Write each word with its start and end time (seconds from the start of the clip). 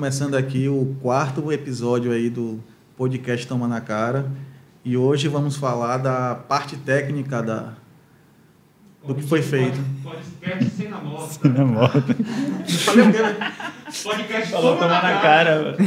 começando 0.00 0.34
aqui 0.34 0.66
o 0.66 0.96
quarto 1.02 1.52
episódio 1.52 2.10
aí 2.10 2.30
do 2.30 2.58
podcast 2.96 3.46
Toma 3.46 3.68
na 3.68 3.82
Cara. 3.82 4.32
E 4.82 4.96
hoje 4.96 5.28
vamos 5.28 5.58
falar 5.58 5.98
da 5.98 6.34
parte 6.34 6.74
técnica 6.74 7.42
da, 7.42 7.74
do 9.06 9.14
que 9.14 9.22
foi 9.22 9.42
feito. 9.42 9.78
Podcast 10.02 10.70
sem 10.70 10.88
na 10.88 11.02
morta. 11.02 11.28
Sem 11.44 11.52
na 11.52 11.66
morta. 11.66 12.16
Falei 12.66 13.08
o 13.08 13.12
quê, 13.12 13.20
né? 13.20 13.52
Podcast 14.02 14.50
Falou 14.50 14.78
toma 14.78 14.88
tomar 14.88 15.02
na 15.02 15.20
cara. 15.20 15.76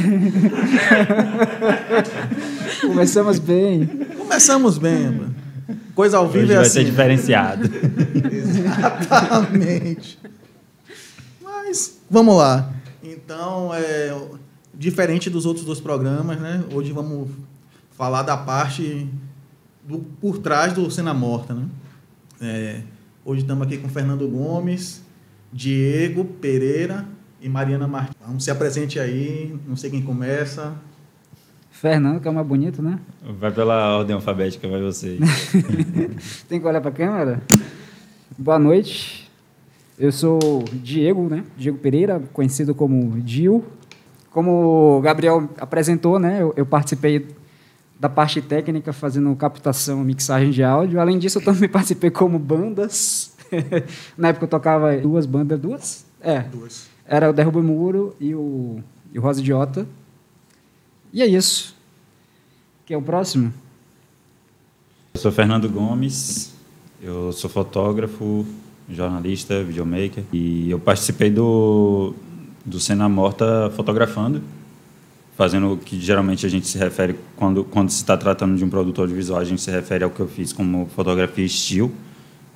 Começamos 2.82 3.40
bem. 3.40 3.84
Começamos 4.16 4.78
bem, 4.78 5.10
mano. 5.10 5.34
Coisa 5.92 6.18
ao 6.18 6.28
vivo 6.28 6.44
Hoje 6.44 6.52
é 6.52 6.56
vai 6.58 6.66
assim. 6.66 6.74
ser 6.74 6.84
diferenciado. 6.84 7.64
Exatamente. 8.32 10.20
Mas 11.42 11.98
vamos 12.08 12.36
lá. 12.36 12.70
Então, 13.04 13.72
é, 13.74 14.18
diferente 14.72 15.28
dos 15.28 15.44
outros 15.44 15.66
dois 15.66 15.78
programas, 15.78 16.40
né? 16.40 16.64
Hoje 16.72 16.90
vamos 16.90 17.28
falar 17.90 18.22
da 18.22 18.34
parte 18.34 19.06
do, 19.86 19.98
por 19.98 20.38
trás 20.38 20.72
do 20.72 20.90
Cena 20.90 21.12
Morta, 21.12 21.52
né? 21.52 21.66
É, 22.40 22.80
hoje 23.22 23.42
estamos 23.42 23.66
aqui 23.66 23.76
com 23.76 23.90
Fernando 23.90 24.26
Gomes, 24.26 25.02
Diego 25.52 26.24
Pereira 26.24 27.06
e 27.42 27.48
Mariana 27.48 27.86
Martins. 27.86 28.16
Vamos 28.26 28.42
se 28.42 28.50
apresente 28.50 28.98
aí, 28.98 29.54
não 29.68 29.76
sei 29.76 29.90
quem 29.90 30.00
começa. 30.00 30.72
Fernando, 31.70 32.22
que 32.22 32.26
é 32.26 32.30
o 32.30 32.34
mais 32.34 32.46
bonito, 32.46 32.80
né? 32.80 32.98
Vai 33.38 33.52
pela 33.52 33.98
ordem 33.98 34.14
alfabética, 34.14 34.66
vai 34.66 34.80
você. 34.80 35.18
Tem 36.48 36.58
que 36.58 36.66
olhar 36.66 36.80
para 36.80 36.90
a 36.90 36.94
câmera. 36.94 37.42
Boa 38.38 38.58
noite. 38.58 39.23
Eu 39.96 40.10
sou 40.10 40.64
Diego, 40.72 41.28
né? 41.28 41.44
Diego 41.56 41.78
Pereira, 41.78 42.20
conhecido 42.32 42.74
como 42.74 43.20
Dio. 43.20 43.64
Como 44.30 44.98
o 44.98 45.00
Gabriel 45.00 45.48
apresentou, 45.58 46.18
né? 46.18 46.42
Eu, 46.42 46.52
eu 46.56 46.66
participei 46.66 47.28
da 47.98 48.08
parte 48.08 48.42
técnica, 48.42 48.92
fazendo 48.92 49.34
captação 49.36 50.02
e 50.02 50.04
mixagem 50.04 50.50
de 50.50 50.64
áudio. 50.64 51.00
Além 51.00 51.16
disso, 51.16 51.38
eu 51.38 51.44
também 51.44 51.68
participei 51.70 52.10
como 52.10 52.38
bandas. 52.40 53.36
Na 54.18 54.28
época 54.28 54.46
eu 54.46 54.48
tocava 54.50 54.96
duas 54.96 55.26
bandas, 55.26 55.60
duas? 55.60 56.04
É, 56.20 56.40
Duas. 56.40 56.88
era 57.06 57.30
o 57.30 57.32
Derruba 57.32 57.60
o 57.60 57.62
Muro 57.62 58.16
e 58.18 58.34
o, 58.34 58.80
e 59.12 59.18
o 59.18 59.22
Rosa 59.22 59.40
Idiota. 59.40 59.86
E 61.12 61.22
é 61.22 61.26
isso. 61.26 61.76
Quem 62.84 62.96
é 62.96 62.98
o 62.98 63.02
próximo? 63.02 63.52
Eu 65.14 65.20
sou 65.20 65.30
Fernando 65.30 65.68
Gomes, 65.68 66.52
eu 67.00 67.30
sou 67.32 67.48
fotógrafo, 67.48 68.44
jornalista, 68.88 69.62
videomaker 69.62 70.24
e 70.32 70.70
eu 70.70 70.78
participei 70.78 71.30
do, 71.30 72.14
do 72.64 72.78
Cena 72.78 73.08
Morta 73.08 73.72
fotografando, 73.74 74.42
fazendo 75.36 75.72
o 75.72 75.76
que 75.76 76.00
geralmente 76.00 76.46
a 76.46 76.48
gente 76.48 76.66
se 76.66 76.78
refere, 76.78 77.16
quando, 77.36 77.64
quando 77.64 77.90
se 77.90 77.96
está 77.96 78.16
tratando 78.16 78.56
de 78.56 78.64
um 78.64 78.68
produto 78.68 79.00
audiovisual, 79.00 79.40
a 79.40 79.44
gente 79.44 79.60
se 79.60 79.70
refere 79.70 80.04
ao 80.04 80.10
que 80.10 80.20
eu 80.20 80.28
fiz 80.28 80.52
como 80.52 80.86
fotografia 80.94 81.44
estilo, 81.44 81.92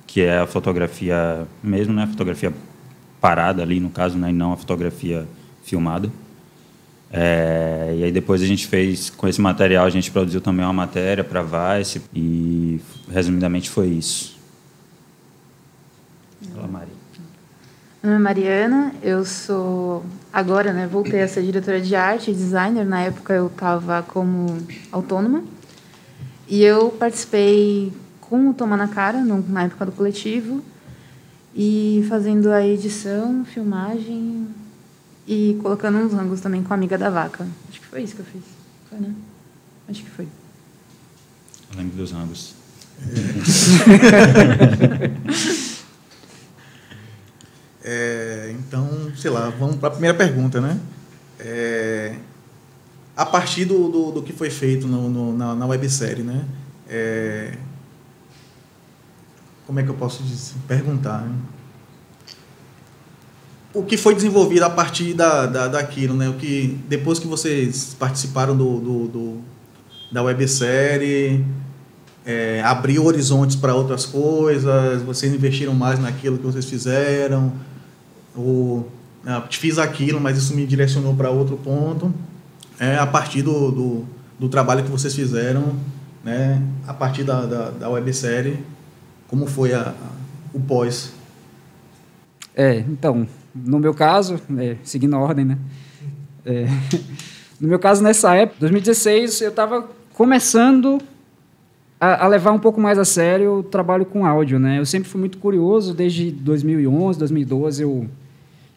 que 0.07 0.21
é 0.21 0.39
a 0.39 0.47
fotografia 0.47 1.47
mesmo, 1.61 1.93
né? 1.93 2.03
A 2.03 2.07
fotografia 2.07 2.53
parada 3.21 3.61
ali, 3.61 3.79
no 3.79 3.89
caso, 3.89 4.17
né? 4.17 4.29
E 4.29 4.33
não 4.33 4.53
a 4.53 4.57
fotografia 4.57 5.27
filmada. 5.63 6.09
É, 7.11 7.95
e 7.97 8.03
aí 8.03 8.11
depois 8.11 8.41
a 8.41 8.45
gente 8.45 8.65
fez, 8.65 9.09
com 9.09 9.27
esse 9.27 9.41
material, 9.41 9.85
a 9.85 9.89
gente 9.89 10.09
produziu 10.09 10.41
também 10.41 10.65
uma 10.65 10.73
matéria 10.73 11.23
para 11.23 11.43
Vice 11.43 12.01
e, 12.13 12.79
resumidamente, 13.11 13.69
foi 13.69 13.87
isso. 13.87 14.38
Fala, 16.59 16.67
Mari. 16.67 16.91
Meu 18.03 18.11
nome 18.11 18.21
é 18.21 18.23
Mariana, 18.23 18.93
eu 19.01 19.23
sou 19.23 20.03
agora, 20.31 20.73
né, 20.73 20.87
voltei 20.87 21.21
a 21.21 21.27
ser 21.27 21.41
diretora 21.43 21.79
de 21.79 21.95
arte 21.95 22.31
e 22.31 22.33
designer. 22.33 22.85
Na 22.85 23.01
época 23.01 23.33
eu 23.33 23.47
estava 23.47 24.03
como 24.03 24.57
autônoma. 24.91 25.43
E 26.49 26.61
eu 26.61 26.89
participei 26.89 27.93
com 28.19 28.49
o 28.49 28.53
Toma 28.53 28.75
na 28.75 28.89
Cara, 28.89 29.23
no- 29.23 29.45
na 29.47 29.63
época 29.63 29.85
do 29.85 29.91
coletivo, 29.93 30.61
e 31.55 32.05
fazendo 32.09 32.51
a 32.51 32.65
edição, 32.65 33.45
filmagem 33.45 34.47
e 35.27 35.57
colocando 35.61 35.97
uns 35.99 36.13
ângulos 36.13 36.41
também 36.41 36.61
com 36.61 36.73
a 36.73 36.75
amiga 36.75 36.97
da 36.97 37.09
vaca. 37.09 37.47
Acho 37.69 37.79
que 37.79 37.85
foi 37.85 38.03
isso 38.03 38.15
que 38.15 38.21
eu 38.21 38.25
fiz. 38.25 38.43
Foi, 38.89 38.99
né? 38.99 39.13
Acho 39.87 40.03
que 40.03 40.09
foi. 40.09 40.27
Eu 41.71 41.77
lembro 41.77 41.95
dos 41.95 42.11
ambos. 42.13 42.53
É, 47.91 48.53
então, 48.59 48.87
sei 49.17 49.31
lá, 49.31 49.51
vamos 49.59 49.77
para 49.77 49.87
a 49.87 49.91
primeira 49.91 50.15
pergunta, 50.15 50.61
né? 50.61 50.79
É, 51.39 52.13
a 53.17 53.25
partir 53.25 53.65
do, 53.65 53.89
do, 53.89 54.11
do 54.11 54.21
que 54.21 54.31
foi 54.31 54.51
feito 54.51 54.85
no, 54.87 55.09
no- 55.09 55.35
na, 55.35 55.55
na 55.55 55.65
websérie, 55.65 56.21
né? 56.21 56.45
É, 56.87 57.53
como 59.65 59.79
é 59.79 59.83
que 59.83 59.89
eu 59.89 59.95
posso 59.95 60.21
dizer, 60.21 60.53
perguntar? 60.67 61.21
né? 61.21 61.35
O 63.73 63.81
que 63.83 63.97
foi 63.97 64.13
desenvolvido 64.13 64.63
a 64.65 64.69
partir 64.69 65.15
da, 65.15 65.47
da, 65.47 65.67
daquilo, 65.67 66.15
né? 66.15 66.29
O 66.29 66.33
que, 66.33 66.79
depois 66.87 67.17
que 67.17 67.25
vocês 67.25 67.95
participaram 67.97 68.55
do, 68.55 68.79
do, 68.79 69.07
do- 69.07 69.41
da 70.11 70.21
websérie, 70.21 71.43
é, 72.23 72.61
abriu 72.63 73.05
horizontes 73.05 73.55
para 73.55 73.73
outras 73.73 74.05
coisas, 74.05 75.01
vocês 75.01 75.33
investiram 75.33 75.73
mais 75.73 75.97
naquilo 75.99 76.37
que 76.37 76.43
vocês 76.43 76.65
fizeram, 76.65 77.51
ou 78.35 78.87
ah, 79.25 79.43
fiz 79.49 79.77
aquilo, 79.77 80.19
mas 80.19 80.37
isso 80.37 80.55
me 80.55 80.65
direcionou 80.65 81.15
para 81.15 81.29
outro 81.29 81.57
ponto. 81.57 82.13
É, 82.79 82.97
a 82.97 83.05
partir 83.05 83.41
do, 83.41 83.71
do, 83.71 84.05
do 84.39 84.49
trabalho 84.49 84.83
que 84.83 84.89
vocês 84.89 85.13
fizeram, 85.13 85.75
né, 86.23 86.61
a 86.87 86.93
partir 86.93 87.23
da, 87.23 87.45
da, 87.45 87.69
da 87.71 87.89
websérie, 87.89 88.59
como 89.27 89.45
foi 89.45 89.73
a, 89.73 89.81
a- 89.89 89.93
o 90.53 90.59
pós? 90.59 91.13
É, 92.55 92.79
então, 92.79 93.27
no 93.53 93.79
meu 93.79 93.93
caso, 93.93 94.39
é, 94.57 94.77
seguindo 94.83 95.15
a 95.15 95.19
ordem, 95.19 95.45
né? 95.45 95.57
É, 96.45 96.65
no 97.59 97.67
meu 97.67 97.79
caso, 97.79 98.01
nessa 98.01 98.33
época, 98.35 98.57
2016, 98.61 99.41
eu 99.41 99.49
estava 99.49 99.87
começando 100.13 100.99
a, 101.99 102.25
a 102.25 102.27
levar 102.27 102.51
um 102.51 102.59
pouco 102.59 102.79
mais 102.79 102.97
a 102.97 103.05
sério 103.05 103.59
o 103.59 103.63
trabalho 103.63 104.05
com 104.05 104.25
áudio, 104.25 104.57
né? 104.57 104.79
Eu 104.79 104.85
sempre 104.85 105.09
fui 105.09 105.19
muito 105.19 105.37
curioso, 105.37 105.93
desde 105.93 106.31
2011, 106.31 107.19
2012, 107.19 107.83
eu, 107.83 108.07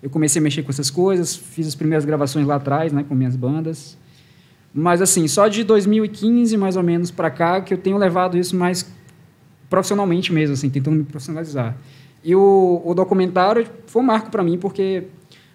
eu 0.03 0.11
comecei 0.11 0.41
a 0.41 0.43
mexer 0.43 0.63
com 0.63 0.71
essas 0.71 0.91
coisas, 0.91 1.37
fiz 1.37 1.67
as 1.67 1.75
primeiras 1.75 2.05
gravações 2.05 2.47
lá 2.47 2.57
atrás, 2.57 2.93
né, 2.93 3.05
com 3.09 3.15
minhas 3.15 3.37
bandas. 3.37 3.97
Mas, 4.75 5.01
assim, 5.03 5.29
só 5.29 5.49
de 5.49 5.63
2015, 5.65 6.57
mais 6.57 6.77
ou 6.77 6.83
menos, 6.83 7.11
para 7.11 7.31
cá, 7.31 7.61
que 7.61 7.73
eu 7.75 7.79
tenho 7.79 7.97
levado 7.97 8.37
isso 8.37 8.57
mais 8.57 8.91
profissionalmente 9.71 10.33
mesmo, 10.33 10.55
assim, 10.55 10.69
tentando 10.69 10.97
me 10.97 11.05
profissionalizar. 11.05 11.77
E 12.25 12.35
o, 12.35 12.83
o 12.85 12.95
documentário 12.95 13.67
foi 13.87 14.03
um 14.03 14.05
marco 14.05 14.31
para 14.31 14.43
mim, 14.43 14.59
porque, 14.59 15.05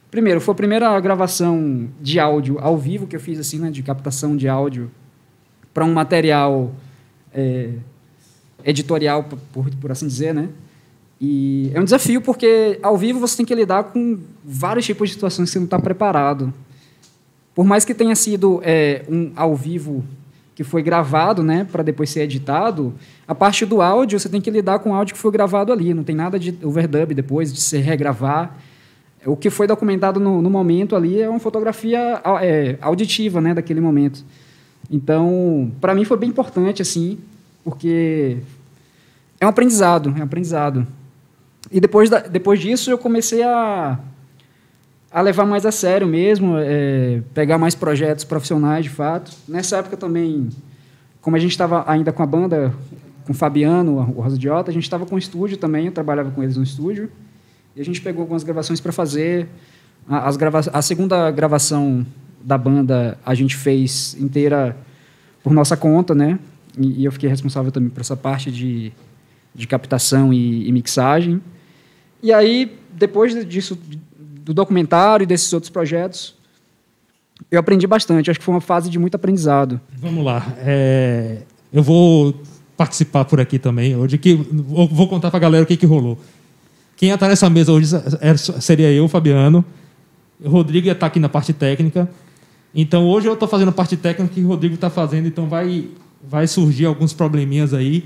primeiro, 0.09 0.39
foi 0.39 0.51
a 0.53 0.55
primeira 0.55 0.99
gravação 0.99 1.89
de 2.01 2.19
áudio 2.19 2.57
ao 2.59 2.77
vivo 2.77 3.05
que 3.07 3.15
eu 3.15 3.19
fiz, 3.19 3.39
assim, 3.39 3.59
né, 3.59 3.69
de 3.71 3.81
captação 3.83 4.35
de 4.37 4.47
áudio 4.47 4.89
para 5.73 5.83
um 5.83 5.93
material 5.93 6.73
é, 7.33 7.71
editorial, 8.63 9.23
por- 9.53 9.69
por, 9.69 9.91
assim 9.91 10.07
dizer, 10.07 10.33
né? 10.33 10.49
E 11.19 11.71
é 11.73 11.79
um 11.79 11.83
desafio 11.83 12.21
porque 12.21 12.79
ao 12.83 12.95
vivo 12.95 13.19
você 13.19 13.37
tem 13.37 13.45
que 13.45 13.55
lidar 13.55 13.85
com 13.85 14.19
vários 14.43 14.85
tipos 14.85 15.09
de 15.09 15.15
situações 15.15 15.49
que 15.49 15.53
você 15.53 15.59
não 15.59 15.65
está 15.65 15.79
preparado. 15.79 16.53
Por 17.55 17.65
mais 17.65 17.83
que 17.83 17.93
tenha 17.93 18.15
sido 18.15 18.61
é, 18.63 19.03
um 19.09 19.31
ao 19.35 19.55
vivo 19.55 20.05
que 20.53 20.63
foi 20.63 20.81
gravado, 20.81 21.43
né, 21.43 21.67
para 21.71 21.83
depois 21.83 22.09
ser 22.09 22.21
editado, 22.21 22.93
a 23.27 23.33
parte 23.33 23.65
do 23.65 23.81
áudio 23.81 24.19
você 24.19 24.29
tem 24.29 24.41
que 24.41 24.49
lidar 24.49 24.79
com 24.79 24.91
o 24.91 24.93
áudio 24.93 25.15
que 25.15 25.19
foi 25.19 25.31
gravado 25.31 25.71
ali. 25.71 25.93
Não 25.93 26.03
tem 26.03 26.15
nada 26.15 26.39
de 26.39 26.55
overdub 26.63 27.13
depois 27.15 27.51
de 27.51 27.59
se 27.59 27.77
regravar. 27.77 28.55
O 29.25 29.35
que 29.35 29.49
foi 29.49 29.65
documentado 29.65 30.19
no, 30.19 30.41
no 30.41 30.49
momento 30.49 30.95
ali 30.95 31.19
é 31.19 31.27
uma 31.27 31.39
fotografia 31.39 32.21
é, 32.41 32.77
auditiva, 32.79 33.41
né, 33.41 33.53
daquele 33.55 33.81
momento. 33.81 34.23
Então, 34.89 35.71
para 35.81 35.93
mim 35.93 36.05
foi 36.05 36.17
bem 36.17 36.29
importante 36.29 36.81
assim, 36.81 37.17
porque 37.63 38.37
é 39.39 39.45
um 39.45 39.49
aprendizado, 39.49 40.13
é 40.15 40.21
um 40.21 40.23
aprendizado. 40.23 40.87
E 41.71 41.79
depois, 41.79 42.09
da, 42.09 42.19
depois 42.19 42.59
disso 42.59 42.89
eu 42.89 42.97
comecei 42.97 43.43
a, 43.43 43.99
a 45.11 45.21
levar 45.21 45.45
mais 45.45 45.65
a 45.65 45.71
sério 45.71 46.07
mesmo, 46.07 46.55
é, 46.57 47.21
pegar 47.33 47.57
mais 47.57 47.75
projetos 47.75 48.23
profissionais 48.23 48.85
de 48.85 48.89
fato. 48.89 49.31
Nessa 49.47 49.77
época 49.77 49.97
também, 49.97 50.49
como 51.21 51.35
a 51.35 51.39
gente 51.39 51.51
estava 51.51 51.83
ainda 51.89 52.11
com 52.11 52.23
a 52.23 52.25
banda, 52.25 52.73
com 53.25 53.33
o 53.33 53.35
Fabiano, 53.35 53.97
o 53.97 54.21
Rosa 54.21 54.35
Idiota, 54.35 54.71
a 54.71 54.73
gente 54.73 54.83
estava 54.83 55.05
com 55.05 55.15
o 55.15 55.17
estúdio 55.17 55.57
também, 55.57 55.87
eu 55.87 55.91
trabalhava 55.91 56.31
com 56.31 56.41
eles 56.41 56.55
no 56.55 56.63
estúdio. 56.63 57.11
E 57.75 57.81
a 57.81 57.85
gente 57.85 58.01
pegou 58.01 58.21
algumas 58.21 58.43
gravações 58.43 58.79
para 58.79 58.91
fazer. 58.91 59.47
A, 60.07 60.27
as 60.27 60.37
grava 60.37 60.61
a 60.71 60.81
segunda 60.81 61.29
gravação 61.31 62.05
da 62.41 62.57
banda 62.57 63.17
a 63.25 63.35
gente 63.35 63.55
fez 63.55 64.15
inteira 64.19 64.75
por 65.43 65.53
nossa 65.53 65.75
conta, 65.75 66.15
né? 66.15 66.39
E, 66.77 67.01
e 67.01 67.05
eu 67.05 67.11
fiquei 67.11 67.29
responsável 67.29 67.71
também 67.71 67.89
por 67.89 68.01
essa 68.01 68.15
parte 68.15 68.51
de, 68.51 68.91
de 69.53 69.67
captação 69.67 70.33
e, 70.33 70.67
e 70.67 70.71
mixagem. 70.71 71.41
E 72.21 72.33
aí, 72.33 72.77
depois 72.93 73.47
disso, 73.47 73.77
do 74.43 74.53
documentário 74.53 75.23
e 75.23 75.27
desses 75.27 75.51
outros 75.53 75.69
projetos, 75.69 76.35
eu 77.51 77.59
aprendi 77.59 77.85
bastante. 77.85 78.29
Acho 78.29 78.39
que 78.39 78.45
foi 78.45 78.55
uma 78.55 78.61
fase 78.61 78.89
de 78.89 78.97
muito 78.97 79.15
aprendizado. 79.15 79.79
Vamos 79.97 80.25
lá. 80.25 80.45
É, 80.59 81.41
eu 81.71 81.83
vou 81.83 82.33
participar 82.75 83.25
por 83.25 83.39
aqui 83.39 83.59
também 83.59 83.95
hoje. 83.95 84.17
Que, 84.17 84.35
vou 84.35 85.07
contar 85.07 85.29
para 85.29 85.37
a 85.37 85.41
galera 85.41 85.63
o 85.63 85.67
que, 85.67 85.77
que 85.77 85.85
rolou. 85.85 86.17
Quem 86.95 87.11
estar 87.11 87.27
nessa 87.27 87.49
mesa 87.49 87.71
hoje 87.71 87.87
seria 88.59 88.91
eu, 88.91 89.07
Fabiano. 89.07 89.63
O 90.43 90.49
Rodrigo 90.49 90.89
estar 90.89 91.07
aqui 91.07 91.19
na 91.19 91.29
parte 91.29 91.53
técnica. 91.53 92.09
Então 92.73 93.07
hoje 93.07 93.27
eu 93.27 93.33
estou 93.33 93.47
fazendo 93.47 93.69
a 93.69 93.71
parte 93.71 93.97
técnica 93.97 94.33
que 94.33 94.41
o 94.41 94.47
Rodrigo 94.47 94.75
está 94.75 94.89
fazendo. 94.89 95.27
Então 95.27 95.47
vai, 95.47 95.89
vai 96.27 96.47
surgir 96.47 96.85
alguns 96.85 97.13
probleminhas 97.13 97.73
aí. 97.73 98.05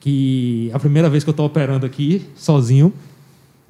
Que 0.00 0.68
é 0.72 0.76
a 0.76 0.78
primeira 0.78 1.08
vez 1.08 1.24
que 1.24 1.30
eu 1.30 1.32
estou 1.32 1.46
operando 1.46 1.84
aqui 1.84 2.26
sozinho. 2.34 2.92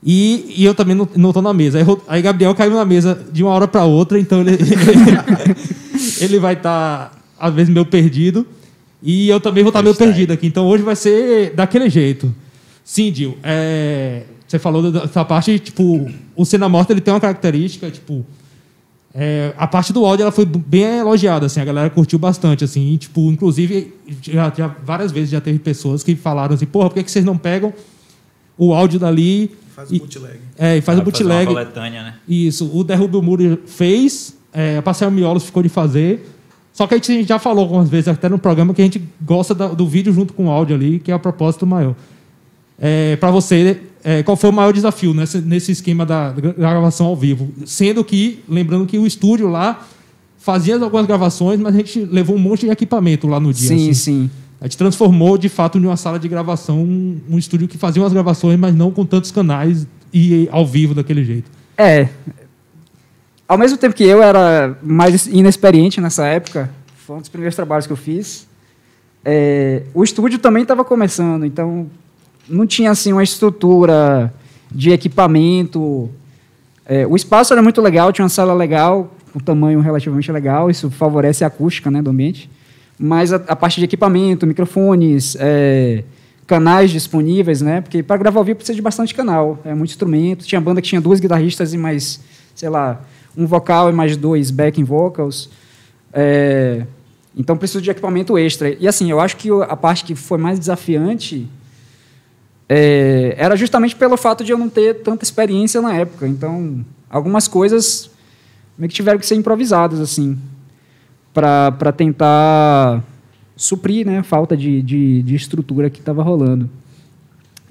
E, 0.02 0.54
e 0.56 0.64
eu 0.64 0.74
também 0.74 0.94
não, 0.94 1.28
estou 1.28 1.42
na 1.42 1.52
mesa. 1.52 1.78
Aí, 1.78 1.84
aí, 2.06 2.22
Gabriel 2.22 2.54
caiu 2.54 2.72
na 2.72 2.84
mesa 2.84 3.26
de 3.32 3.42
uma 3.42 3.52
hora 3.52 3.66
para 3.66 3.84
outra, 3.84 4.18
então 4.18 4.40
ele, 4.40 4.56
ele 6.20 6.38
vai 6.38 6.54
estar, 6.54 7.10
tá, 7.10 7.18
às 7.38 7.52
vezes, 7.52 7.72
meio 7.72 7.86
perdido. 7.86 8.46
E 9.02 9.28
eu 9.28 9.40
também 9.40 9.62
vou 9.62 9.70
estar 9.70 9.80
tá 9.80 9.82
meio 9.82 9.94
perdido 9.94 10.32
aqui. 10.32 10.46
Então 10.46 10.66
hoje 10.66 10.82
vai 10.82 10.96
ser 10.96 11.52
daquele 11.54 11.88
jeito. 11.88 12.34
Sim, 12.84 13.12
Dil. 13.12 13.36
É, 13.42 14.22
você 14.46 14.58
falou 14.58 14.90
dessa 14.90 15.24
parte, 15.24 15.58
tipo, 15.58 16.08
o 16.34 16.44
Cena 16.44 16.68
Morta 16.68 16.92
ele 16.92 17.00
tem 17.00 17.12
uma 17.12 17.20
característica, 17.20 17.90
tipo. 17.90 18.24
É, 19.14 19.52
a 19.56 19.66
parte 19.66 19.92
do 19.92 20.04
áudio 20.04 20.22
ela 20.22 20.30
foi 20.30 20.44
bem 20.44 20.98
elogiada, 20.98 21.46
assim, 21.46 21.60
a 21.60 21.64
galera 21.64 21.90
curtiu 21.90 22.18
bastante, 22.18 22.62
assim, 22.62 22.92
e, 22.92 22.98
tipo, 22.98 23.32
inclusive, 23.32 23.92
já, 24.22 24.52
já, 24.54 24.68
várias 24.84 25.10
vezes 25.10 25.30
já 25.30 25.40
teve 25.40 25.58
pessoas 25.58 26.04
que 26.04 26.14
falaram 26.14 26.54
assim, 26.54 26.66
porra, 26.66 26.88
por 26.88 26.94
que, 26.94 27.02
que 27.02 27.10
vocês 27.10 27.24
não 27.24 27.36
pegam 27.36 27.72
o 28.56 28.72
áudio 28.74 29.00
dali 29.00 29.50
Faz 29.78 29.92
o 29.92 29.98
bootleg. 29.98 30.40
É, 30.58 30.76
e 30.76 30.80
faz 30.80 30.98
o 30.98 31.02
bootleg. 31.02 31.46
Uma 31.46 31.62
coletânea, 31.62 32.02
né? 32.02 32.14
Isso. 32.28 32.68
O 32.74 32.82
Derrubo 32.82 33.22
Muro 33.22 33.60
fez, 33.64 34.36
é, 34.52 34.78
a 34.78 34.82
Passeio 34.82 35.08
Miolos 35.08 35.44
ficou 35.44 35.62
de 35.62 35.68
fazer. 35.68 36.28
Só 36.72 36.84
que 36.88 36.94
a 36.94 36.98
gente 36.98 37.22
já 37.22 37.38
falou 37.38 37.62
algumas 37.62 37.88
vezes 37.88 38.08
até 38.08 38.28
no 38.28 38.40
programa 38.40 38.74
que 38.74 38.82
a 38.82 38.84
gente 38.84 39.00
gosta 39.22 39.54
da, 39.54 39.68
do 39.68 39.86
vídeo 39.86 40.12
junto 40.12 40.32
com 40.32 40.46
o 40.46 40.50
áudio 40.50 40.74
ali, 40.74 40.98
que 40.98 41.12
é 41.12 41.14
o 41.14 41.20
propósito 41.20 41.64
maior. 41.64 41.94
É, 42.76 43.14
para 43.16 43.30
você, 43.30 43.80
é, 44.02 44.24
qual 44.24 44.36
foi 44.36 44.50
o 44.50 44.52
maior 44.52 44.72
desafio 44.72 45.14
nesse, 45.14 45.38
nesse 45.38 45.70
esquema 45.70 46.04
da 46.04 46.32
gravação 46.32 47.06
ao 47.06 47.16
vivo? 47.16 47.48
Sendo 47.64 48.02
que, 48.02 48.42
lembrando 48.48 48.84
que 48.84 48.98
o 48.98 49.06
estúdio 49.06 49.48
lá 49.48 49.86
fazia 50.38 50.76
algumas 50.76 51.06
gravações, 51.06 51.60
mas 51.60 51.72
a 51.72 51.78
gente 51.78 52.00
levou 52.00 52.34
um 52.34 52.40
monte 52.40 52.66
de 52.66 52.72
equipamento 52.72 53.28
lá 53.28 53.38
no 53.38 53.52
dia. 53.52 53.68
Sim, 53.68 53.90
assim. 53.90 53.94
sim. 53.94 54.30
A 54.60 54.64
gente 54.64 54.76
transformou, 54.76 55.38
de 55.38 55.48
fato, 55.48 55.78
em 55.78 55.86
uma 55.86 55.96
sala 55.96 56.18
de 56.18 56.28
gravação, 56.28 56.82
um, 56.82 57.20
um 57.30 57.38
estúdio 57.38 57.68
que 57.68 57.78
fazia 57.78 58.02
umas 58.02 58.12
gravações, 58.12 58.58
mas 58.58 58.74
não 58.74 58.90
com 58.90 59.06
tantos 59.06 59.30
canais 59.30 59.86
e 60.12 60.48
ao 60.50 60.66
vivo 60.66 60.94
daquele 60.94 61.24
jeito. 61.24 61.50
É. 61.76 62.08
Ao 63.46 63.56
mesmo 63.56 63.78
tempo 63.78 63.94
que 63.94 64.04
eu 64.04 64.20
era 64.22 64.76
mais 64.82 65.26
inexperiente 65.26 66.00
nessa 66.00 66.26
época, 66.26 66.70
foi 66.96 67.16
um 67.16 67.20
dos 67.20 67.28
primeiros 67.28 67.54
trabalhos 67.54 67.86
que 67.86 67.92
eu 67.92 67.96
fiz, 67.96 68.48
é, 69.24 69.82
o 69.94 70.02
estúdio 70.02 70.38
também 70.38 70.62
estava 70.62 70.84
começando, 70.84 71.44
então 71.44 71.88
não 72.48 72.66
tinha 72.66 72.90
assim 72.90 73.12
uma 73.12 73.22
estrutura 73.22 74.32
de 74.70 74.90
equipamento. 74.90 76.10
É, 76.84 77.06
o 77.06 77.14
espaço 77.14 77.52
era 77.52 77.62
muito 77.62 77.80
legal, 77.80 78.12
tinha 78.12 78.24
uma 78.24 78.28
sala 78.28 78.54
legal, 78.54 79.14
com 79.32 79.38
tamanho 79.38 79.80
relativamente 79.80 80.30
legal, 80.32 80.70
isso 80.70 80.90
favorece 80.90 81.44
a 81.44 81.46
acústica 81.46 81.90
né, 81.90 82.02
do 82.02 82.10
ambiente 82.10 82.50
mas 82.98 83.32
a, 83.32 83.36
a 83.36 83.54
parte 83.54 83.78
de 83.78 83.84
equipamento, 83.84 84.46
microfones, 84.46 85.36
é, 85.38 86.02
canais 86.46 86.90
disponíveis, 86.90 87.60
né? 87.62 87.80
Porque 87.80 88.02
para 88.02 88.16
gravar 88.16 88.40
ao 88.40 88.44
vivo 88.44 88.56
precisa 88.56 88.74
de 88.74 88.82
bastante 88.82 89.14
canal, 89.14 89.58
é 89.64 89.74
muito 89.74 89.90
instrumento. 89.90 90.44
Tinha 90.44 90.60
banda 90.60 90.82
que 90.82 90.88
tinha 90.88 91.00
duas 91.00 91.20
guitarristas 91.20 91.72
e 91.72 91.78
mais, 91.78 92.20
sei 92.54 92.68
lá, 92.68 93.02
um 93.36 93.46
vocal 93.46 93.88
e 93.88 93.92
mais 93.92 94.16
dois 94.16 94.50
backing 94.50 94.82
vocals. 94.82 95.48
É, 96.12 96.84
então 97.36 97.56
preciso 97.56 97.80
de 97.80 97.90
equipamento 97.90 98.36
extra. 98.36 98.70
E 98.80 98.88
assim, 98.88 99.10
eu 99.10 99.20
acho 99.20 99.36
que 99.36 99.48
a 99.50 99.76
parte 99.76 100.04
que 100.04 100.14
foi 100.16 100.38
mais 100.38 100.58
desafiante 100.58 101.46
é, 102.68 103.34
era 103.38 103.54
justamente 103.54 103.94
pelo 103.94 104.16
fato 104.16 104.42
de 104.42 104.50
eu 104.50 104.58
não 104.58 104.68
ter 104.68 105.02
tanta 105.02 105.22
experiência 105.22 105.80
na 105.80 105.94
época. 105.94 106.26
Então, 106.26 106.84
algumas 107.08 107.46
coisas 107.46 108.10
meio 108.76 108.88
que 108.88 108.94
tiveram 108.94 109.18
que 109.18 109.26
ser 109.26 109.36
improvisadas 109.36 110.00
assim 110.00 110.36
para 111.38 111.92
tentar 111.92 113.04
suprir 113.56 114.04
né, 114.04 114.18
a 114.18 114.22
falta 114.24 114.56
de, 114.56 114.82
de, 114.82 115.22
de 115.22 115.34
estrutura 115.36 115.88
que 115.88 116.00
estava 116.00 116.20
rolando. 116.20 116.68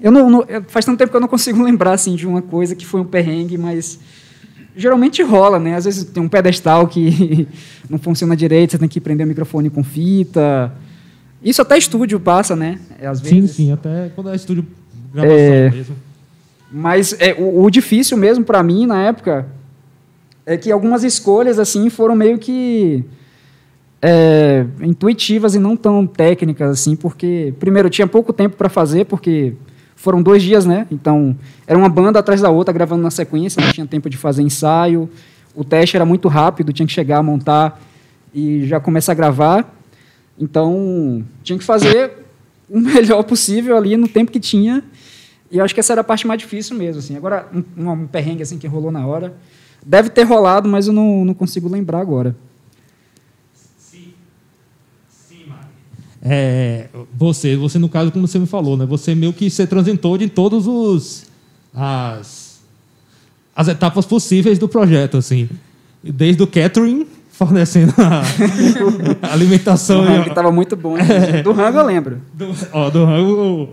Eu 0.00 0.10
não, 0.10 0.30
não, 0.30 0.46
faz 0.68 0.86
tanto 0.86 0.96
tempo 0.96 1.10
que 1.10 1.16
eu 1.16 1.20
não 1.20 1.28
consigo 1.28 1.60
lembrar 1.64 1.92
assim, 1.92 2.14
de 2.14 2.26
uma 2.26 2.40
coisa 2.40 2.74
que 2.74 2.86
foi 2.86 3.00
um 3.00 3.04
perrengue, 3.04 3.58
mas 3.58 3.98
geralmente 4.74 5.22
rola, 5.22 5.58
né? 5.58 5.74
Às 5.74 5.84
vezes 5.84 6.04
tem 6.04 6.22
um 6.22 6.28
pedestal 6.28 6.86
que 6.86 7.46
não 7.90 7.98
funciona 7.98 8.34
direito, 8.34 8.72
você 8.72 8.78
tem 8.78 8.88
que 8.88 9.00
prender 9.00 9.26
o 9.26 9.28
microfone 9.28 9.68
com 9.68 9.84
fita. 9.84 10.72
Isso 11.42 11.60
até 11.60 11.76
estúdio 11.76 12.18
passa, 12.18 12.56
né? 12.56 12.80
Às 13.02 13.20
vezes. 13.20 13.50
Sim, 13.50 13.64
sim, 13.64 13.72
até 13.72 14.10
quando 14.14 14.30
é 14.30 14.36
estúdio 14.36 14.66
gravação 15.12 15.36
é, 15.36 15.70
mesmo. 15.70 15.96
Mas 16.72 17.14
é, 17.18 17.34
o, 17.34 17.64
o 17.64 17.70
difícil 17.70 18.16
mesmo 18.16 18.44
para 18.44 18.62
mim 18.62 18.86
na 18.86 19.02
época 19.02 19.46
é 20.46 20.56
que 20.56 20.72
algumas 20.72 21.04
escolhas 21.04 21.58
assim 21.58 21.90
foram 21.90 22.14
meio 22.14 22.38
que 22.38 23.04
é, 24.00 24.64
intuitivas 24.80 25.54
e 25.54 25.58
não 25.58 25.76
tão 25.76 26.06
técnicas 26.06 26.70
assim, 26.70 26.94
porque 26.94 27.52
primeiro 27.58 27.90
tinha 27.90 28.06
pouco 28.06 28.32
tempo 28.32 28.56
para 28.56 28.68
fazer, 28.68 29.04
porque 29.06 29.54
foram 29.96 30.22
dois 30.22 30.42
dias, 30.42 30.64
né? 30.64 30.86
Então 30.90 31.36
era 31.66 31.78
uma 31.78 31.88
banda 31.88 32.20
atrás 32.20 32.40
da 32.40 32.50
outra 32.50 32.72
gravando 32.72 33.02
na 33.02 33.10
sequência, 33.10 33.62
não 33.62 33.72
tinha 33.72 33.86
tempo 33.86 34.08
de 34.08 34.16
fazer 34.16 34.42
ensaio. 34.42 35.10
O 35.54 35.64
teste 35.64 35.96
era 35.96 36.04
muito 36.04 36.28
rápido, 36.28 36.72
tinha 36.72 36.86
que 36.86 36.92
chegar, 36.92 37.22
montar 37.22 37.80
e 38.32 38.64
já 38.64 38.78
começar 38.78 39.12
a 39.12 39.14
gravar. 39.16 39.74
Então 40.38 41.24
tinha 41.42 41.58
que 41.58 41.64
fazer 41.64 42.12
o 42.70 42.78
melhor 42.80 43.24
possível 43.24 43.76
ali 43.76 43.96
no 43.96 44.06
tempo 44.06 44.30
que 44.30 44.38
tinha. 44.38 44.84
E 45.50 45.60
acho 45.60 45.74
que 45.74 45.80
essa 45.80 45.94
era 45.94 46.02
a 46.02 46.04
parte 46.04 46.26
mais 46.26 46.40
difícil 46.40 46.76
mesmo, 46.76 47.00
assim. 47.00 47.16
Agora 47.16 47.48
um, 47.52 47.90
um 47.90 48.06
perrengue 48.06 48.42
assim 48.42 48.58
que 48.58 48.68
rolou 48.68 48.92
na 48.92 49.04
hora, 49.04 49.34
deve 49.84 50.10
ter 50.10 50.22
rolado, 50.22 50.68
mas 50.68 50.86
eu 50.86 50.92
não, 50.92 51.24
não 51.24 51.34
consigo 51.34 51.68
lembrar 51.68 52.00
agora. 52.00 52.36
É, 56.22 56.88
você, 57.14 57.56
você 57.56 57.78
no 57.78 57.88
caso, 57.88 58.10
como 58.10 58.26
você 58.26 58.38
me 58.38 58.46
falou, 58.46 58.76
né? 58.76 58.84
Você 58.86 59.14
meio 59.14 59.32
que 59.32 59.48
se 59.48 59.66
transitou 59.66 60.18
de 60.18 60.28
todos 60.28 60.66
os 60.66 61.26
as, 61.74 62.60
as 63.54 63.68
etapas 63.68 64.04
possíveis 64.04 64.58
do 64.58 64.68
projeto, 64.68 65.16
assim, 65.16 65.48
desde 66.02 66.42
o 66.42 66.46
catering 66.46 67.06
fornecendo 67.38 67.94
a 67.98 68.22
alimentação. 69.32 70.02
Do 70.04 70.08
rango 70.08 70.28
estava 70.28 70.50
muito 70.50 70.74
bom. 70.74 70.96
Né? 70.96 71.40
Do 71.40 71.52
rango 71.52 71.78
eu 71.78 71.86
lembro. 71.86 72.20
Do, 72.34 72.52
ó, 72.72 72.90
do 72.90 73.04
rango, 73.04 73.68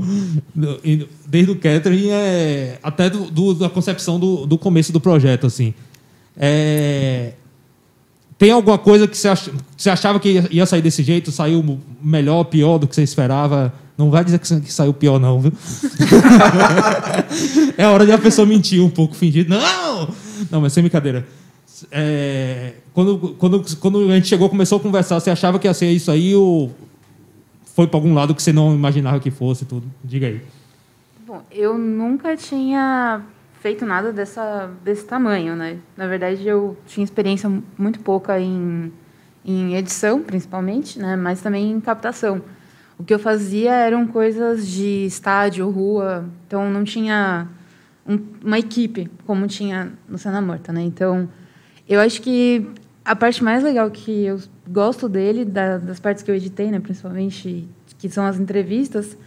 do, 0.53 0.79
desde 1.25 1.51
o 1.51 1.55
catering 1.55 2.09
é, 2.11 2.77
até 2.83 3.09
do, 3.09 3.31
do, 3.31 3.55
da 3.55 3.67
concepção 3.67 4.19
do, 4.19 4.45
do 4.45 4.55
começo 4.55 4.93
do 4.93 5.01
projeto, 5.01 5.47
assim. 5.47 5.73
É, 6.37 7.31
tem 8.37 8.51
alguma 8.51 8.77
coisa 8.77 9.07
que 9.07 9.17
você, 9.17 9.29
ach, 9.29 9.49
você 9.77 9.89
achava 9.89 10.19
que 10.19 10.47
ia 10.51 10.65
sair 10.65 10.81
desse 10.81 11.03
jeito, 11.03 11.31
saiu 11.31 11.79
melhor, 12.01 12.43
pior 12.45 12.77
do 12.77 12.87
que 12.87 12.95
você 12.95 13.03
esperava? 13.03 13.73
Não 13.97 14.11
vai 14.11 14.25
dizer 14.25 14.39
que, 14.39 14.61
que 14.61 14.73
saiu 14.73 14.93
pior, 14.93 15.19
não, 15.19 15.39
viu? 15.39 15.53
é 17.77 17.87
hora 17.87 18.05
de 18.05 18.11
a 18.11 18.17
pessoa 18.17 18.45
mentir 18.45 18.83
um 18.83 18.89
pouco, 18.89 19.15
fingir. 19.15 19.47
Não! 19.47 20.09
Não, 20.51 20.59
mas 20.59 20.73
sem 20.73 20.83
brincadeira. 20.83 21.25
É, 21.91 22.73
quando, 22.93 23.35
quando, 23.37 23.63
quando 23.79 24.11
a 24.11 24.15
gente 24.15 24.27
chegou, 24.27 24.49
começou 24.49 24.79
a 24.79 24.81
conversar, 24.81 25.19
você 25.19 25.29
achava 25.29 25.57
que 25.57 25.67
ia 25.67 25.73
ser 25.73 25.91
isso 25.91 26.11
aí 26.11 26.35
ou 26.35 26.73
foi 27.73 27.87
para 27.87 27.97
algum 27.97 28.13
lado 28.13 28.35
que 28.35 28.43
você 28.43 28.51
não 28.51 28.73
imaginava 28.73 29.19
que 29.19 29.31
fosse 29.31 29.63
tudo? 29.63 29.85
Diga 30.03 30.27
aí. 30.27 30.41
Bom, 31.25 31.41
eu 31.51 31.77
nunca 31.77 32.35
tinha 32.35 33.21
feito 33.65 33.83
nada 33.83 34.13
dessa, 34.13 34.69
desse 34.83 35.05
tamanho, 35.05 35.55
né? 35.55 35.79
Na 35.97 36.05
verdade, 36.05 36.47
eu 36.47 36.77
tinha 36.85 37.03
experiência 37.03 37.51
muito 37.75 37.99
pouca 37.99 38.39
em, 38.39 38.93
em 39.43 39.75
edição, 39.75 40.21
principalmente, 40.21 40.99
né? 40.99 41.15
Mas 41.15 41.41
também 41.41 41.71
em 41.71 41.81
captação. 41.81 42.43
O 42.95 43.03
que 43.03 43.11
eu 43.11 43.17
fazia 43.17 43.73
eram 43.73 44.05
coisas 44.05 44.67
de 44.67 45.07
estádio, 45.07 45.67
rua, 45.67 46.29
então 46.45 46.69
não 46.69 46.83
tinha 46.83 47.47
um, 48.07 48.19
uma 48.43 48.59
equipe 48.59 49.09
como 49.25 49.47
tinha 49.47 49.91
no 50.07 50.19
Cena 50.19 50.39
Morta, 50.39 50.71
né? 50.71 50.83
Então, 50.83 51.27
eu 51.89 51.99
acho 51.99 52.21
que 52.21 52.69
a 53.03 53.15
parte 53.15 53.43
mais 53.43 53.63
legal 53.63 53.89
que 53.89 54.25
eu 54.25 54.39
gosto 54.67 55.09
dele, 55.09 55.43
da, 55.43 55.79
das 55.79 55.99
partes 55.99 56.21
que 56.21 56.29
eu 56.29 56.35
editei, 56.35 56.69
né, 56.69 56.79
principalmente, 56.79 57.67
que 57.97 58.09
são 58.09 58.27
as 58.27 58.39
entrevistas, 58.39 59.17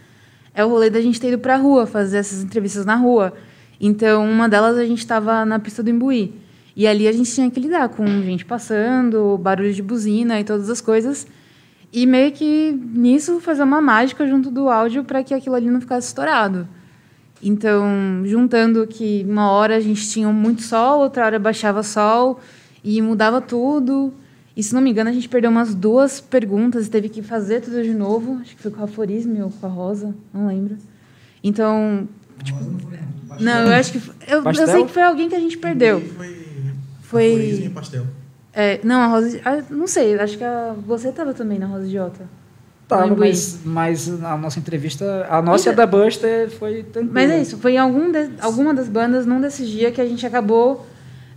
é 0.53 0.63
o 0.63 0.69
rolê 0.69 0.89
da 0.89 1.01
gente 1.01 1.19
ter 1.19 1.27
ido 1.27 1.39
para 1.39 1.55
a 1.55 1.57
rua, 1.57 1.85
fazer 1.85 2.19
essas 2.19 2.41
entrevistas 2.41 2.85
na 2.85 2.95
rua. 2.95 3.33
Então, 3.79 4.29
uma 4.29 4.49
delas 4.49 4.77
a 4.77 4.85
gente 4.85 4.99
estava 4.99 5.45
na 5.45 5.59
pista 5.59 5.81
do 5.81 5.89
Imbuí. 5.89 6.33
E 6.75 6.87
ali 6.87 7.07
a 7.07 7.11
gente 7.11 7.31
tinha 7.31 7.49
que 7.49 7.59
lidar 7.59 7.89
com 7.89 8.05
gente 8.23 8.45
passando, 8.45 9.37
barulho 9.37 9.73
de 9.73 9.81
buzina 9.81 10.39
e 10.39 10.43
todas 10.43 10.69
as 10.69 10.81
coisas. 10.81 11.27
E 11.91 12.05
meio 12.05 12.31
que 12.31 12.71
nisso 12.71 13.39
fazer 13.39 13.63
uma 13.63 13.81
mágica 13.81 14.27
junto 14.27 14.51
do 14.51 14.69
áudio 14.69 15.03
para 15.03 15.23
que 15.23 15.33
aquilo 15.33 15.55
ali 15.55 15.69
não 15.69 15.81
ficasse 15.81 16.07
estourado. 16.07 16.67
Então, 17.41 18.21
juntando 18.25 18.85
que 18.85 19.25
uma 19.27 19.49
hora 19.51 19.77
a 19.77 19.79
gente 19.79 20.07
tinha 20.07 20.29
muito 20.29 20.61
sol, 20.61 20.99
outra 20.99 21.25
hora 21.25 21.39
baixava 21.39 21.81
sol 21.83 22.39
e 22.83 23.01
mudava 23.01 23.41
tudo. 23.41 24.13
E 24.55 24.61
se 24.61 24.73
não 24.73 24.81
me 24.81 24.91
engano, 24.91 25.09
a 25.09 25.13
gente 25.13 25.29
perdeu 25.29 25.49
umas 25.49 25.73
duas 25.73 26.19
perguntas 26.19 26.87
e 26.87 26.89
teve 26.89 27.07
que 27.07 27.21
fazer 27.21 27.61
tudo 27.61 27.81
de 27.81 27.93
novo. 27.93 28.39
Acho 28.41 28.55
que 28.55 28.61
foi 28.61 28.71
com 28.71 28.81
a 28.81 28.83
Aforisme 28.83 29.41
ou 29.41 29.49
com 29.49 29.65
a 29.65 29.69
Rosa, 29.69 30.13
não 30.33 30.47
lembro. 30.47 30.77
Então, 31.41 32.07
tipo, 32.43 32.59
não, 33.39 33.61
eu 33.67 33.73
acho 33.73 33.91
que 33.91 33.99
foi- 33.99 34.15
eu, 34.27 34.43
eu 34.43 34.43
sei 34.67 34.83
que 34.85 34.91
foi 34.91 35.03
alguém 35.03 35.29
que 35.29 35.35
a 35.35 35.39
gente 35.39 35.57
perdeu. 35.57 36.01
Foi. 36.17 36.39
Foi- 37.01 37.61
e 37.65 37.69
pastel. 37.69 38.05
É, 38.53 38.79
não, 38.83 38.99
a 39.01 39.07
Rosa, 39.07 39.39
ah, 39.45 39.63
não 39.69 39.87
sei, 39.87 40.19
acho 40.19 40.37
que 40.37 40.43
a, 40.43 40.75
você 40.85 41.09
estava 41.09 41.33
também 41.33 41.57
na 41.59 41.65
Rosa 41.67 41.85
Idiota. 41.85 42.27
Tava, 42.87 43.03
mas, 43.15 43.59
mas 43.63 44.23
a 44.23 44.35
nossa 44.35 44.57
entrevista, 44.59 45.27
a 45.29 45.41
nossa 45.41 45.69
e 45.69 45.71
a 45.71 45.75
da 45.75 45.85
Buster 45.85 46.49
foi 46.49 46.81
tranquila. 46.83 47.13
Mas 47.13 47.29
é 47.29 47.39
isso, 47.41 47.57
foi 47.59 47.73
em 47.73 47.77
algum 47.77 48.11
de- 48.11 48.31
alguma 48.41 48.73
das 48.73 48.87
bandas 48.89 49.25
num 49.27 49.39
desses 49.39 49.69
dias 49.69 49.93
que 49.93 50.01
a 50.01 50.05
gente 50.05 50.25
acabou 50.25 50.87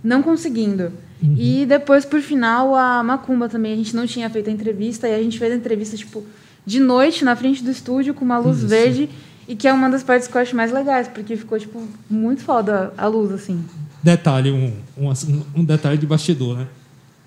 não 0.03 0.21
conseguindo. 0.23 0.91
E 1.37 1.65
depois, 1.65 2.03
por 2.03 2.19
final, 2.19 2.75
a 2.75 3.01
Macumba 3.01 3.47
também. 3.47 3.71
A 3.71 3.75
gente 3.77 3.95
não 3.95 4.05
tinha 4.05 4.29
feito 4.29 4.49
a 4.49 4.51
entrevista 4.53 5.07
e 5.07 5.15
a 5.15 5.23
gente 5.23 5.39
fez 5.39 5.53
a 5.53 5.55
entrevista, 5.55 5.95
tipo, 5.95 6.21
de 6.65 6.79
noite, 6.81 7.23
na 7.23 7.33
frente 7.35 7.63
do 7.63 7.71
estúdio, 7.71 8.13
com 8.13 8.25
uma 8.25 8.37
luz 8.39 8.61
verde. 8.69 9.09
E 9.47 9.55
que 9.55 9.67
é 9.67 9.73
uma 9.73 9.89
das 9.89 10.03
partes 10.03 10.27
que 10.27 10.35
eu 10.35 10.41
acho 10.41 10.55
mais 10.55 10.71
legais, 10.71 11.07
porque 11.07 11.35
ficou, 11.35 11.59
tipo, 11.59 11.85
muito 12.09 12.41
foda 12.41 12.93
a 12.97 13.07
luz, 13.07 13.31
assim. 13.31 13.63
Detalhe, 14.01 14.51
um, 14.51 14.73
um, 14.97 15.11
um 15.55 15.63
detalhe 15.63 15.97
de 15.97 16.05
bastidor, 16.05 16.57
né? 16.57 16.67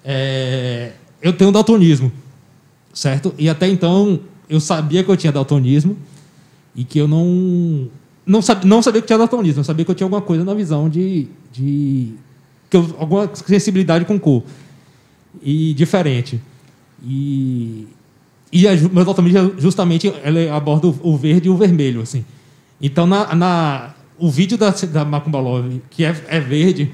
É, 0.04 0.92
eu 1.20 1.32
tenho 1.32 1.50
daltonismo, 1.50 2.12
certo? 2.92 3.35
E 3.37 3.49
até 3.49 3.66
então 3.68 4.20
eu 4.49 4.61
sabia 4.61 5.02
que 5.02 5.11
eu 5.11 5.16
tinha 5.16 5.32
daltonismo 5.32 5.96
e 6.75 6.85
que 6.85 6.99
eu 6.99 7.08
não 7.08 7.88
não 8.25 8.40
sabia, 8.40 8.68
não 8.68 8.82
sabia 8.82 9.00
que 9.00 9.06
tinha 9.06 9.18
daltonismo, 9.18 9.61
eu 9.61 9.64
sabia 9.64 9.85
que 9.85 9.90
eu 9.90 9.94
tinha 9.94 10.04
alguma 10.04 10.23
coisa 10.23 10.44
na 10.44 10.54
visão 10.54 10.88
de, 10.88 11.28
de 11.52 12.14
que 12.70 12.76
eu, 12.76 12.94
alguma 12.99 13.28
sensibilidade 13.35 14.04
com 14.04 14.18
cor 14.18 14.42
e 15.42 15.75
diferente. 15.75 16.40
E 17.02 17.88
e 18.53 18.67
a, 18.67 18.75
daltonismo 18.75 19.38
é 19.57 19.61
justamente 19.61 20.12
ele 20.25 20.49
aborda 20.49 20.88
o, 20.88 20.99
o 21.03 21.17
verde 21.17 21.49
e 21.49 21.50
o 21.50 21.57
vermelho, 21.57 22.00
assim. 22.00 22.25
Então 22.81 23.07
na, 23.07 23.35
na 23.35 23.95
o 24.19 24.31
vídeo 24.31 24.57
da 24.57 24.71
da 24.71 25.05
Macumba 25.05 25.38
Love, 25.38 25.83
que 25.91 26.05
é, 26.05 26.15
é 26.29 26.41
verde, 26.41 26.93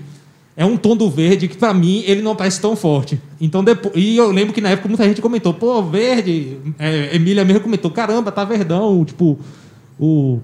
é 0.56 0.64
um 0.64 0.76
tom 0.76 0.96
do 0.96 1.10
verde 1.10 1.48
que 1.48 1.56
para 1.56 1.72
mim 1.72 2.02
ele 2.06 2.22
não 2.22 2.34
parece 2.36 2.60
tão 2.60 2.76
forte. 2.76 3.20
Então 3.40 3.62
depois, 3.62 3.94
e 3.96 4.16
eu 4.16 4.30
lembro 4.30 4.52
que 4.52 4.60
na 4.60 4.70
época 4.70 4.88
muita 4.88 5.04
gente 5.04 5.20
comentou, 5.20 5.54
pô, 5.54 5.82
verde, 5.82 6.58
é, 6.78 7.14
Emília 7.14 7.44
mesmo 7.44 7.60
comentou, 7.60 7.90
caramba, 7.90 8.32
tá 8.32 8.44
verdão, 8.44 9.04
tipo 9.04 9.38
o, 9.98 10.40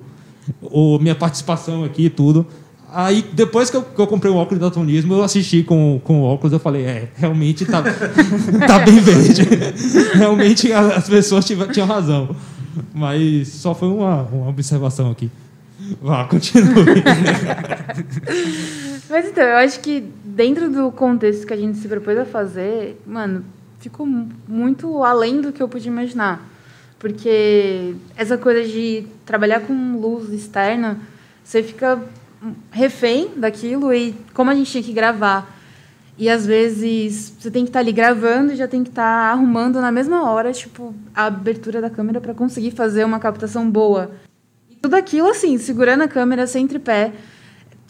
o 0.63 0.99
minha 0.99 1.15
participação 1.15 1.85
aqui 1.85 2.07
e 2.07 2.11
tudo. 2.11 2.47
Aí 2.93 3.23
depois 3.33 3.71
que 3.71 3.77
eu, 3.77 3.83
que 3.83 4.01
eu 4.01 4.07
comprei 4.07 4.33
o 4.33 4.37
óculos 4.37 4.59
de 4.59 4.61
daltonismo, 4.61 5.15
eu 5.15 5.23
assisti 5.23 5.63
com, 5.63 6.01
com 6.03 6.23
o 6.23 6.25
óculos, 6.25 6.53
eu 6.53 6.59
falei, 6.59 6.85
é, 6.87 7.09
realmente 7.17 7.67
tá, 7.67 7.83
tá 8.67 8.79
bem 8.79 8.99
verde. 9.01 9.43
realmente 10.15 10.73
as 10.73 11.09
pessoas 11.09 11.45
tinham 11.45 11.87
razão. 11.87 12.35
Mas 12.95 13.49
só 13.49 13.75
foi 13.75 13.89
uma, 13.89 14.23
uma 14.23 14.49
observação 14.49 15.11
aqui. 15.11 15.31
Vá, 16.01 16.25
continue. 16.25 17.03
Mas 19.11 19.27
então, 19.27 19.45
eu 19.45 19.57
acho 19.57 19.81
que 19.81 20.05
dentro 20.25 20.71
do 20.71 20.91
contexto 20.93 21.47
que 21.47 21.53
a 21.53 21.57
gente 21.57 21.79
se 21.79 21.89
propôs 21.89 22.19
a 22.19 22.25
fazer, 22.25 23.01
mano, 23.07 23.45
ficou 23.81 24.07
mu- 24.07 24.29
muito 24.47 25.03
além 25.03 25.41
do 25.41 25.53
que 25.53 25.63
eu 25.63 25.69
podia 25.69 25.91
imaginar. 25.91 26.47
Porque 26.99 27.95
essa 28.17 28.37
coisa 28.37 28.69
de 28.69 29.05
trabalhar 29.25 29.61
com 29.61 29.99
luz 29.99 30.33
externa, 30.33 30.99
você 31.45 31.63
fica 31.63 31.99
refém 32.71 33.31
daquilo 33.37 33.93
e 33.93 34.15
como 34.35 34.51
a 34.51 34.55
gente 34.55 34.71
tinha 34.71 34.83
que 34.83 34.93
gravar. 34.93 35.57
E 36.17 36.29
às 36.29 36.45
vezes 36.45 37.33
você 37.39 37.51
tem 37.51 37.63
que 37.65 37.71
estar 37.71 37.79
ali 37.79 37.93
gravando 37.93 38.53
e 38.53 38.57
já 38.57 38.67
tem 38.67 38.83
que 38.83 38.91
estar 38.91 39.31
arrumando 39.33 39.81
na 39.81 39.93
mesma 39.93 40.29
hora, 40.29 40.53
tipo, 40.53 40.93
a 41.15 41.27
abertura 41.27 41.81
da 41.81 41.89
câmera 41.89 42.21
para 42.21 42.35
conseguir 42.35 42.73
fazer 42.73 43.05
uma 43.05 43.21
captação 43.21 43.71
boa. 43.71 44.11
E 44.69 44.75
tudo 44.75 44.95
aquilo 44.95 45.29
assim, 45.29 45.57
segurando 45.59 46.03
a 46.03 46.09
câmera 46.09 46.45
sem 46.47 46.67
tripé, 46.67 47.13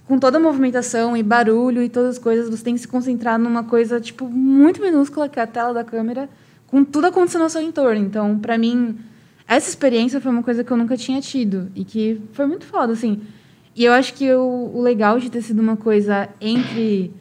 com 0.06 0.18
toda 0.18 0.36
a 0.36 0.40
movimentação 0.40 1.16
e 1.16 1.22
barulho 1.22 1.82
e 1.82 1.88
todas 1.88 2.16
as 2.16 2.18
coisas, 2.18 2.50
você 2.50 2.62
tem 2.62 2.74
que 2.74 2.80
se 2.80 2.88
concentrar 2.88 3.38
numa 3.38 3.64
coisa 3.64 3.98
tipo 3.98 4.28
muito 4.28 4.80
minúscula 4.80 5.28
que 5.28 5.38
é 5.38 5.42
a 5.42 5.46
tela 5.46 5.72
da 5.72 5.84
câmera, 5.84 6.28
com 6.66 6.84
tudo 6.84 7.06
acontecendo 7.06 7.42
ao 7.42 7.50
seu 7.50 7.62
entorno. 7.62 8.04
Então, 8.04 8.38
para 8.38 8.58
mim, 8.58 8.98
essa 9.46 9.70
experiência 9.70 10.20
foi 10.20 10.30
uma 10.30 10.42
coisa 10.42 10.62
que 10.62 10.70
eu 10.70 10.76
nunca 10.76 10.98
tinha 10.98 11.18
tido 11.22 11.70
e 11.74 11.82
que 11.82 12.20
foi 12.32 12.46
muito 12.46 12.66
foda, 12.66 12.92
assim. 12.92 13.22
E 13.78 13.84
eu 13.84 13.92
acho 13.92 14.12
que 14.14 14.28
o, 14.32 14.72
o 14.74 14.82
legal 14.82 15.20
de 15.20 15.30
ter 15.30 15.40
sido 15.40 15.60
uma 15.60 15.76
coisa 15.76 16.28
entre 16.40 17.12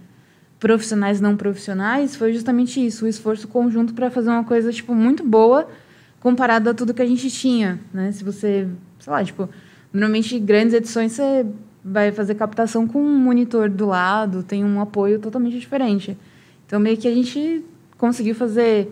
profissionais 0.59 1.19
e 1.19 1.21
não 1.21 1.37
profissionais 1.37 2.15
foi 2.15 2.33
justamente 2.33 2.83
isso, 2.83 3.05
o 3.05 3.07
esforço 3.07 3.47
conjunto 3.47 3.93
para 3.93 4.09
fazer 4.09 4.31
uma 4.31 4.43
coisa 4.43 4.73
tipo 4.73 4.95
muito 4.95 5.23
boa 5.23 5.69
comparado 6.19 6.67
a 6.67 6.73
tudo 6.73 6.95
que 6.95 7.01
a 7.03 7.05
gente 7.05 7.29
tinha, 7.29 7.79
né? 7.93 8.11
Se 8.11 8.23
você, 8.23 8.67
sei 8.99 9.13
lá, 9.13 9.23
tipo, 9.23 9.47
normalmente 9.93 10.39
grandes 10.39 10.73
edições 10.73 11.11
você 11.11 11.45
vai 11.85 12.11
fazer 12.11 12.33
captação 12.33 12.87
com 12.87 12.99
um 13.03 13.19
monitor 13.19 13.69
do 13.69 13.85
lado, 13.85 14.41
tem 14.41 14.65
um 14.65 14.81
apoio 14.81 15.19
totalmente 15.19 15.59
diferente. 15.59 16.17
Então 16.65 16.79
meio 16.79 16.97
que 16.97 17.07
a 17.07 17.13
gente 17.13 17.63
conseguiu 17.99 18.33
fazer 18.33 18.89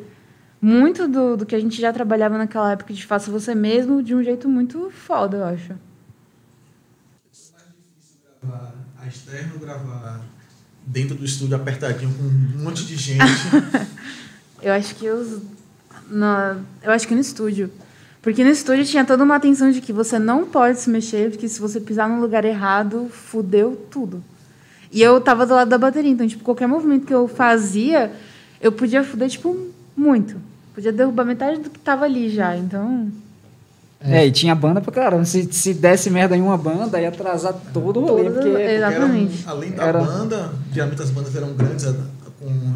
muito 0.62 1.08
do, 1.08 1.36
do 1.36 1.48
que 1.48 1.56
a 1.56 1.60
gente 1.60 1.82
já 1.82 1.92
trabalhava 1.92 2.38
naquela 2.38 2.74
época 2.74 2.94
de 2.94 3.04
faça 3.04 3.32
você 3.32 3.56
mesmo 3.56 4.04
de 4.04 4.14
um 4.14 4.22
jeito 4.22 4.48
muito 4.48 4.92
foda, 4.92 5.38
eu 5.38 5.46
acho. 5.46 5.85
A 9.02 9.08
externo, 9.08 9.60
gravar 9.60 10.22
dentro 10.86 11.16
do 11.16 11.26
estúdio 11.26 11.56
apertadinho 11.56 12.14
com 12.14 12.24
um 12.24 12.64
monte 12.64 12.86
de 12.86 12.96
gente. 12.96 13.22
Eu 14.62 14.74
acho 14.74 14.96
que 14.96 15.08
os. 15.10 15.42
Na, 16.10 16.58
eu 16.84 16.92
acho 16.92 17.08
que 17.08 17.14
no 17.14 17.22
estúdio. 17.22 17.70
Porque 18.22 18.44
no 18.44 18.50
estúdio 18.50 18.86
tinha 18.86 19.06
toda 19.06 19.24
uma 19.24 19.36
atenção 19.36 19.70
de 19.70 19.80
que 19.82 19.94
você 19.94 20.18
não 20.18 20.46
pode 20.46 20.80
se 20.80 20.90
mexer, 20.90 21.30
porque 21.30 21.48
se 21.48 21.60
você 21.60 21.80
pisar 21.80 22.10
no 22.10 22.20
lugar 22.20 22.44
errado, 22.46 23.08
fudeu 23.12 23.76
tudo. 23.92 24.24
E 24.92 25.02
eu 25.02 25.22
tava 25.22 25.46
do 25.46 25.54
lado 25.54 25.70
da 25.70 25.78
bateria, 25.78 26.10
então, 26.10 26.28
tipo, 26.28 26.44
qualquer 26.44 26.68
movimento 26.68 27.06
que 27.06 27.14
eu 27.14 27.28
fazia, 27.28 28.12
eu 28.60 28.72
podia 28.72 29.04
fuder, 29.04 29.30
tipo, 29.30 29.56
muito. 29.96 30.42
Podia 30.74 30.92
derrubar 30.92 31.26
metade 31.26 31.60
do 31.60 31.70
que 31.70 31.78
tava 31.78 32.06
ali 32.06 32.30
já, 32.30 32.56
então... 32.58 33.12
É, 34.00 34.26
e 34.28 34.32
tinha 34.32 34.54
banda 34.54 34.82
pra 34.82 34.92
caramba. 34.92 35.26
Se, 35.26 35.48
se 35.52 35.74
desse 35.74 36.10
merda 36.10 36.38
em 36.38 36.42
uma 36.42 36.58
banda, 36.58 37.00
ia 37.02 37.08
atrasar 37.10 37.54
todo 37.74 38.02
o 38.02 38.06
rolê. 38.06 38.30
Porque. 38.30 38.50
Exatamente. 38.50 39.38
Porque 39.38 39.44
eram, 39.50 39.58
além 39.58 39.72
da 39.72 39.84
Era- 39.84 40.00
banda, 40.04 40.54
geralmente 40.72 41.02
as 41.02 41.10
bandas 41.10 41.36
eram 41.36 41.54
grandes, 41.54 41.86
com, 42.40 42.74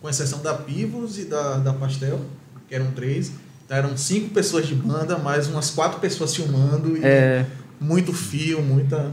com 0.00 0.08
exceção 0.08 0.40
da 0.40 0.54
Pivos 0.54 1.18
e 1.18 1.24
da, 1.24 1.58
da 1.58 1.72
Pastel, 1.72 2.20
que 2.68 2.74
eram 2.74 2.90
três. 2.92 3.32
Então 3.64 3.76
eram 3.76 3.96
cinco 3.96 4.30
pessoas 4.30 4.66
de 4.66 4.74
banda, 4.74 5.18
mais 5.18 5.48
umas 5.48 5.70
quatro 5.70 5.98
pessoas 5.98 6.34
filmando 6.36 6.96
e 6.96 7.00
É. 7.04 7.44
muito 7.80 8.12
fio, 8.12 8.62
muita. 8.62 9.10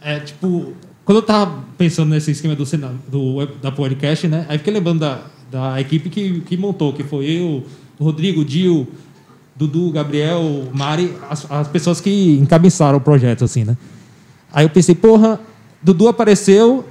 É, 0.00 0.18
tipo, 0.20 0.72
quando 1.04 1.18
eu 1.18 1.22
tava 1.22 1.62
pensando 1.78 2.08
nesse 2.10 2.30
esquema 2.32 2.56
do, 2.56 2.64
do 3.08 3.46
da 3.60 3.70
podcast, 3.70 4.26
né? 4.26 4.46
Aí 4.48 4.58
fiquei 4.58 4.72
lembrando 4.72 5.00
da, 5.00 5.20
da 5.50 5.80
equipe 5.80 6.10
que, 6.10 6.40
que 6.40 6.56
montou, 6.56 6.92
que 6.92 7.04
foi 7.04 7.24
eu, 7.26 7.64
o 7.98 8.04
Rodrigo, 8.04 8.40
o 8.40 8.44
Dil, 8.44 8.88
Dudu, 9.54 9.90
Gabriel, 9.90 10.68
Mari, 10.72 11.14
as, 11.28 11.50
as 11.50 11.68
pessoas 11.68 12.00
que 12.00 12.38
encabeçaram 12.40 12.98
o 12.98 13.00
projeto, 13.00 13.44
assim, 13.44 13.64
né? 13.64 13.76
Aí 14.52 14.64
eu 14.64 14.70
pensei, 14.70 14.94
porra, 14.94 15.40
Dudu 15.82 16.08
apareceu 16.08 16.84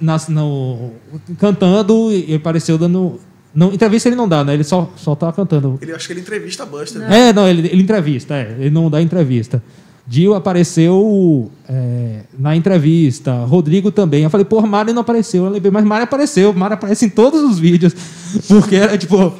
nas, 0.00 0.28
no, 0.28 0.92
cantando 1.38 2.12
e 2.12 2.34
apareceu 2.34 2.76
dando. 2.76 3.20
Não, 3.54 3.72
entrevista 3.72 4.08
ele 4.08 4.16
não 4.16 4.28
dá, 4.28 4.42
né? 4.42 4.54
Ele 4.54 4.64
só, 4.64 4.92
só 4.96 5.14
tá 5.14 5.32
cantando. 5.32 5.78
Ele, 5.80 5.92
acho 5.92 6.06
que 6.06 6.12
ele 6.12 6.20
entrevista 6.20 6.64
a 6.64 6.66
Buster. 6.66 7.02
É, 7.02 7.32
não, 7.32 7.48
ele, 7.48 7.68
ele 7.68 7.82
entrevista, 7.82 8.34
é, 8.34 8.56
ele 8.58 8.70
não 8.70 8.90
dá 8.90 9.00
entrevista. 9.00 9.62
Dio 10.06 10.34
apareceu 10.34 11.50
é, 11.66 12.20
na 12.38 12.54
entrevista, 12.54 13.44
Rodrigo 13.44 13.90
também. 13.90 14.22
Eu 14.22 14.28
falei, 14.28 14.44
porra, 14.44 14.66
Mari 14.66 14.92
não 14.92 15.00
apareceu. 15.00 15.44
Eu 15.44 15.50
lembrei, 15.50 15.70
mas 15.72 15.84
Mari 15.84 16.04
apareceu, 16.04 16.52
Mari 16.52 16.74
aparece 16.74 17.06
em 17.06 17.08
todos 17.08 17.42
os 17.42 17.58
vídeos. 17.58 17.94
Porque 18.46 18.76
era 18.76 18.98
tipo. 18.98 19.32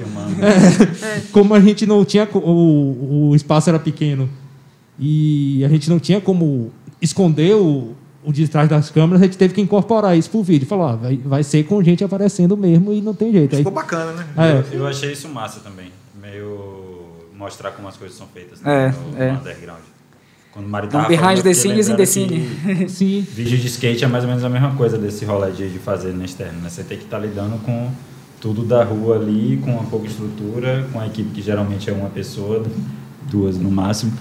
É, 0.44 1.20
como 1.32 1.54
a 1.54 1.60
gente 1.60 1.86
não 1.86 2.04
tinha. 2.04 2.28
O, 2.34 3.30
o 3.30 3.36
espaço 3.36 3.68
era 3.68 3.78
pequeno 3.78 4.28
e 4.98 5.64
a 5.64 5.68
gente 5.68 5.88
não 5.90 5.98
tinha 5.98 6.20
como 6.20 6.70
esconder 7.00 7.54
o, 7.54 7.94
o 8.24 8.32
de 8.32 8.48
trás 8.48 8.68
das 8.68 8.90
câmeras, 8.90 9.22
a 9.22 9.24
gente 9.24 9.36
teve 9.36 9.54
que 9.54 9.60
incorporar 9.60 10.16
isso 10.16 10.30
pro 10.30 10.42
vídeo. 10.42 10.66
Falou, 10.66 10.86
ó, 10.86 10.96
vai, 10.96 11.16
vai 11.16 11.42
ser 11.42 11.64
com 11.64 11.82
gente 11.82 12.02
aparecendo 12.02 12.56
mesmo 12.56 12.92
e 12.92 13.00
não 13.00 13.14
tem 13.14 13.32
jeito. 13.32 13.52
Aí, 13.54 13.58
Ficou 13.58 13.72
bacana, 13.72 14.12
né? 14.12 14.26
é, 14.36 14.76
Eu 14.76 14.86
achei 14.86 15.12
isso 15.12 15.28
massa 15.28 15.60
também. 15.60 15.90
Meio 16.20 17.02
mostrar 17.36 17.72
como 17.72 17.88
as 17.88 17.96
coisas 17.96 18.16
são 18.16 18.26
feitas 18.28 18.60
É, 18.64 18.88
né, 18.88 18.94
no, 19.12 19.22
é. 19.22 19.32
no 19.32 19.40
underground. 19.40 19.80
Quando 20.52 20.66
o 20.66 20.68
Mário 20.68 20.88
Um 20.88 20.92
tava 20.92 21.08
behind 21.08 21.38
eu 21.38 21.42
the 21.42 21.52
scenes 21.52 21.88
in 21.88 21.96
the 21.96 22.06
que 22.06 22.88
sim. 22.88 23.26
Vídeo 23.28 23.58
de 23.58 23.66
skate 23.66 24.04
é 24.04 24.06
mais 24.06 24.22
ou 24.22 24.30
menos 24.30 24.44
a 24.44 24.48
mesma 24.48 24.72
coisa 24.76 24.96
desse 24.96 25.24
rolê 25.24 25.50
de, 25.50 25.68
de 25.68 25.78
fazer 25.80 26.14
na 26.14 26.24
externa. 26.24 26.60
Né? 26.62 26.70
Você 26.70 26.84
tem 26.84 26.96
que 26.96 27.04
estar 27.04 27.18
lidando 27.18 27.58
com 27.64 27.90
tudo 28.44 28.62
da 28.62 28.84
rua 28.84 29.16
ali, 29.16 29.58
com 29.64 29.70
uma 29.70 29.84
pouca 29.84 30.06
estrutura, 30.06 30.86
com 30.92 31.00
a 31.00 31.06
equipe 31.06 31.30
que 31.30 31.40
geralmente 31.40 31.88
é 31.88 31.92
uma 31.94 32.10
pessoa, 32.10 32.62
duas 33.22 33.56
no 33.56 33.70
máximo. 33.70 34.12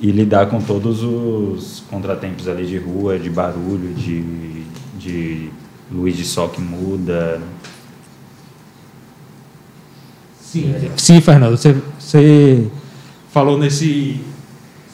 e 0.00 0.10
lidar 0.10 0.46
com 0.46 0.58
todos 0.58 1.02
os 1.02 1.84
contratempos 1.90 2.48
ali 2.48 2.66
de 2.66 2.78
rua, 2.78 3.18
de 3.18 3.28
barulho, 3.28 3.92
de, 3.92 4.64
de 4.98 5.50
luz 5.90 6.16
de 6.16 6.24
sol 6.24 6.48
que 6.48 6.62
muda. 6.62 7.42
Sim, 10.40 10.74
sim 10.96 11.20
Fernando, 11.20 11.54
você, 11.54 11.76
você 11.98 12.70
falou 13.30 13.58
nesse 13.58 14.18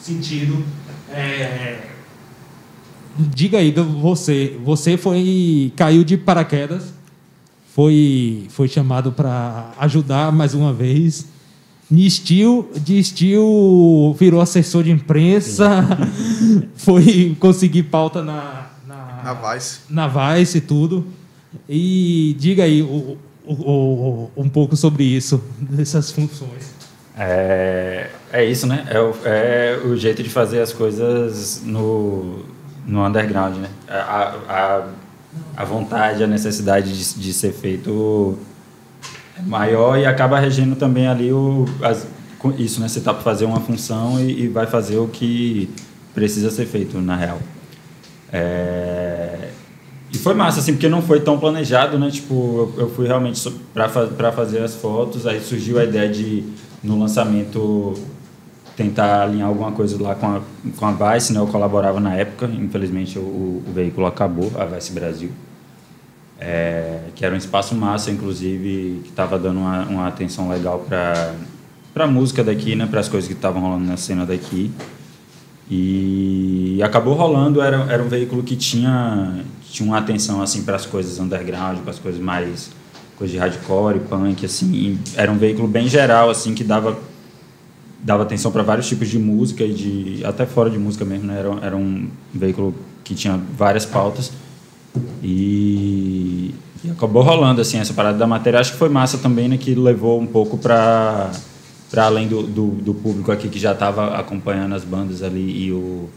sentido. 0.01 0.65
É, 1.11 1.79
diga 3.17 3.57
aí, 3.57 3.71
você, 3.71 4.59
você 4.65 4.97
foi 4.97 5.71
caiu 5.77 6.03
de 6.03 6.17
paraquedas, 6.17 6.98
foi, 7.73 8.45
foi 8.49 8.67
chamado 8.67 9.11
para 9.11 9.71
ajudar 9.79 10.31
mais 10.31 10.53
uma 10.53 10.73
vez. 10.73 11.25
Nistil, 11.91 12.69
de 12.75 13.03
Steel 13.03 14.15
virou 14.19 14.39
assessor 14.41 14.83
de 14.83 14.91
imprensa, 14.91 15.87
foi 16.75 17.35
conseguir 17.39 17.83
pauta 17.83 18.23
na, 18.23 18.67
na, 18.87 19.21
Na 19.23 19.33
Vice. 19.33 19.79
na 19.89 20.07
Vice 20.07 20.57
e 20.59 20.61
tudo. 20.61 21.07
E 21.67 22.35
diga 22.37 22.63
aí 22.63 22.83
o, 22.83 23.17
o, 23.43 23.53
o- 23.53 24.31
um 24.37 24.47
pouco 24.47 24.75
sobre 24.75 25.03
isso, 25.03 25.41
dessas 25.59 26.11
funções. 26.11 26.77
É, 27.17 28.11
é 28.31 28.45
isso, 28.45 28.67
né? 28.67 28.85
É 28.89 28.99
o, 28.99 29.13
é 29.25 29.79
o 29.83 29.97
jeito 29.97 30.21
de 30.21 30.29
fazer 30.29 30.61
as 30.61 30.71
coisas 30.71 31.63
no, 31.65 32.45
no 32.85 33.03
underground, 33.03 33.55
né? 33.57 33.69
A, 33.89 34.35
a, 34.47 34.83
a 35.55 35.63
vontade, 35.63 36.23
a 36.23 36.27
necessidade 36.27 36.91
de, 36.91 37.19
de 37.19 37.33
ser 37.33 37.51
feito 37.51 38.37
maior 39.45 39.97
e 39.97 40.05
acaba 40.05 40.39
regendo 40.39 40.75
também 40.75 41.07
ali 41.07 41.31
o, 41.31 41.65
as, 41.81 42.07
isso, 42.57 42.79
né? 42.81 42.87
Você 42.87 43.01
tá 43.01 43.13
para 43.13 43.23
fazer 43.23 43.45
uma 43.45 43.59
função 43.59 44.19
e, 44.19 44.43
e 44.43 44.47
vai 44.47 44.65
fazer 44.65 44.97
o 44.97 45.07
que 45.07 45.69
precisa 46.13 46.49
ser 46.49 46.65
feito, 46.65 46.99
na 46.99 47.15
real. 47.15 47.39
É, 48.31 49.49
e 50.11 50.17
foi 50.17 50.33
massa, 50.33 50.59
assim, 50.59 50.73
porque 50.73 50.89
não 50.89 51.01
foi 51.01 51.19
tão 51.19 51.39
planejado, 51.39 51.99
né? 51.99 52.09
Tipo, 52.09 52.73
eu, 52.77 52.83
eu 52.83 52.89
fui 52.89 53.07
realmente 53.07 53.41
para 53.73 54.31
fazer 54.31 54.59
as 54.59 54.75
fotos, 54.75 55.27
aí 55.27 55.39
surgiu 55.39 55.79
a 55.79 55.83
ideia 55.83 56.09
de, 56.09 56.43
no 56.83 56.97
lançamento, 56.97 57.93
tentar 58.79 59.23
alinhar 59.23 59.49
alguma 59.49 59.73
coisa 59.73 60.01
lá 60.01 60.15
com 60.15 60.25
a, 60.25 60.41
com 60.77 60.85
a 60.85 61.13
Vice, 61.13 61.33
né? 61.33 61.39
Eu 61.39 61.47
colaborava 61.47 61.99
na 61.99 62.15
época, 62.15 62.45
infelizmente 62.45 63.19
o, 63.19 63.21
o, 63.21 63.63
veículo 63.73 64.07
acabou, 64.07 64.49
a 64.57 64.63
Vice 64.63 64.93
Brasil. 64.93 65.31
É, 66.39 67.01
que 67.13 67.25
era 67.25 67.35
um 67.35 67.37
espaço 67.37 67.75
massa, 67.75 68.09
inclusive, 68.09 69.01
que 69.03 69.09
estava 69.09 69.37
dando 69.37 69.59
uma, 69.59 69.83
uma 69.83 70.07
atenção 70.07 70.47
legal 70.47 70.79
para 70.87 71.35
para 71.93 72.07
música 72.07 72.41
daqui, 72.41 72.73
né? 72.75 72.85
Para 72.85 73.01
as 73.01 73.09
coisas 73.09 73.27
que 73.27 73.33
estavam 73.33 73.61
rolando 73.61 73.83
na 73.83 73.97
cena 73.97 74.25
daqui. 74.25 74.71
E 75.69 76.79
acabou 76.81 77.13
rolando, 77.15 77.61
era, 77.61 77.85
era 77.91 78.01
um 78.01 78.07
veículo 78.07 78.41
que 78.41 78.55
tinha, 78.55 79.43
tinha 79.69 79.85
uma 79.85 79.97
atenção 79.97 80.41
assim 80.41 80.63
para 80.63 80.77
as 80.77 80.85
coisas 80.85 81.19
underground, 81.19 81.79
para 81.79 81.91
as 81.91 81.99
coisas 81.99 82.21
mais 82.21 82.71
coisas 83.17 83.33
de 83.33 83.37
hardcore, 83.37 83.99
punk, 83.99 84.45
assim, 84.45 84.97
era 85.17 85.29
um 85.29 85.37
veículo 85.37 85.67
bem 85.67 85.89
geral 85.89 86.29
assim 86.29 86.55
que 86.55 86.63
dava 86.63 86.97
dava 88.03 88.23
atenção 88.23 88.51
para 88.51 88.63
vários 88.63 88.87
tipos 88.87 89.07
de 89.09 89.19
música 89.19 89.63
e 89.63 89.73
de 89.73 90.25
até 90.25 90.45
fora 90.45 90.69
de 90.69 90.77
música 90.77 91.03
mesmo, 91.03 91.27
né? 91.27 91.39
Era, 91.39 91.49
era 91.61 91.77
um 91.77 92.09
veículo 92.33 92.73
que 93.03 93.13
tinha 93.13 93.39
várias 93.57 93.85
pautas 93.85 94.31
e, 95.21 96.53
e 96.83 96.91
acabou 96.91 97.21
rolando 97.21 97.61
assim 97.61 97.77
essa 97.77 97.93
parada 97.93 98.17
da 98.17 98.27
matéria. 98.27 98.59
Acho 98.59 98.73
que 98.73 98.77
foi 98.77 98.89
massa 98.89 99.17
também, 99.17 99.47
né? 99.47 99.57
Que 99.57 99.75
levou 99.75 100.19
um 100.19 100.27
pouco 100.27 100.57
para 100.57 101.31
para 101.89 102.05
além 102.05 102.27
do, 102.27 102.43
do, 102.43 102.67
do 102.67 102.93
público 102.93 103.31
aqui 103.31 103.49
que 103.49 103.57
já 103.57 103.71
estava 103.71 104.15
acompanhando 104.15 104.75
as 104.75 104.83
bandas 104.83 105.23
ali 105.23 105.65
e 105.65 105.71
o, 105.71 106.07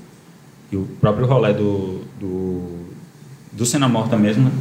e 0.70 0.76
o 0.76 0.86
próprio 1.00 1.26
rolê 1.26 1.54
do, 1.54 2.02
do, 2.20 2.62
do 3.50 3.64
Cena 3.64 3.88
Morta 3.88 4.16
mesmo, 4.16 4.44
né? 4.44 4.52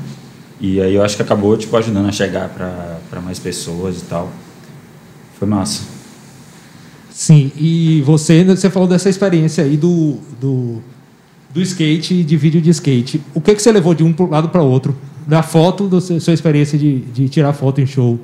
E 0.57 0.79
aí 0.79 0.95
eu 0.95 1.03
acho 1.03 1.17
que 1.17 1.21
acabou 1.21 1.57
tipo, 1.57 1.75
ajudando 1.75 2.07
a 2.07 2.11
chegar 2.13 2.47
para 2.47 3.19
mais 3.19 3.39
pessoas 3.39 4.01
e 4.01 4.05
tal. 4.05 4.29
Foi 5.37 5.47
massa. 5.47 5.90
Sim, 7.21 7.51
e 7.55 8.01
você, 8.01 8.43
você 8.43 8.67
falou 8.67 8.87
dessa 8.89 9.07
experiência 9.07 9.63
aí 9.63 9.77
do, 9.77 10.17
do, 10.39 10.81
do 11.53 11.61
skate, 11.61 12.23
de 12.23 12.35
vídeo 12.35 12.59
de 12.59 12.71
skate. 12.71 13.21
O 13.35 13.39
que, 13.39 13.53
que 13.53 13.61
você 13.61 13.71
levou 13.71 13.93
de 13.93 14.03
um 14.03 14.11
lado 14.27 14.49
para 14.49 14.63
outro? 14.63 14.97
Da 15.27 15.43
foto, 15.43 15.87
da 15.87 16.01
sua 16.01 16.33
experiência 16.33 16.79
de, 16.79 16.97
de 17.01 17.29
tirar 17.29 17.53
foto 17.53 17.79
em 17.79 17.85
show. 17.85 18.19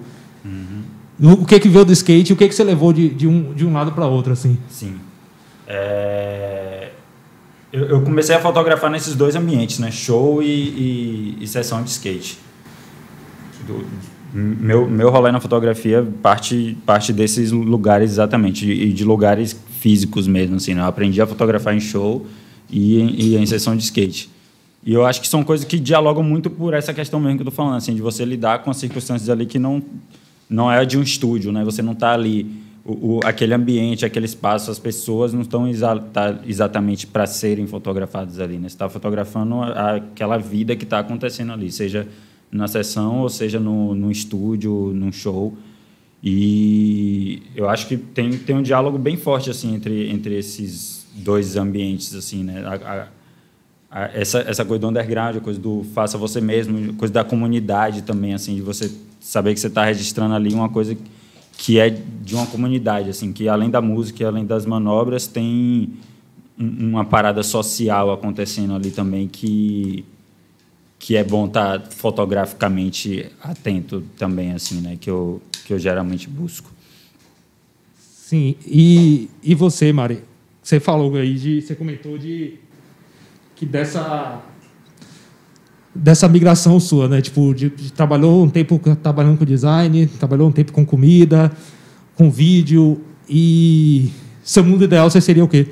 O 1.21 1.45
que, 1.45 1.59
que 1.59 1.69
veio 1.69 1.85
do 1.85 1.91
skate 1.93 2.31
e 2.31 2.33
o 2.33 2.35
que, 2.35 2.47
que 2.47 2.55
você 2.55 2.63
levou 2.63 2.91
de, 2.91 3.07
de, 3.09 3.27
um, 3.27 3.53
de 3.53 3.63
um 3.67 3.71
lado 3.71 3.91
para 3.91 4.07
outro, 4.07 4.33
assim? 4.33 4.57
Sim. 4.67 4.95
É, 5.67 6.89
Eu, 7.71 7.85
eu 7.85 8.01
comecei 8.01 8.33
a 8.35 8.39
fotografar 8.39 8.89
nesses 8.89 9.13
dois 9.13 9.35
ambientes, 9.35 9.77
né? 9.77 9.91
Show 9.91 10.41
e, 10.41 10.47
e, 10.47 11.37
e 11.41 11.47
sessão 11.47 11.83
de 11.83 11.91
skate. 11.91 12.39
Do- 13.67 13.85
meu, 14.33 14.89
meu 14.89 15.09
rolê 15.09 15.31
na 15.31 15.39
fotografia 15.39 16.05
parte, 16.21 16.77
parte 16.85 17.13
desses 17.13 17.51
lugares 17.51 18.11
exatamente, 18.11 18.69
e 18.69 18.91
de 18.91 19.03
lugares 19.03 19.57
físicos 19.79 20.27
mesmo, 20.27 20.55
assim, 20.57 20.73
né? 20.73 20.81
Eu 20.81 20.85
aprendi 20.85 21.21
a 21.21 21.27
fotografar 21.27 21.75
em 21.75 21.79
show 21.79 22.25
e 22.69 22.99
e 23.33 23.37
em 23.37 23.45
sessão 23.45 23.75
de 23.75 23.83
skate. 23.83 24.29
E 24.85 24.93
eu 24.93 25.05
acho 25.05 25.21
que 25.21 25.27
são 25.27 25.43
coisas 25.43 25.65
que 25.65 25.79
dialogam 25.79 26.23
muito 26.23 26.49
por 26.49 26.73
essa 26.73 26.93
questão 26.93 27.19
mesmo 27.19 27.37
que 27.37 27.41
eu 27.43 27.49
estou 27.49 27.55
falando, 27.65 27.77
assim, 27.77 27.93
de 27.95 28.01
você 28.01 28.23
lidar 28.23 28.59
com 28.63 28.71
as 28.71 28.77
circunstâncias 28.77 29.29
ali 29.29 29.45
que 29.45 29.59
não, 29.59 29.81
não 30.49 30.71
é 30.71 30.85
de 30.85 30.97
um 30.97 31.01
estúdio, 31.01 31.51
né? 31.51 31.63
Você 31.63 31.81
não 31.81 31.93
está 31.93 32.13
ali, 32.13 32.45
o, 32.85 33.15
o- 33.17 33.19
aquele 33.25 33.53
ambiente, 33.53 34.05
aquele 34.05 34.25
espaço, 34.25 34.71
as 34.71 34.79
pessoas 34.79 35.33
não 35.33 35.41
estão 35.41 35.67
exa 35.67 35.95
tá 35.97 36.39
exatamente 36.45 37.05
para 37.07 37.25
serem 37.25 37.67
fotografadas 37.67 38.39
ali, 38.39 38.53
né? 38.57 38.69
Você 38.69 38.75
está 38.75 38.87
fotografando 38.87 39.61
a- 39.61 39.95
aquela 39.95 40.37
vida 40.37 40.75
que 40.75 40.83
está 40.85 40.99
acontecendo 40.99 41.51
ali, 41.53 41.71
seja 41.71 42.07
na 42.51 42.67
sessão 42.67 43.19
ou 43.19 43.29
seja 43.29 43.59
no, 43.59 43.93
no 43.95 44.11
estúdio, 44.11 44.91
num 44.93 45.11
show. 45.11 45.55
E 46.23 47.41
eu 47.55 47.69
acho 47.69 47.87
que 47.87 47.95
tem, 47.97 48.37
tem 48.37 48.55
um 48.55 48.61
diálogo 48.63 48.97
bem 48.97 49.15
forte 49.17 49.49
assim 49.49 49.75
entre, 49.75 50.09
entre 50.09 50.35
esses 50.37 51.05
dois 51.15 51.55
ambientes 51.55 52.13
assim, 52.15 52.43
né? 52.43 52.63
A- 52.65 52.73
a- 52.93 53.07
a- 53.89 54.11
essa 54.13 54.39
essa 54.39 54.65
coisa 54.65 54.81
do 54.81 54.87
underground, 54.89 55.37
a 55.37 55.39
coisa 55.39 55.59
do 55.59 55.85
faça 55.93 56.17
você 56.17 56.41
mesmo, 56.41 56.93
coisa 56.95 57.13
da 57.13 57.23
comunidade 57.23 58.01
também 58.01 58.33
assim, 58.33 58.55
de 58.55 58.61
você 58.61 58.91
saber 59.19 59.53
que 59.53 59.59
você 59.59 59.67
está 59.67 59.85
registrando 59.85 60.33
ali 60.33 60.53
uma 60.53 60.69
coisa 60.69 60.97
que 61.57 61.79
é 61.79 61.89
de 61.89 62.35
uma 62.35 62.45
comunidade 62.45 63.09
assim, 63.09 63.31
que 63.33 63.47
além 63.47 63.69
da 63.69 63.81
música, 63.81 64.21
e 64.23 64.25
além 64.25 64.45
das 64.45 64.65
manobras, 64.65 65.27
tem 65.27 65.89
um- 66.59 66.89
uma 66.89 67.05
parada 67.05 67.41
social 67.43 68.11
acontecendo 68.11 68.73
ali 68.75 68.91
também 68.91 69.27
que 69.27 70.03
que 70.99 71.15
é 71.15 71.23
bom 71.23 71.45
estar 71.45 71.81
fotograficamente 71.91 73.25
atento 73.41 74.03
também 74.17 74.51
assim, 74.53 74.81
né, 74.81 74.97
que 74.99 75.09
eu 75.09 75.41
que 75.65 75.73
eu 75.73 75.79
geralmente 75.79 76.29
busco. 76.29 76.71
Sim, 77.99 78.55
e, 78.65 79.29
e 79.43 79.53
você, 79.53 79.91
Mari? 79.91 80.23
Você 80.63 80.79
falou 80.79 81.15
aí 81.15 81.33
de. 81.35 81.61
Você 81.61 81.75
comentou 81.75 82.17
de. 82.17 82.55
Que 83.55 83.65
dessa. 83.65 84.41
Dessa 85.93 86.27
migração 86.27 86.79
sua, 86.79 87.07
né? 87.07 87.21
Tipo, 87.21 87.53
de, 87.53 87.69
de- 87.69 87.91
trabalhou 87.91 88.43
um 88.43 88.49
tempo 88.49 88.79
trabalhando 89.01 89.37
com 89.37 89.45
design, 89.45 90.07
trabalhou 90.07 90.47
um 90.47 90.51
tempo 90.51 90.71
com 90.71 90.85
comida, 90.85 91.51
com 92.15 92.29
vídeo. 92.29 93.01
E. 93.29 94.09
Seu 94.43 94.63
mundo 94.63 94.85
ideal 94.85 95.09
você 95.09 95.19
seria 95.19 95.43
o 95.43 95.47
quê? 95.47 95.67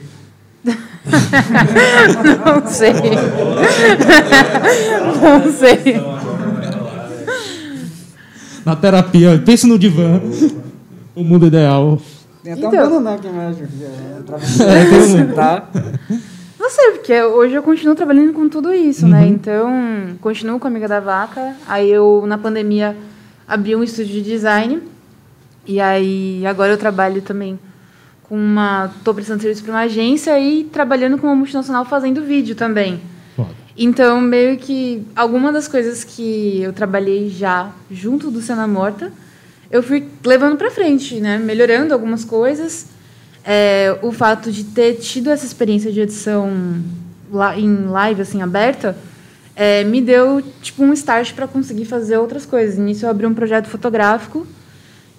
Não 2.45 2.67
sei. 2.67 2.93
Não 5.21 5.51
sei. 5.51 6.01
Na 8.65 8.75
terapia, 8.75 9.41
pense 9.45 9.67
no 9.67 9.77
divã. 9.77 10.19
O 11.15 11.23
mundo 11.23 11.45
ideal. 11.47 12.01
Tem 12.43 12.53
até 12.53 12.65
Então. 12.67 12.79
um 12.85 12.89
banana 12.89 13.13
aqui 13.15 13.27
embaixo. 13.27 13.59
É, 14.63 15.23
um- 15.23 15.33
tá? 15.33 15.69
Não 16.59 16.69
sei, 16.69 16.91
porque 16.93 17.21
hoje 17.21 17.53
eu 17.53 17.61
continuo 17.63 17.95
trabalhando 17.95 18.33
com 18.33 18.49
tudo 18.49 18.73
isso, 18.73 19.07
né? 19.07 19.27
Então, 19.27 19.69
continuo 20.19 20.59
com 20.59 20.67
a 20.67 20.69
Amiga 20.71 20.87
da 20.87 20.99
Vaca. 20.99 21.53
Aí 21.67 21.89
eu, 21.91 22.23
na 22.27 22.37
pandemia, 22.37 22.95
abri 23.47 23.75
um 23.75 23.83
estúdio 23.83 24.13
de 24.13 24.21
design. 24.23 24.81
E 25.67 25.79
aí, 25.79 26.43
agora 26.45 26.73
eu 26.73 26.77
trabalho 26.77 27.21
também 27.21 27.59
com 28.27 28.35
uma... 28.35 28.91
Estou 28.97 29.13
prestando 29.13 29.41
serviço 29.41 29.63
para 29.63 29.73
uma 29.73 29.81
agência 29.81 30.39
e 30.39 30.63
trabalhando 30.65 31.17
com 31.17 31.27
uma 31.27 31.35
multinacional 31.35 31.85
fazendo 31.85 32.23
vídeo 32.23 32.55
também. 32.55 32.99
Então, 33.77 34.21
meio 34.21 34.57
que 34.57 35.05
alguma 35.15 35.51
das 35.51 35.67
coisas 35.67 36.03
que 36.03 36.61
eu 36.61 36.71
trabalhei 36.71 37.29
já 37.29 37.71
junto 37.91 38.31
do 38.31 38.41
Cena 38.41 38.65
Morta, 38.65 39.11
eu 39.69 39.83
fui 39.83 40.07
levando 40.23 40.57
para 40.57 40.71
frente, 40.71 41.19
né? 41.19 41.37
Melhorando 41.37 41.93
algumas 41.93 42.23
coisas. 42.23 42.87
É, 43.43 43.97
o 44.01 44.11
fato 44.11 44.51
de 44.51 44.63
ter 44.63 44.95
tido 44.95 45.29
essa 45.29 45.45
experiência 45.45 45.91
de 45.91 45.99
edição 45.99 46.81
lá 47.31 47.57
em 47.59 47.85
live 47.87 48.21
assim 48.21 48.41
aberta 48.41 48.97
é, 49.55 49.83
me 49.83 50.01
deu 50.01 50.41
tipo 50.61 50.83
um 50.83 50.91
start 50.93 51.33
para 51.33 51.47
conseguir 51.47 51.85
fazer 51.85 52.17
outras 52.17 52.45
coisas. 52.45 52.77
Nisso 52.77 53.05
eu 53.05 53.09
abri 53.09 53.25
um 53.25 53.33
projeto 53.33 53.67
fotográfico 53.67 54.47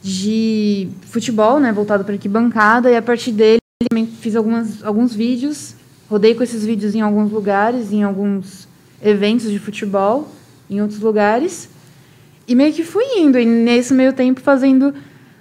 de 0.07 0.89
futebol, 1.03 1.59
né, 1.59 1.73
voltado 1.73 2.05
para 2.05 2.15
arquibancada 2.15 2.89
e 2.89 2.97
a 2.97 3.03
partir 3.03 3.33
dele 3.33 3.59
também 3.91 4.07
fiz 4.07 4.37
algumas, 4.37 4.85
alguns 4.85 5.13
vídeos, 5.13 5.75
rodei 6.09 6.33
com 6.33 6.45
esses 6.45 6.65
vídeos 6.65 6.95
em 6.95 7.01
alguns 7.01 7.33
lugares, 7.33 7.93
em 7.93 8.05
alguns 8.05 8.69
eventos 9.03 9.51
de 9.51 9.59
futebol, 9.59 10.29
em 10.71 10.81
outros 10.81 11.01
lugares. 11.01 11.69
E 12.47 12.55
meio 12.55 12.73
que 12.73 12.85
fui 12.85 13.03
indo, 13.19 13.37
e 13.37 13.45
nesse 13.45 13.93
meio 13.93 14.13
tempo 14.13 14.41
fazendo 14.41 14.95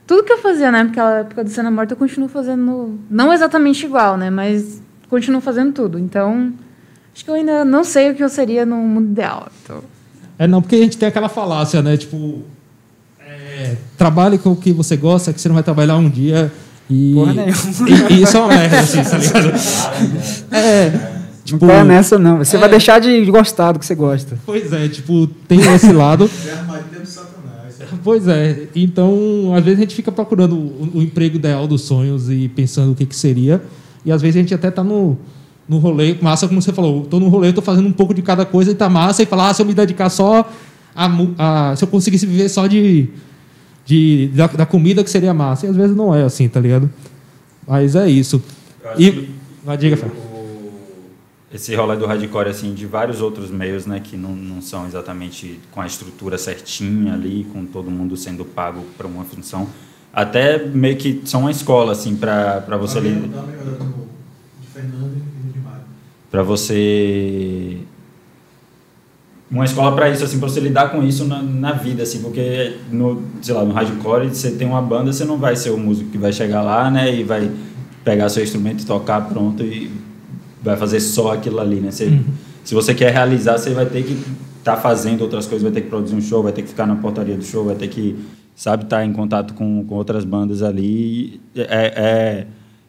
tudo 0.08 0.24
que 0.24 0.34
eu 0.34 0.40
fazia 0.40 0.72
na 0.72 0.80
época, 0.80 1.20
época 1.20 1.44
do 1.44 1.50
Cena 1.52 1.70
Morta, 1.70 1.94
eu 1.94 1.98
continuo 1.98 2.28
fazendo, 2.28 3.00
não 3.08 3.32
exatamente 3.32 3.86
igual, 3.86 4.18
né? 4.18 4.32
Mas 4.32 4.82
continuo 5.10 5.42
fazendo 5.42 5.74
tudo. 5.74 6.00
Então, 6.00 6.52
acho 7.14 7.24
que 7.24 7.30
eu 7.30 7.36
ainda 7.36 7.64
não 7.64 7.84
sei 7.84 8.10
o 8.10 8.16
que 8.16 8.24
eu 8.24 8.30
seria 8.30 8.66
no 8.66 8.78
mundo 8.78 9.12
ideal. 9.12 9.48
Então, 9.64 9.84
É, 10.40 10.48
não, 10.48 10.60
porque 10.60 10.76
a 10.76 10.80
gente 10.80 10.98
tem 10.98 11.08
aquela 11.08 11.30
falácia, 11.30 11.84
né? 11.84 11.98
Tipo, 11.98 12.44
é, 13.56 13.76
trabalhe 13.98 14.38
com 14.38 14.52
o 14.52 14.56
que 14.56 14.72
você 14.74 14.98
gosta, 14.98 15.32
que 15.32 15.40
você 15.40 15.48
não 15.48 15.54
vai 15.56 15.64
trabalhar 15.64 15.96
um 15.98 16.10
dia 16.10 16.52
e. 16.90 17.14
Porra 17.14 17.34
nenhuma. 17.34 17.54
E, 18.10 18.14
e 18.14 18.22
isso 18.24 18.36
é 18.38 18.40
uma 18.40 18.48
merda, 18.50 18.80
assim, 18.80 19.04
tá 19.04 19.18
ligado? 19.18 19.54
É. 20.52 21.12
Tipo, 21.44 21.64
Não 21.66 21.74
pega 21.74 21.84
nessa, 21.84 22.18
não. 22.18 22.38
Você 22.40 22.58
vai 22.58 22.68
deixar 22.70 23.00
de 23.00 23.24
gostar 23.26 23.72
do 23.74 23.80
que 23.80 23.86
você 23.86 23.94
gosta. 23.94 24.38
Pois 24.46 24.74
é, 24.74 24.88
tipo, 24.88 25.28
tem 25.48 25.60
esse 25.74 25.92
lado. 25.92 26.30
É. 26.48 27.86
Pois 28.04 28.28
é, 28.28 28.68
então 28.76 29.54
às 29.56 29.64
vezes 29.64 29.80
a 29.80 29.82
gente 29.82 29.96
fica 29.96 30.12
procurando 30.12 30.56
o, 30.56 30.92
o 30.96 31.02
emprego 31.02 31.36
ideal 31.38 31.68
dos 31.68 31.82
sonhos 31.82 32.30
e 32.30 32.48
pensando 32.48 32.92
o 32.92 32.96
que, 32.96 33.06
que 33.06 33.16
seria. 33.16 33.62
E 34.06 34.12
às 34.12 34.22
vezes 34.22 34.38
a 34.38 34.40
gente 34.40 34.54
até 34.54 34.70
tá 34.72 34.84
no, 34.84 35.18
no 35.68 35.78
rolê, 35.78 36.16
massa, 36.22 36.48
como 36.48 36.62
você 36.62 36.72
falou, 36.72 37.06
tô 37.06 37.20
no 37.20 37.28
rolê, 37.30 37.52
tô 37.54 37.62
fazendo 37.62 37.88
um 37.88 37.92
pouco 37.92 38.14
de 38.14 38.22
cada 38.22 38.46
coisa 38.46 38.72
e 38.72 38.76
tá 38.76 38.88
massa, 38.90 39.24
e 39.24 39.26
falar, 39.26 39.50
ah, 39.50 39.54
se 39.54 39.62
eu 39.62 39.66
me 39.66 39.74
dedicar 39.74 40.10
só 40.10 40.50
a, 40.96 41.10
a- 41.38 41.76
se 41.76 41.84
eu 41.84 41.88
conseguisse 41.88 42.26
viver 42.26 42.48
só 42.50 42.68
de, 42.68 43.10
de 43.86 44.28
da, 44.34 44.48
da 44.48 44.66
comida 44.66 45.04
que 45.04 45.10
seria 45.10 45.34
massa. 45.34 45.66
E 45.66 45.70
às 45.70 45.76
vezes 45.76 45.96
não 45.96 46.14
é 46.14 46.24
assim, 46.24 46.50
tá 46.50 46.60
ligado? 46.60 46.90
Mas 47.68 47.96
é 47.96 48.10
isso. 48.10 48.42
E. 48.98 49.30
Mas 49.64 49.80
diga. 49.80 49.96
O- 50.06 50.26
esse 51.54 51.74
rolê 51.74 51.96
do 51.96 52.06
hardcore, 52.06 52.50
assim, 52.50 52.74
de 52.74 52.86
vários 52.86 53.22
outros 53.22 53.50
meios, 53.50 53.86
né, 53.86 54.02
que 54.04 54.18
não, 54.18 54.36
não 54.36 54.62
são 54.62 54.86
exatamente 54.86 55.58
com 55.72 55.80
a 55.80 55.86
estrutura 55.88 56.38
certinha 56.38 57.14
ali, 57.14 57.48
com 57.54 57.66
todo 57.66 57.90
mundo 57.90 58.18
sendo 58.18 58.44
pago 58.44 58.82
para 58.98 59.08
uma 59.08 59.24
função, 59.24 59.66
até 60.12 60.66
meio 60.66 60.98
que 60.98 61.22
são 61.24 61.42
uma 61.42 61.52
escola, 61.52 61.94
assim, 61.94 62.14
para 62.18 62.60
você... 62.78 63.00
Dá 63.00 63.08
li- 63.08 63.16
uma 63.34 63.44
melhorada 63.44 63.84
no- 63.86 64.08
de 64.62 64.68
Fernando 64.74 65.14
e 65.16 65.54
de 65.54 65.60
Mário. 65.60 65.82
para 66.30 66.44
você 66.44 67.78
uma 69.50 69.64
escola 69.64 69.96
para 69.96 70.10
isso 70.10 70.24
assim 70.24 70.40
para 70.40 70.50
você 70.50 70.60
lidar 70.60 70.90
com 70.90 71.04
isso 71.04 71.26
na, 71.26 71.42
na 71.42 71.72
vida 71.72 72.04
assim 72.04 72.22
porque 72.22 72.78
no 72.92 73.22
sei 73.42 73.54
lá 73.54 73.64
no 73.64 73.74
hardcore 73.74 74.30
você 74.30 74.52
tem 74.52 74.68
uma 74.68 74.82
banda 74.82 75.14
você 75.14 75.24
não 75.24 75.38
vai 75.38 75.56
ser 75.56 75.70
o 75.70 75.78
músico 75.78 76.10
que 76.10 76.18
vai 76.18 76.34
chegar 76.34 76.62
lá 76.62 76.90
né 76.90 77.14
e 77.14 77.24
vai 77.24 77.52
pegar 78.04 78.30
seu 78.30 78.44
instrumento 78.44 78.82
e 78.82 78.86
tocar 78.86 79.22
pronto 79.30 79.64
e 79.64 79.92
vai 80.62 80.76
fazer 80.76 81.00
só 81.00 81.34
aquilo 81.34 81.60
ali 81.60 81.80
né? 81.80 81.92
Você, 81.92 82.20
se 82.64 82.74
você 82.74 82.96
quer 82.96 83.14
realizar 83.14 83.58
você 83.58 83.72
vai 83.72 83.86
ter 83.86 84.04
que 84.04 84.20
estar 84.58 84.78
fazendo 84.78 85.22
outras 85.22 85.46
coisas 85.46 85.62
vai 85.62 85.72
ter 85.72 85.82
que 85.82 85.90
produzir 85.90 86.16
um 86.16 86.22
show 86.22 86.42
vai 86.42 86.52
ter 86.52 86.64
que 86.64 86.70
ficar 86.70 86.88
na 86.88 86.96
portaria 86.96 87.38
do 87.38 87.44
show 87.44 87.64
vai 87.66 87.76
ter 87.76 87.88
que 87.88 88.16
sabe 88.56 88.84
estar 88.86 89.06
em 89.06 89.14
contato 89.14 89.54
com, 89.54 89.86
com 89.86 89.96
outras 89.96 90.26
bandas 90.26 90.64
ali 90.64 91.40
é, 91.56 91.94
é, 91.96 92.48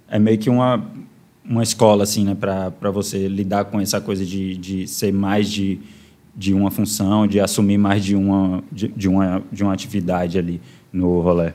é 0.08 0.18
meio 0.18 0.38
que 0.38 0.48
uma 0.48 0.82
uma 1.48 1.62
escola 1.62 2.02
assim 2.02 2.24
né 2.24 2.34
para 2.34 2.90
você 2.90 3.28
lidar 3.28 3.66
com 3.66 3.78
essa 3.78 4.00
coisa 4.00 4.24
de, 4.24 4.56
de 4.56 4.86
ser 4.86 5.12
mais 5.12 5.48
de, 5.48 5.78
de 6.36 6.52
uma 6.52 6.70
função 6.70 7.26
de 7.26 7.40
assumir 7.40 7.78
mais 7.78 8.04
de 8.04 8.14
uma 8.14 8.62
de, 8.70 8.88
de 8.88 9.08
uma 9.08 9.42
de 9.50 9.62
uma 9.62 9.72
atividade 9.72 10.38
ali 10.38 10.60
no 10.92 11.20
rolê 11.20 11.52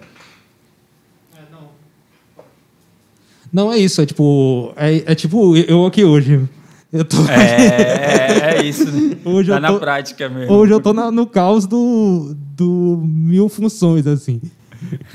Não 3.53 3.71
é 3.71 3.77
isso, 3.77 4.01
é 4.01 4.05
tipo. 4.05 4.71
É, 4.77 5.11
é 5.11 5.15
tipo 5.15 5.55
eu 5.57 5.85
aqui 5.85 6.03
hoje. 6.05 6.47
Eu 6.91 7.03
tô. 7.05 7.17
é, 7.29 8.57
é 8.59 8.65
isso 8.65 8.89
né? 8.89 9.17
Hoje 9.25 9.49
tá 9.49 9.57
eu 9.57 9.61
na 9.61 9.67
tô- 9.73 9.79
prática 9.79 10.27
mesmo 10.29 10.53
Hoje 10.53 10.73
eu 10.73 10.79
tô 10.79 10.91
na- 10.93 11.11
no 11.11 11.25
caos 11.25 11.65
do, 11.65 12.35
do 12.55 13.01
mil 13.05 13.47
funções, 13.49 14.05
assim. 14.07 14.41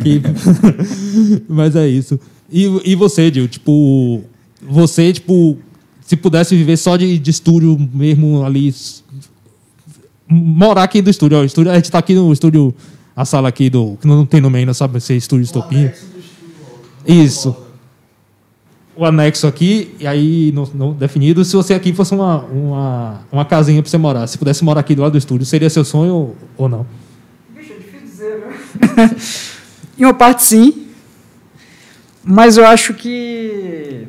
Que- 0.02 0.20
Mas 1.48 1.74
é 1.76 1.87
isso. 1.88 2.18
E, 2.50 2.64
e 2.85 2.94
você, 2.94 3.31
Dil? 3.31 3.48
Tipo, 3.48 4.22
você, 4.62 5.12
tipo, 5.12 5.57
se 6.02 6.16
pudesse 6.16 6.55
viver 6.57 6.76
só 6.76 6.96
de, 6.96 7.18
de 7.18 7.31
estúdio 7.31 7.76
mesmo 7.92 8.44
ali. 8.44 8.74
Morar 10.29 10.83
aqui 10.83 11.01
do 11.01 11.11
estúdio, 11.11 11.39
ó. 11.39 11.45
estúdio. 11.45 11.71
A 11.71 11.77
gente 11.77 11.91
tá 11.91 11.99
aqui 11.99 12.15
no 12.15 12.33
estúdio, 12.33 12.75
a 13.15 13.25
sala 13.25 13.49
aqui 13.49 13.71
do. 13.71 13.97
Que 14.01 14.07
não 14.07 14.27
tem 14.27 14.41
nome 14.41 14.59
ainda, 14.59 14.75
sabe? 14.75 15.01
Ser 15.01 15.17
estúdio 15.17 15.45
Estopinha. 15.45 15.95
Isso. 17.07 17.57
O 18.97 19.05
anexo 19.05 19.47
aqui, 19.47 19.95
e 20.01 20.07
aí 20.07 20.51
não, 20.53 20.69
não 20.75 20.93
definido. 20.93 21.45
Se 21.45 21.55
você 21.55 21.75
aqui 21.75 21.93
fosse 21.93 22.15
uma, 22.15 22.39
uma, 22.45 23.21
uma 23.31 23.45
casinha 23.45 23.83
pra 23.83 23.91
você 23.91 23.99
morar, 23.99 24.27
se 24.27 24.39
pudesse 24.39 24.65
morar 24.65 24.81
aqui 24.81 24.95
do 24.95 25.03
lado 25.03 25.12
do 25.12 25.19
estúdio, 25.19 25.47
seria 25.47 25.69
seu 25.69 25.85
sonho 25.85 26.35
ou 26.57 26.69
não? 26.69 26.87
Em 29.99 30.05
uma 30.05 30.15
parte, 30.15 30.45
sim. 30.45 30.87
Mas 32.25 32.57
eu 32.57 32.67
acho 32.67 32.95
que 32.95 34.09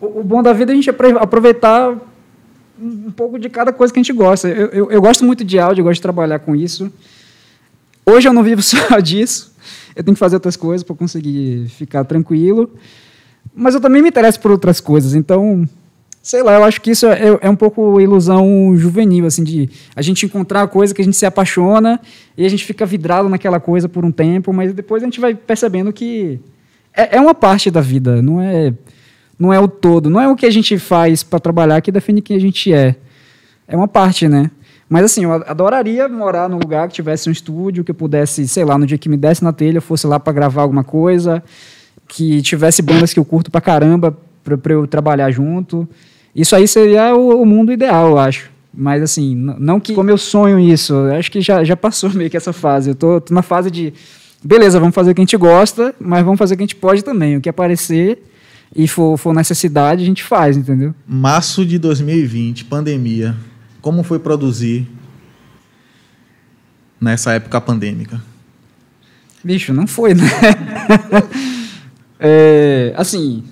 o, 0.00 0.20
o 0.20 0.24
bom 0.24 0.42
da 0.42 0.52
vida 0.52 0.70
é 0.70 0.72
a 0.72 0.76
gente 0.76 0.90
aproveitar 0.90 1.96
um 2.80 3.10
pouco 3.10 3.38
de 3.38 3.48
cada 3.48 3.72
coisa 3.72 3.92
que 3.92 3.98
a 3.98 4.02
gente 4.02 4.12
gosta. 4.12 4.48
Eu, 4.48 4.66
eu, 4.68 4.90
eu 4.90 5.00
gosto 5.00 5.24
muito 5.24 5.44
de 5.44 5.58
áudio, 5.58 5.80
eu 5.80 5.84
gosto 5.84 5.96
de 5.96 6.02
trabalhar 6.02 6.38
com 6.38 6.54
isso. 6.54 6.92
Hoje 8.06 8.28
eu 8.28 8.32
não 8.32 8.42
vivo 8.42 8.60
só 8.62 8.98
disso. 9.00 9.52
Eu 9.94 10.04
tenho 10.04 10.14
que 10.14 10.18
fazer 10.18 10.36
outras 10.36 10.56
coisas 10.56 10.82
para 10.82 10.94
conseguir 10.94 11.68
ficar 11.68 12.04
tranquilo. 12.04 12.70
Mas 13.54 13.74
eu 13.74 13.80
também 13.80 14.00
me 14.00 14.08
interesso 14.08 14.40
por 14.40 14.50
outras 14.50 14.80
coisas. 14.80 15.14
Então, 15.14 15.68
sei 16.22 16.42
lá, 16.42 16.54
eu 16.54 16.64
acho 16.64 16.80
que 16.80 16.90
isso 16.90 17.06
é, 17.06 17.38
é 17.40 17.50
um 17.50 17.56
pouco 17.56 18.00
ilusão 18.00 18.74
juvenil, 18.76 19.26
assim, 19.26 19.42
de 19.42 19.68
a 19.96 20.02
gente 20.02 20.26
encontrar 20.26 20.62
a 20.62 20.68
coisa 20.68 20.94
que 20.94 21.00
a 21.00 21.04
gente 21.04 21.16
se 21.16 21.26
apaixona 21.26 22.00
e 22.36 22.44
a 22.44 22.48
gente 22.48 22.64
fica 22.64 22.86
vidrado 22.86 23.28
naquela 23.28 23.58
coisa 23.58 23.88
por 23.88 24.04
um 24.04 24.12
tempo, 24.12 24.52
mas 24.52 24.72
depois 24.72 25.02
a 25.02 25.06
gente 25.06 25.20
vai 25.20 25.34
percebendo 25.34 25.92
que 25.92 26.38
é, 26.94 27.16
é 27.16 27.20
uma 27.20 27.34
parte 27.34 27.70
da 27.70 27.80
vida, 27.80 28.20
não 28.20 28.40
é, 28.40 28.74
não 29.38 29.52
é 29.52 29.60
o 29.60 29.68
todo, 29.68 30.10
não 30.10 30.20
é 30.20 30.28
o 30.28 30.34
que 30.34 30.46
a 30.46 30.50
gente 30.50 30.78
faz 30.78 31.22
para 31.22 31.38
trabalhar 31.38 31.80
que 31.80 31.92
define 31.92 32.20
quem 32.20 32.36
a 32.36 32.40
gente 32.40 32.72
é. 32.72 32.96
É 33.66 33.76
uma 33.76 33.86
parte, 33.86 34.26
né? 34.26 34.50
Mas 34.88 35.04
assim, 35.04 35.24
eu 35.24 35.32
adoraria 35.32 36.08
morar 36.08 36.48
num 36.48 36.58
lugar 36.58 36.88
que 36.88 36.94
tivesse 36.94 37.28
um 37.28 37.32
estúdio, 37.32 37.84
que 37.84 37.90
eu 37.90 37.94
pudesse, 37.94 38.48
sei 38.48 38.64
lá, 38.64 38.78
no 38.78 38.86
dia 38.86 38.96
que 38.96 39.08
me 39.08 39.16
desse 39.16 39.44
na 39.44 39.52
telha, 39.52 39.78
eu 39.78 39.82
fosse 39.82 40.06
lá 40.06 40.18
para 40.18 40.32
gravar 40.32 40.62
alguma 40.62 40.82
coisa, 40.82 41.42
que 42.08 42.40
tivesse 42.40 42.80
bandas 42.80 43.12
que 43.12 43.20
eu 43.20 43.24
curto 43.24 43.50
pra 43.50 43.60
caramba 43.60 44.16
para 44.42 44.72
eu 44.72 44.86
trabalhar 44.86 45.30
junto. 45.30 45.86
Isso 46.34 46.56
aí 46.56 46.66
seria 46.66 47.14
o, 47.14 47.42
o 47.42 47.44
mundo 47.44 47.70
ideal, 47.70 48.08
eu 48.08 48.18
acho. 48.18 48.50
Mas 48.72 49.02
assim, 49.02 49.34
não 49.34 49.78
que 49.78 49.94
como 49.94 50.08
eu 50.08 50.16
sonho 50.16 50.58
isso, 50.58 50.94
eu 50.94 51.16
acho 51.16 51.30
que 51.30 51.40
já, 51.40 51.62
já 51.64 51.76
passou 51.76 52.10
meio 52.14 52.30
que 52.30 52.36
essa 52.36 52.52
fase. 52.52 52.90
Eu 52.90 52.94
tô, 52.94 53.20
tô 53.20 53.34
na 53.34 53.42
fase 53.42 53.70
de, 53.70 53.92
beleza, 54.42 54.80
vamos 54.80 54.94
fazer 54.94 55.10
o 55.10 55.14
que 55.14 55.20
a 55.20 55.24
gente 55.24 55.36
gosta, 55.36 55.94
mas 56.00 56.24
vamos 56.24 56.38
fazer 56.38 56.54
o 56.54 56.56
que 56.56 56.62
a 56.62 56.66
gente 56.66 56.76
pode 56.76 57.04
também. 57.04 57.36
O 57.36 57.40
que 57.42 57.48
aparecer 57.48 58.22
e 58.74 58.86
for, 58.86 59.16
for 59.16 59.34
necessidade, 59.34 60.02
a 60.02 60.06
gente 60.06 60.22
faz, 60.22 60.56
entendeu? 60.56 60.94
Março 61.06 61.64
de 61.64 61.78
2020, 61.78 62.64
pandemia. 62.66 63.34
Como 63.80 64.02
foi 64.02 64.18
produzir 64.18 64.86
nessa 67.00 67.32
época 67.32 67.60
pandêmica? 67.60 68.22
Bicho, 69.42 69.72
não 69.72 69.86
foi, 69.86 70.14
né? 70.14 70.24
É, 72.20 72.92
assim, 72.96 73.44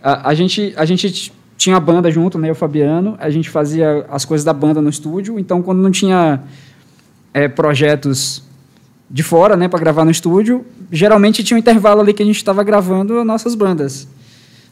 a, 0.00 0.28
a 0.30 0.34
gente, 0.34 0.72
a 0.76 0.84
gente 0.84 1.32
tinha 1.56 1.76
a 1.76 1.80
banda 1.80 2.10
junto, 2.10 2.38
né? 2.38 2.48
Eu 2.48 2.52
o 2.52 2.54
Fabiano. 2.54 3.16
A 3.18 3.30
gente 3.30 3.50
fazia 3.50 4.06
as 4.10 4.24
coisas 4.24 4.44
da 4.44 4.52
banda 4.52 4.80
no 4.80 4.88
estúdio. 4.88 5.38
Então, 5.38 5.62
quando 5.62 5.80
não 5.80 5.90
tinha 5.90 6.40
é, 7.32 7.48
projetos 7.48 8.44
de 9.10 9.22
fora, 9.22 9.56
né, 9.56 9.68
para 9.68 9.78
gravar 9.78 10.04
no 10.04 10.10
estúdio, 10.10 10.64
geralmente 10.90 11.44
tinha 11.44 11.56
um 11.56 11.58
intervalo 11.58 12.00
ali 12.00 12.12
que 12.12 12.22
a 12.22 12.26
gente 12.26 12.36
estava 12.36 12.62
gravando 12.62 13.18
as 13.18 13.26
nossas 13.26 13.54
bandas. 13.54 14.08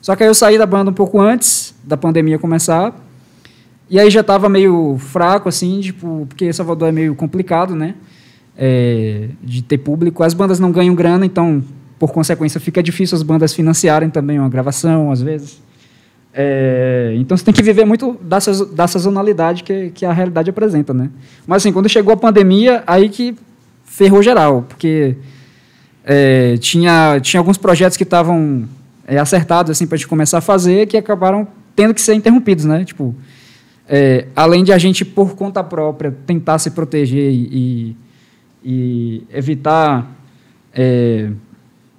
Só 0.02 0.16
que 0.16 0.24
aí 0.24 0.28
eu 0.28 0.34
saí 0.34 0.58
da 0.58 0.66
banda 0.66 0.90
um 0.90 0.94
pouco 0.94 1.20
antes 1.20 1.72
da 1.84 1.96
pandemia 1.96 2.36
começar. 2.36 2.92
E 3.88 4.00
aí 4.00 4.10
já 4.10 4.20
estava 4.20 4.48
meio 4.48 4.98
fraco, 4.98 5.48
assim, 5.48 5.80
tipo, 5.80 6.26
porque 6.28 6.52
Salvador 6.52 6.88
é 6.88 6.92
meio 6.92 7.14
complicado, 7.14 7.76
né? 7.76 7.94
É, 8.58 9.28
de 9.40 9.62
ter 9.62 9.78
público. 9.78 10.24
As 10.24 10.34
bandas 10.34 10.58
não 10.58 10.72
ganham 10.72 10.92
grana, 10.94 11.24
então, 11.24 11.62
por 12.00 12.12
consequência, 12.12 12.58
fica 12.58 12.82
difícil 12.82 13.14
as 13.14 13.22
bandas 13.22 13.54
financiarem 13.54 14.10
também 14.10 14.40
uma 14.40 14.48
gravação, 14.48 15.12
às 15.12 15.22
vezes. 15.22 15.62
É, 16.34 17.14
então 17.16 17.36
você 17.36 17.44
tem 17.44 17.54
que 17.54 17.62
viver 17.62 17.84
muito 17.84 18.18
da, 18.22 18.38
da 18.72 18.88
sazonalidade 18.88 19.62
que, 19.62 19.90
que 19.90 20.04
a 20.04 20.12
realidade 20.12 20.50
apresenta, 20.50 20.92
né? 20.92 21.10
Mas 21.46 21.62
assim, 21.62 21.72
quando 21.72 21.88
chegou 21.88 22.14
a 22.14 22.16
pandemia, 22.16 22.82
aí 22.86 23.08
que 23.08 23.36
ferrou 23.84 24.22
geral, 24.22 24.64
porque 24.66 25.16
é, 26.04 26.56
tinha, 26.56 27.20
tinha 27.20 27.38
alguns 27.38 27.58
projetos 27.58 27.96
que 27.96 28.02
estavam 28.02 28.66
é, 29.06 29.18
acertados 29.18 29.70
assim 29.70 29.86
para 29.86 29.94
a 29.94 29.98
gente 29.98 30.08
começar 30.08 30.38
a 30.38 30.40
fazer 30.40 30.86
que 30.86 30.96
acabaram 30.96 31.46
tendo 31.74 31.94
que 31.94 32.00
ser 32.00 32.14
interrompidos, 32.14 32.64
né? 32.64 32.84
Tipo, 32.84 33.14
é, 33.88 34.26
além 34.34 34.62
de 34.64 34.72
a 34.72 34.78
gente 34.78 35.04
por 35.04 35.34
conta 35.34 35.62
própria 35.62 36.14
tentar 36.26 36.58
se 36.58 36.70
proteger 36.70 37.32
e, 37.32 37.96
e 38.64 39.26
evitar 39.30 40.10
é, 40.72 41.30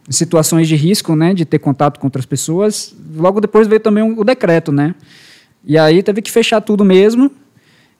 situações 0.09 0.67
de 0.67 0.75
risco, 0.75 1.15
né, 1.15 1.33
de 1.33 1.45
ter 1.45 1.59
contato 1.59 1.99
com 1.99 2.07
outras 2.07 2.25
pessoas. 2.25 2.95
Logo 3.15 3.39
depois 3.39 3.67
veio 3.67 3.79
também 3.79 4.03
o 4.03 4.23
decreto, 4.23 4.71
né? 4.71 4.95
E 5.63 5.77
aí 5.77 6.03
teve 6.03 6.21
que 6.21 6.31
fechar 6.31 6.61
tudo 6.61 6.83
mesmo. 6.83 7.31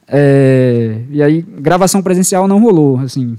É, 0.08 1.02
e 1.10 1.24
aí 1.24 1.42
gravação 1.42 2.02
presencial 2.02 2.48
não 2.48 2.62
rolou, 2.62 3.00
assim. 3.00 3.38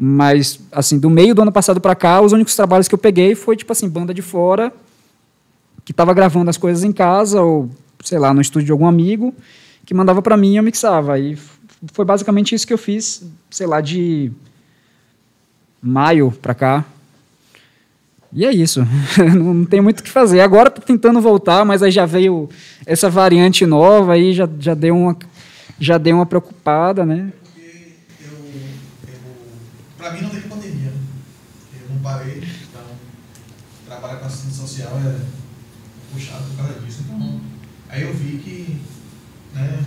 Mas 0.00 0.60
assim, 0.70 0.98
do 0.98 1.10
meio 1.10 1.34
do 1.34 1.42
ano 1.42 1.50
passado 1.50 1.80
para 1.80 1.94
cá, 1.94 2.20
os 2.20 2.32
únicos 2.32 2.54
trabalhos 2.54 2.86
que 2.86 2.94
eu 2.94 2.98
peguei 2.98 3.34
foi 3.34 3.56
tipo 3.56 3.72
assim, 3.72 3.88
banda 3.88 4.14
de 4.14 4.22
fora 4.22 4.72
que 5.84 5.92
estava 5.92 6.12
gravando 6.14 6.50
as 6.50 6.56
coisas 6.56 6.84
em 6.84 6.92
casa 6.92 7.42
ou 7.42 7.68
sei 8.04 8.18
lá, 8.18 8.32
no 8.32 8.40
estúdio 8.40 8.66
de 8.66 8.72
algum 8.72 8.86
amigo 8.86 9.34
que 9.84 9.94
mandava 9.94 10.20
para 10.20 10.36
mim 10.36 10.52
e 10.52 10.56
eu 10.56 10.62
mixava. 10.62 11.18
E 11.18 11.36
foi 11.92 12.04
basicamente 12.04 12.54
isso 12.54 12.66
que 12.66 12.72
eu 12.72 12.78
fiz, 12.78 13.24
sei 13.50 13.66
lá, 13.66 13.80
de 13.80 14.30
maio 15.82 16.30
para 16.30 16.54
cá. 16.54 16.84
E 18.32 18.44
é 18.44 18.52
isso. 18.52 18.86
não 19.34 19.64
tem 19.64 19.80
muito 19.80 20.00
o 20.00 20.02
que 20.02 20.10
fazer. 20.10 20.40
Agora 20.40 20.70
tô 20.70 20.82
tentando 20.82 21.20
voltar, 21.20 21.64
mas 21.64 21.82
aí 21.82 21.90
já 21.90 22.04
veio 22.04 22.48
essa 22.84 23.08
variante 23.08 23.64
nova, 23.64 24.12
aí 24.12 24.34
já, 24.34 24.48
já, 24.58 24.74
deu, 24.74 24.94
uma, 24.94 25.16
já 25.80 25.96
deu 25.96 26.16
uma 26.16 26.26
preocupada, 26.26 27.06
né? 27.06 27.32
Pra 29.98 30.12
mim 30.12 30.22
não 30.22 30.30
teve 30.30 30.48
pandemia. 30.48 30.92
Eu 31.74 31.88
não 31.90 32.00
parei, 32.00 32.38
então 32.38 32.82
trabalhar 33.84 34.16
com 34.16 34.26
assistente 34.26 34.54
social 34.54 34.92
é 35.04 35.18
puxado 36.12 36.44
por 36.44 36.56
causa 36.56 36.80
disso. 36.80 37.02
Então, 37.04 37.40
aí 37.88 38.02
eu 38.02 38.14
vi 38.14 38.38
que, 38.38 38.80
né, 39.54 39.80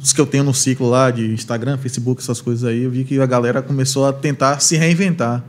os 0.00 0.12
que 0.12 0.20
eu 0.20 0.26
tenho 0.26 0.44
no 0.44 0.54
ciclo 0.54 0.88
lá 0.88 1.10
de 1.10 1.32
Instagram, 1.32 1.76
Facebook, 1.76 2.22
essas 2.22 2.40
coisas 2.40 2.64
aí, 2.64 2.82
eu 2.82 2.90
vi 2.90 3.04
que 3.04 3.20
a 3.20 3.26
galera 3.26 3.60
começou 3.60 4.06
a 4.06 4.12
tentar 4.12 4.60
se 4.60 4.76
reinventar, 4.76 5.44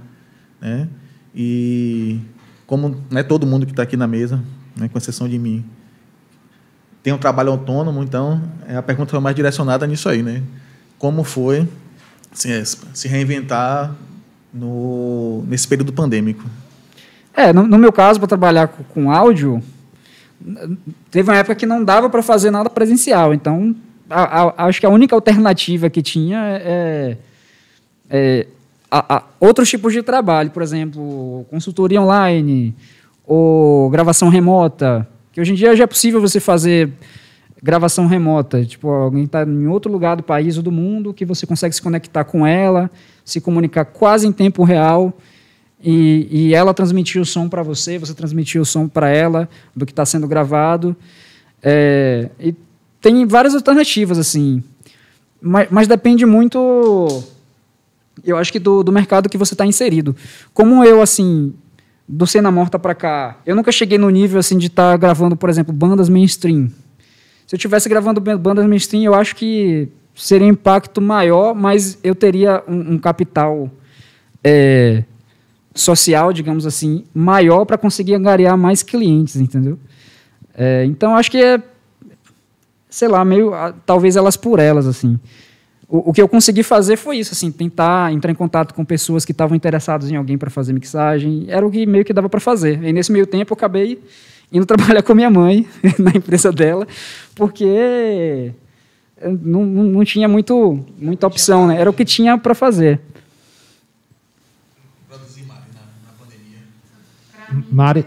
né? 0.59 0.87
E 1.35 2.19
como 2.65 3.03
não 3.09 3.19
é 3.19 3.23
todo 3.23 3.45
mundo 3.45 3.65
que 3.65 3.71
está 3.71 3.83
aqui 3.83 3.95
na 3.95 4.07
mesa, 4.07 4.43
né, 4.75 4.89
com 4.89 4.97
exceção 4.97 5.29
de 5.29 5.37
mim, 5.37 5.63
tem 7.03 7.13
um 7.13 7.17
trabalho 7.17 7.51
autônomo, 7.51 8.01
então 8.03 8.41
é, 8.67 8.75
a 8.75 8.81
pergunta 8.81 9.11
foi 9.11 9.19
mais 9.19 9.35
direcionada 9.35 9.85
nisso 9.85 10.09
aí, 10.09 10.23
né? 10.23 10.41
Como 10.97 11.23
foi 11.23 11.67
é, 12.45 12.63
se 12.65 13.07
reinventar 13.07 13.93
no, 14.53 15.43
nesse 15.47 15.67
período 15.67 15.91
pandêmico? 15.93 16.43
É, 17.33 17.53
no, 17.53 17.63
no 17.67 17.77
meu 17.77 17.91
caso, 17.91 18.19
para 18.19 18.27
trabalhar 18.27 18.67
com, 18.67 18.83
com 18.83 19.11
áudio, 19.11 19.61
teve 21.11 21.29
uma 21.29 21.37
época 21.37 21.55
que 21.55 21.65
não 21.65 21.83
dava 21.83 22.09
para 22.09 22.21
fazer 22.23 22.51
nada 22.51 22.69
presencial. 22.69 23.33
Então, 23.33 23.75
a- 24.09 24.41
a- 24.43 24.65
acho 24.67 24.79
que 24.79 24.85
a 24.85 24.89
única 24.89 25.15
alternativa 25.15 25.89
que 25.89 26.01
tinha 26.01 26.39
é, 26.63 27.17
é 28.09 28.47
a- 28.89 29.17
a- 29.17 29.23
outros 29.39 29.69
tipos 29.69 29.93
de 29.93 30.01
trabalho, 30.01 30.49
por 30.51 30.63
exemplo, 30.63 31.45
consultoria 31.49 32.01
online 32.01 32.73
ou 33.25 33.89
gravação 33.89 34.29
remota, 34.29 35.07
que 35.31 35.39
hoje 35.39 35.51
em 35.51 35.55
dia 35.55 35.75
já 35.75 35.83
é 35.83 35.87
possível 35.87 36.19
você 36.19 36.39
fazer 36.39 36.89
gravação 37.61 38.07
remota, 38.07 38.63
tipo, 38.63 38.89
alguém 38.89 39.25
está 39.25 39.43
em 39.43 39.67
outro 39.67 39.91
lugar 39.91 40.15
do 40.15 40.23
país 40.23 40.57
ou 40.57 40.63
do 40.63 40.71
mundo 40.71 41.13
que 41.13 41.25
você 41.25 41.45
consegue 41.45 41.75
se 41.75 41.81
conectar 41.81 42.23
com 42.23 42.47
ela, 42.47 42.89
se 43.25 43.41
comunicar 43.41 43.85
quase 43.85 44.27
em 44.27 44.31
tempo 44.31 44.63
real 44.63 45.13
e, 45.81 46.27
e 46.29 46.55
ela 46.55 46.73
transmitir 46.73 47.21
o 47.21 47.25
som 47.25 47.47
para 47.49 47.63
você, 47.63 47.97
você 47.97 48.13
transmitir 48.13 48.61
o 48.61 48.65
som 48.65 48.87
para 48.87 49.09
ela 49.09 49.49
do 49.75 49.85
que 49.85 49.91
está 49.91 50.05
sendo 50.05 50.27
gravado. 50.27 50.95
É, 51.61 52.29
e 52.39 52.55
tem 53.01 53.25
várias 53.25 53.53
alternativas, 53.55 54.17
assim, 54.17 54.63
mas, 55.41 55.67
mas 55.69 55.87
depende 55.87 56.25
muito, 56.25 57.23
eu 58.23 58.37
acho 58.37 58.51
que 58.51 58.59
do, 58.59 58.83
do 58.83 58.91
mercado 58.91 59.29
que 59.29 59.37
você 59.37 59.53
está 59.53 59.65
inserido. 59.65 60.15
Como 60.53 60.83
eu, 60.83 61.01
assim, 61.01 61.53
do 62.07 62.25
Cena 62.27 62.51
Morta 62.51 62.77
para 62.77 62.95
cá, 62.95 63.37
eu 63.45 63.55
nunca 63.55 63.71
cheguei 63.71 63.97
no 63.97 64.09
nível, 64.09 64.39
assim, 64.39 64.57
de 64.57 64.67
estar 64.67 64.97
gravando, 64.97 65.35
por 65.35 65.49
exemplo, 65.49 65.73
bandas 65.73 66.09
mainstream. 66.09 66.69
Se 67.49 67.55
eu 67.55 67.57
estivesse 67.57 67.89
gravando 67.89 68.21
ban- 68.21 68.37
bandas 68.37 68.67
mainstream, 68.67 69.01
eu 69.01 69.15
acho 69.15 69.35
que 69.35 69.89
seria 70.13 70.45
um 70.45 70.51
impacto 70.51 71.01
maior, 71.01 71.55
mas 71.55 71.97
eu 72.03 72.13
teria 72.13 72.63
um, 72.67 72.93
um 72.93 72.97
capital 72.99 73.71
é, 74.43 75.03
social, 75.73 76.31
digamos 76.31 76.67
assim, 76.67 77.05
maior 77.11 77.65
para 77.65 77.75
conseguir 77.75 78.13
angariar 78.13 78.55
mais 78.55 78.83
clientes, 78.83 79.35
entendeu? 79.37 79.79
É, 80.55 80.85
então, 80.85 81.15
acho 81.15 81.31
que 81.31 81.39
é, 81.39 81.59
sei 82.87 83.07
lá, 83.07 83.25
meio, 83.25 83.51
talvez 83.83 84.15
elas 84.15 84.37
por 84.37 84.59
elas, 84.59 84.85
assim. 84.85 85.19
O, 85.87 86.11
o 86.11 86.13
que 86.13 86.21
eu 86.21 86.27
consegui 86.27 86.61
fazer 86.61 86.97
foi 86.97 87.17
isso, 87.17 87.33
assim, 87.33 87.51
tentar 87.51 88.13
entrar 88.13 88.31
em 88.31 88.35
contato 88.35 88.75
com 88.75 88.85
pessoas 88.85 89.25
que 89.25 89.31
estavam 89.31 89.57
interessadas 89.57 90.11
em 90.11 90.15
alguém 90.15 90.37
para 90.37 90.51
fazer 90.51 90.71
mixagem, 90.71 91.45
era 91.47 91.65
o 91.65 91.71
que 91.71 91.83
meio 91.87 92.05
que 92.05 92.13
dava 92.13 92.29
para 92.29 92.39
fazer. 92.39 92.83
E 92.83 92.93
nesse 92.93 93.11
meio 93.11 93.25
tempo 93.25 93.53
eu 93.53 93.57
acabei 93.57 93.99
indo 94.51 94.65
trabalhar 94.65 95.03
com 95.03 95.11
a 95.11 95.15
minha 95.15 95.29
mãe 95.29 95.67
na 95.99 96.11
empresa 96.11 96.51
dela, 96.51 96.87
porque 97.35 98.51
não, 99.21 99.65
não, 99.65 99.83
não 99.83 100.05
tinha 100.05 100.27
muito, 100.27 100.83
muita 100.97 101.27
opção, 101.27 101.67
né? 101.67 101.79
Era 101.79 101.89
o 101.89 101.93
que 101.93 102.05
tinha 102.05 102.37
para 102.37 102.55
fazer. 102.55 102.99
Produzir 105.07 105.45
Mari 105.45 105.61
na, 105.73 105.81
na 106.09 106.13
pandemia. 106.17 107.65
Mari. 107.71 108.05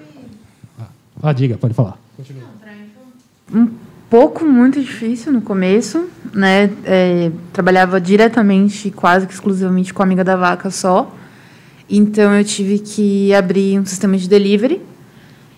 Ah, 1.22 1.32
diga, 1.32 1.56
pode 1.56 1.74
falar. 1.74 1.98
um 3.54 3.68
pouco 4.10 4.44
muito 4.44 4.80
difícil 4.80 5.32
no 5.32 5.40
começo, 5.40 6.08
né? 6.34 6.70
É, 6.84 7.30
trabalhava 7.52 8.00
diretamente, 8.00 8.90
quase 8.90 9.26
que 9.26 9.32
exclusivamente 9.32 9.94
com 9.94 10.02
a 10.02 10.04
amiga 10.04 10.24
da 10.24 10.36
vaca 10.36 10.70
só. 10.70 11.14
Então 11.88 12.34
eu 12.34 12.44
tive 12.44 12.78
que 12.78 13.32
abrir 13.34 13.78
um 13.78 13.84
sistema 13.84 14.16
de 14.16 14.28
delivery. 14.28 14.80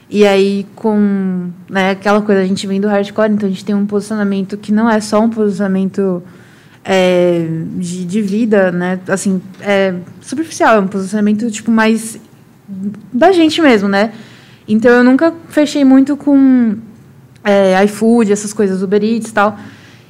E 0.09 0.27
aí 0.27 0.67
com 0.75 1.51
né, 1.69 1.90
aquela 1.90 2.21
coisa, 2.21 2.43
a 2.43 2.47
gente 2.47 2.67
vem 2.67 2.81
do 2.81 2.88
hardcore, 2.88 3.33
então 3.33 3.49
a 3.49 3.51
gente 3.51 3.64
tem 3.64 3.75
um 3.75 3.87
posicionamento 3.87 4.57
que 4.57 4.71
não 4.71 4.88
é 4.88 5.01
só 5.01 5.21
um 5.21 5.31
posicionamento 5.31 6.23
é, 6.85 7.47
de, 7.77 8.05
de 8.05 8.23
vida, 8.23 8.71
né? 8.71 9.01
Assim, 9.09 9.40
é 9.61 9.95
superficial, 10.21 10.77
é 10.77 10.81
um 10.81 10.87
posicionamento 10.87 11.51
tipo 11.51 11.71
mais 11.71 12.19
da 13.12 13.33
gente 13.33 13.61
mesmo, 13.61 13.88
né? 13.88 14.12
Então 14.69 14.90
eu 14.90 15.05
nunca 15.05 15.33
fechei 15.49 15.85
muito 15.85 16.17
com 16.17 16.77
é, 17.43 17.83
iFood, 17.85 18.33
essas 18.33 18.53
coisas, 18.53 18.83
Uber 18.83 19.03
Eats 19.03 19.31
e 19.31 19.33
tal. 19.33 19.59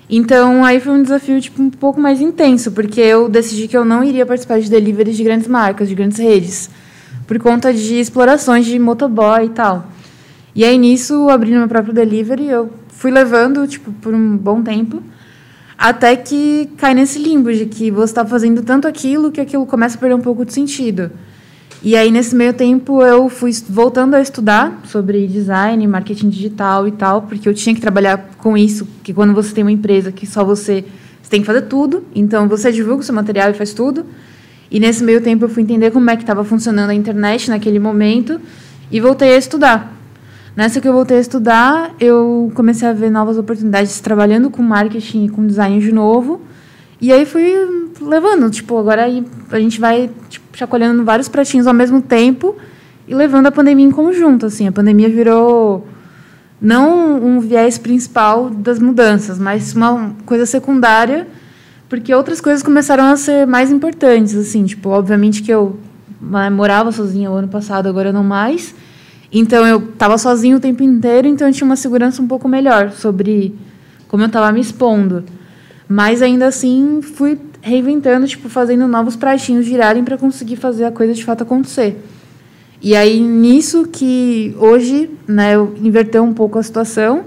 Então, 0.09 0.64
aí 0.64 0.80
foi 0.80 0.92
um 0.92 1.02
desafio 1.02 1.40
tipo, 1.40 1.62
um 1.62 1.70
pouco 1.70 2.00
mais 2.00 2.20
intenso, 2.20 2.70
porque 2.72 3.00
eu 3.00 3.28
decidi 3.28 3.66
que 3.66 3.76
eu 3.76 3.85
não 3.85 4.04
iria 4.04 4.26
participar 4.26 4.61
de 4.61 4.70
deliveries 4.70 5.16
de 5.16 5.24
grandes 5.24 5.48
marcas, 5.48 5.88
de 5.88 5.94
grandes 5.94 6.18
redes, 6.18 6.70
por 7.26 7.38
conta 7.38 7.72
de 7.72 7.94
explorações 7.94 8.66
de 8.66 8.78
motoboy 8.78 9.46
e 9.46 9.50
tal. 9.50 9.87
E 10.54 10.64
aí, 10.64 10.78
nisso, 10.78 11.28
abrindo 11.30 11.58
meu 11.58 11.68
próprio 11.68 11.92
delivery, 11.92 12.48
eu 12.48 12.70
fui 12.88 13.10
levando, 13.10 13.66
tipo, 13.66 13.92
por 13.92 14.14
um 14.14 14.37
bom 14.37 14.62
tempo, 14.62 15.02
até 15.76 16.14
que 16.14 16.70
cai 16.76 16.94
nesse 16.94 17.18
limbo 17.18 17.52
de 17.52 17.66
que 17.66 17.90
você 17.90 18.12
está 18.12 18.24
fazendo 18.24 18.62
tanto 18.62 18.87
aquilo 18.87 19.32
que 19.32 19.40
aquilo 19.40 19.66
começa 19.66 19.96
a 19.96 20.00
perder 20.00 20.14
um 20.14 20.20
pouco 20.20 20.44
de 20.44 20.52
sentido. 20.52 21.10
E 21.82 21.96
aí, 21.96 22.10
nesse 22.10 22.34
meio 22.34 22.54
tempo, 22.54 23.02
eu 23.02 23.28
fui 23.28 23.50
voltando 23.68 24.14
a 24.14 24.20
estudar 24.20 24.80
sobre 24.87 25.26
design, 25.26 25.87
marketing 25.87 26.30
digital 26.30 26.88
e 26.88 26.92
tal, 26.92 27.22
porque 27.22 27.46
eu 27.46 27.52
tinha 27.52 27.74
que 27.74 27.80
trabalhar 27.80 28.30
com 28.38 28.56
isso, 28.56 28.88
que 29.02 29.12
quando 29.12 29.34
você 29.34 29.52
tem 29.52 29.62
uma 29.62 29.72
empresa 29.72 30.10
que 30.10 30.26
só 30.26 30.44
você, 30.44 30.84
você 31.20 31.30
tem 31.30 31.40
que 31.40 31.46
fazer 31.46 31.62
tudo, 31.62 32.04
então 32.14 32.48
você 32.48 32.72
divulga 32.72 33.00
o 33.00 33.04
seu 33.04 33.14
material 33.14 33.50
e 33.50 33.54
faz 33.54 33.74
tudo. 33.74 34.06
E 34.74 34.80
nesse 34.80 35.04
meio 35.04 35.20
tempo 35.20 35.44
eu 35.44 35.48
fui 35.48 35.62
entender 35.62 35.92
como 35.92 36.10
é 36.10 36.16
que 36.16 36.24
estava 36.24 36.42
funcionando 36.42 36.90
a 36.90 36.94
internet 36.94 37.48
naquele 37.48 37.78
momento 37.78 38.40
e 38.90 39.00
voltei 39.00 39.32
a 39.32 39.38
estudar. 39.38 39.96
Nessa 40.56 40.80
que 40.80 40.88
eu 40.88 40.92
voltei 40.92 41.18
a 41.18 41.20
estudar, 41.20 41.94
eu 42.00 42.50
comecei 42.56 42.88
a 42.88 42.92
ver 42.92 43.08
novas 43.08 43.38
oportunidades 43.38 44.00
trabalhando 44.00 44.50
com 44.50 44.64
marketing 44.64 45.26
e 45.26 45.28
com 45.28 45.46
design 45.46 45.78
de 45.78 45.92
novo. 45.92 46.40
E 47.00 47.12
aí 47.12 47.24
fui 47.24 47.54
levando, 48.00 48.50
tipo, 48.50 48.76
agora 48.76 49.06
a 49.52 49.60
gente 49.60 49.78
vai 49.78 50.10
tipo, 50.28 50.44
chacoalhando 50.58 51.04
vários 51.04 51.28
pratinhos 51.28 51.68
ao 51.68 51.74
mesmo 51.74 52.02
tempo 52.02 52.56
e 53.06 53.14
levando 53.14 53.46
a 53.46 53.52
pandemia 53.52 53.87
em 53.87 53.92
conjunto, 53.92 54.46
assim. 54.46 54.66
A 54.66 54.72
pandemia 54.72 55.08
virou 55.08 55.87
não 56.60 57.14
um 57.24 57.38
viés 57.38 57.78
principal 57.78 58.50
das 58.50 58.80
mudanças, 58.80 59.38
mas 59.38 59.72
uma 59.72 60.16
coisa 60.26 60.44
secundária, 60.44 61.28
porque 61.94 62.12
outras 62.12 62.40
coisas 62.40 62.61
começaram 62.61 63.04
a 63.04 63.16
ser 63.16 63.46
mais 63.46 63.70
importantes, 63.70 64.35
assim, 64.35 64.64
tipo, 64.64 64.88
obviamente 64.88 65.44
que 65.44 65.52
eu 65.52 65.78
né, 66.20 66.50
morava 66.50 66.90
sozinha 66.90 67.30
o 67.30 67.35
ano 67.35 67.46
passado, 67.46 67.88
agora 67.88 68.12
não 68.12 68.24
mais. 68.24 68.74
Então 69.33 69.64
eu 69.64 69.78
estava 69.78 70.18
sozinha 70.18 70.57
o 70.57 70.61
tempo 70.61 70.83
inteiro, 70.83 71.28
então 71.28 71.46
eu 71.46 71.54
tinha 71.54 71.64
uma 71.64 71.76
segurança 71.76 72.20
um 72.20 72.26
pouco 72.26 72.48
melhor 72.48 72.90
sobre 72.90 73.54
como 74.09 74.24
eu 74.24 74.26
estava 74.26 74.50
me 74.50 74.61
expondo. 74.61 75.22
Mas 75.88 76.20
ainda 76.20 76.48
assim 76.48 77.00
fui 77.00 77.38
reinventando, 77.62 78.26
tipo, 78.26 78.48
fazendo 78.48 78.88
novos 78.88 79.14
pratinhos 79.14 79.64
girarem 79.64 80.02
para 80.02 80.18
conseguir 80.18 80.57
fazer 80.57 80.87
a 80.87 80.90
coisa 80.90 81.14
de 81.14 81.24
fato 81.24 81.44
acontecer. 81.44 82.04
E 82.83 82.96
aí 82.96 83.20
nisso 83.20 83.87
que 83.87 84.52
hoje, 84.59 85.11
né, 85.28 85.54
eu 85.54 85.72
inverteu 85.80 86.24
um 86.24 86.35
pouco 86.35 86.59
a 86.59 86.62
situação, 86.62 87.24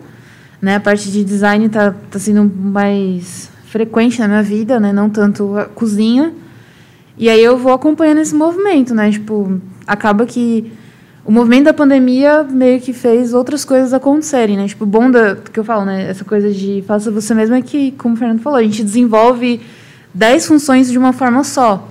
né? 0.62 0.76
A 0.76 0.80
parte 0.80 1.10
de 1.10 1.24
design 1.24 1.70
tá 1.70 1.96
tá 2.12 2.20
sendo 2.20 2.44
mais 2.44 3.56
frequente 3.68 4.20
na 4.20 4.28
minha 4.28 4.44
vida, 4.44 4.80
né, 4.80 4.92
não 4.92 5.10
tanto 5.10 5.56
a 5.58 5.66
cozinha. 5.66 6.34
E 7.18 7.30
aí 7.30 7.44
eu 7.44 7.58
vou 7.58 7.74
acompanhando 7.74 8.20
esse 8.20 8.36
movimento, 8.36 8.94
né? 8.94 9.10
Tipo, 9.10 9.60
acaba 9.88 10.26
que 10.26 10.72
o 11.26 11.32
movimento 11.32 11.66
da 11.66 11.74
pandemia 11.74 12.44
meio 12.44 12.80
que 12.80 12.94
fez 12.94 13.34
outras 13.34 13.66
coisas 13.66 13.92
acontecerem, 13.92 14.56
né? 14.56 14.68
Tipo, 14.68 14.86
bom 14.86 15.10
da, 15.10 15.36
que 15.36 15.60
eu 15.60 15.64
falo, 15.64 15.84
né? 15.84 16.10
Essa 16.10 16.24
coisa 16.24 16.52
de 16.52 16.84
faça 16.86 17.10
você 17.10 17.34
mesmo 17.34 17.56
é 17.56 17.62
que, 17.62 17.92
como 17.94 18.14
o 18.14 18.18
Fernando 18.18 18.40
falou, 18.40 18.60
a 18.60 18.64
gente 18.64 18.84
desenvolve 18.84 19.60
10 20.14 20.46
funções 20.46 20.92
de 20.92 20.98
uma 20.98 21.12
forma 21.12 21.44
só. 21.44 21.90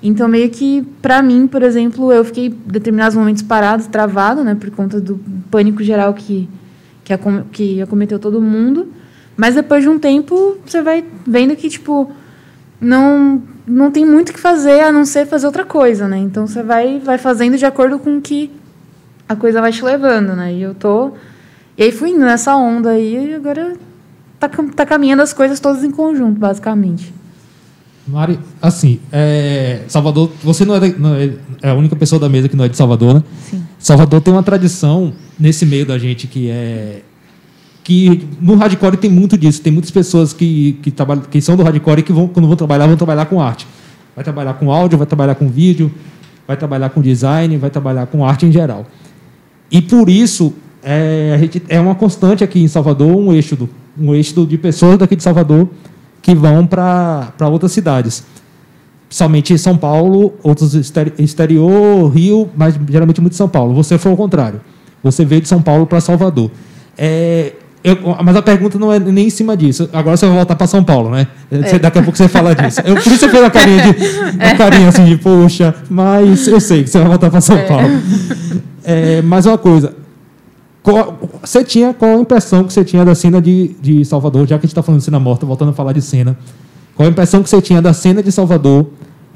Então, 0.00 0.28
meio 0.28 0.48
que, 0.48 0.86
para 1.02 1.20
mim, 1.20 1.48
por 1.48 1.64
exemplo, 1.64 2.12
eu 2.12 2.24
fiquei 2.24 2.48
determinados 2.48 3.16
momentos 3.16 3.42
parados, 3.42 3.88
travado, 3.88 4.44
né? 4.44 4.54
Por 4.54 4.70
conta 4.70 5.00
do 5.00 5.18
pânico 5.50 5.82
geral 5.82 6.14
que, 6.14 6.48
que, 7.02 7.14
que 7.50 7.82
acometeu 7.82 8.20
todo 8.20 8.40
mundo. 8.40 8.92
Mas 9.38 9.54
depois 9.54 9.84
de 9.84 9.88
um 9.88 10.00
tempo, 10.00 10.58
você 10.66 10.82
vai 10.82 11.04
vendo 11.24 11.54
que, 11.54 11.68
tipo, 11.70 12.10
não, 12.80 13.40
não 13.64 13.88
tem 13.88 14.04
muito 14.04 14.30
o 14.30 14.32
que 14.32 14.40
fazer 14.40 14.80
a 14.80 14.90
não 14.90 15.04
ser 15.04 15.26
fazer 15.26 15.46
outra 15.46 15.64
coisa, 15.64 16.08
né? 16.08 16.18
Então, 16.18 16.44
você 16.44 16.60
vai, 16.60 16.98
vai 16.98 17.18
fazendo 17.18 17.56
de 17.56 17.64
acordo 17.64 18.00
com 18.00 18.18
o 18.18 18.20
que 18.20 18.50
a 19.28 19.36
coisa 19.36 19.60
vai 19.60 19.70
te 19.70 19.84
levando, 19.84 20.34
né? 20.34 20.52
E 20.52 20.60
eu 20.62 20.74
tô. 20.74 21.12
E 21.76 21.84
aí 21.84 21.92
fui 21.92 22.10
indo 22.10 22.18
nessa 22.24 22.56
onda 22.56 22.90
aí 22.90 23.30
e 23.30 23.34
agora 23.34 23.76
tá, 24.40 24.48
tá 24.74 24.84
caminhando 24.84 25.22
as 25.22 25.32
coisas 25.32 25.60
todas 25.60 25.84
em 25.84 25.90
conjunto, 25.92 26.36
basicamente. 26.36 27.14
Mari, 28.08 28.40
assim, 28.60 28.98
é, 29.12 29.82
Salvador, 29.86 30.32
você 30.42 30.64
não 30.64 30.74
é, 30.74 30.94
não 30.98 31.14
é- 31.14 31.30
é 31.62 31.70
a 31.70 31.74
única 31.74 31.94
pessoa 31.94 32.18
da 32.18 32.28
mesa 32.28 32.48
que 32.48 32.56
não 32.56 32.64
é 32.64 32.68
de 32.68 32.76
Salvador, 32.76 33.14
né? 33.14 33.22
Sim. 33.48 33.62
Salvador 33.78 34.20
tem 34.20 34.32
uma 34.34 34.42
tradição 34.42 35.12
nesse 35.38 35.64
meio 35.64 35.86
da 35.86 35.96
gente 35.98 36.26
que 36.26 36.50
é 36.50 37.02
que 37.88 38.28
no 38.38 38.54
hardcore 38.54 38.98
tem 38.98 39.10
muito 39.10 39.38
disso. 39.38 39.62
Tem 39.62 39.72
muitas 39.72 39.90
pessoas 39.90 40.34
que 40.34 40.78
que, 40.82 40.90
trabalham, 40.90 41.22
que 41.22 41.40
são 41.40 41.56
do 41.56 41.62
hardcore 41.62 42.00
e 42.00 42.02
que 42.02 42.12
vão 42.12 42.28
quando 42.28 42.46
vão 42.46 42.54
trabalhar 42.54 42.86
vão 42.86 42.96
trabalhar 42.96 43.24
com 43.24 43.40
arte. 43.40 43.66
Vai 44.14 44.22
trabalhar 44.22 44.52
com 44.52 44.70
áudio, 44.70 44.98
vai 44.98 45.06
trabalhar 45.06 45.34
com 45.36 45.48
vídeo, 45.48 45.90
vai 46.46 46.54
trabalhar 46.54 46.90
com 46.90 47.00
design, 47.00 47.56
vai 47.56 47.70
trabalhar 47.70 48.04
com 48.04 48.26
arte 48.26 48.44
em 48.44 48.52
geral. 48.52 48.84
E 49.72 49.80
por 49.80 50.10
isso 50.10 50.52
é, 50.82 51.32
a 51.34 51.38
gente, 51.38 51.62
é 51.66 51.80
uma 51.80 51.94
constante 51.94 52.44
aqui 52.44 52.60
em 52.60 52.68
Salvador 52.68 53.16
um 53.16 53.32
eixo 53.32 53.56
do, 53.56 53.70
um 53.98 54.14
eixo 54.14 54.44
de 54.44 54.58
pessoas 54.58 54.98
daqui 54.98 55.16
de 55.16 55.22
Salvador 55.22 55.66
que 56.20 56.34
vão 56.34 56.66
para 56.66 57.32
outras 57.50 57.72
cidades. 57.72 58.22
Principalmente 59.08 59.56
São 59.56 59.78
Paulo, 59.78 60.34
outros 60.42 60.74
exteri- 60.74 61.14
exterior, 61.18 62.10
Rio, 62.10 62.50
mas 62.54 62.78
geralmente 62.90 63.18
muito 63.22 63.34
São 63.34 63.48
Paulo. 63.48 63.72
Você 63.72 63.96
foi 63.96 64.10
ao 64.10 64.16
contrário. 64.18 64.60
Você 65.02 65.24
veio 65.24 65.40
de 65.40 65.48
São 65.48 65.62
Paulo 65.62 65.86
para 65.86 66.02
Salvador. 66.02 66.50
É, 66.98 67.52
eu- 67.84 67.96
mas 68.24 68.34
a 68.36 68.42
pergunta 68.42 68.78
não 68.78 68.92
é 68.92 68.98
nem 68.98 69.26
em 69.26 69.30
cima 69.30 69.56
disso. 69.56 69.88
Agora 69.92 70.16
você 70.16 70.26
vai 70.26 70.36
voltar 70.36 70.56
para 70.56 70.66
São 70.66 70.82
Paulo, 70.82 71.10
né? 71.10 71.26
Você- 71.50 71.78
Daqui 71.78 71.98
a 71.98 72.02
pouco 72.02 72.16
você 72.18 72.28
fala 72.28 72.54
disso. 72.54 72.80
Eu, 72.84 72.94
por 72.96 73.06
isso 73.06 73.18
você 73.20 73.28
fez 73.28 73.42
uma 73.42 73.50
carinha, 73.50 73.82
de, 73.82 73.88
uma 74.44 74.54
carinha 74.56 74.88
assim 74.88 75.04
de, 75.04 75.16
poxa, 75.16 75.74
mas 75.88 76.46
eu 76.48 76.60
sei 76.60 76.82
que 76.84 76.90
você 76.90 76.98
vai 76.98 77.08
voltar 77.08 77.30
para 77.30 77.40
São 77.40 77.56
Paulo. 77.66 77.88
É, 78.84 79.22
mas 79.22 79.46
uma 79.46 79.58
coisa, 79.58 79.94
qual, 80.82 81.18
você 81.42 81.62
tinha 81.62 81.92
qual 81.92 82.16
a 82.16 82.20
impressão 82.20 82.64
que 82.64 82.72
você 82.72 82.84
tinha 82.84 83.04
da 83.04 83.14
cena 83.14 83.40
de, 83.40 83.76
de 83.80 84.04
Salvador, 84.04 84.42
já 84.46 84.56
que 84.58 84.64
a 84.64 84.66
gente 84.66 84.72
está 84.72 84.82
falando 84.82 84.98
de 85.00 85.04
cena 85.04 85.20
morta, 85.20 85.44
voltando 85.46 85.70
a 85.70 85.74
falar 85.74 85.92
de 85.92 86.00
cena. 86.02 86.36
Qual 86.94 87.06
a 87.06 87.10
impressão 87.10 87.42
que 87.42 87.48
você 87.50 87.60
tinha 87.60 87.80
da 87.82 87.92
cena 87.92 88.22
de 88.22 88.32
Salvador 88.32 88.86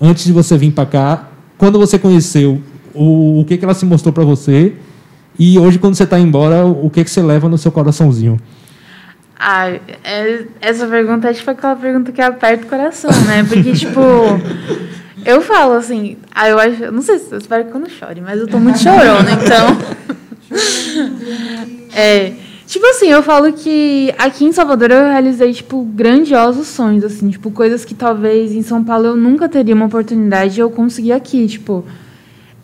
antes 0.00 0.24
de 0.24 0.32
você 0.32 0.56
vir 0.56 0.72
para 0.72 0.86
cá? 0.86 1.28
Quando 1.58 1.78
você 1.78 1.96
conheceu, 1.98 2.60
o, 2.94 3.40
o 3.40 3.44
que, 3.44 3.56
que 3.56 3.64
ela 3.64 3.74
se 3.74 3.84
mostrou 3.84 4.12
para 4.12 4.24
você? 4.24 4.72
E 5.38 5.58
hoje, 5.58 5.78
quando 5.78 5.94
você 5.94 6.04
está 6.04 6.18
embora, 6.18 6.64
o 6.66 6.90
que, 6.90 7.02
que 7.04 7.10
você 7.10 7.22
leva 7.22 7.48
no 7.48 7.56
seu 7.58 7.72
coraçãozinho? 7.72 8.38
Ah, 9.38 9.68
é- 10.04 10.44
essa 10.60 10.86
pergunta 10.86 11.28
é 11.28 11.32
tipo 11.32 11.50
aquela 11.50 11.74
pergunta 11.74 12.12
que 12.12 12.20
aperta 12.22 12.64
o 12.64 12.68
coração, 12.68 13.10
né? 13.26 13.44
Porque, 13.48 13.72
tipo, 13.74 14.00
eu 15.24 15.40
falo 15.42 15.74
assim, 15.74 16.16
ah, 16.32 16.48
eu 16.48 16.58
acho, 16.58 16.84
eu 16.84 16.92
não 16.92 17.02
sei 17.02 17.18
se 17.18 17.32
eu 17.32 17.38
espero 17.38 17.64
que 17.64 17.74
eu 17.74 17.80
não 17.80 17.88
chore, 17.88 18.20
mas 18.20 18.38
eu 18.40 18.46
tô 18.46 18.58
muito 18.58 18.78
chorona, 18.78 19.30
então. 19.32 20.02
É, 21.94 22.32
tipo 22.66 22.86
assim, 22.86 23.08
eu 23.08 23.22
falo 23.22 23.52
que 23.52 24.14
aqui 24.18 24.44
em 24.44 24.52
Salvador 24.52 24.90
eu 24.90 25.02
realizei, 25.02 25.52
tipo, 25.52 25.82
grandiosos 25.84 26.66
sonhos, 26.68 27.04
assim, 27.04 27.28
tipo, 27.30 27.50
coisas 27.50 27.84
que 27.84 27.94
talvez 27.94 28.52
em 28.52 28.62
São 28.62 28.82
Paulo 28.82 29.06
eu 29.08 29.16
nunca 29.16 29.48
teria 29.48 29.74
uma 29.74 29.86
oportunidade 29.86 30.58
e 30.58 30.62
eu 30.62 30.70
consegui 30.70 31.12
aqui, 31.12 31.46
tipo. 31.46 31.84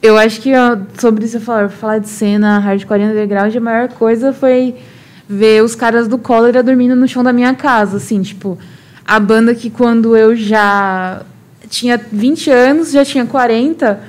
Eu 0.00 0.16
acho 0.16 0.40
que 0.40 0.52
sobre 0.98 1.24
isso 1.24 1.40
falar, 1.40 1.68
falar 1.68 1.98
de 1.98 2.08
cena 2.08 2.58
hardcore 2.60 3.02
underground, 3.02 3.54
a 3.54 3.60
maior 3.60 3.88
coisa 3.88 4.32
foi 4.32 4.76
ver 5.28 5.62
os 5.62 5.74
caras 5.74 6.06
do 6.06 6.16
Cólera 6.16 6.62
dormindo 6.62 6.94
no 6.94 7.08
chão 7.08 7.24
da 7.24 7.32
minha 7.32 7.52
casa, 7.52 7.96
assim, 7.96 8.22
tipo, 8.22 8.56
a 9.04 9.18
banda 9.18 9.54
que 9.54 9.68
quando 9.68 10.16
eu 10.16 10.36
já 10.36 11.22
tinha 11.68 12.00
20 12.12 12.50
anos, 12.50 12.92
já 12.92 13.04
tinha 13.04 13.26
40, 13.26 14.00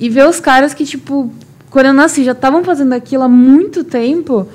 e 0.00 0.08
ver 0.08 0.26
os 0.26 0.40
caras 0.40 0.72
que, 0.72 0.84
tipo, 0.84 1.30
quando 1.70 1.86
eu 1.86 1.92
nasci 1.92 2.24
já 2.24 2.32
estavam 2.32 2.64
fazendo 2.64 2.94
aquilo 2.94 3.22
há 3.22 3.28
muito 3.28 3.84
tempo, 3.84 4.48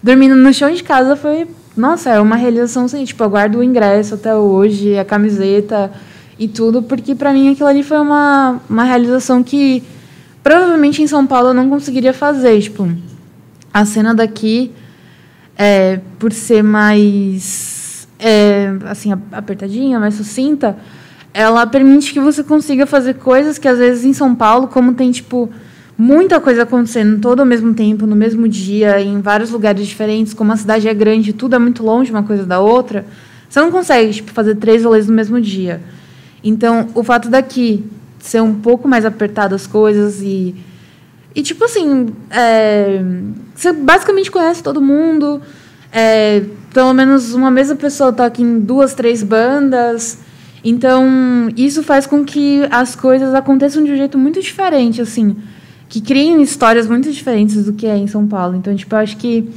dormindo 0.00 0.36
no 0.36 0.54
chão 0.54 0.70
de 0.70 0.82
casa 0.82 1.16
foi, 1.16 1.48
nossa, 1.76 2.10
é 2.10 2.20
uma 2.20 2.36
realização 2.36 2.84
assim, 2.84 3.04
tipo, 3.04 3.22
eu 3.22 3.28
guardo 3.28 3.56
o 3.56 3.64
ingresso 3.64 4.14
até 4.14 4.34
hoje, 4.34 4.96
a 4.96 5.04
camiseta 5.04 5.90
e 6.38 6.46
tudo, 6.46 6.82
porque 6.82 7.16
para 7.16 7.32
mim 7.32 7.50
aquilo 7.50 7.68
ali 7.68 7.82
foi 7.82 7.98
uma, 7.98 8.60
uma 8.70 8.84
realização 8.84 9.42
que 9.42 9.82
provavelmente 10.46 11.02
em 11.02 11.08
São 11.08 11.26
Paulo 11.26 11.48
eu 11.48 11.54
não 11.54 11.68
conseguiria 11.68 12.12
fazer, 12.12 12.60
tipo, 12.60 12.88
a 13.74 13.84
cena 13.84 14.14
daqui 14.14 14.70
é, 15.58 15.98
por 16.20 16.32
ser 16.32 16.62
mais 16.62 18.06
é, 18.16 18.70
assim 18.84 19.10
apertadinha, 19.32 19.98
mais 19.98 20.14
sucinta, 20.14 20.78
ela 21.34 21.66
permite 21.66 22.12
que 22.12 22.20
você 22.20 22.44
consiga 22.44 22.86
fazer 22.86 23.14
coisas 23.14 23.58
que 23.58 23.66
às 23.66 23.78
vezes 23.78 24.04
em 24.04 24.12
São 24.12 24.36
Paulo, 24.36 24.68
como 24.68 24.94
tem 24.94 25.10
tipo 25.10 25.50
muita 25.98 26.38
coisa 26.38 26.62
acontecendo 26.62 27.20
todo 27.20 27.40
ao 27.40 27.46
mesmo 27.46 27.74
tempo, 27.74 28.06
no 28.06 28.14
mesmo 28.14 28.46
dia, 28.46 29.00
em 29.00 29.20
vários 29.20 29.50
lugares 29.50 29.84
diferentes, 29.84 30.32
como 30.32 30.52
a 30.52 30.56
cidade 30.56 30.86
é 30.86 30.94
grande, 30.94 31.32
tudo 31.32 31.56
é 31.56 31.58
muito 31.58 31.82
longe 31.82 32.12
uma 32.12 32.22
coisa 32.22 32.46
da 32.46 32.60
outra, 32.60 33.04
você 33.48 33.60
não 33.60 33.72
consegue 33.72 34.12
tipo, 34.12 34.30
fazer 34.30 34.54
três 34.54 34.84
rolês 34.84 35.08
no 35.08 35.12
mesmo 35.12 35.40
dia. 35.40 35.80
Então, 36.44 36.86
o 36.94 37.02
fato 37.02 37.28
daqui 37.28 37.84
ser 38.26 38.42
um 38.42 38.54
pouco 38.54 38.86
mais 38.88 39.04
apertado 39.04 39.54
as 39.54 39.66
coisas 39.66 40.20
e 40.22 40.54
e, 41.36 41.42
tipo 41.42 41.66
assim, 41.66 42.06
é, 42.30 43.02
você 43.54 43.70
basicamente 43.70 44.30
conhece 44.30 44.62
todo 44.62 44.80
mundo. 44.80 45.42
é, 45.92 46.42
pelo 46.72 46.92
menos 46.92 47.32
uma 47.34 47.50
mesma 47.50 47.76
pessoa 47.76 48.12
toca 48.12 48.42
em 48.42 48.60
duas, 48.60 48.94
três 48.94 49.22
bandas. 49.22 50.18
Então, 50.64 51.04
isso 51.56 51.82
faz 51.82 52.06
com 52.06 52.24
que 52.24 52.66
as 52.70 52.96
coisas 52.96 53.34
aconteçam 53.34 53.84
de 53.84 53.92
um 53.92 53.96
jeito 53.96 54.18
muito 54.18 54.40
diferente, 54.40 55.00
assim. 55.00 55.36
Que 55.88 56.00
criem 56.00 56.42
histórias 56.42 56.86
muito 56.86 57.10
diferentes 57.12 57.64
do 57.64 57.72
que 57.72 57.86
é 57.86 57.96
em 57.96 58.06
São 58.06 58.26
Paulo. 58.26 58.56
Então, 58.56 58.74
tipo, 58.74 58.94
eu 58.94 58.98
acho 58.98 59.16
que 59.16 59.48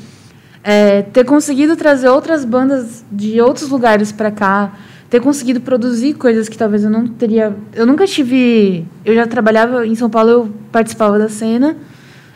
é, 0.64 1.02
ter 1.02 1.24
conseguido 1.24 1.76
trazer 1.76 2.10
outras 2.10 2.46
bandas 2.46 3.04
de 3.12 3.42
outros 3.42 3.70
lugares 3.70 4.12
para 4.12 4.32
cá, 4.32 4.74
ter 5.10 5.20
conseguido 5.20 5.60
produzir 5.62 6.14
coisas 6.14 6.48
que 6.48 6.58
talvez 6.58 6.84
eu 6.84 6.90
não 6.90 7.08
teria. 7.08 7.56
Eu 7.74 7.86
nunca 7.86 8.06
tive. 8.06 8.86
Eu 9.04 9.16
já 9.16 9.26
trabalhava 9.26 9.86
em 9.86 9.96
São 9.96 10.10
Paulo, 10.10 10.30
eu 10.30 10.50
participava 10.72 11.18
da 11.18 11.28
cena, 11.30 11.76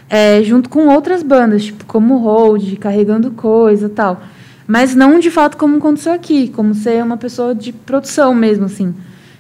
é, 0.10 0.42
junto 0.44 0.70
com 0.70 0.88
outras 0.88 1.22
bandas, 1.22 1.66
tipo 1.66 1.86
como 1.86 2.18
Hold, 2.18 2.78
carregando 2.78 3.32
coisa 3.32 3.90
tal. 3.90 4.22
Mas 4.66 4.96
não 4.96 5.20
de 5.20 5.30
fato 5.30 5.58
como 5.58 5.78
aconteceu 5.78 6.14
aqui, 6.14 6.48
como 6.48 6.74
ser 6.74 7.04
uma 7.04 7.18
pessoa 7.18 7.54
de 7.54 7.72
produção 7.74 8.34
mesmo, 8.34 8.66
assim. 8.66 8.94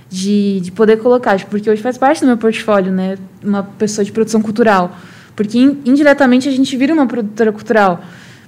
De, 0.09 0.59
de 0.59 0.71
poder 0.71 0.97
colocar, 0.97 1.35
tipo, 1.39 1.49
porque 1.49 1.67
hoje 1.67 1.81
faz 1.81 1.97
parte 1.97 2.21
do 2.21 2.27
meu 2.27 2.37
portfólio, 2.37 2.91
né? 2.91 3.17
Uma 3.43 3.63
pessoa 3.63 4.05
de 4.05 4.11
produção 4.11 4.41
cultural. 4.43 4.95
Porque 5.35 5.57
in- 5.57 5.79
indiretamente 5.85 6.47
a 6.47 6.51
gente 6.51 6.77
vira 6.77 6.93
uma 6.93 7.07
produtora 7.07 7.51
cultural. 7.51 7.99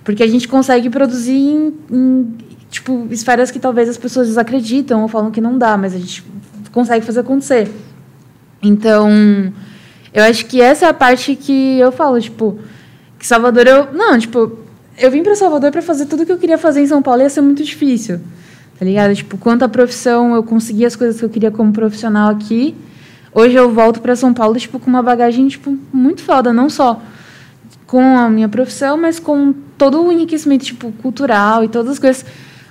Porque 0.03 0.21
a 0.21 0.27
gente 0.27 0.47
consegue 0.47 0.91
produzir 0.91 1.33
em, 1.33 1.73
em, 1.91 2.33
tipo, 2.75 3.07
esferas 3.09 3.51
que 3.51 3.59
talvez 3.59 3.87
as 3.87 3.97
pessoas 3.97 4.27
desacreditam 4.27 5.01
ou 5.01 5.07
falam 5.07 5.31
que 5.31 5.41
não 5.41 5.57
dá, 5.57 5.77
mas 5.77 5.93
a 5.93 5.97
gente 5.97 6.23
consegue 6.71 7.05
fazer 7.05 7.21
acontecer. 7.21 7.71
Então, 8.61 9.09
eu 10.13 10.23
acho 10.23 10.45
que 10.45 10.61
essa 10.61 10.85
é 10.85 10.89
a 10.89 10.93
parte 10.93 11.35
que 11.35 11.79
eu 11.79 11.91
falo, 11.91 12.19
tipo, 12.19 12.59
que 13.17 13.25
Salvador 13.25 13.65
eu. 13.65 13.93
Não, 13.93 14.17
tipo, 14.19 14.59
eu 14.97 15.09
vim 15.09 15.23
para 15.23 15.35
Salvador 15.35 15.71
para 15.71 15.81
fazer 15.81 16.05
tudo 16.05 16.25
que 16.25 16.31
eu 16.31 16.37
queria 16.37 16.57
fazer 16.57 16.81
em 16.81 16.87
São 16.87 17.01
Paulo 17.01 17.21
ia 17.21 17.29
ser 17.29 17.41
muito 17.41 17.63
difícil. 17.63 18.19
Tá 18.77 18.83
ligado? 18.83 19.15
Tipo, 19.15 19.37
quanto 19.37 19.63
à 19.63 19.69
profissão, 19.69 20.35
eu 20.35 20.43
consegui 20.43 20.85
as 20.85 20.95
coisas 20.95 21.17
que 21.17 21.23
eu 21.23 21.29
queria 21.29 21.51
como 21.51 21.71
profissional 21.71 22.29
aqui. 22.29 22.75
Hoje 23.33 23.55
eu 23.55 23.71
volto 23.71 24.01
para 24.01 24.15
São 24.15 24.33
Paulo, 24.33 24.57
tipo, 24.57 24.79
com 24.79 24.89
uma 24.89 25.01
bagagem, 25.01 25.47
tipo, 25.47 25.77
muito 25.93 26.21
foda, 26.21 26.51
não 26.51 26.69
só 26.69 27.01
com 27.87 28.17
a 28.17 28.29
minha 28.29 28.49
profissão, 28.49 28.97
mas 28.97 29.19
com 29.19 29.53
todo 29.77 30.01
o 30.01 30.11
enriquecimento, 30.11 30.65
tipo, 30.65 30.91
cultural 31.01 31.63
e 31.63 31.69
todas 31.69 31.93
as 31.93 31.99
coisas. 31.99 32.25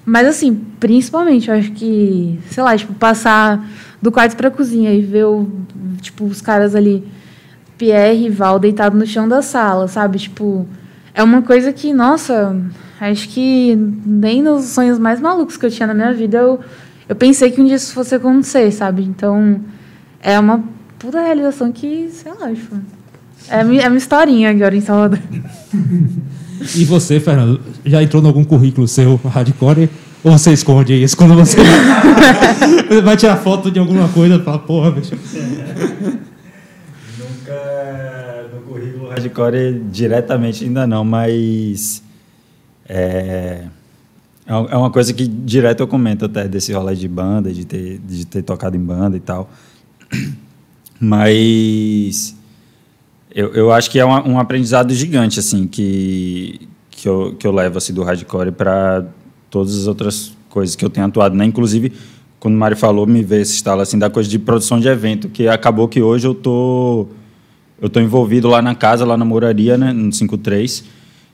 Mas, 0.05 0.27
assim, 0.29 0.55
principalmente, 0.79 1.49
eu 1.49 1.55
acho 1.55 1.73
que, 1.73 2.39
sei 2.51 2.63
lá, 2.63 2.77
tipo, 2.77 2.93
passar 2.95 3.65
do 4.03 4.13
quarto 4.13 4.37
para 4.37 4.49
a 4.49 4.51
cozinha 4.51 4.93
e 4.93 5.01
ver, 5.01 5.25
o, 5.25 5.49
tipo, 6.01 6.25
os 6.25 6.43
caras 6.43 6.75
ali, 6.75 7.03
Pierre 7.79 8.27
e 8.27 8.31
Val, 8.31 8.59
deitado 8.59 8.97
no 8.99 9.07
chão 9.07 9.27
da 9.27 9.41
sala, 9.41 9.89
sabe? 9.89 10.19
Tipo, 10.19 10.67
é 11.15 11.23
uma 11.23 11.41
coisa 11.41 11.73
que, 11.73 11.95
nossa, 11.95 12.55
acho 13.01 13.29
que 13.31 13.75
nem 14.05 14.43
nos 14.43 14.67
sonhos 14.67 14.99
mais 14.99 15.21
malucos 15.21 15.57
que 15.57 15.65
eu 15.65 15.71
tinha 15.71 15.87
na 15.87 15.95
minha 15.95 16.13
vida 16.13 16.39
eu, 16.39 16.61
eu 17.09 17.17
pensei 17.17 17.51
que 17.51 17.61
um 17.61 17.65
dia 17.65 17.77
isso 17.77 17.95
fosse 17.95 18.15
acontecer, 18.15 18.71
sabe? 18.73 19.03
Então, 19.03 19.61
é 20.21 20.39
uma 20.39 20.63
puta 20.99 21.21
realização 21.21 21.73
que, 21.73 22.11
sei 22.13 22.33
lá, 22.33 22.53
tipo, 22.53 22.77
É 23.49 23.57
é 23.57 23.61
a 23.61 23.65
minha 23.65 23.97
historinha 23.97 24.51
agora 24.51 24.77
em 24.77 24.81
Salvador. 24.81 25.19
E 26.75 26.85
você, 26.85 27.21
Fernando, 27.21 27.61
já 27.85 28.03
entrou 28.03 28.23
em 28.23 28.27
algum 28.27 28.45
currículo 28.45 28.87
seu 28.87 29.21
hardcore? 29.25 29.89
Ou 30.23 30.33
você 30.33 30.53
esconde 30.53 30.95
isso 30.95 31.17
quando 31.17 31.35
você 31.35 31.59
vai 33.05 33.17
tirar 33.17 33.37
foto 33.37 33.71
de 33.71 33.79
alguma 33.79 34.09
coisa 34.09 34.37
e 34.37 34.43
fala, 34.43 34.59
porra, 34.59 34.91
bicho. 34.91 35.15
Nunca 37.19 38.47
no 38.55 38.61
currículo 38.63 39.09
hardcore 39.11 39.81
diretamente 39.91 40.65
ainda 40.65 40.87
não, 40.87 41.05
mas 41.05 42.03
é, 42.89 43.65
é 44.47 44.77
uma 44.77 44.91
coisa 44.91 45.13
que 45.13 45.27
direto 45.27 45.81
eu 45.81 45.87
comento 45.87 46.25
até 46.25 46.49
desse 46.49 46.73
rolê 46.73 46.95
de 46.95 47.09
banda, 47.09 47.53
de 47.53 47.67
ter, 47.67 47.99
de 47.99 48.27
ter 48.27 48.43
tocado 48.43 48.77
em 48.77 48.81
banda 48.81 49.17
e 49.17 49.21
tal. 49.21 49.51
Mas 50.99 52.34
eu, 53.35 53.53
eu 53.55 53.73
acho 53.73 53.91
que 53.91 53.99
é 53.99 54.05
uma- 54.05 54.27
um 54.27 54.39
aprendizado 54.39 54.93
gigante 54.95 55.41
assim 55.41 55.67
que, 55.67 56.61
que, 56.91 57.09
eu, 57.09 57.35
que 57.39 57.47
eu 57.47 57.53
levo 57.53 57.79
assim, 57.79 57.93
do 57.93 58.03
hardcore 58.03 58.53
para 58.53 59.05
todas 59.51 59.77
as 59.77 59.87
outras 59.87 60.33
coisas 60.49 60.77
que 60.77 60.85
eu 60.85 60.91
tenho 60.91 61.07
atuado, 61.07 61.35
né? 61.35 61.45
Inclusive, 61.45 61.93
quando 62.39 62.55
o 62.55 62.59
Mário 62.59 62.77
falou, 62.77 63.07
me 63.07 63.23
veio 63.23 63.43
esse 63.43 63.55
estalo 63.55 63.81
assim 63.81 63.99
da 63.99 64.09
coisa 64.11 64.29
de 64.29 64.39
produção 64.39 64.79
de 64.79 64.87
evento, 64.89 65.29
que 65.29 65.49
acabou 65.49 65.89
que 65.89 66.01
hoje 66.03 66.27
eu 66.27 66.35
tô 66.35 67.07
eu 67.81 67.89
tô 67.91 68.01
envolvido 68.01 68.49
lá 68.49 68.63
na 68.63 68.75
casa, 68.75 69.05
lá 69.05 69.17
na 69.17 69.25
moraria, 69.25 69.77
né, 69.77 69.93
no 69.93 70.13
53. 70.13 70.85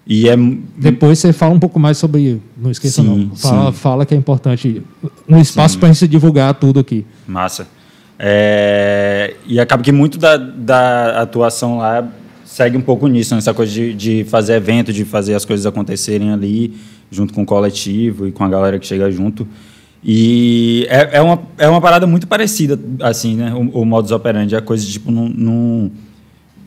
E 0.06 0.28
é 0.28 0.36
Depois 0.76 1.18
você 1.18 1.32
fala 1.32 1.54
um 1.54 1.60
pouco 1.60 1.78
mais 1.78 1.98
sobre. 1.98 2.40
Não 2.56 2.70
esqueça, 2.70 3.02
Sim, 3.02 3.26
não. 3.28 3.36
Fala, 3.36 3.70
sim. 3.72 3.78
fala 3.78 4.06
que 4.06 4.14
é 4.14 4.16
importante. 4.16 4.82
Um 5.28 5.38
espaço 5.38 5.78
para 5.78 5.90
a 5.90 5.92
gente 5.92 6.08
divulgar 6.08 6.54
tudo 6.54 6.80
aqui. 6.80 7.04
Massa. 7.28 7.68
É, 8.22 9.34
e 9.46 9.58
acaba 9.58 9.82
que 9.82 9.90
muito 9.90 10.18
da, 10.18 10.36
da 10.36 11.22
atuação 11.22 11.78
lá 11.78 12.06
segue 12.44 12.76
um 12.76 12.80
pouco 12.82 13.06
nisso, 13.08 13.34
nessa 13.34 13.54
coisa 13.54 13.72
de, 13.72 13.94
de 13.94 14.24
fazer 14.24 14.54
evento, 14.56 14.92
de 14.92 15.06
fazer 15.06 15.34
as 15.34 15.46
coisas 15.46 15.64
acontecerem 15.64 16.30
ali, 16.30 16.74
junto 17.10 17.32
com 17.32 17.42
o 17.42 17.46
coletivo 17.46 18.26
e 18.28 18.32
com 18.32 18.44
a 18.44 18.48
galera 18.48 18.78
que 18.78 18.86
chega 18.86 19.10
junto. 19.10 19.48
E 20.04 20.86
é, 20.90 21.16
é, 21.18 21.20
uma, 21.22 21.40
é 21.56 21.66
uma 21.68 21.80
parada 21.80 22.06
muito 22.06 22.26
parecida, 22.26 22.78
assim, 23.00 23.36
né? 23.36 23.54
O, 23.54 23.80
o 23.80 23.84
modus 23.86 24.10
operandi, 24.10 24.54
a 24.54 24.60
coisa 24.60 24.84
de, 24.84 24.92
tipo, 24.92 25.10
não, 25.10 25.26
não- 25.28 25.90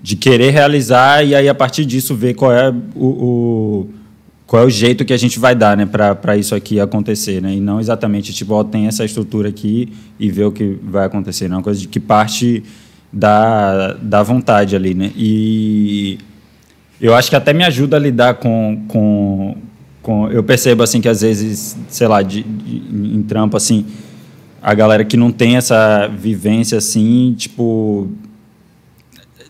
de 0.02 0.16
querer 0.16 0.50
realizar 0.52 1.24
e 1.24 1.34
aí, 1.36 1.48
a 1.48 1.56
partir 1.56 1.86
disso, 1.86 2.14
ver 2.16 2.34
qual 2.34 2.52
é 2.52 2.74
o, 2.96 3.06
o- 3.06 3.90
qual 4.54 4.62
é 4.62 4.66
o 4.68 4.70
jeito 4.70 5.04
que 5.04 5.12
a 5.12 5.18
gente 5.18 5.40
vai 5.40 5.56
dar, 5.56 5.76
né, 5.76 5.84
para 5.84 6.38
isso 6.38 6.54
aqui 6.54 6.80
acontecer, 6.80 7.42
né? 7.42 7.56
E 7.56 7.60
não 7.60 7.80
exatamente 7.80 8.32
tipo, 8.32 8.54
ó, 8.54 8.64
tem 8.64 8.86
essa 8.86 9.04
estrutura 9.04 9.50
aqui 9.50 9.92
e 10.20 10.30
ver 10.30 10.44
o 10.44 10.52
que 10.52 10.78
vai 10.84 11.08
acontecer, 11.08 11.48
não 11.48 11.56
é 11.56 11.58
uma 11.58 11.64
coisa 11.64 11.80
de 11.80 11.88
que 11.88 12.00
parte 12.00 12.64
da, 13.12 13.94
da 13.94 14.22
vontade 14.22 14.76
ali, 14.76 14.94
né? 14.94 15.12
E 15.16 16.20
eu 17.02 17.16
acho 17.16 17.32
que 17.32 17.36
até 17.36 17.52
me 17.52 17.64
ajuda 17.64 17.98
a 17.98 18.00
lidar 18.00 18.36
com, 18.36 18.86
com, 20.04 20.30
eu 20.30 20.44
percebo 20.44 20.84
assim 20.84 21.02
que 21.02 21.10
às 21.10 21.22
vezes, 21.22 21.76
sei 21.90 22.08
lá, 22.08 22.22
de, 22.22 22.44
de- 22.44 23.16
em 23.18 23.24
trampo 23.24 23.58
assim, 23.58 23.88
a 24.62 24.76
galera 24.76 25.04
que 25.04 25.18
não 25.18 25.32
tem 25.32 25.56
essa 25.58 26.06
vivência 26.08 26.78
assim, 26.78 27.34
tipo 27.36 28.08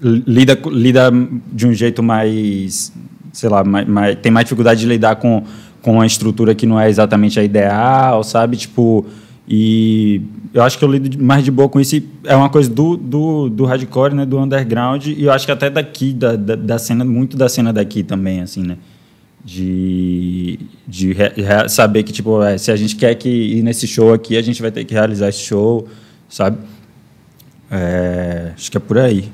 lida 0.01 0.57
lida 0.71 1.11
de 1.51 1.67
um 1.67 1.73
jeito 1.73 2.01
mais 2.01 2.93
sei 3.33 3.49
lá 3.49 3.61
mais, 3.65 3.85
mais- 3.87 4.15
tem 4.21 4.31
mais 4.31 4.45
dificuldade 4.45 4.79
de 4.79 4.87
lidar 4.87 5.17
com 5.17 5.43
com 5.81 5.95
uma 5.95 6.05
estrutura 6.05 6.55
que 6.55 6.65
não 6.65 6.79
é 6.79 6.87
exatamente 6.89 7.37
a 7.37 7.43
ideal 7.43 8.23
sabe? 8.23 8.55
Tipo 8.55 9.05
e 9.45 10.21
eu 10.53 10.63
acho 10.63 10.77
que 10.79 10.85
eu 10.85 10.89
lido 10.89 11.21
mais 11.21 11.43
de 11.43 11.51
boa 11.51 11.67
com 11.67 11.77
isso 11.81 12.01
é 12.23 12.33
uma 12.35 12.47
coisa 12.49 12.69
do, 12.69 12.95
do, 12.95 13.49
do 13.49 13.65
hardcore 13.65 14.13
né? 14.15 14.25
Do 14.25 14.39
underground 14.39 15.05
e 15.07 15.23
eu 15.25 15.31
acho 15.33 15.45
que 15.45 15.51
até 15.51 15.69
daqui 15.69 16.13
da, 16.13 16.37
da, 16.37 16.55
da 16.55 16.79
cena 16.79 17.03
muito 17.03 17.35
da 17.35 17.49
cena 17.49 17.73
daqui 17.73 18.01
também 18.03 18.39
assim 18.41 18.63
né? 18.63 18.77
De, 19.43 20.57
de 20.87 21.11
re- 21.11 21.33
re- 21.35 21.67
saber 21.67 22.03
que 22.03 22.13
tipo 22.13 22.41
é, 22.41 22.57
se 22.57 22.71
a 22.71 22.77
gente 22.77 22.95
quer 22.95 23.13
que 23.15 23.27
ir 23.29 23.61
nesse 23.61 23.85
show 23.85 24.13
aqui 24.13 24.37
a 24.37 24.41
gente 24.41 24.61
vai 24.61 24.71
ter 24.71 24.85
que 24.85 24.93
realizar 24.93 25.27
esse 25.27 25.39
show 25.41 25.85
sabe? 26.29 26.57
É, 27.69 28.51
acho 28.55 28.71
que 28.71 28.77
é 28.77 28.79
por 28.79 28.97
aí 28.97 29.25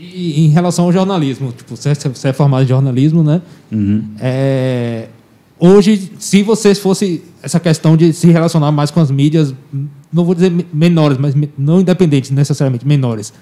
E 0.00 0.44
em 0.46 0.48
relação 0.50 0.84
ao 0.84 0.92
jornalismo, 0.92 1.52
tipo, 1.52 1.74
você, 1.76 1.92
você 1.94 2.28
é 2.28 2.32
formado 2.32 2.62
em 2.64 2.68
jornalismo, 2.68 3.24
né? 3.24 3.42
Uhum. 3.72 4.04
É, 4.20 5.08
hoje, 5.58 6.12
se 6.20 6.42
você 6.42 6.72
fosse 6.74 7.22
essa 7.42 7.58
questão 7.58 7.96
de 7.96 8.12
se 8.12 8.28
relacionar 8.30 8.70
mais 8.70 8.90
com 8.92 9.00
as 9.00 9.10
mídias, 9.10 9.52
não 10.12 10.24
vou 10.24 10.34
dizer 10.34 10.50
me- 10.50 10.66
menores, 10.72 11.18
mas 11.18 11.34
não 11.58 11.80
independentes 11.80 12.30
necessariamente, 12.30 12.86
menores. 12.86 13.32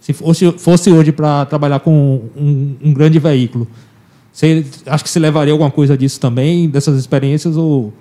Se 0.00 0.12
fosse, 0.12 0.52
fosse 0.52 0.90
hoje 0.92 1.10
para 1.10 1.44
trabalhar 1.46 1.80
com 1.80 2.22
um, 2.36 2.76
um 2.84 2.94
grande 2.94 3.18
veículo, 3.18 3.66
você 4.32 4.64
acha 4.86 5.02
que 5.02 5.10
você 5.10 5.18
levaria 5.18 5.52
alguma 5.52 5.70
coisa 5.72 5.96
disso 5.98 6.20
também, 6.20 6.68
dessas 6.68 6.96
experiências, 7.00 7.56
ou, 7.56 7.92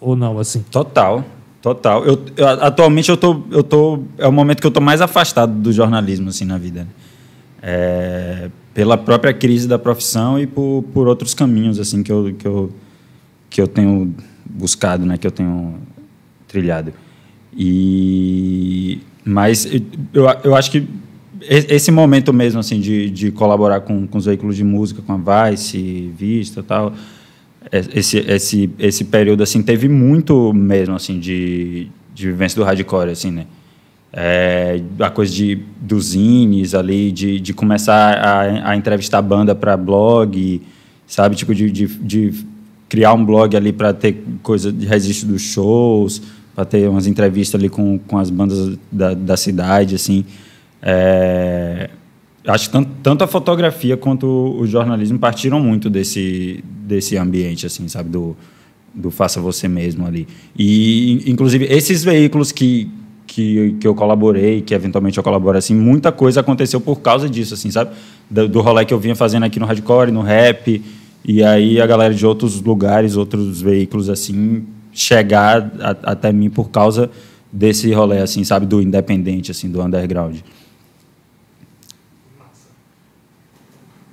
ou 0.00 0.16
não, 0.16 0.40
assim? 0.40 0.64
Total, 0.72 1.24
total. 1.60 2.04
Eu, 2.04 2.20
eu- 2.36 2.48
atualmente 2.48 3.08
eu 3.10 3.16
tô, 3.16 3.42
eu 3.52 3.62
tô, 3.62 4.00
é 4.18 4.26
o 4.26 4.32
momento 4.32 4.60
que 4.60 4.66
eu 4.66 4.70
tô 4.72 4.80
mais 4.80 5.00
afastado 5.00 5.52
do 5.52 5.72
jornalismo 5.72 6.30
assim 6.30 6.44
na 6.44 6.58
vida. 6.58 6.88
É, 7.62 8.50
pela 8.74 8.98
própria 8.98 9.32
crise 9.32 9.68
da 9.68 9.78
profissão 9.78 10.38
e 10.38 10.46
por, 10.46 10.82
por 10.92 11.06
outros 11.06 11.32
caminhos 11.32 11.78
assim 11.78 12.02
que 12.02 12.10
eu, 12.10 12.34
que 12.36 12.46
eu 12.46 12.72
que 13.48 13.60
eu 13.60 13.68
tenho 13.68 14.14
buscado, 14.46 15.04
né, 15.04 15.18
que 15.18 15.26
eu 15.26 15.30
tenho 15.30 15.74
trilhado. 16.48 16.92
E 17.56 19.00
mas 19.24 19.66
eu, 20.12 20.24
eu 20.42 20.54
acho 20.56 20.70
que 20.70 20.88
esse 21.48 21.90
momento 21.90 22.32
mesmo 22.32 22.60
assim 22.60 22.80
de, 22.80 23.10
de 23.10 23.30
colaborar 23.30 23.80
com, 23.80 24.06
com 24.06 24.18
os 24.18 24.24
veículos 24.26 24.56
de 24.56 24.64
música, 24.64 25.02
com 25.02 25.12
a 25.12 25.50
Vice, 25.50 26.10
Vista, 26.16 26.62
tal, 26.62 26.94
é- 27.70 27.84
esse 27.94 28.18
esse 28.18 28.70
esse 28.78 29.04
período 29.04 29.42
assim 29.42 29.62
teve 29.62 29.88
muito 29.88 30.52
mesmo 30.52 30.94
assim 30.94 31.20
de, 31.20 31.88
de 32.14 32.26
vivência 32.26 32.56
do 32.56 32.64
hardcore 32.64 33.10
assim, 33.10 33.30
né? 33.30 33.46
É, 34.12 34.80
a 35.00 35.08
coisa 35.08 35.32
de 35.32 35.58
dos 35.80 36.06
zines 36.06 36.74
ali, 36.74 37.10
de, 37.10 37.40
de 37.40 37.54
começar 37.54 38.14
a, 38.18 38.70
a 38.70 38.76
entrevistar 38.76 39.22
banda 39.22 39.54
para 39.54 39.76
blog, 39.76 40.60
sabe? 41.06 41.34
Tipo, 41.34 41.54
de, 41.54 41.70
de, 41.70 41.86
de 41.86 42.34
criar 42.88 43.14
um 43.14 43.24
blog 43.24 43.56
ali 43.56 43.72
para 43.72 43.94
ter 43.94 44.22
coisa 44.42 44.70
de 44.70 44.86
registro 44.86 45.28
dos 45.28 45.40
shows, 45.40 46.20
para 46.54 46.64
ter 46.64 46.88
umas 46.88 47.06
entrevistas 47.06 47.58
ali 47.58 47.68
com, 47.68 47.98
com 47.98 48.18
as 48.18 48.28
bandas 48.28 48.78
da, 48.90 49.14
da 49.14 49.36
cidade, 49.36 49.94
assim. 49.94 50.24
É, 50.82 51.88
acho 52.46 52.66
que 52.66 52.72
tanto, 52.72 52.90
tanto 53.02 53.24
a 53.24 53.26
fotografia 53.26 53.96
quanto 53.96 54.26
o 54.26 54.66
jornalismo 54.66 55.18
partiram 55.18 55.60
muito 55.60 55.88
desse, 55.88 56.62
desse 56.86 57.16
ambiente, 57.16 57.64
assim, 57.64 57.88
sabe? 57.88 58.10
Do, 58.10 58.36
do 58.94 59.10
faça 59.10 59.40
você 59.40 59.68
mesmo 59.68 60.06
ali. 60.06 60.28
E, 60.56 61.22
inclusive, 61.26 61.64
esses 61.70 62.04
veículos 62.04 62.52
que, 62.52 62.90
que, 63.34 63.76
que 63.80 63.86
eu 63.88 63.94
colaborei, 63.94 64.60
que 64.60 64.74
eventualmente 64.74 65.16
eu 65.16 65.24
colaboro, 65.24 65.56
assim, 65.56 65.74
muita 65.74 66.12
coisa 66.12 66.40
aconteceu 66.40 66.78
por 66.80 67.00
causa 67.00 67.30
disso, 67.30 67.54
assim, 67.54 67.70
sabe? 67.70 67.92
Do, 68.30 68.46
do 68.46 68.60
rolê 68.60 68.84
que 68.84 68.92
eu 68.92 68.98
vinha 68.98 69.16
fazendo 69.16 69.44
aqui 69.44 69.58
no 69.58 69.64
hardcore, 69.64 70.10
no 70.10 70.20
rap, 70.20 70.82
e 71.24 71.42
aí 71.42 71.80
a 71.80 71.86
galera 71.86 72.12
de 72.12 72.26
outros 72.26 72.60
lugares, 72.60 73.16
outros 73.16 73.62
veículos, 73.62 74.10
assim, 74.10 74.64
chegar 74.92 75.72
a- 75.80 76.12
até 76.12 76.30
mim 76.30 76.50
por 76.50 76.68
causa 76.70 77.10
desse 77.50 77.90
rolê, 77.92 78.18
assim, 78.18 78.44
sabe? 78.44 78.66
Do 78.66 78.82
independente, 78.82 79.50
assim, 79.50 79.70
do 79.70 79.80
underground. 79.82 80.36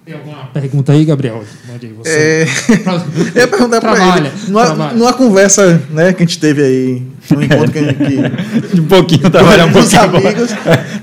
Tem 0.10 0.18
alguma 0.18 0.46
pergunta 0.48 0.92
aí, 0.92 1.06
Gabriel? 1.06 1.44
Mande 1.72 1.86
aí 1.86 1.94
você. 1.94 2.10
É, 2.10 2.44
eu 3.38 3.42
ia 3.42 3.48
perguntar 3.48 3.80
para 3.80 4.18
ele. 4.18 4.32
Numa, 4.48 4.66
trabalha. 4.66 4.94
numa 4.98 5.14
conversa 5.14 5.80
né, 5.92 6.14
que 6.14 6.24
a 6.24 6.26
gente 6.26 6.40
teve 6.40 6.64
aí, 6.64 7.04
num 7.30 7.44
encontro 7.44 7.72
que, 7.72 7.94
que 7.94 8.82
Um 8.82 8.86
pouquinho, 8.90 9.30
trabalhar 9.30 9.68
um 9.68 9.72
pouquinho. 9.72 10.02
amigos, 10.02 10.50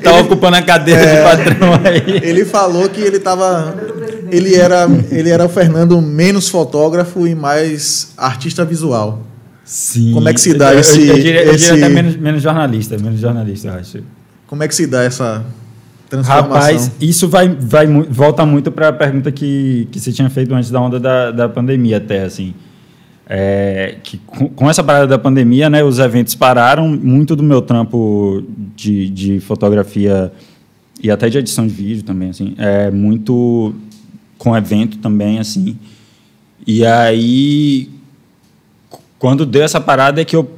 tá 0.03 0.11
ele- 0.11 0.21
ocupando 0.23 0.57
a 0.57 0.63
cadeira 0.63 1.01
É. 1.01 1.17
de 1.19 1.23
patrão 1.45 1.73
aí. 1.85 2.21
ele 2.29 2.45
falou 2.45 2.89
que 2.89 3.01
ele 3.01 3.21
tava. 3.21 3.77
Ele 4.29 4.57
era, 4.57 4.89
ele 5.13 5.31
era 5.31 5.45
o 5.47 5.49
Fernando 5.49 6.03
menos 6.03 6.49
fotógrafo 6.49 7.29
e 7.29 7.35
mais 7.37 8.09
artista 8.17 8.65
visual. 8.65 9.23
Sim. 9.65 10.11
Como 10.15 10.29
é 10.29 10.35
que 10.35 10.41
se 10.41 10.53
dá 10.53 10.73
Eu- 10.75 10.81
esse- 10.81 11.07
Eu, 11.07 11.15
diria, 11.15 11.45
eu 11.45 11.55
esse- 11.55 11.67
diria 11.71 11.87
até 11.87 11.95
menos, 11.95 12.17
menos 12.17 12.43
jornalista, 12.43 12.99
menos 12.99 13.21
jornalista, 13.21 13.69
eu 13.69 13.75
acho. 13.75 13.99
Como 14.49 14.65
é 14.65 14.67
que 14.69 14.75
se 14.75 14.85
dá 14.89 15.05
essa 15.05 15.45
transformação? 16.09 16.51
Rapaz, 16.51 16.93
isso 17.01 17.29
vai, 17.29 17.49
vai 17.49 17.87
volta 17.87 18.45
muito 18.47 18.71
para 18.71 18.89
a 18.89 18.93
pergunta 18.93 19.31
que, 19.33 19.89
que 19.91 20.01
você 20.01 20.13
tinha 20.13 20.31
feito 20.31 20.55
antes 20.55 20.71
da 20.71 20.81
onda 20.81 21.01
da, 21.01 21.31
da 21.31 21.49
pandemia 21.49 21.99
até, 21.99 22.25
assim. 22.25 22.55
É, 23.29 23.97
que 24.05 24.19
com, 24.19 24.49
com 24.49 24.71
essa 24.71 24.85
parada 24.85 25.07
da 25.09 25.19
pandemia, 25.19 25.69
né, 25.69 25.83
os 25.83 25.99
eventos 25.99 26.35
pararam, 26.37 26.89
muito 26.89 27.35
do 27.35 27.43
meu 27.43 27.61
trampo 27.61 28.45
de, 28.77 29.11
de 29.11 29.41
fotografia 29.41 30.33
e 31.03 31.11
até 31.11 31.29
de 31.29 31.39
edição 31.39 31.67
de 31.67 31.75
vídeo 31.75 32.05
também, 32.05 32.31
assim, 32.31 32.55
é 32.57 32.91
muito 32.91 33.75
com 34.39 34.57
evento 34.57 34.99
também, 34.99 35.41
assim. 35.41 35.77
E 36.67 36.87
aí, 36.87 37.91
quando 39.19 39.45
deu 39.45 39.63
essa 39.63 39.81
parada 39.81 40.21
é 40.21 40.25
que 40.25 40.37
eu 40.37 40.49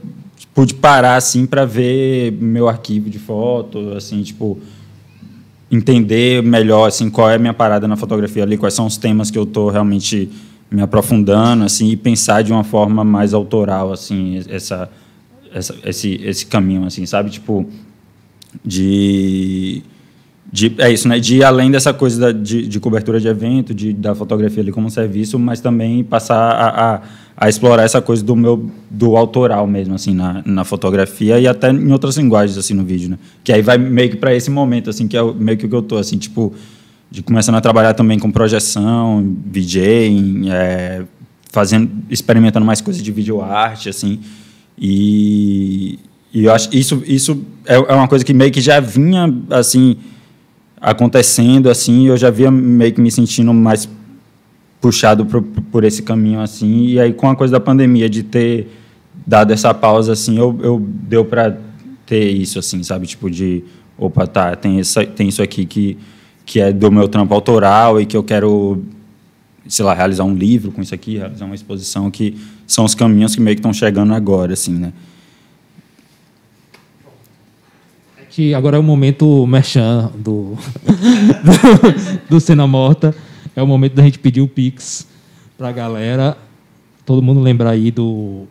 pude 0.55 0.75
parar 0.75 1.17
assim 1.17 1.47
para 1.47 1.65
ver 1.65 2.33
meu 2.33 2.69
arquivo 2.69 3.09
de 3.09 3.19
foto, 3.19 3.93
assim, 3.93 4.23
tipo, 4.23 4.59
entender 5.71 6.43
melhor 6.43 6.89
assim 6.89 7.11
qual 7.11 7.31
é 7.31 7.35
a 7.35 7.39
minha 7.39 7.55
parada 7.55 7.87
na 7.87 7.97
fotografia 7.97 8.43
ali, 8.43 8.57
quais 8.57 8.75
são 8.75 8.87
os 8.87 8.97
temas 8.97 9.31
que 9.31 9.39
eu 9.39 9.43
estou 9.43 9.71
realmente 9.71 10.31
me 10.71 10.83
aprofundando 10.83 11.65
assim 11.65 11.91
e 11.91 11.97
pensar 11.97 12.43
de 12.43 12.53
uma 12.53 12.65
forma 12.65 13.05
mais 13.05 13.33
autoral 13.35 13.93
assim 13.93 14.43
essa, 14.49 14.91
essa 15.53 15.75
esse 15.85 16.21
esse 16.23 16.47
caminho 16.47 16.85
assim, 16.85 17.05
sabe? 17.07 17.31
Tipo 17.31 17.67
de 18.65 19.83
de, 20.51 20.75
é 20.79 20.91
isso, 20.91 21.07
né? 21.07 21.19
De 21.19 21.37
ir 21.37 21.45
além 21.45 21.71
dessa 21.71 21.93
coisa 21.93 22.19
da, 22.19 22.33
de, 22.33 22.67
de, 22.67 22.81
cobertura 22.81 23.21
de 23.21 23.29
evento, 23.29 23.75
de, 23.75 23.93
da 23.93 24.15
fotografia 24.15 24.63
ali 24.63 24.73
como 24.73 24.91
serviço, 24.91 25.39
mas 25.39 25.61
também 25.61 26.03
passar 26.03 26.39
a, 26.39 26.95
a, 26.95 27.03
a, 27.39 27.49
explorar 27.49 27.85
essa 27.85 28.03
coisa 28.03 28.23
do 28.25 28.35
meu 28.35 28.71
do 28.91 29.17
autoral 29.17 29.67
mesmo, 29.67 29.95
assim, 29.95 30.15
na, 30.15 30.43
na 30.45 30.65
fotografia 30.65 31.39
e 31.39 31.47
até 31.47 31.71
em 31.71 31.93
outras 31.93 32.17
linguagens, 32.17 32.59
assim, 32.59 32.75
no 32.75 32.85
vídeo, 32.85 33.11
né? 33.11 33.19
Que 33.45 33.53
aí 33.53 33.63
vai 33.63 33.79
meio 33.79 34.11
que 34.11 34.17
para 34.17 34.35
esse 34.35 34.51
momento, 34.51 34.91
assim, 34.91 35.07
que 35.07 35.17
é 35.17 35.23
meio 35.23 35.57
que 35.57 35.67
o 35.67 35.69
que 35.69 35.75
eu 35.75 35.83
tô, 35.83 35.97
assim, 35.97 36.19
tipo, 36.19 36.53
de 37.11 37.23
começando 37.23 37.55
a 37.55 37.61
trabalhar 37.61 37.95
também 37.95 38.19
com 38.19 38.31
projeção, 38.31 39.37
VJ, 39.47 40.51
é, 40.51 41.03
fazendo, 41.53 41.91
experimentando 42.11 42.67
mais 42.67 42.81
coisas 42.81 43.03
de 43.03 43.13
vídeo 43.13 43.41
arte, 43.41 43.89
assim, 43.89 44.21
e, 44.77 45.99
e 46.33 46.45
eu 46.45 46.53
acho 46.53 46.69
isso 46.75 47.03
isso 47.07 47.45
é, 47.67 47.75
é 47.75 47.95
uma 47.95 48.07
coisa 48.07 48.25
que 48.25 48.33
meio 48.33 48.51
que 48.51 48.61
já 48.61 48.81
vinha, 48.81 49.33
assim 49.51 49.97
acontecendo 50.81 51.69
assim, 51.69 52.07
eu 52.07 52.17
já 52.17 52.31
via 52.31 52.51
meio 52.51 52.93
que 52.93 53.01
me 53.01 53.11
sentindo 53.11 53.53
mais 53.53 53.89
puxado 54.81 55.27
por, 55.27 55.43
por 55.43 55.85
esse 55.85 56.03
caminho 56.03 56.41
assim, 56.41 56.87
e 56.87 57.01
aí 57.01 57.13
com 57.13 57.29
a 57.29 57.37
coisa 57.37 57.53
da 57.53 57.61
pandemia 57.61 58.09
de 58.09 58.23
ter 58.23 58.69
dado 59.27 59.53
essa 59.53 59.75
pausa 59.75 60.13
assim, 60.13 60.39
eu, 60.39 60.59
eu 60.63 60.81
deu 60.81 61.25
para 61.25 61.59
ter 62.07 62.31
isso 62.31 62.59
assim, 62.59 62.83
sabe, 62.83 63.07
tipo 63.07 63.31
de 63.31 63.65
opa, 63.97 64.27
tá, 64.27 64.55
tem 64.55 64.79
essa, 64.79 65.05
tem 65.05 65.29
isso 65.29 65.43
aqui 65.43 65.67
que 65.67 65.99
que 66.47 66.61
é 66.61 66.73
do 66.73 66.91
meu 66.91 67.07
trampo 67.09 67.35
autoral 67.35 68.01
e 68.01 68.07
que 68.07 68.17
eu 68.17 68.23
quero 68.23 68.83
sei 69.69 69.85
lá, 69.85 69.93
realizar 69.93 70.25
um 70.25 70.35
livro 70.35 70.73
com 70.73 70.81
isso 70.81 70.95
aqui, 70.95 71.19
realizar 71.19 71.45
uma 71.45 71.55
exposição 71.55 72.11
que 72.11 72.35
são 72.67 72.87
os 72.87 72.95
caminhos 72.95 73.35
que 73.35 73.41
meio 73.41 73.55
que 73.55 73.61
estão 73.61 73.73
chegando 73.73 74.15
agora 74.15 74.55
assim, 74.55 74.73
né? 74.73 74.93
que 78.39 78.55
agora 78.55 78.77
é 78.77 78.79
o 78.79 78.85
momento 78.85 79.45
merchan 79.49 80.13
do, 80.15 80.57
do, 81.43 82.31
do 82.31 82.41
Cena 82.41 82.69
Morta. 82.69 83.13
É 83.59 83.63
o 83.63 83.67
momento 83.67 83.95
da 83.95 84.05
gente 84.05 84.21
pedir 84.21 84.41
o 84.41 84.47
Pix 84.47 85.05
para 85.57 85.71
a 85.71 85.73
galera. 85.73 86.39
Todo 87.05 87.21
mundo 87.21 87.41
lembrar 87.41 87.71
aí 87.71 87.91
do 87.91 88.45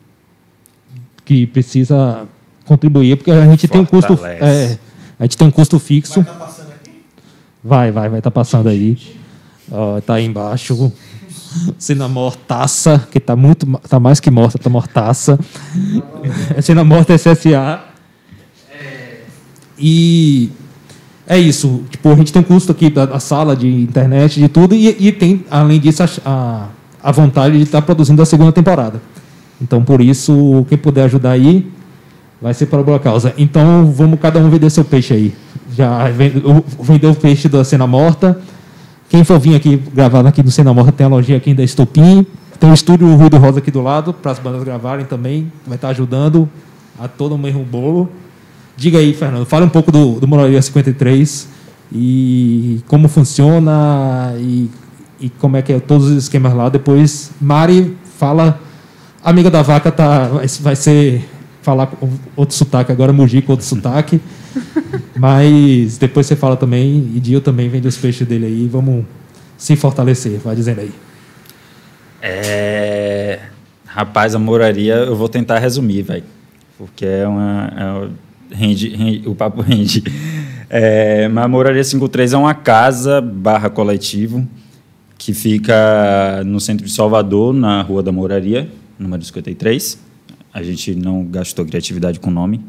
que 1.24 1.48
precisa 1.48 2.28
contribuir, 2.66 3.16
porque 3.16 3.32
a 3.32 3.46
gente 3.46 3.70
tem 3.70 3.80
um 3.80 3.86
custo. 3.86 4.20
É, 4.26 4.78
a 5.18 5.24
gente 5.24 5.38
tem 5.38 5.48
um 5.48 5.52
custo 5.52 5.80
fixo. 5.80 6.22
Vai, 6.22 6.26
tá 6.26 6.34
passando 6.34 6.72
aqui? 6.72 6.92
vai, 7.64 7.90
vai, 7.90 8.10
vai 8.10 8.20
estar 8.20 8.32
tá 8.32 8.34
passando 8.34 8.68
aí. 8.68 8.98
Ó, 9.72 10.02
tá 10.02 10.16
aí 10.16 10.26
embaixo. 10.26 10.92
Cena 11.78 12.10
mortaça, 12.10 13.08
que 13.10 13.22
tá 13.22 13.34
muito. 13.34 13.66
tá 13.88 14.02
mais 14.02 14.20
que 14.20 14.30
morta, 14.30 14.60
tá 14.60 14.70
mortaça. 14.70 15.40
Cena 16.62 16.84
morta 16.84 17.18
SSA. 17.18 17.82
E 19.80 20.52
é 21.28 21.38
isso. 21.38 21.84
Tipo, 21.90 22.10
a 22.10 22.16
gente 22.16 22.32
tem 22.32 22.42
um 22.42 22.46
custo 22.46 22.72
aqui 22.72 22.90
da, 22.90 23.06
da 23.06 23.20
sala, 23.20 23.56
de 23.56 23.68
internet, 23.68 24.40
de 24.40 24.48
tudo, 24.48 24.74
e, 24.74 24.96
e 25.08 25.12
tem, 25.12 25.44
além 25.52 25.80
disso, 25.80 26.04
a, 26.26 26.68
a 27.04 27.12
vontade 27.12 27.58
de 27.58 27.64
estar 27.64 27.82
produzindo 27.82 28.22
a 28.22 28.26
segunda 28.26 28.52
temporada. 28.52 29.02
Então, 29.62 29.84
por 29.84 30.00
isso, 30.00 30.66
quem 30.70 30.78
puder 30.78 31.04
ajudar 31.04 31.32
aí, 31.32 31.70
vai 32.42 32.54
ser 32.54 32.68
para 32.68 32.82
boa 32.82 33.00
causa. 33.00 33.34
Então, 33.38 33.92
vamos 33.92 34.20
cada 34.20 34.40
um 34.40 34.50
vender 34.50 34.70
seu 34.70 34.86
peixe 34.86 35.14
aí. 35.14 35.34
Já 35.76 36.06
vendeu 36.80 37.12
o 37.12 37.16
peixe 37.16 37.50
da 37.50 37.64
Cena 37.64 37.86
Morta. 37.86 38.40
Quem 39.10 39.24
for 39.24 39.40
vir 39.40 39.56
aqui 39.56 39.76
gravar 39.94 40.26
aqui 40.26 40.42
no 40.42 40.52
Cena 40.52 40.74
Morta, 40.74 40.92
tem 40.92 41.06
a 41.06 41.10
lojinha 41.10 41.38
aqui 41.38 41.54
da 41.54 41.64
Estopim. 41.64 42.26
Tem 42.60 42.70
o 42.70 42.74
estúdio 42.74 43.14
Rui 43.16 43.30
do 43.30 43.38
Rosa 43.38 43.60
aqui 43.60 43.70
do 43.70 43.82
lado, 43.82 44.14
para 44.14 44.32
as 44.32 44.40
bandas 44.40 44.64
gravarem 44.64 45.06
também. 45.06 45.52
Vai 45.66 45.76
estar 45.76 45.90
ajudando 45.90 46.50
a 47.00 47.08
todo 47.08 47.36
o 47.36 47.38
mesmo 47.38 47.64
bolo. 47.64 48.10
Diga 48.78 49.00
aí, 49.00 49.12
Fernando, 49.12 49.44
fala 49.44 49.66
um 49.66 49.70
pouco 49.70 49.92
do, 49.92 50.20
do 50.20 50.28
Moraria 50.28 50.62
53 50.62 51.50
e 51.92 52.80
como 52.88 53.08
funciona 53.08 54.36
e, 54.38 54.70
e 55.20 55.30
como 55.32 55.58
é 55.58 55.64
que 55.64 55.74
é 55.74 55.80
todos 55.80 56.06
os 56.06 56.24
esquemas 56.24 56.54
lá. 56.54 56.70
Depois, 56.70 57.32
Mari 57.42 57.98
fala. 58.20 58.62
Amiga 59.24 59.50
da 59.50 59.64
vaca 59.64 59.92
tá, 59.92 60.28
vai, 60.28 60.46
vai 60.62 60.76
ser 60.76 61.28
falar 61.64 61.92
outro 62.36 62.56
sotaque, 62.56 62.92
agora 62.92 63.12
Mugi 63.12 63.42
com 63.42 63.54
outro 63.54 63.66
sotaque. 63.68 64.22
Mas 65.18 65.98
depois 65.98 66.28
você 66.28 66.36
fala 66.36 66.56
também, 66.56 67.12
e 67.16 67.20
Dio 67.20 67.42
também 67.42 67.68
vende 67.68 67.88
os 67.88 67.98
peixes 67.98 68.28
dele 68.28 68.46
aí. 68.46 68.68
Vamos 68.68 69.06
se 69.58 69.76
fortalecer, 69.76 70.40
vai 70.40 70.56
dizendo 70.56 70.82
aí. 70.82 70.92
É... 72.22 73.40
Rapaz, 73.86 74.36
a 74.36 74.40
moraria, 74.40 74.94
eu 74.94 75.16
vou 75.16 75.28
tentar 75.28 75.58
resumir, 75.58 76.04
velho. 76.04 76.24
Porque 76.78 77.06
é 77.06 77.28
uma, 77.28 77.74
é 77.76 78.27
rende, 78.52 78.90
rende, 78.90 79.28
o 79.28 79.36
papo 79.36 79.62
rende. 79.62 80.04
É, 80.70 81.28
mas 81.28 81.46
a 81.46 81.48
Moraria 81.48 81.84
53 81.84 82.34
é 82.34 82.38
uma 82.38 82.54
casa 82.54 83.22
barra 83.22 83.70
coletivo 83.70 84.48
que 85.18 85.34
fica 85.34 86.44
no 86.46 86.60
centro 86.60 86.86
de 86.86 86.92
Salvador, 86.92 87.54
na 87.54 87.82
Rua 87.82 88.04
da 88.04 88.12
Moraria, 88.12 88.70
número 89.00 89.24
53. 89.24 90.00
A 90.54 90.62
gente 90.64 90.96
não 90.96 91.26
gastou 91.26 91.66
criatividade 91.66 92.20
com 92.20 92.30
o 92.30 92.34
nome, 92.34 92.62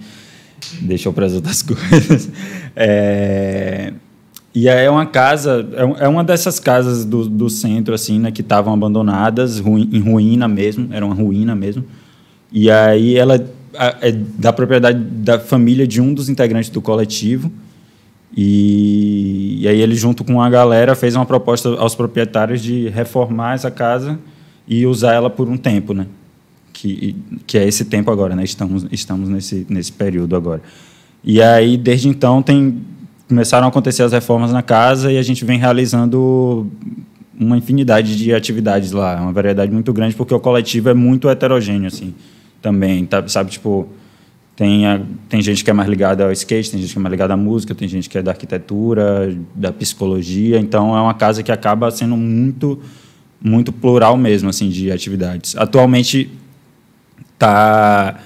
deixou 0.80 1.12
para 1.12 1.26
as 1.26 1.34
outras 1.34 1.62
coisas. 1.62 2.30
É, 2.74 3.92
e 4.54 4.68
é 4.68 4.90
uma 4.90 5.06
casa, 5.06 5.68
é, 5.72 6.04
é 6.04 6.08
uma 6.08 6.24
dessas 6.24 6.58
casas 6.58 7.04
do, 7.04 7.28
do 7.28 7.48
centro, 7.50 7.94
assim, 7.94 8.18
né, 8.18 8.30
que 8.30 8.40
estavam 8.40 8.72
abandonadas, 8.72 9.60
ruim, 9.60 9.88
em 9.92 10.00
ruína 10.00 10.48
mesmo, 10.48 10.88
era 10.90 11.04
uma 11.04 11.14
ruína 11.14 11.54
mesmo. 11.54 11.84
E 12.50 12.70
aí 12.70 13.16
ela 13.16 13.38
é 14.00 14.12
da 14.12 14.52
propriedade 14.52 14.98
da 14.98 15.38
família 15.38 15.86
de 15.86 16.00
um 16.00 16.12
dos 16.12 16.28
integrantes 16.28 16.70
do 16.70 16.82
coletivo. 16.82 17.50
E, 18.36 19.58
e, 19.62 19.68
aí 19.68 19.80
ele, 19.80 19.94
junto 19.94 20.24
com 20.24 20.42
a 20.42 20.50
galera, 20.50 20.94
fez 20.94 21.14
uma 21.16 21.24
proposta 21.24 21.70
aos 21.70 21.94
proprietários 21.94 22.62
de 22.62 22.88
reformar 22.88 23.54
essa 23.54 23.70
casa 23.70 24.18
e 24.66 24.86
usar 24.86 25.14
ela 25.14 25.30
por 25.30 25.48
um 25.48 25.56
tempo, 25.56 25.94
né? 25.94 26.06
Que, 26.72 27.16
que 27.46 27.56
é 27.56 27.66
esse 27.66 27.84
tempo 27.84 28.10
agora, 28.10 28.36
né? 28.36 28.44
Estamos, 28.44 28.86
estamos 28.92 29.28
nesse, 29.28 29.66
nesse 29.68 29.92
período 29.92 30.36
agora. 30.36 30.60
E 31.24 31.40
aí, 31.40 31.76
desde 31.76 32.08
então, 32.08 32.42
tem, 32.42 32.82
começaram 33.28 33.66
a 33.66 33.70
acontecer 33.70 34.02
as 34.02 34.12
reformas 34.12 34.52
na 34.52 34.62
casa 34.62 35.10
e 35.10 35.18
a 35.18 35.22
gente 35.22 35.44
vem 35.44 35.58
realizando 35.58 36.70
uma 37.38 37.56
infinidade 37.56 38.16
de 38.16 38.34
atividades 38.34 38.92
lá, 38.92 39.20
uma 39.20 39.32
variedade 39.32 39.72
muito 39.72 39.92
grande, 39.92 40.14
porque 40.14 40.34
o 40.34 40.40
coletivo 40.40 40.88
é 40.90 40.94
muito 40.94 41.28
heterogêneo, 41.28 41.86
assim 41.86 42.14
também, 42.60 43.04
tá, 43.04 43.26
sabe? 43.28 43.50
Tipo, 43.50 43.88
tem, 44.56 44.86
a, 44.86 45.00
tem 45.28 45.40
gente 45.40 45.62
que 45.62 45.70
é 45.70 45.72
mais 45.72 45.88
ligada 45.88 46.24
ao 46.24 46.32
skate, 46.32 46.70
tem 46.70 46.80
gente 46.80 46.92
que 46.92 46.98
é 46.98 47.02
mais 47.02 47.10
ligada 47.10 47.34
à 47.34 47.36
música, 47.36 47.74
tem 47.74 47.86
gente 47.88 48.08
que 48.08 48.18
é 48.18 48.22
da 48.22 48.32
arquitetura, 48.32 49.36
da 49.54 49.72
psicologia. 49.72 50.58
Então, 50.58 50.96
é 50.96 51.00
uma 51.00 51.14
casa 51.14 51.42
que 51.42 51.52
acaba 51.52 51.90
sendo 51.90 52.16
muito, 52.16 52.80
muito 53.40 53.72
plural 53.72 54.16
mesmo, 54.16 54.48
assim, 54.48 54.68
de 54.68 54.90
atividades. 54.90 55.56
Atualmente, 55.56 56.30
tá 57.38 58.20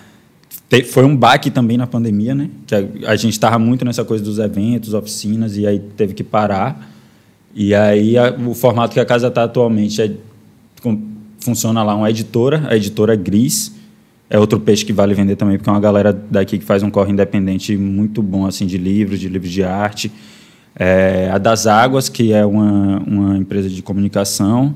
foi 0.81 1.05
um 1.05 1.15
baque 1.15 1.51
também 1.51 1.77
na 1.77 1.87
pandemia, 1.87 2.35
né? 2.35 2.49
Que 2.67 2.75
a, 2.75 3.11
a 3.11 3.17
gente 3.17 3.33
estava 3.33 3.59
muito 3.59 3.85
nessa 3.85 4.05
coisa 4.05 4.25
dos 4.25 4.39
eventos, 4.39 4.95
oficinas, 4.95 5.59
e 5.59 5.67
aí 5.67 5.79
teve 5.79 6.15
que 6.15 6.25
parar. 6.25 6.91
E 7.55 7.75
aí 7.75 8.17
a, 8.17 8.31
o 8.33 8.55
formato 8.55 8.95
que 8.95 9.01
a 9.01 9.05
casa 9.05 9.29
está 9.29 9.45
atualmente 9.45 10.01
é 10.01 10.11
funciona 11.39 11.83
lá 11.83 11.95
uma 11.95 12.09
editora, 12.09 12.67
a 12.69 12.77
editora 12.77 13.15
Gris, 13.15 13.75
é 14.33 14.39
outro 14.39 14.59
peixe 14.59 14.83
que 14.83 14.95
vale 14.95 15.13
vender 15.13 15.37
também, 15.37 15.59
porque 15.59 15.69
é 15.69 15.73
uma 15.75 15.79
galera 15.79 16.11
daqui 16.11 16.57
que 16.57 16.65
faz 16.65 16.83
um 16.83 16.89
corre 16.89 17.13
independente 17.13 17.77
muito 17.77 18.23
bom, 18.23 18.47
assim, 18.47 18.65
de 18.65 18.79
livros, 18.79 19.21
de 19.21 19.29
livros 19.29 19.53
de 19.53 19.63
arte. 19.63 20.11
É, 20.75 21.29
a 21.31 21.37
Das 21.37 21.67
Águas, 21.67 22.09
que 22.09 22.33
é 22.33 22.43
uma, 22.47 22.99
uma 23.01 23.37
empresa 23.37 23.69
de 23.69 23.83
comunicação. 23.83 24.75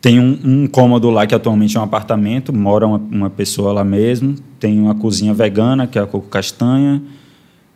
Tem 0.00 0.18
um, 0.18 0.38
um 0.42 0.66
cômodo 0.66 1.10
lá 1.10 1.26
que 1.26 1.34
atualmente 1.34 1.76
é 1.76 1.80
um 1.80 1.82
apartamento, 1.82 2.50
mora 2.50 2.86
uma, 2.86 2.96
uma 2.96 3.28
pessoa 3.28 3.74
lá 3.74 3.84
mesmo. 3.84 4.36
Tem 4.58 4.80
uma 4.80 4.94
cozinha 4.94 5.34
vegana, 5.34 5.86
que 5.86 5.98
é 5.98 6.02
a 6.02 6.06
Coco 6.06 6.28
Castanha. 6.28 7.02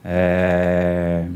É, 0.03 1.27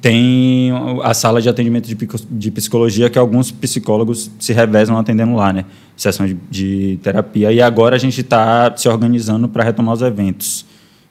tem 0.00 0.70
a 1.02 1.12
sala 1.12 1.42
de 1.42 1.48
atendimento 1.48 1.88
de 2.30 2.50
psicologia 2.50 3.10
que 3.10 3.18
alguns 3.18 3.50
psicólogos 3.50 4.30
se 4.38 4.52
revezam 4.52 4.96
atendendo 4.96 5.34
lá, 5.34 5.52
né? 5.52 5.64
Sessão 5.96 6.26
de, 6.26 6.36
de 6.48 7.00
terapia. 7.02 7.52
E 7.52 7.60
agora 7.60 7.96
a 7.96 7.98
gente 7.98 8.20
está 8.20 8.72
se 8.76 8.88
organizando 8.88 9.48
para 9.48 9.64
retomar 9.64 9.94
os 9.94 10.02
eventos. 10.02 10.64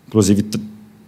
Inclusive, 0.08 0.46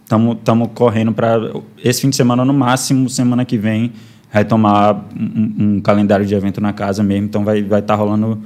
estamos 0.04 0.68
correndo 0.74 1.12
para 1.12 1.40
esse 1.82 2.02
fim 2.02 2.10
de 2.10 2.16
semana, 2.16 2.44
no 2.44 2.52
máximo, 2.52 3.08
semana 3.08 3.46
que 3.46 3.56
vem, 3.56 3.92
retomar 4.30 5.02
um, 5.18 5.76
um 5.76 5.80
calendário 5.80 6.26
de 6.26 6.34
evento 6.34 6.60
na 6.60 6.74
casa 6.74 7.02
mesmo. 7.02 7.24
Então, 7.24 7.44
vai 7.44 7.60
estar 7.60 7.68
vai 7.70 7.82
tá 7.82 7.94
rolando 7.94 8.38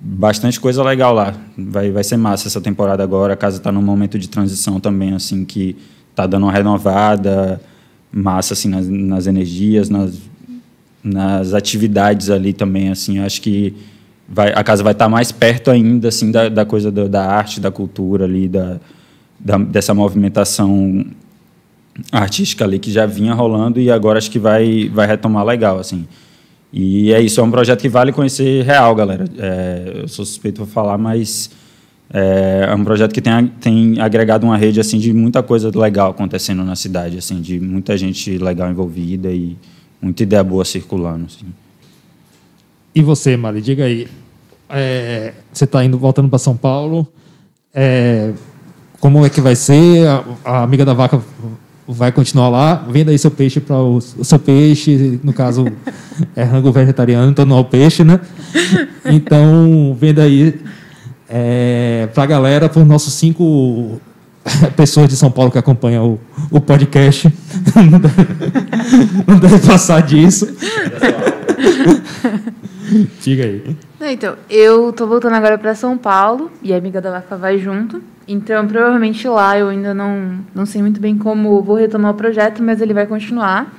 bastante 0.00 0.58
coisa 0.58 0.82
legal 0.82 1.12
lá. 1.12 1.34
Vai, 1.58 1.90
vai 1.90 2.02
ser 2.02 2.16
massa 2.16 2.48
essa 2.48 2.62
temporada 2.62 3.02
agora. 3.02 3.34
A 3.34 3.36
casa 3.36 3.58
está 3.58 3.70
num 3.70 3.82
momento 3.82 4.18
de 4.18 4.26
transição 4.26 4.80
também, 4.80 5.12
assim, 5.12 5.44
que 5.44 5.76
está 6.10 6.26
dando 6.26 6.44
uma 6.44 6.52
renovada 6.52 7.60
massa 8.14 8.54
assim 8.54 8.68
nas, 8.68 8.88
nas 8.88 9.26
energias, 9.26 9.90
nas, 9.90 10.18
nas 11.02 11.52
atividades 11.52 12.30
ali 12.30 12.52
também 12.52 12.90
assim. 12.90 13.18
Acho 13.18 13.42
que 13.42 13.74
vai, 14.28 14.52
a 14.54 14.62
casa 14.62 14.82
vai 14.82 14.92
estar 14.92 15.08
mais 15.08 15.32
perto 15.32 15.70
ainda 15.70 16.08
assim 16.08 16.30
da, 16.30 16.48
da 16.48 16.64
coisa 16.64 16.92
da, 16.92 17.08
da 17.08 17.26
arte, 17.26 17.60
da 17.60 17.70
cultura 17.70 18.24
ali, 18.24 18.48
da, 18.48 18.78
da, 19.38 19.58
dessa 19.58 19.92
movimentação 19.92 21.04
artística 22.10 22.64
ali 22.64 22.78
que 22.78 22.90
já 22.90 23.06
vinha 23.06 23.34
rolando 23.34 23.80
e 23.80 23.90
agora 23.90 24.18
acho 24.18 24.30
que 24.30 24.38
vai 24.38 24.88
vai 24.88 25.06
retomar 25.06 25.44
legal 25.44 25.78
assim. 25.78 26.06
E 26.72 27.12
é 27.12 27.20
isso, 27.20 27.40
é 27.40 27.42
um 27.42 27.50
projeto 27.52 27.80
que 27.80 27.88
vale 27.88 28.10
conhecer 28.12 28.64
real, 28.64 28.92
galera. 28.96 29.24
É, 29.38 30.00
eu 30.02 30.08
sou 30.08 30.24
suspeito 30.24 30.62
para 30.62 30.72
falar, 30.72 30.98
mas 30.98 31.50
é, 32.12 32.66
é 32.70 32.74
um 32.74 32.84
projeto 32.84 33.12
que 33.12 33.20
tem, 33.20 33.46
tem 33.60 34.00
agregado 34.00 34.46
uma 34.46 34.56
rede 34.56 34.80
assim 34.80 34.98
de 34.98 35.12
muita 35.12 35.42
coisa 35.42 35.70
legal 35.74 36.10
acontecendo 36.10 36.62
na 36.64 36.76
cidade, 36.76 37.18
assim, 37.18 37.40
de 37.40 37.58
muita 37.58 37.96
gente 37.96 38.38
legal 38.38 38.70
envolvida 38.70 39.30
e 39.30 39.56
muita 40.00 40.22
ideia 40.22 40.44
boa 40.44 40.64
circulando. 40.64 41.26
Assim. 41.26 41.46
E 42.94 43.02
você, 43.02 43.36
Mari, 43.36 43.60
diga 43.60 43.84
aí. 43.84 44.06
É, 44.68 45.32
você 45.52 45.64
está 45.64 45.84
indo 45.84 45.98
voltando 45.98 46.28
para 46.28 46.38
São 46.38 46.56
Paulo. 46.56 47.06
É, 47.72 48.32
como 49.00 49.24
é 49.24 49.30
que 49.30 49.40
vai 49.40 49.56
ser? 49.56 50.06
A, 50.06 50.24
a 50.44 50.62
amiga 50.62 50.84
da 50.84 50.94
vaca 50.94 51.20
vai 51.86 52.10
continuar 52.12 52.48
lá, 52.48 52.76
venda 52.76 53.10
aí 53.10 53.18
seu 53.18 53.30
peixe 53.30 53.60
para 53.60 53.76
o, 53.76 53.96
o, 53.96 54.24
seu 54.24 54.38
peixe, 54.38 55.20
no 55.22 55.32
caso 55.32 55.66
é 56.34 56.42
rango 56.42 56.72
vegetariano, 56.72 57.30
então 57.30 57.44
não 57.44 57.58
é 57.58 57.60
o 57.60 57.64
peixe, 57.64 58.02
né? 58.02 58.20
Então, 59.04 59.94
venda 60.00 60.22
aí 60.22 60.58
é, 61.28 62.08
para 62.12 62.22
a 62.24 62.26
galera, 62.26 62.68
para 62.68 62.80
os 62.82 62.86
nossos 62.86 63.14
cinco 63.14 64.00
pessoas 64.76 65.08
de 65.08 65.16
São 65.16 65.30
Paulo 65.30 65.50
que 65.50 65.58
acompanham 65.58 66.18
o, 66.50 66.58
o 66.58 66.60
podcast. 66.60 67.32
não, 67.90 67.98
deve, 67.98 68.26
não 69.26 69.38
deve 69.38 69.66
passar 69.66 70.02
disso. 70.02 70.46
Diga 73.20 73.44
aí. 73.44 73.76
então, 74.12 74.36
eu 74.48 74.92
tô 74.92 75.06
voltando 75.06 75.34
agora 75.34 75.58
para 75.58 75.74
São 75.74 75.96
Paulo 75.96 76.50
e 76.62 76.72
a 76.72 76.76
amiga 76.76 77.00
da 77.00 77.10
Vaca 77.10 77.36
vai 77.36 77.58
junto. 77.58 78.02
Então, 78.26 78.66
provavelmente 78.66 79.26
lá 79.28 79.58
eu 79.58 79.68
ainda 79.68 79.92
não, 79.92 80.38
não 80.54 80.64
sei 80.64 80.80
muito 80.80 81.00
bem 81.00 81.16
como 81.18 81.60
vou 81.62 81.76
retomar 81.76 82.12
o 82.12 82.14
projeto, 82.14 82.62
mas 82.62 82.80
ele 82.80 82.94
vai 82.94 83.06
continuar. 83.06 83.72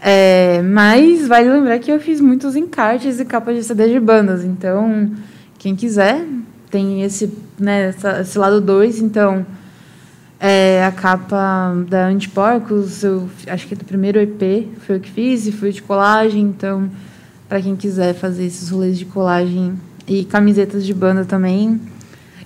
É, 0.00 0.60
mas 0.62 1.26
vale 1.26 1.48
lembrar 1.48 1.78
que 1.78 1.90
eu 1.90 1.98
fiz 1.98 2.20
muitos 2.20 2.56
encartes 2.56 3.20
e 3.20 3.24
capas 3.24 3.56
de 3.56 3.64
CD 3.64 3.88
de 3.88 4.00
bandas. 4.00 4.44
Então, 4.44 5.10
quem 5.58 5.74
quiser, 5.74 6.26
tem 6.74 7.02
esse, 7.02 7.32
né, 7.56 7.90
essa, 7.90 8.20
esse 8.22 8.36
lado 8.36 8.60
2. 8.60 8.98
Então, 8.98 9.46
é, 10.40 10.84
a 10.84 10.90
capa 10.90 11.72
da 11.88 12.08
Antiporcos, 12.08 13.04
eu 13.04 13.28
acho 13.46 13.68
que 13.68 13.76
do 13.76 13.84
primeiro 13.84 14.18
EP 14.18 14.66
foi 14.80 14.96
eu 14.96 15.00
que 15.00 15.08
fiz, 15.08 15.46
e 15.46 15.52
foi 15.52 15.70
de 15.70 15.80
colagem. 15.80 16.42
Então, 16.42 16.90
para 17.48 17.62
quem 17.62 17.76
quiser 17.76 18.12
fazer 18.14 18.44
esses 18.44 18.70
rolês 18.70 18.98
de 18.98 19.04
colagem 19.04 19.74
e 20.08 20.24
camisetas 20.24 20.84
de 20.84 20.92
banda 20.92 21.24
também, 21.24 21.80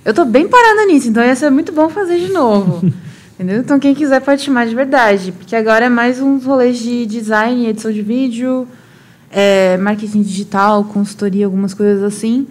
eu 0.04 0.12
tô 0.12 0.26
bem 0.26 0.46
parada 0.46 0.84
nisso, 0.84 1.08
então 1.08 1.24
ia 1.24 1.34
ser 1.34 1.48
muito 1.48 1.72
bom 1.72 1.88
fazer 1.88 2.18
de 2.18 2.30
novo. 2.30 2.86
entendeu? 3.34 3.60
Então 3.60 3.78
quem 3.78 3.94
quiser 3.94 4.20
pode 4.20 4.42
chamar 4.42 4.66
de 4.66 4.74
verdade, 4.74 5.32
porque 5.32 5.56
agora 5.56 5.86
é 5.86 5.88
mais 5.88 6.20
uns 6.20 6.44
rolês 6.44 6.78
de 6.78 7.06
design, 7.06 7.66
edição 7.66 7.90
de 7.90 8.02
vídeo, 8.02 8.68
é, 9.30 9.78
marketing 9.78 10.22
digital, 10.22 10.84
consultoria, 10.84 11.46
algumas 11.46 11.72
coisas 11.72 12.02
assim. 12.02 12.46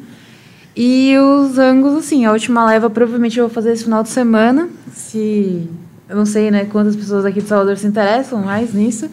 E 0.79 1.17
os 1.17 1.57
ângulos, 1.57 1.97
assim, 1.97 2.25
a 2.25 2.31
última 2.31 2.63
leva 2.63 2.87
provavelmente 2.87 3.39
eu 3.39 3.47
vou 3.47 3.53
fazer 3.53 3.71
esse 3.71 3.83
final 3.83 4.03
de 4.03 4.09
semana, 4.09 4.69
se 4.93 5.67
eu 6.07 6.15
não 6.15 6.25
sei, 6.25 6.51
né, 6.51 6.65
quantas 6.65 6.95
pessoas 6.95 7.25
aqui 7.25 7.41
de 7.41 7.47
Salvador 7.47 7.77
se 7.77 7.87
interessam 7.87 8.43
mais 8.43 8.75
nisso, 8.75 9.09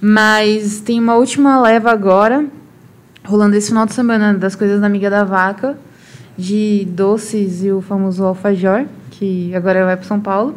mas 0.00 0.80
tem 0.80 0.98
uma 0.98 1.16
última 1.16 1.60
leva 1.60 1.90
agora, 1.90 2.46
rolando 3.22 3.54
esse 3.54 3.68
final 3.68 3.84
de 3.84 3.92
semana 3.92 4.32
das 4.32 4.56
coisas 4.56 4.80
da 4.80 4.86
amiga 4.86 5.10
da 5.10 5.24
vaca 5.24 5.76
de 6.38 6.88
doces 6.88 7.62
e 7.62 7.70
o 7.70 7.82
famoso 7.82 8.24
alfajor, 8.24 8.86
que 9.10 9.54
agora 9.54 9.84
vai 9.84 9.98
para 9.98 10.06
São 10.06 10.18
Paulo. 10.18 10.54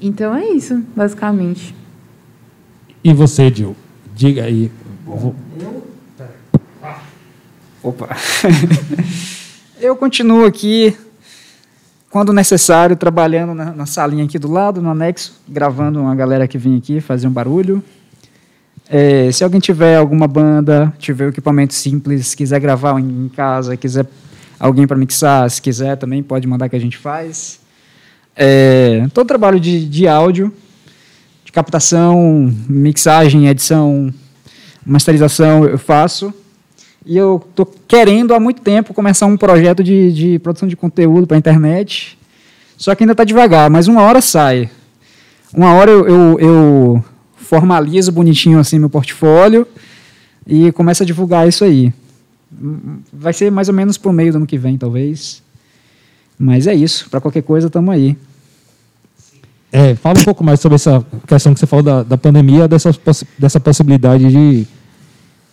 Então 0.00 0.36
é 0.36 0.50
isso, 0.50 0.84
basicamente. 0.94 1.74
E 3.02 3.12
você, 3.12 3.50
Dil? 3.50 3.74
Diga 4.14 4.44
aí. 4.44 4.70
Bom, 5.04 5.34
eu... 5.60 5.84
Opa. 7.82 8.08
eu 9.84 9.94
continuo 9.94 10.46
aqui, 10.46 10.96
quando 12.08 12.32
necessário, 12.32 12.96
trabalhando 12.96 13.52
na, 13.52 13.66
na, 13.66 13.84
salinha 13.84 14.24
aqui 14.24 14.38
do 14.38 14.50
lado, 14.50 14.80
no 14.80 14.88
anexo, 14.88 15.38
gravando 15.46 16.00
uma 16.00 16.14
galera 16.14 16.48
que 16.48 16.56
vem 16.56 16.78
aqui 16.78 17.02
fazer 17.02 17.28
um 17.28 17.30
barulho. 17.30 17.84
É, 18.88 19.30
se 19.30 19.44
alguém 19.44 19.60
tiver 19.60 19.96
alguma 19.96 20.26
banda, 20.26 20.90
tiver 20.98 21.28
equipamento 21.28 21.74
simples, 21.74 22.34
quiser 22.34 22.60
gravar 22.60 22.98
em 22.98 23.28
casa, 23.28 23.76
quiser 23.76 24.06
alguém 24.58 24.86
para 24.86 24.96
mixar, 24.96 25.50
se 25.50 25.60
quiser 25.60 25.98
também 25.98 26.22
pode 26.22 26.46
mandar 26.46 26.70
que 26.70 26.76
a 26.76 26.80
gente 26.80 26.96
faz. 26.96 27.60
É, 28.34 29.06
todo 29.12 29.28
trabalho 29.28 29.60
de, 29.60 29.86
de 29.86 30.08
áudio, 30.08 30.50
de 31.44 31.52
captação, 31.52 32.50
mixagem, 32.66 33.48
edição, 33.48 34.12
masterização 34.86 35.66
eu 35.66 35.76
faço. 35.76 36.32
E 37.06 37.16
eu 37.16 37.44
estou 37.50 37.66
querendo 37.86 38.32
há 38.32 38.40
muito 38.40 38.62
tempo 38.62 38.94
começar 38.94 39.26
um 39.26 39.36
projeto 39.36 39.84
de, 39.84 40.12
de 40.12 40.38
produção 40.38 40.66
de 40.66 40.74
conteúdo 40.74 41.26
para 41.26 41.36
a 41.36 41.38
internet. 41.38 42.18
Só 42.78 42.94
que 42.94 43.02
ainda 43.02 43.12
está 43.12 43.24
devagar, 43.24 43.68
mas 43.68 43.88
uma 43.88 44.02
hora 44.02 44.20
sai. 44.20 44.70
Uma 45.52 45.74
hora 45.74 45.90
eu, 45.90 46.06
eu, 46.08 46.40
eu 46.40 47.04
formalizo 47.36 48.10
bonitinho 48.10 48.58
assim 48.58 48.78
meu 48.78 48.88
portfólio 48.88 49.66
e 50.46 50.72
começo 50.72 51.02
a 51.02 51.06
divulgar 51.06 51.46
isso 51.46 51.62
aí. 51.62 51.92
Vai 53.12 53.32
ser 53.32 53.50
mais 53.50 53.68
ou 53.68 53.74
menos 53.74 53.98
pro 53.98 54.12
meio 54.12 54.32
do 54.32 54.36
ano 54.36 54.46
que 54.46 54.56
vem, 54.56 54.78
talvez. 54.78 55.42
Mas 56.38 56.66
é 56.66 56.74
isso. 56.74 57.08
Para 57.10 57.20
qualquer 57.20 57.42
coisa, 57.42 57.66
estamos 57.66 57.94
aí. 57.94 58.16
É, 59.70 59.94
fala 59.94 60.18
um 60.18 60.24
pouco 60.24 60.42
mais 60.42 60.60
sobre 60.60 60.76
essa 60.76 61.04
questão 61.26 61.52
que 61.52 61.60
você 61.60 61.66
falou 61.66 61.82
da, 61.82 62.02
da 62.02 62.16
pandemia, 62.16 62.66
dessa, 62.66 62.90
dessa 63.38 63.60
possibilidade 63.60 64.28
de 64.28 64.66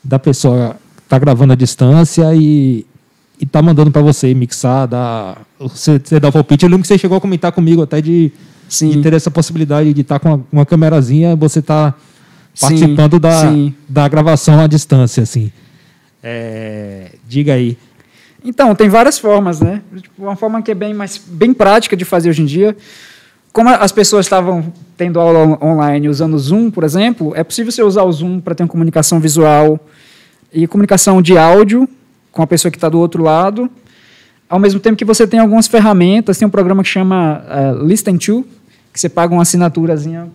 da 0.04 0.18
pessoa 0.18 0.76
tá 1.12 1.20
gravando 1.20 1.52
à 1.52 1.56
distância 1.58 2.34
e, 2.34 2.86
e 3.38 3.46
tá 3.46 3.62
mandando 3.62 3.92
para 3.92 4.02
você 4.02 4.34
mixar, 4.34 4.88
dar, 4.88 5.42
você, 5.60 6.00
você 6.00 6.22
dá 6.22 6.30
o 6.30 6.32
palpite. 6.32 6.64
Eu 6.64 6.70
lembro 6.70 6.84
que 6.84 6.88
você 6.88 6.98
chegou 6.98 7.18
a 7.18 7.22
comentar 7.22 7.52
comigo 7.52 7.82
até 7.82 8.00
de, 8.00 8.32
de 8.70 9.02
ter 9.02 9.14
essa 9.14 9.30
possibilidade 9.30 9.94
de 9.94 10.02
estar 10.02 10.20
tá 10.20 10.20
com 10.22 10.36
uma, 10.36 10.46
uma 10.50 10.66
câmerazinha, 10.66 11.36
você 11.36 11.62
tá 11.62 11.94
participando 12.58 13.16
sim, 13.16 13.20
da, 13.20 13.42
sim. 13.42 13.74
da 13.90 14.08
gravação 14.08 14.58
à 14.62 14.68
distância, 14.68 15.24
assim. 15.24 15.52
É, 16.24 17.12
diga 17.28 17.56
aí. 17.56 17.78
Então, 18.44 18.74
tem 18.74 18.88
várias 18.88 19.20
formas, 19.20 19.60
né? 19.60 19.82
Tipo, 19.94 20.24
uma 20.24 20.38
forma 20.38 20.62
que 20.62 20.72
é 20.72 20.76
bem, 20.76 20.94
mais, 20.94 21.22
bem 21.28 21.54
prática 21.54 21.98
de 21.98 22.06
fazer 22.06 22.30
hoje 22.30 22.42
em 22.42 22.46
dia. 22.46 22.76
Como 23.52 23.68
as 23.68 23.92
pessoas 23.92 24.28
estavam 24.28 24.72
tendo 24.96 25.20
aula 25.20 25.60
online 25.62 26.08
usando 26.08 26.36
o 26.36 26.40
Zoom, 26.40 26.72
por 26.72 26.86
exemplo, 26.86 27.34
é 27.36 27.44
possível 27.44 27.70
você 27.70 27.84
usar 27.84 28.04
o 28.04 28.12
Zoom 28.14 28.40
para 28.40 28.56
ter 28.56 28.64
uma 28.64 28.70
comunicação 28.70 29.20
visual 29.20 29.78
e 30.54 30.68
comunicação 30.68 31.22
de 31.22 31.38
áudio 31.38 31.88
com 32.32 32.42
a 32.42 32.48
pessoa 32.48 32.72
que 32.72 32.78
está 32.78 32.90
do 32.90 33.00
outro 33.00 33.24
lado, 33.24 33.70
ao 34.50 34.60
mesmo 34.60 34.80
tempo 34.80 34.98
que 34.98 35.06
você 35.06 35.26
tem 35.26 35.40
algumas 35.40 35.68
ferramentas, 35.68 36.38
tem 36.38 36.48
um 36.48 36.52
programa 36.52 36.84
que 36.84 36.90
chama 36.90 37.42
uh, 37.42 37.86
Listen 37.86 38.18
To, 38.18 38.46
que 38.94 39.00
você 39.00 39.08
paga 39.08 39.34
uma 39.34 39.44
assinaturazinha, 39.44 40.28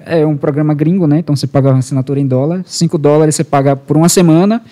é 0.00 0.24
um 0.24 0.36
programa 0.36 0.74
gringo, 0.74 1.06
né? 1.06 1.18
Então 1.18 1.34
você 1.34 1.46
paga 1.46 1.70
uma 1.70 1.78
assinatura 1.78 2.20
em 2.20 2.26
dólar, 2.26 2.62
5 2.64 2.96
dólares 2.98 3.34
você 3.34 3.44
paga 3.44 3.74
por 3.74 3.96
uma 3.96 4.08
semana, 4.08 4.62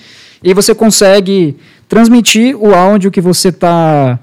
e 0.43 0.55
você 0.55 0.75
consegue 0.75 1.57
transmitir 1.89 2.57
o 2.57 2.75
áudio 2.75 3.11
que 3.11 3.21
você 3.21 3.49
está 3.49 4.19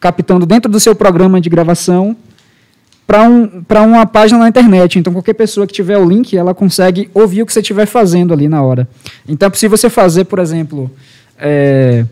captando 0.00 0.44
dentro 0.44 0.70
do 0.70 0.78
seu 0.78 0.94
programa 0.94 1.40
de 1.40 1.48
gravação 1.48 2.16
para 3.06 3.22
um, 3.28 3.64
uma 3.86 4.06
página 4.06 4.38
na 4.38 4.48
internet. 4.48 4.98
Então, 4.98 5.12
qualquer 5.12 5.34
pessoa 5.34 5.66
que 5.66 5.72
tiver 5.72 5.98
o 5.98 6.08
link, 6.08 6.36
ela 6.36 6.54
consegue 6.54 7.10
ouvir 7.12 7.42
o 7.42 7.46
que 7.46 7.52
você 7.52 7.60
estiver 7.60 7.86
fazendo 7.86 8.32
ali 8.32 8.48
na 8.48 8.62
hora. 8.62 8.88
Então, 9.28 9.50
possível 9.50 9.76
você 9.76 9.90
fazer, 9.90 10.24
por 10.24 10.38
exemplo, 10.38 10.90
é, 11.38 12.04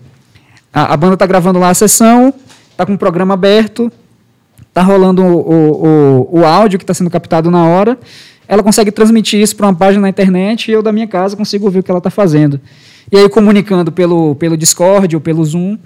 a, 0.73 0.93
a, 0.93 0.97
banda 0.97 1.15
está 1.15 1.27
gravando 1.27 1.59
lá 1.59 1.71
a 1.71 1.75
sessão, 1.75 2.33
está 2.71 2.85
com 2.85 2.95
o 2.95 2.99
programa 2.99 3.35
aberto, 3.35 3.91
está 4.69 4.83
rolando 4.83 5.23
o, 5.23 5.39
o, 5.39 5.87
o, 6.33 6.41
o 6.41 6.45
áudio 6.47 6.79
que 6.79 6.83
está 6.83 6.95
sendo 6.95 7.11
captado 7.11 7.51
na 7.51 7.67
hora, 7.67 7.99
ela 8.47 8.63
consegue 8.63 8.91
transmitir 8.91 9.41
isso 9.41 9.57
para 9.57 9.67
uma 9.67 9.75
página 9.75 10.03
na 10.03 10.09
internet 10.09 10.69
e 10.69 10.73
eu, 10.73 10.83
da 10.83 10.93
minha 10.93 11.07
casa, 11.07 11.37
consigo 11.37 11.65
ouvir 11.65 11.79
o 11.79 11.83
que 11.83 11.91
ela 11.91 11.99
está 11.99 12.11
fazendo. 12.11 12.61
E 13.11 13.17
aí, 13.17 13.29
comunicando 13.29 13.91
pelo, 13.91 14.35
pelo 14.35 14.57
Discord 14.57 15.15
ou 15.15 15.21
pelo 15.21 15.45
Zoom, 15.45 15.79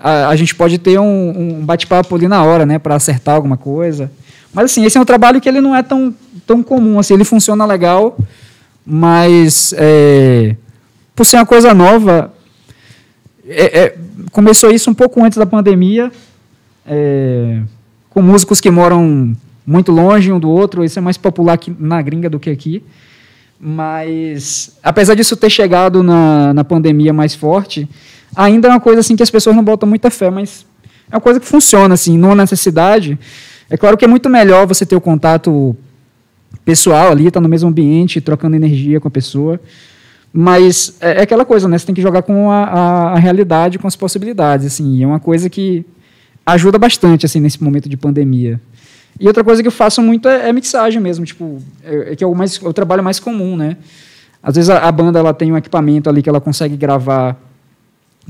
a, 0.00 0.28
a 0.28 0.36
gente 0.36 0.54
pode 0.54 0.78
ter 0.78 0.98
um, 0.98 1.60
um 1.60 1.64
bate-papo 1.64 2.14
ali 2.16 2.26
na 2.26 2.42
hora, 2.42 2.64
né, 2.64 2.78
para 2.78 2.94
acertar 2.94 3.36
alguma 3.36 3.56
coisa. 3.56 4.10
Mas, 4.52 4.66
assim, 4.66 4.84
esse 4.84 4.96
é 4.96 5.00
um 5.00 5.04
trabalho 5.04 5.40
que 5.40 5.48
ele 5.48 5.60
não 5.60 5.76
é 5.76 5.82
tão, 5.82 6.14
tão 6.46 6.62
comum. 6.62 6.98
Assim, 6.98 7.14
ele 7.14 7.24
funciona 7.24 7.64
legal, 7.66 8.18
mas, 8.84 9.74
é, 9.76 10.56
por 11.14 11.24
ser 11.24 11.36
uma 11.36 11.46
coisa 11.46 11.72
nova, 11.74 12.32
é, 13.46 13.80
é, 13.80 13.94
começou 14.32 14.70
isso 14.70 14.90
um 14.90 14.94
pouco 14.94 15.22
antes 15.22 15.38
da 15.38 15.46
pandemia, 15.46 16.10
é, 16.86 17.60
com 18.08 18.22
músicos 18.22 18.60
que 18.60 18.70
moram 18.70 19.36
muito 19.66 19.92
longe 19.92 20.32
um 20.32 20.40
do 20.40 20.50
outro. 20.50 20.82
Isso 20.82 20.98
é 20.98 21.02
mais 21.02 21.16
popular 21.16 21.52
aqui 21.52 21.72
na 21.78 22.00
gringa 22.02 22.28
do 22.28 22.40
que 22.40 22.50
aqui. 22.50 22.82
Mas, 23.60 24.76
apesar 24.82 25.14
disso 25.14 25.36
ter 25.36 25.50
chegado 25.50 26.02
na, 26.02 26.54
na 26.54 26.64
pandemia 26.64 27.12
mais 27.12 27.34
forte, 27.34 27.86
ainda 28.34 28.68
é 28.68 28.70
uma 28.70 28.80
coisa 28.80 29.00
assim 29.00 29.16
que 29.16 29.22
as 29.22 29.30
pessoas 29.30 29.54
não 29.54 29.64
botam 29.64 29.88
muita 29.88 30.10
fé, 30.10 30.30
mas 30.30 30.66
é 31.10 31.14
uma 31.16 31.20
coisa 31.20 31.40
que 31.40 31.46
funciona, 31.46 31.94
assim, 31.94 32.22
há 32.24 32.34
necessidade. 32.34 33.18
É 33.68 33.76
claro 33.76 33.96
que 33.96 34.04
é 34.04 34.08
muito 34.08 34.28
melhor 34.28 34.66
você 34.66 34.86
ter 34.86 34.96
o 34.96 35.00
contato 35.00 35.76
pessoal 36.64 37.10
ali, 37.10 37.26
estar 37.26 37.40
tá 37.40 37.42
no 37.42 37.48
mesmo 37.48 37.68
ambiente, 37.68 38.20
trocando 38.20 38.56
energia 38.56 39.00
com 39.00 39.08
a 39.08 39.10
pessoa. 39.10 39.60
Mas 40.32 40.96
é, 41.00 41.18
é, 41.18 41.22
aquela 41.22 41.44
coisa, 41.44 41.68
né? 41.68 41.76
Você 41.76 41.86
tem 41.86 41.94
que 41.94 42.02
jogar 42.02 42.22
com 42.22 42.50
a, 42.50 42.64
a, 42.64 43.12
a, 43.12 43.18
realidade, 43.18 43.78
com 43.78 43.88
as 43.88 43.96
possibilidades, 43.96 44.66
assim. 44.66 45.02
É 45.02 45.06
uma 45.06 45.18
coisa 45.18 45.50
que 45.50 45.84
ajuda 46.46 46.78
bastante, 46.78 47.26
assim, 47.26 47.40
nesse 47.40 47.62
momento 47.62 47.88
de 47.88 47.96
pandemia. 47.96 48.60
E 49.18 49.26
outra 49.26 49.42
coisa 49.42 49.60
que 49.60 49.68
eu 49.68 49.72
faço 49.72 50.00
muito 50.00 50.28
é, 50.28 50.48
é 50.48 50.52
mixagem 50.52 51.00
mesmo, 51.00 51.24
tipo, 51.24 51.60
é, 51.82 52.12
é 52.12 52.16
que 52.16 52.22
é 52.22 52.26
o, 52.26 52.34
mais, 52.34 52.60
o 52.62 52.72
trabalho 52.72 53.02
mais 53.02 53.18
comum, 53.18 53.56
né? 53.56 53.76
Às 54.42 54.54
vezes 54.54 54.70
a, 54.70 54.78
a, 54.78 54.92
banda 54.92 55.18
ela 55.18 55.34
tem 55.34 55.52
um 55.52 55.56
equipamento 55.56 56.08
ali 56.08 56.22
que 56.22 56.28
ela 56.28 56.40
consegue 56.40 56.76
gravar 56.76 57.36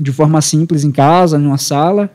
de 0.01 0.11
forma 0.11 0.41
simples 0.41 0.83
em 0.83 0.91
casa, 0.91 1.37
numa 1.37 1.57
sala. 1.57 2.09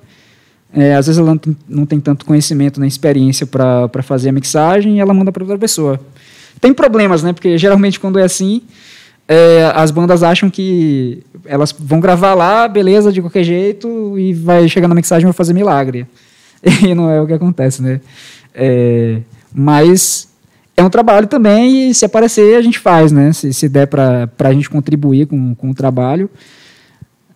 É, 0.73 0.95
às 0.95 1.07
vezes 1.07 1.19
ela 1.19 1.29
não 1.29 1.39
tem, 1.39 1.57
não 1.69 1.87
tem 1.87 2.01
tanto 2.01 2.27
conhecimento 2.27 2.81
nem 2.81 2.89
experiência 2.89 3.47
para 3.47 4.03
fazer 4.03 4.29
a 4.31 4.33
mixagem 4.33 4.97
e 4.97 5.01
ela 5.01 5.15
manda 5.15 5.31
para 5.31 5.43
outra 5.43 5.59
pessoa. 5.59 6.01
Tem 6.61 6.75
problemas, 6.75 7.23
né? 7.23 7.33
Porque 7.33 7.57
geralmente 7.57 8.01
quando 8.01 8.19
é 8.19 8.25
assim, 8.25 8.63
é, 9.29 9.71
as 9.75 9.91
bandas 9.91 10.23
acham 10.23 10.51
que 10.51 11.23
elas 11.45 11.75
vão 11.79 12.01
gravar 12.01 12.35
lá, 12.35 12.67
beleza, 12.67 13.13
de 13.13 13.21
qualquer 13.21 13.45
jeito, 13.45 14.19
e 14.19 14.35
vai 14.35 14.69
chegar 14.69 14.89
na 14.89 14.95
mixagem 14.95 15.23
e 15.23 15.27
vai 15.27 15.33
fazer 15.33 15.53
milagre. 15.53 16.07
E 16.85 16.95
não 16.95 17.09
é 17.09 17.21
o 17.21 17.27
que 17.27 17.33
acontece, 17.33 17.81
né? 17.81 18.01
É, 18.53 19.21
mas 19.55 20.29
é 20.77 20.83
um 20.83 20.91
trabalho 20.91 21.27
também, 21.27 21.91
e 21.91 21.95
se 21.95 22.05
aparecer, 22.05 22.57
a 22.57 22.63
gente 22.63 22.79
faz, 22.79 23.13
né? 23.13 23.33
Se, 23.33 23.53
se 23.53 23.69
der 23.69 23.87
para 23.87 24.29
a 24.41 24.53
gente 24.53 24.69
contribuir 24.69 25.27
com, 25.27 25.55
com 25.55 25.71
o 25.71 25.75
trabalho, 25.75 26.29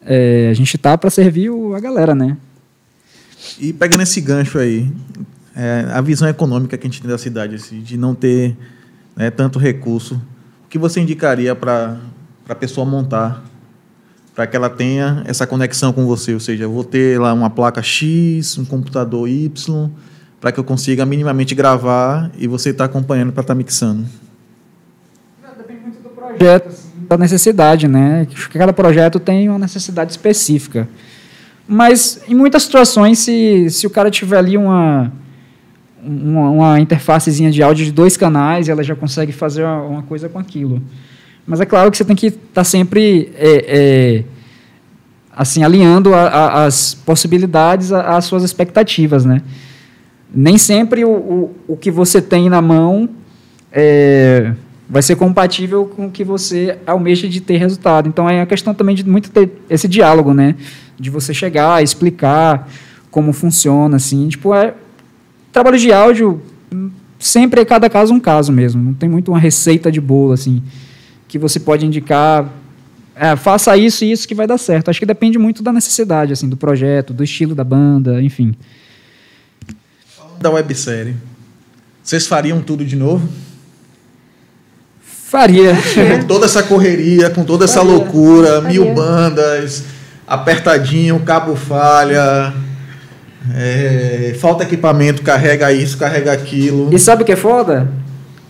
é, 0.04 0.48
a 0.50 0.54
gente 0.54 0.76
tá 0.78 0.96
para 0.96 1.10
servir 1.10 1.50
o, 1.50 1.74
a 1.74 1.80
galera, 1.80 2.14
né? 2.14 2.36
E 3.58 3.72
pegando 3.72 4.02
esse 4.02 4.20
gancho 4.20 4.58
aí, 4.58 4.90
é, 5.54 5.86
a 5.92 6.00
visão 6.00 6.28
econômica 6.28 6.76
que 6.76 6.86
a 6.86 6.90
gente 6.90 7.00
tem 7.00 7.10
da 7.10 7.18
cidade, 7.18 7.54
assim, 7.54 7.80
de 7.80 7.96
não 7.96 8.14
ter 8.14 8.56
né, 9.16 9.30
tanto 9.30 9.58
recurso 9.58 10.20
que 10.68 10.78
você 10.78 11.00
indicaria 11.00 11.54
para 11.54 11.98
a 12.48 12.54
pessoa 12.54 12.86
montar 12.86 13.44
para 14.34 14.46
que 14.46 14.56
ela 14.56 14.70
tenha 14.70 15.22
essa 15.26 15.46
conexão 15.46 15.92
com 15.92 16.06
você? 16.06 16.32
Ou 16.32 16.40
seja, 16.40 16.64
eu 16.64 16.70
vou 16.70 16.84
ter 16.84 17.20
lá 17.20 17.32
uma 17.32 17.50
placa 17.50 17.82
X, 17.82 18.56
um 18.56 18.64
computador 18.64 19.28
Y, 19.28 19.90
para 20.40 20.52
que 20.52 20.58
eu 20.58 20.64
consiga 20.64 21.04
minimamente 21.04 21.54
gravar 21.54 22.30
e 22.38 22.46
você 22.46 22.70
está 22.70 22.84
acompanhando 22.84 23.32
para 23.32 23.42
estar 23.42 23.54
tá 23.54 23.58
mixando. 23.58 24.06
Depende 25.58 25.80
muito 25.82 26.02
do 26.02 26.08
projeto, 26.08 26.68
assim, 26.68 26.89
da 27.10 27.18
necessidade, 27.18 27.88
né? 27.88 28.24
Cada 28.52 28.72
projeto 28.72 29.18
tem 29.18 29.48
uma 29.48 29.58
necessidade 29.58 30.12
específica. 30.12 30.88
Mas 31.66 32.20
em 32.28 32.34
muitas 32.36 32.62
situações, 32.62 33.18
se, 33.18 33.68
se 33.68 33.84
o 33.84 33.90
cara 33.90 34.10
tiver 34.12 34.38
ali 34.38 34.56
uma 34.56 35.12
uma, 36.02 36.50
uma 36.50 36.80
interfacezinha 36.80 37.50
de 37.50 37.62
áudio 37.62 37.84
de 37.84 37.92
dois 37.92 38.16
canais 38.16 38.70
ela 38.70 38.82
já 38.82 38.96
consegue 38.96 39.32
fazer 39.32 39.64
uma, 39.64 39.82
uma 39.82 40.02
coisa 40.02 40.28
com 40.28 40.38
aquilo. 40.38 40.80
Mas 41.46 41.60
é 41.60 41.66
claro 41.66 41.90
que 41.90 41.96
você 41.96 42.04
tem 42.04 42.16
que 42.16 42.28
estar 42.28 42.38
tá 42.54 42.64
sempre 42.64 43.32
é, 43.34 43.64
é, 43.66 44.24
assim 45.36 45.64
alinhando 45.64 46.14
a, 46.14 46.22
a, 46.22 46.64
as 46.64 46.94
possibilidades 46.94 47.92
às 47.92 48.24
suas 48.24 48.44
expectativas, 48.44 49.24
né? 49.24 49.42
Nem 50.32 50.56
sempre 50.56 51.04
o, 51.04 51.10
o, 51.10 51.56
o 51.68 51.76
que 51.76 51.90
você 51.90 52.22
tem 52.22 52.48
na 52.48 52.62
mão 52.62 53.08
é, 53.72 54.54
vai 54.90 55.00
ser 55.00 55.16
compatível 55.16 55.86
com 55.86 56.06
o 56.06 56.10
que 56.10 56.24
você 56.24 56.76
almeja 56.86 57.28
de 57.28 57.40
ter 57.40 57.56
resultado. 57.56 58.08
Então 58.08 58.28
é 58.28 58.42
a 58.42 58.46
questão 58.46 58.74
também 58.74 58.94
de 58.94 59.08
muito 59.08 59.30
ter 59.30 59.50
esse 59.70 59.88
diálogo, 59.88 60.34
né? 60.34 60.56
De 60.98 61.08
você 61.08 61.32
chegar, 61.32 61.82
explicar 61.82 62.68
como 63.10 63.32
funciona, 63.32 63.96
assim, 63.96 64.28
tipo 64.28 64.54
é 64.54 64.74
Trabalho 65.52 65.78
de 65.78 65.92
áudio, 65.92 66.40
sempre 67.18 67.60
é 67.60 67.64
cada 67.64 67.90
caso 67.90 68.14
um 68.14 68.20
caso 68.20 68.52
mesmo. 68.52 68.80
Não 68.82 68.94
tem 68.94 69.08
muito 69.08 69.32
uma 69.32 69.38
receita 69.38 69.90
de 69.90 70.00
bolo, 70.00 70.32
assim, 70.32 70.62
que 71.26 71.38
você 71.38 71.58
pode 71.58 71.84
indicar. 71.84 72.48
É, 73.16 73.34
faça 73.36 73.76
isso 73.76 74.04
e 74.04 74.12
isso 74.12 74.26
que 74.28 74.34
vai 74.34 74.46
dar 74.46 74.58
certo. 74.58 74.88
Acho 74.88 75.00
que 75.00 75.06
depende 75.06 75.38
muito 75.38 75.62
da 75.62 75.72
necessidade, 75.72 76.32
assim, 76.32 76.48
do 76.48 76.56
projeto, 76.56 77.12
do 77.12 77.24
estilo 77.24 77.54
da 77.54 77.64
banda, 77.64 78.22
enfim. 78.22 78.54
Da 80.40 80.50
websérie. 80.50 81.16
Vocês 82.02 82.26
fariam 82.26 82.62
tudo 82.62 82.84
de 82.84 82.96
novo? 82.96 83.28
Faria. 85.30 85.78
Com 86.18 86.26
toda 86.26 86.46
essa 86.46 86.60
correria, 86.60 87.30
com 87.30 87.44
toda 87.44 87.64
essa 87.64 87.78
Faria. 87.78 87.92
loucura, 87.92 88.60
Faria. 88.60 88.68
mil 88.68 88.92
bandas, 88.92 89.84
apertadinho, 90.26 91.20
cabo 91.20 91.54
falha. 91.54 92.52
É, 93.54 94.34
falta 94.40 94.64
equipamento, 94.64 95.22
carrega 95.22 95.72
isso, 95.72 95.96
carrega 95.96 96.32
aquilo. 96.32 96.92
E 96.92 96.98
sabe 96.98 97.22
o 97.22 97.24
que 97.24 97.30
é 97.30 97.36
foda? 97.36 97.88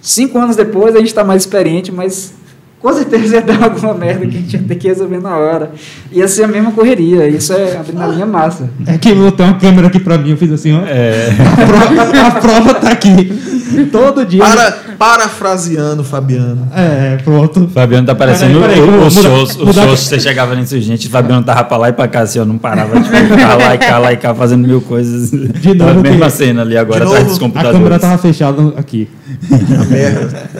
Cinco 0.01 0.39
anos 0.39 0.57
depois 0.57 0.95
a 0.95 0.99
gente 1.01 1.09
está 1.09 1.23
mais 1.23 1.43
experiente, 1.43 1.93
mas 1.93 2.33
com 2.81 2.91
certeza 2.95 3.37
ia 3.37 3.43
dar 3.43 3.63
alguma 3.63 3.93
merda 3.93 4.27
que 4.27 4.39
a 4.39 4.41
gente 4.41 4.57
ia 4.57 4.63
ter 4.63 4.75
que 4.77 4.89
resolver 4.89 5.21
na 5.21 5.37
hora. 5.37 5.73
Ia 6.11 6.27
ser 6.27 6.45
a 6.45 6.49
mesma 6.49 6.73
correria. 6.73 7.29
Isso 7.29 7.53
é 7.53 7.77
adrenalina 7.77 8.25
massa. 8.25 8.71
É 8.87 8.97
que 8.97 9.11
eu 9.11 9.31
tenho 9.33 9.51
uma 9.51 9.59
câmera 9.59 9.89
aqui 9.89 10.01
pra 10.01 10.17
mim, 10.17 10.31
eu 10.31 10.37
fiz 10.39 10.51
assim, 10.51 10.73
ó. 10.73 10.81
É. 10.87 11.29
A, 11.29 11.67
prova, 11.67 12.27
a 12.27 12.31
prova 12.41 12.75
tá 12.75 12.89
aqui. 12.89 13.60
Todo 13.91 14.25
dia. 14.25 14.43
Para, 14.43 14.73
parafraseando 14.99 16.05
Fabiano. 16.05 16.69
É, 16.75 17.17
pronto. 17.25 17.69
Fabiano 17.73 18.07
tá 18.07 18.15
parecendo 18.15 18.61
peraí, 18.61 18.81
peraí, 18.81 19.07
os 19.07 19.15
shows. 19.15 19.57
Os 19.57 19.75
shows 19.75 20.01
você 20.01 20.21
chegava 20.21 20.55
nisso, 20.55 20.79
gente. 20.81 21.09
Fabiano 21.09 21.45
tava 21.45 21.65
pra 21.65 21.77
lá 21.77 21.89
e 21.89 21.93
pra 21.93 22.09
cá, 22.09 22.21
assim, 22.21 22.39
ó. 22.39 22.45
Não 22.45 22.59
parava 22.59 22.99
de 23.01 23.09
cá 23.09 23.55
lá 23.55 23.75
e 23.75 23.79
cá, 23.79 23.99
lá 23.99 24.13
e 24.13 24.17
cá, 24.17 24.35
fazendo 24.35 24.67
mil 24.67 24.81
coisas. 24.81 25.31
De 25.31 25.75
novo. 25.75 26.01
A 26.01 26.03
mesma 26.03 26.31
cena 26.31 26.63
ali 26.63 26.77
agora, 26.77 27.05
atrás 27.05 27.27
dos 27.27 27.39
computadores. 27.39 27.77
A 27.77 27.79
câmera 27.79 27.99
tava 27.99 28.19
fechada 28.19 28.75
aqui. 28.77 29.09
A 29.51 29.85
merda. 29.85 30.51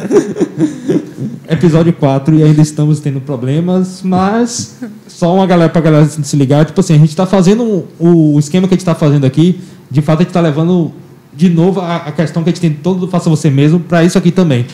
Episódio 1.51 1.93
4 1.93 2.37
e 2.37 2.45
ainda 2.45 2.63
estamos 2.63 3.01
tendo 3.01 3.21
problemas, 3.21 4.03
mas 4.05 4.77
só 5.09 5.35
uma 5.35 5.45
galera 5.47 5.69
pra 5.69 5.81
galera 5.81 6.07
se 6.07 6.37
ligar. 6.37 6.65
Tipo 6.65 6.81
assim, 6.81 6.95
a 6.95 6.99
gente 6.99 7.15
tá 7.17 7.27
fazendo 7.27 7.89
o 7.99 8.39
esquema 8.39 8.69
que 8.69 8.75
a 8.75 8.77
gente 8.77 8.87
tá 8.87 8.95
fazendo 8.95 9.27
aqui, 9.27 9.61
de 9.91 10.01
fato 10.01 10.21
a 10.21 10.23
gente 10.23 10.33
tá 10.33 10.41
levando 10.41 10.93
de 11.33 11.49
novo 11.49 11.81
a, 11.81 11.97
a 11.97 12.13
questão 12.13 12.43
que 12.43 12.51
a 12.51 12.53
gente 12.53 12.61
tem 12.61 12.73
todo 12.73 13.07
faça 13.09 13.31
você 13.31 13.51
mesmo 13.51 13.81
para 13.81 14.05
isso 14.05 14.19
aqui 14.19 14.31
também. 14.31 14.67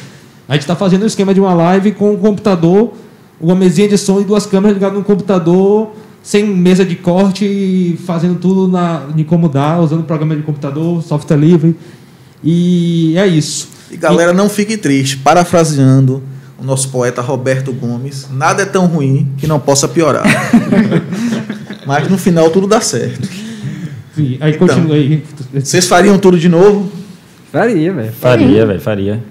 A 0.49 0.55
gente 0.55 0.63
está 0.63 0.77
fazendo 0.77 1.03
o 1.03 1.07
esquema 1.07 1.35
de 1.35 1.41
uma 1.41 1.53
live 1.53 1.93
com 1.93 2.13
um 2.13 2.17
computador, 2.17 2.93
uma 3.41 3.55
mesinha 3.55 3.89
de 3.89 3.99
som 3.99 4.21
e 4.21 4.25
duas 4.25 4.47
câmeras 4.47 4.77
ligadas 4.77 4.97
no 4.97 5.05
computador, 5.05 5.91
sem 6.23 6.45
mesa 6.47 6.85
de 6.85 6.97
corte, 6.97 7.99
fazendo 8.07 8.39
tudo 8.39 8.69
na, 8.69 9.07
de 9.15 9.25
como 9.25 9.49
dá, 9.49 9.79
usando 9.79 10.05
programa 10.05 10.37
de 10.37 10.43
computador, 10.43 11.03
software 11.03 11.37
livre. 11.37 11.77
E 12.43 13.17
é 13.17 13.27
isso. 13.27 13.69
E 13.91 13.97
galera, 13.97 14.33
e... 14.33 14.35
não 14.35 14.49
fique 14.49 14.77
triste. 14.77 15.17
Parafraseando 15.19 16.23
o 16.59 16.65
nosso 16.65 16.89
poeta 16.89 17.21
Roberto 17.21 17.73
Gomes, 17.73 18.29
nada 18.31 18.63
é 18.63 18.67
tão 18.67 18.87
ruim 18.87 19.31
que 19.37 19.47
não 19.47 19.61
possa 19.61 19.87
piorar. 19.87 20.25
Mas 21.87 22.09
no 22.09 22.19
final 22.19 22.51
tudo 22.51 22.67
dá 22.67 22.81
certo. 22.81 23.29
Sim, 24.17 24.39
aí 24.41 24.55
então, 24.55 24.67
continua 24.67 24.97
aí. 24.97 25.23
Vocês 25.53 25.87
fariam 25.87 26.19
tudo 26.19 26.39
de 26.39 26.49
novo? 26.49 26.91
Faria, 27.53 27.93
velho. 27.93 28.13
Faria, 28.13 28.67
velho, 28.67 28.81
faria. 28.81 29.23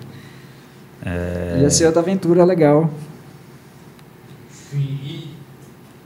É... 1.04 1.58
Ia 1.62 1.70
ser 1.72 1.88
outra 1.88 2.02
aventura 2.02 2.46
legal. 2.46 2.94
Sim, 4.52 5.00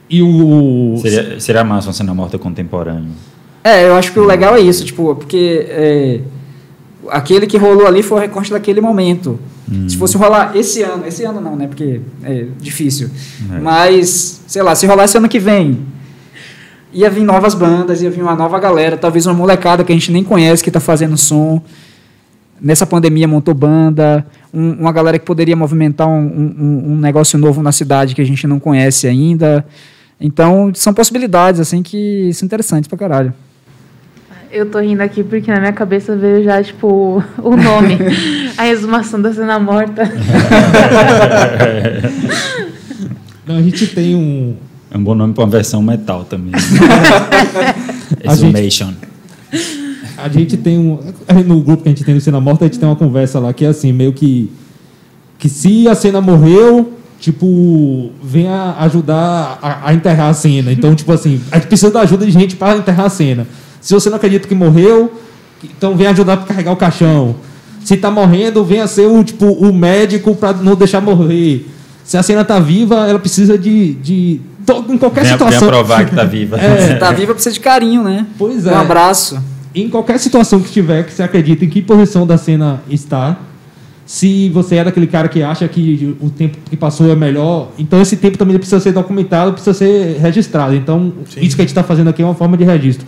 e, 0.10 0.18
e 0.18 0.22
o. 0.22 0.98
Seria, 1.02 1.40
seria 1.42 1.64
massa 1.66 1.90
uma 1.90 1.94
cena 1.94 2.14
morta 2.14 2.40
contemporânea. 2.40 3.12
É, 3.66 3.86
eu 3.86 3.96
acho 3.96 4.14
que 4.14 4.20
o 4.20 4.26
legal 4.26 4.56
é 4.56 4.62
isso, 4.62 4.86
tipo, 4.86 5.14
porque 5.14 5.66
é, 5.68 6.22
aquele 7.10 7.46
que 7.46 7.58
rolou 7.58 7.86
ali 7.86 8.02
foi 8.02 8.18
o 8.18 8.22
recorte 8.22 8.50
daquele 8.50 8.80
momento. 8.80 9.38
Hum. 9.70 9.90
Se 9.90 9.98
fosse 9.98 10.16
rolar 10.16 10.56
esse 10.56 10.82
ano, 10.84 11.06
esse 11.06 11.26
ano 11.26 11.42
não, 11.42 11.58
né? 11.58 11.68
Porque 11.68 12.00
é 12.24 12.46
difícil. 12.62 13.10
É. 13.54 13.60
Mas, 13.60 14.42
sei 14.48 14.62
lá, 14.62 14.74
se 14.74 14.88
rolasse 14.88 15.18
ano 15.18 15.28
que 15.28 15.38
vem, 15.38 15.80
ia 16.92 17.10
vir 17.10 17.24
novas 17.24 17.54
bandas, 17.54 18.02
ia 18.02 18.10
vir 18.10 18.22
uma 18.22 18.36
nova 18.36 18.60
galera, 18.60 18.98
talvez 18.98 19.26
uma 19.26 19.34
molecada 19.34 19.84
que 19.84 19.92
a 19.92 19.96
gente 19.96 20.12
nem 20.12 20.24
conhece 20.24 20.64
que 20.64 20.70
está 20.70 20.80
fazendo 20.80 21.18
som. 21.18 21.62
Nessa 22.62 22.86
pandemia 22.86 23.28
montou 23.28 23.54
banda, 23.54 24.26
um, 24.54 24.74
uma 24.74 24.92
galera 24.92 25.18
que 25.18 25.26
poderia 25.26 25.56
movimentar 25.56 26.08
um, 26.08 26.20
um, 26.20 26.84
um, 26.92 26.98
negócio 26.98 27.40
novo 27.40 27.64
na 27.64 27.72
cidade 27.72 28.14
que 28.14 28.22
a 28.22 28.26
gente 28.26 28.46
não 28.46 28.60
conhece 28.60 29.08
ainda. 29.08 29.66
Então, 30.20 30.72
são 30.74 30.94
possibilidades 30.94 31.62
assim 31.62 31.82
que 31.82 32.30
são 32.34 32.46
interessantes 32.46 32.88
pra 32.88 32.98
caralho. 32.98 33.34
Eu 34.52 34.66
tô 34.66 34.80
rindo 34.80 35.02
aqui 35.02 35.24
porque 35.24 35.52
na 35.52 35.60
minha 35.60 35.72
cabeça 35.72 36.16
veio 36.16 36.44
já, 36.44 36.62
tipo, 36.62 37.24
o 37.38 37.56
nome. 37.56 37.98
a 38.58 38.68
exumação 38.68 39.22
da 39.22 39.32
cena 39.32 39.60
morta. 39.60 40.04
Não, 43.46 43.58
a 43.58 43.62
gente 43.62 43.88
tem 43.88 44.16
um. 44.16 44.58
É 44.92 44.98
um 44.98 45.04
bom 45.04 45.14
nome 45.14 45.34
para 45.34 45.44
uma 45.44 45.50
versão 45.50 45.82
metal 45.82 46.26
também. 46.26 46.54
Exhumation. 48.26 48.94
a 50.18 50.28
gente 50.30 50.58
tem 50.58 50.80
um. 50.80 51.00
No 51.46 51.62
grupo 51.62 51.84
que 51.84 51.90
a 51.90 51.92
gente 51.92 52.04
tem 52.04 52.16
no 52.16 52.22
Cena 52.22 52.40
Morta, 52.40 52.66
a 52.66 52.68
gente 52.68 52.80
tem 52.80 52.90
uma 52.90 52.96
conversa 52.96 53.40
lá 53.40 53.54
que 53.54 53.66
é 53.66 53.68
assim, 53.68 53.94
meio 53.94 54.14
que. 54.14 54.52
Que 55.38 55.48
se 55.48 55.88
a 55.88 55.96
cena 55.96 56.20
morreu, 56.20 56.94
tipo, 57.20 58.12
venha 58.22 58.76
ajudar 58.80 59.60
a, 59.62 59.90
a 59.90 59.94
enterrar 59.94 60.30
a 60.30 60.34
cena. 60.34 60.72
Então, 60.72 60.94
tipo 60.96 61.12
assim, 61.14 61.40
a 61.52 61.58
gente 61.58 61.68
precisa 61.68 61.92
da 61.92 62.02
ajuda 62.02 62.26
de 62.26 62.32
gente 62.32 62.56
para 62.56 62.78
enterrar 62.78 63.06
a 63.06 63.10
cena. 63.10 63.48
Se 63.80 63.94
você 63.94 64.10
não 64.10 64.18
acredita 64.18 64.48
que 64.48 64.56
morreu, 64.56 65.14
então 65.64 65.96
venha 65.96 66.10
ajudar 66.10 66.38
para 66.38 66.48
carregar 66.48 66.72
o 66.72 66.76
caixão. 66.76 67.36
Se 67.84 67.96
tá 67.96 68.12
morrendo, 68.12 68.64
venha 68.64 68.86
ser 68.88 69.08
o, 69.08 69.24
tipo, 69.24 69.46
o 69.46 69.74
médico 69.74 70.36
para 70.36 70.54
não 70.54 70.76
deixar 70.76 71.00
morrer. 71.00 71.66
Se 72.04 72.18
a 72.18 72.24
cena 72.24 72.44
tá 72.44 72.60
viva, 72.60 73.08
ela 73.08 73.20
precisa 73.20 73.58
de. 73.58 73.94
de 73.94 74.42
todo, 74.74 74.94
em 74.94 74.98
qualquer 74.98 75.24
venha 75.24 75.34
situação. 75.34 75.68
provar 75.68 76.06
que 76.06 76.16
tá 76.16 76.24
viva. 76.24 76.58
É. 76.62 76.78
Você 76.78 76.96
tá 76.96 77.12
viva, 77.12 77.34
precisa 77.34 77.54
de 77.54 77.60
carinho, 77.60 78.04
né? 78.04 78.26
Pois 78.38 78.66
é. 78.66 78.72
Um 78.72 78.80
abraço. 78.80 79.42
em 79.74 79.90
qualquer 79.90 80.20
situação 80.20 80.60
que 80.60 80.72
tiver, 80.72 81.04
que 81.04 81.14
você 81.14 81.24
acredita 81.24 81.66
em 81.66 81.70
que 81.70 81.82
posição 81.82 82.26
da 82.26 82.38
cena 82.38 82.82
está, 82.90 83.38
se 84.06 84.50
você 84.50 84.78
é 84.78 84.84
daquele 84.84 85.06
cara 85.06 85.28
que 85.28 85.44
acha 85.44 85.68
que 85.68 86.18
o 86.20 86.32
tempo 86.32 86.58
que 86.68 86.76
passou 86.76 87.12
é 87.12 87.16
melhor, 87.16 87.70
então 87.78 88.02
esse 88.02 88.18
tempo 88.18 88.40
também 88.40 88.58
precisa 88.58 88.80
ser 88.80 88.92
documentado, 88.92 89.54
precisa 89.54 89.74
ser 89.74 90.18
registrado. 90.20 90.76
Então, 90.76 91.14
Sim. 91.30 91.42
isso 91.42 91.56
que 91.56 91.62
a 91.62 91.64
gente 91.64 91.70
está 91.70 91.84
fazendo 91.84 92.10
aqui 92.10 92.22
é 92.24 92.26
uma 92.26 92.34
forma 92.34 92.58
de 92.58 92.64
registro. 92.64 93.06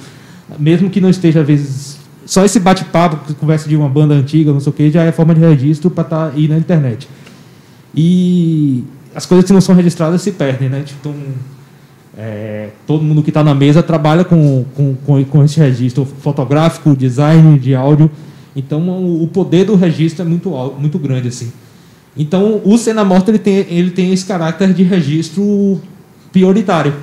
Mesmo 0.60 0.90
que 0.92 1.02
não 1.02 1.10
esteja, 1.10 1.42
às 1.42 1.48
vezes, 1.48 1.98
só 2.24 2.46
esse 2.46 2.60
bate-papo, 2.60 3.34
conversa 3.34 3.68
de 3.68 3.76
uma 3.76 3.90
banda 3.90 4.14
antiga, 4.14 4.54
não 4.54 4.60
sei 4.60 4.70
o 4.70 4.74
que, 4.74 4.92
já 4.92 5.04
é 5.04 5.12
forma 5.12 5.34
de 5.34 5.42
registro 5.42 5.90
para 5.90 6.04
estar 6.04 6.34
aí 6.36 6.48
na 6.48 6.58
internet. 6.58 7.10
E 7.96 8.84
as 9.14 9.26
coisas 9.26 9.46
que 9.46 9.54
não 9.54 9.62
são 9.62 9.76
registradas 9.76 10.22
se 10.22 10.32
perdem, 10.32 10.70
né? 10.70 10.84
Então, 11.00 11.14
é, 12.18 12.70
todo 12.86 13.04
mundo 13.04 13.24
que 13.24 13.30
está 13.30 13.44
na 13.44 13.56
mesa 13.56 13.82
trabalha 13.82 14.24
com, 14.24 14.66
com, 14.76 14.96
com, 14.96 15.24
com 15.24 15.44
esse 15.44 15.60
registro 15.60 16.06
fotográfico, 16.06 16.96
design, 16.96 17.58
de 17.58 17.74
áudio. 17.76 18.10
Então, 18.56 18.82
o, 19.22 19.28
poder 19.28 19.66
do 19.66 19.76
registro 19.76 20.24
é 20.24 20.28
muito, 20.28 20.50
muito 20.78 21.00
grande, 21.00 21.30
assim. 21.30 21.52
Então, 22.18 22.62
o 22.66 22.78
Cena 22.78 23.06
Morta 23.06 23.32
ele 23.32 23.40
tem, 23.40 23.66
ele 23.70 23.92
tem 23.92 24.12
esse 24.12 24.26
caráter 24.26 24.74
de 24.74 24.84
registro 24.84 25.80
prioritário. 26.32 26.94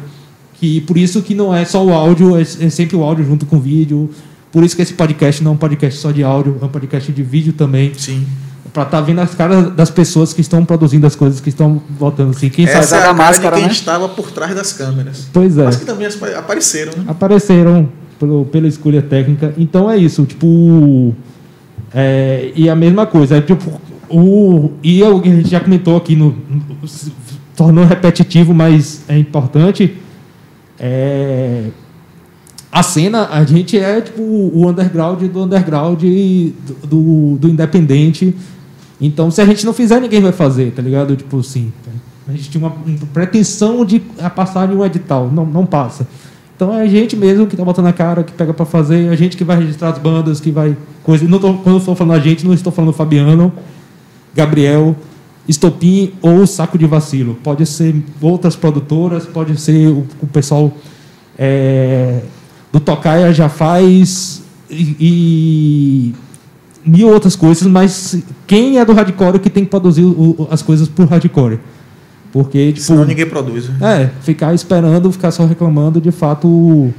Que, 0.55 0.81
por 0.83 0.99
isso 0.99 1.23
que 1.23 1.35
não 1.35 1.55
é 1.55 1.65
só 1.65 1.85
o 1.85 1.93
áudio, 1.93 2.37
é, 2.37 2.43
é 2.43 2.69
sempre 2.69 2.97
o 2.97 3.03
áudio 3.03 3.25
junto 3.25 3.47
com 3.47 3.57
o 3.57 3.61
vídeo. 3.61 4.11
Por 4.53 4.63
isso 4.63 4.77
que 4.77 4.83
esse 4.83 4.95
podcast 4.95 5.43
não 5.43 5.53
é 5.53 5.55
um 5.55 5.59
podcast 5.59 6.01
só 6.01 6.11
de 6.11 6.23
áudio, 6.23 6.59
é 6.61 6.65
um 6.65 6.69
podcast 6.69 7.11
de 7.11 7.23
vídeo 7.23 7.53
também. 7.53 7.93
Sim. 7.95 8.27
Para 8.79 8.85
estar 8.87 9.01
vendo 9.01 9.21
as 9.21 9.35
caras 9.35 9.75
das 9.75 9.91
pessoas 9.91 10.33
que 10.33 10.41
estão 10.41 10.65
produzindo 10.65 11.05
as 11.05 11.17
coisas, 11.17 11.41
que 11.41 11.49
estão 11.49 11.83
voltando 11.99 12.31
assim. 12.31 12.49
Quem 12.49 12.65
sabe 12.65 12.79
Essa 12.79 12.97
é 12.97 12.99
da 13.01 13.05
a 13.11 13.15
cara 13.15 13.15
máscara, 13.19 13.57
de 13.57 13.61
quem 13.63 13.67
né? 13.67 13.73
estava 13.73 14.09
por 14.09 14.31
trás 14.31 14.55
das 14.55 14.73
câmeras. 14.73 15.29
Pois 15.33 15.59
é. 15.59 15.65
Mas 15.65 15.77
que 15.79 15.85
também 15.85 16.07
apa- 16.07 16.39
apareceram, 16.39 16.93
né? 16.97 17.05
apareceram 17.09 17.89
pelo, 18.21 18.45
pela 18.45 18.69
escolha 18.69 19.03
técnica. 19.03 19.53
Então 19.59 19.91
é 19.91 19.97
isso, 19.97 20.25
tipo. 20.25 21.13
é, 21.93 22.53
e 22.55 22.71
a 22.71 22.77
mesma 22.77 23.05
coisa, 23.05 23.37
é, 23.39 23.41
tipo, 23.41 23.81
o, 24.09 24.71
e 24.81 25.03
é 25.03 25.09
o 25.09 25.21
que 25.21 25.29
a 25.29 25.35
gente 25.35 25.51
já 25.51 25.59
comentou 25.59 25.97
aqui, 25.97 26.15
no, 26.15 26.37
no- 26.49 26.87
se 26.87 27.13
tornou 27.57 27.85
repetitivo, 27.85 28.55
mas 28.55 29.03
é 29.09 29.19
importante. 29.19 29.97
É, 30.79 31.65
a 32.71 32.83
cena, 32.85 33.29
a 33.33 33.43
gente 33.45 33.77
é 33.77 34.01
tipo 34.01 34.23
o 34.23 34.69
underground 34.69 35.21
do 35.25 35.43
underground 35.43 36.01
do, 36.01 36.87
do, 36.87 37.39
do 37.39 37.49
independente. 37.49 38.33
Então, 39.01 39.31
se 39.31 39.41
a 39.41 39.47
gente 39.47 39.65
não 39.65 39.73
fizer, 39.73 40.01
ninguém 40.01 40.21
vai 40.21 40.33
fazer, 40.33 40.73
tá 40.73 40.83
ligado? 40.83 41.15
Tipo 41.17 41.39
assim. 41.41 41.73
A 42.27 42.33
gente 42.33 42.51
tinha 42.51 42.67
uma, 42.67 42.77
pretensão 43.13 43.85
de 43.85 44.01
passar 44.35 44.69
de 44.69 44.75
um 44.75 44.85
edital. 44.85 45.31
Não, 45.33 45.47
não 45.47 45.65
passa. 45.65 46.07
Então 46.55 46.75
é 46.75 46.83
a 46.83 46.87
gente 46.87 47.17
mesmo 47.17 47.47
que 47.47 47.57
tá 47.57 47.65
botando 47.65 47.87
a 47.87 47.93
cara, 47.93 48.25
que 48.25 48.33
pega 48.33 48.53
para 48.53 48.67
fazer, 48.67 49.09
a 49.09 49.15
gente 49.15 49.37
que 49.37 49.45
vai 49.45 49.57
registrar 49.57 49.91
as 49.91 49.99
bandas, 49.99 50.41
que 50.41 50.51
vai. 50.51 50.77
Coisa, 51.05 51.25
não 51.27 51.39
tô, 51.39 51.55
quando 51.55 51.77
eu 51.77 51.79
estou 51.79 51.95
falando 51.95 52.17
a 52.17 52.21
gente, 52.21 52.45
não 52.45 52.53
estou 52.53 52.73
falando 52.73 52.93
Fabiano, 52.93 53.53
Gabriel, 54.35 54.97
Estopim 55.47 56.13
ou 56.21 56.47
Saco 56.47 56.77
de 56.77 56.85
Vacilo. 56.85 57.39
Pode 57.43 57.65
ser 57.65 57.95
outras 58.21 58.57
produtoras, 58.57 59.25
pode 59.25 59.59
ser 59.59 59.87
o, 59.87 60.05
o 60.21 60.27
pessoal 60.27 60.73
é, 61.39 62.23
do 62.73 62.81
Tocaia 62.81 63.33
já 63.33 63.49
faz 63.49 64.43
e, 64.69 64.97
e 65.01 66.15
mil 66.85 67.09
outras 67.09 67.35
coisas, 67.37 67.67
mas 67.67 68.19
quem 68.47 68.79
é 68.79 68.85
do 68.85 68.93
hardcore 68.93 69.39
que 69.39 69.51
tem 69.51 69.65
que 69.65 69.71
produzir 69.71 70.05
o- 70.05 70.49
as 70.51 70.63
coisas 70.63 70.89
por 70.89 71.07
hardcore? 71.07 71.59
Porque, 72.33 72.73
tipo, 72.73 72.81
Senão 72.87 73.05
ninguém 73.05 73.27
produz. 73.27 73.71
é, 73.81 74.11
ficar 74.21 74.55
esperando, 74.55 75.11
ficar 75.11 75.31
só 75.31 75.47
reclamando, 75.47 76.01
de 76.01 76.11
fato, 76.13 76.93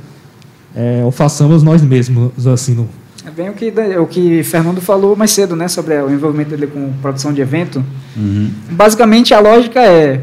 é, 0.76 1.04
o 1.06 1.12
façamos 1.12 1.62
nós 1.64 1.82
mesmos, 1.84 2.48
assim, 2.48 2.74
no, 2.74 2.88
É 3.26 3.30
bem 3.32 3.50
o 3.50 3.54
que, 3.54 3.72
o 4.00 4.08
que 4.08 4.44
Fernando 4.44 4.82
falou 4.82 5.16
mais 5.16 5.30
cedo, 5.32 5.56
né? 5.56 5.68
Sobre 5.68 5.94
o 6.02 6.10
envolvimento 6.10 6.50
dele 6.52 6.66
com 6.68 6.92
produção 7.02 7.32
de 7.32 7.42
evento. 7.42 7.84
Uhum. 8.18 8.50
Basicamente, 8.72 9.34
a 9.34 9.40
lógica 9.40 9.80
é: 9.82 10.22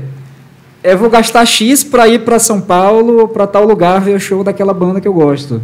eu 0.82 0.98
vou 0.98 1.09
gastar 1.09 1.44
X 1.46 1.84
para 1.84 2.09
ir 2.09 2.20
para 2.24 2.38
São 2.40 2.61
Paulo 2.61 3.28
para 3.28 3.46
tal 3.46 3.64
lugar 3.64 4.00
ver 4.00 4.16
o 4.16 4.20
show 4.20 4.42
daquela 4.42 4.74
banda 4.74 5.00
que 5.00 5.07
eu 5.07 5.12
gosto. 5.14 5.62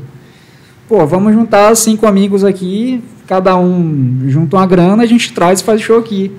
Pô, 0.89 1.05
vamos 1.07 1.33
juntar 1.33 1.75
cinco 1.75 2.07
amigos 2.07 2.45
aqui, 2.45 3.03
cada 3.33 3.57
um 3.57 4.25
junta 4.29 4.57
uma 4.59 4.67
grana, 4.67 5.03
a 5.03 5.07
gente 5.07 5.33
traz 5.33 5.61
e 5.61 5.65
faz 5.65 5.81
o 5.81 5.85
show 5.85 5.99
aqui. 5.99 6.31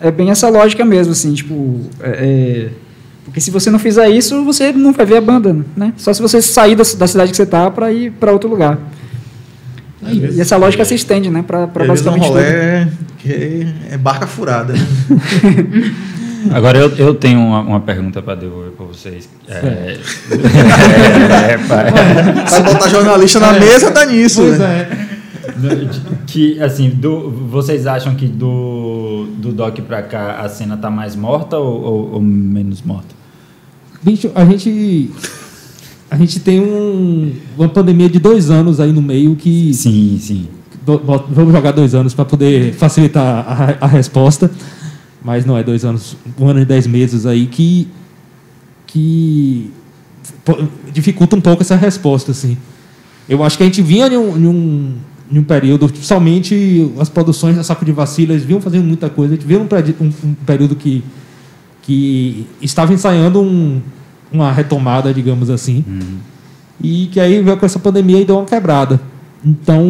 É 0.00 0.10
bem 0.10 0.30
essa 0.30 0.48
lógica 0.48 0.84
mesmo, 0.84 1.12
assim, 1.12 1.32
tipo. 1.32 1.80
é- 2.00 2.08
é- 2.10 2.68
porque 3.24 3.40
se 3.40 3.52
você 3.52 3.70
não 3.70 3.78
fizer 3.78 4.08
isso, 4.10 4.44
você 4.44 4.72
não 4.72 4.92
vai 4.92 5.06
ver 5.06 5.18
a 5.18 5.20
banda, 5.20 5.64
né? 5.76 5.92
Só 5.96 6.12
se 6.12 6.20
você 6.20 6.42
sair 6.42 6.74
da, 6.74 6.82
da 6.98 7.06
cidade 7.06 7.30
que 7.30 7.36
você 7.36 7.46
tá 7.46 7.70
para 7.70 7.92
ir 7.92 8.10
para 8.10 8.32
outro 8.32 8.50
lugar. 8.50 8.80
E, 10.02 10.36
e 10.36 10.40
essa 10.40 10.56
lógica 10.56 10.84
se 10.84 10.96
estende, 10.96 11.30
né? 11.30 11.44
Para 11.46 11.60
é 11.60 11.82
um 11.84 11.86
basicamente 11.86 12.22
tudo. 12.22 12.32
rolê 12.32 12.88
que 13.18 13.68
é 13.92 13.96
barca 13.96 14.26
furada. 14.26 14.72
Né? 14.72 14.80
Agora 16.52 16.76
eu, 16.78 16.90
eu 16.96 17.14
tenho 17.14 17.38
uma, 17.38 17.60
uma 17.60 17.80
pergunta 17.80 18.20
para 18.20 18.34
devolver 18.34 18.72
para 18.72 18.86
vocês. 18.86 19.28
É, 19.48 19.96
é, 21.54 21.58
botar 22.64 22.88
jornalista 22.88 23.38
na 23.38 23.52
mesa, 23.52 23.92
tá 23.92 24.04
nisso. 24.04 24.40
Pois 24.42 24.58
né? 24.58 24.88
é. 24.90 25.11
Que 26.26 26.60
assim, 26.60 26.90
do, 26.90 27.30
vocês 27.50 27.86
acham 27.86 28.14
que 28.14 28.26
do, 28.26 29.26
do 29.38 29.52
doc 29.52 29.78
para 29.80 30.02
cá 30.02 30.40
a 30.40 30.48
cena 30.48 30.76
tá 30.76 30.90
mais 30.90 31.14
morta 31.16 31.58
ou, 31.58 31.82
ou- 31.82 32.12
ou 32.14 32.20
menos 32.20 32.82
morta? 32.82 33.14
Bicho, 34.02 34.30
a 34.34 34.44
gente. 34.44 35.10
A 36.10 36.16
gente 36.16 36.40
tem 36.40 36.60
um, 36.60 37.32
uma 37.56 37.68
pandemia 37.68 38.08
de 38.08 38.18
dois 38.18 38.50
anos 38.50 38.80
aí 38.80 38.92
no 38.92 39.00
meio 39.00 39.34
que. 39.36 39.72
Sim, 39.72 40.18
sim. 40.20 40.48
do- 40.84 40.98
vamos 40.98 41.52
jogar 41.52 41.70
dois 41.72 41.94
anos 41.94 42.12
para 42.12 42.24
poder 42.24 42.72
facilitar 42.74 43.24
a, 43.80 43.84
a 43.84 43.86
resposta. 43.86 44.50
Mas 45.24 45.46
não 45.46 45.56
é 45.56 45.62
dois 45.62 45.84
anos, 45.84 46.16
um 46.38 46.48
ano 46.48 46.60
e 46.60 46.64
dez 46.64 46.86
meses 46.86 47.24
aí 47.26 47.46
que. 47.46 47.86
que 48.86 49.70
dificulta 50.92 51.36
um 51.36 51.40
pouco 51.40 51.62
essa 51.62 51.76
resposta, 51.76 52.32
assim. 52.32 52.56
Eu 53.28 53.42
acho 53.42 53.56
que 53.56 53.62
a 53.62 53.66
gente 53.66 53.80
vinha 53.82 54.08
em 54.08 54.16
um, 54.16 54.36
em 54.36 54.46
um, 54.46 54.94
em 55.30 55.38
um 55.38 55.42
período, 55.44 55.90
somente 56.00 56.90
as 56.98 57.08
produções 57.08 57.56
da 57.56 57.62
Saco 57.62 57.84
de 57.84 57.92
Vacila, 57.92 58.32
eles 58.32 58.44
vinham 58.44 58.60
fazendo 58.60 58.84
muita 58.84 59.08
coisa. 59.08 59.34
A 59.34 59.36
gente 59.36 59.46
viu 59.46 59.60
um, 59.60 59.66
um- 60.04 60.12
um 60.30 60.34
período 60.46 60.76
que, 60.76 61.02
que 61.82 62.46
estava 62.60 62.92
ensaiando 62.92 63.40
um- 63.40 63.80
uma 64.32 64.52
retomada, 64.52 65.12
digamos 65.12 65.48
assim. 65.50 65.84
E 66.82 67.06
que 67.12 67.20
aí 67.20 67.40
veio 67.42 67.56
com 67.56 67.64
essa 67.66 67.78
pandemia 67.78 68.20
e 68.20 68.24
deu 68.24 68.36
uma 68.36 68.44
quebrada. 68.44 69.00
Então, 69.44 69.86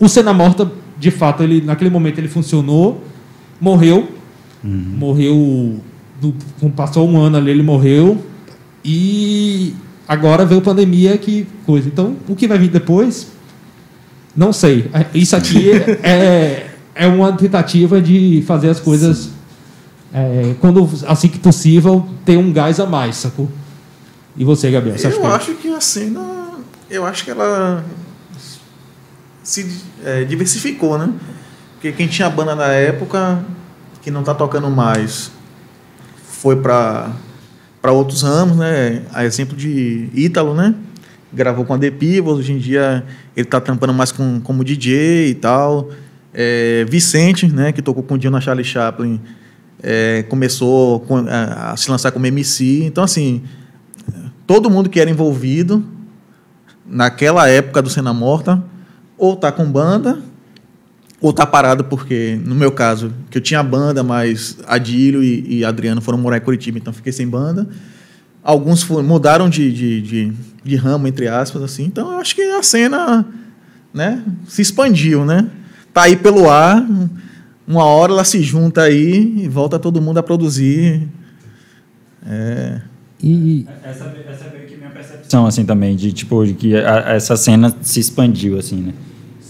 o 0.00 0.08
Cena 0.08 0.32
Morta, 0.32 0.70
de 0.98 1.10
fato, 1.10 1.42
ele, 1.42 1.60
naquele 1.60 1.90
momento 1.90 2.18
ele 2.18 2.28
funcionou, 2.28 3.02
morreu. 3.60 4.08
Morreu. 4.64 5.80
do- 6.20 6.34
passou 6.70 7.08
um 7.10 7.18
ano 7.18 7.36
ali, 7.36 7.50
ele 7.50 7.64
morreu. 7.64 8.16
E 8.84 9.74
agora 10.06 10.44
veio 10.46 10.60
a 10.60 10.64
pandemia 10.64 11.18
que 11.18 11.46
coisa. 11.66 11.88
Então, 11.88 12.16
o 12.28 12.36
que 12.36 12.46
vai 12.46 12.58
vir 12.58 12.68
depois? 12.70 13.28
Não 14.36 14.52
sei. 14.52 14.90
Isso 15.14 15.36
aqui 15.36 15.70
é, 16.02 16.70
é 16.94 17.06
uma 17.06 17.32
tentativa 17.32 18.00
de 18.00 18.42
fazer 18.46 18.70
as 18.70 18.80
coisas 18.80 19.30
é, 20.12 20.54
quando 20.60 20.88
assim 21.06 21.28
que 21.28 21.38
possível 21.38 22.06
ter 22.24 22.36
um 22.36 22.52
gás 22.52 22.78
a 22.80 22.86
mais, 22.86 23.16
sacou? 23.16 23.50
E 24.36 24.44
você, 24.44 24.70
Gabriel? 24.70 24.96
Você 24.98 25.08
Eu 25.08 25.20
que- 25.20 25.26
acho 25.26 25.54
que 25.54 25.68
a 25.68 25.80
cena. 25.80 26.50
Eu 26.90 27.04
acho 27.06 27.24
que 27.24 27.30
ela 27.30 27.84
se 29.42 29.66
é, 30.04 30.24
diversificou, 30.24 30.98
né? 30.98 31.10
Porque 31.74 31.92
quem 31.92 32.06
tinha 32.06 32.28
banda 32.30 32.54
na 32.54 32.66
época, 32.68 33.44
que 34.00 34.10
não 34.10 34.22
tá 34.22 34.34
tocando 34.34 34.70
mais, 34.70 35.30
foi 36.28 36.56
para 36.56 37.10
para 37.80 37.90
outros 37.90 38.22
ramos, 38.22 38.56
né? 38.56 39.02
A 39.12 39.24
exemplo 39.24 39.56
de 39.56 40.08
Ítalo, 40.14 40.54
né? 40.54 40.72
Gravou 41.32 41.64
com 41.64 41.74
a 41.74 41.78
The 41.78 41.92
hoje 42.24 42.52
em 42.52 42.58
dia 42.58 43.04
ele 43.36 43.46
tá 43.46 43.60
trampando 43.60 43.94
mais 43.94 44.12
com, 44.12 44.40
como 44.40 44.62
DJ 44.64 45.30
e 45.30 45.34
tal. 45.34 45.88
É, 46.34 46.84
Vicente, 46.88 47.46
né? 47.46 47.72
Que 47.72 47.80
tocou 47.82 48.02
com 48.02 48.14
o 48.14 48.18
Dio 48.18 48.30
na 48.30 48.40
Charlie 48.40 48.64
Chaplin, 48.64 49.20
é, 49.82 50.22
começou 50.28 51.00
com- 51.00 51.26
a, 51.28 51.72
a 51.72 51.76
se 51.76 51.90
lançar 51.90 52.10
como 52.12 52.26
MC. 52.26 52.84
Então, 52.84 53.04
assim, 53.04 53.42
todo 54.46 54.70
mundo 54.70 54.88
que 54.90 55.00
era 55.00 55.10
envolvido 55.10 55.84
naquela 56.86 57.48
época 57.48 57.80
do 57.82 57.88
Cena 57.90 58.12
Morta 58.12 58.62
ou 59.16 59.36
tá 59.36 59.52
com 59.52 59.64
banda, 59.70 60.20
ou 61.20 61.32
tá 61.32 61.46
parado 61.46 61.84
porque, 61.84 62.38
no 62.44 62.54
meu 62.54 62.72
caso, 62.72 63.12
que 63.30 63.38
eu 63.38 63.42
tinha 63.42 63.62
banda, 63.62 64.02
mas 64.02 64.58
Adílio 64.66 65.22
e, 65.22 65.58
e 65.58 65.64
Adriano 65.64 66.00
foram 66.00 66.18
morar 66.18 66.38
em 66.38 66.40
Curitiba, 66.40 66.78
então 66.78 66.92
fiquei 66.92 67.12
sem 67.12 67.28
banda. 67.28 67.68
Alguns 68.42 68.82
foram- 68.82 69.04
mudaram 69.06 69.48
de, 69.48 69.72
de, 69.72 70.00
de, 70.02 70.32
de 70.64 70.76
ramo, 70.76 71.06
entre 71.06 71.28
aspas, 71.28 71.62
assim. 71.62 71.84
Então 71.84 72.10
eu 72.12 72.18
acho 72.18 72.34
que 72.34 72.42
a 72.42 72.62
cena 72.62 73.24
né, 73.94 74.22
se 74.48 74.62
expandiu, 74.62 75.24
né? 75.24 75.46
Tá 75.94 76.02
aí 76.02 76.16
pelo 76.16 76.48
ar, 76.50 76.84
uma 77.68 77.84
hora 77.84 78.12
ela 78.12 78.24
se 78.24 78.42
junta 78.42 78.82
aí 78.82 79.42
e 79.44 79.48
volta 79.48 79.78
todo 79.78 80.00
mundo 80.00 80.18
a 80.18 80.22
produzir. 80.22 81.06
É, 82.26 82.80
E, 83.24 83.66
Essa, 83.84 84.12
essa 84.28 84.44
é 84.46 84.50
meio 84.52 84.66
que 84.68 84.76
minha 84.76 84.90
percepção, 84.90 85.46
assim, 85.46 85.64
também, 85.64 85.94
de, 85.94 86.12
tipo, 86.12 86.44
de 86.44 86.54
que 86.54 86.74
a- 86.76 87.12
essa 87.14 87.36
cena 87.36 87.72
se 87.80 88.00
expandiu, 88.00 88.58
assim, 88.58 88.76
né? 88.76 88.92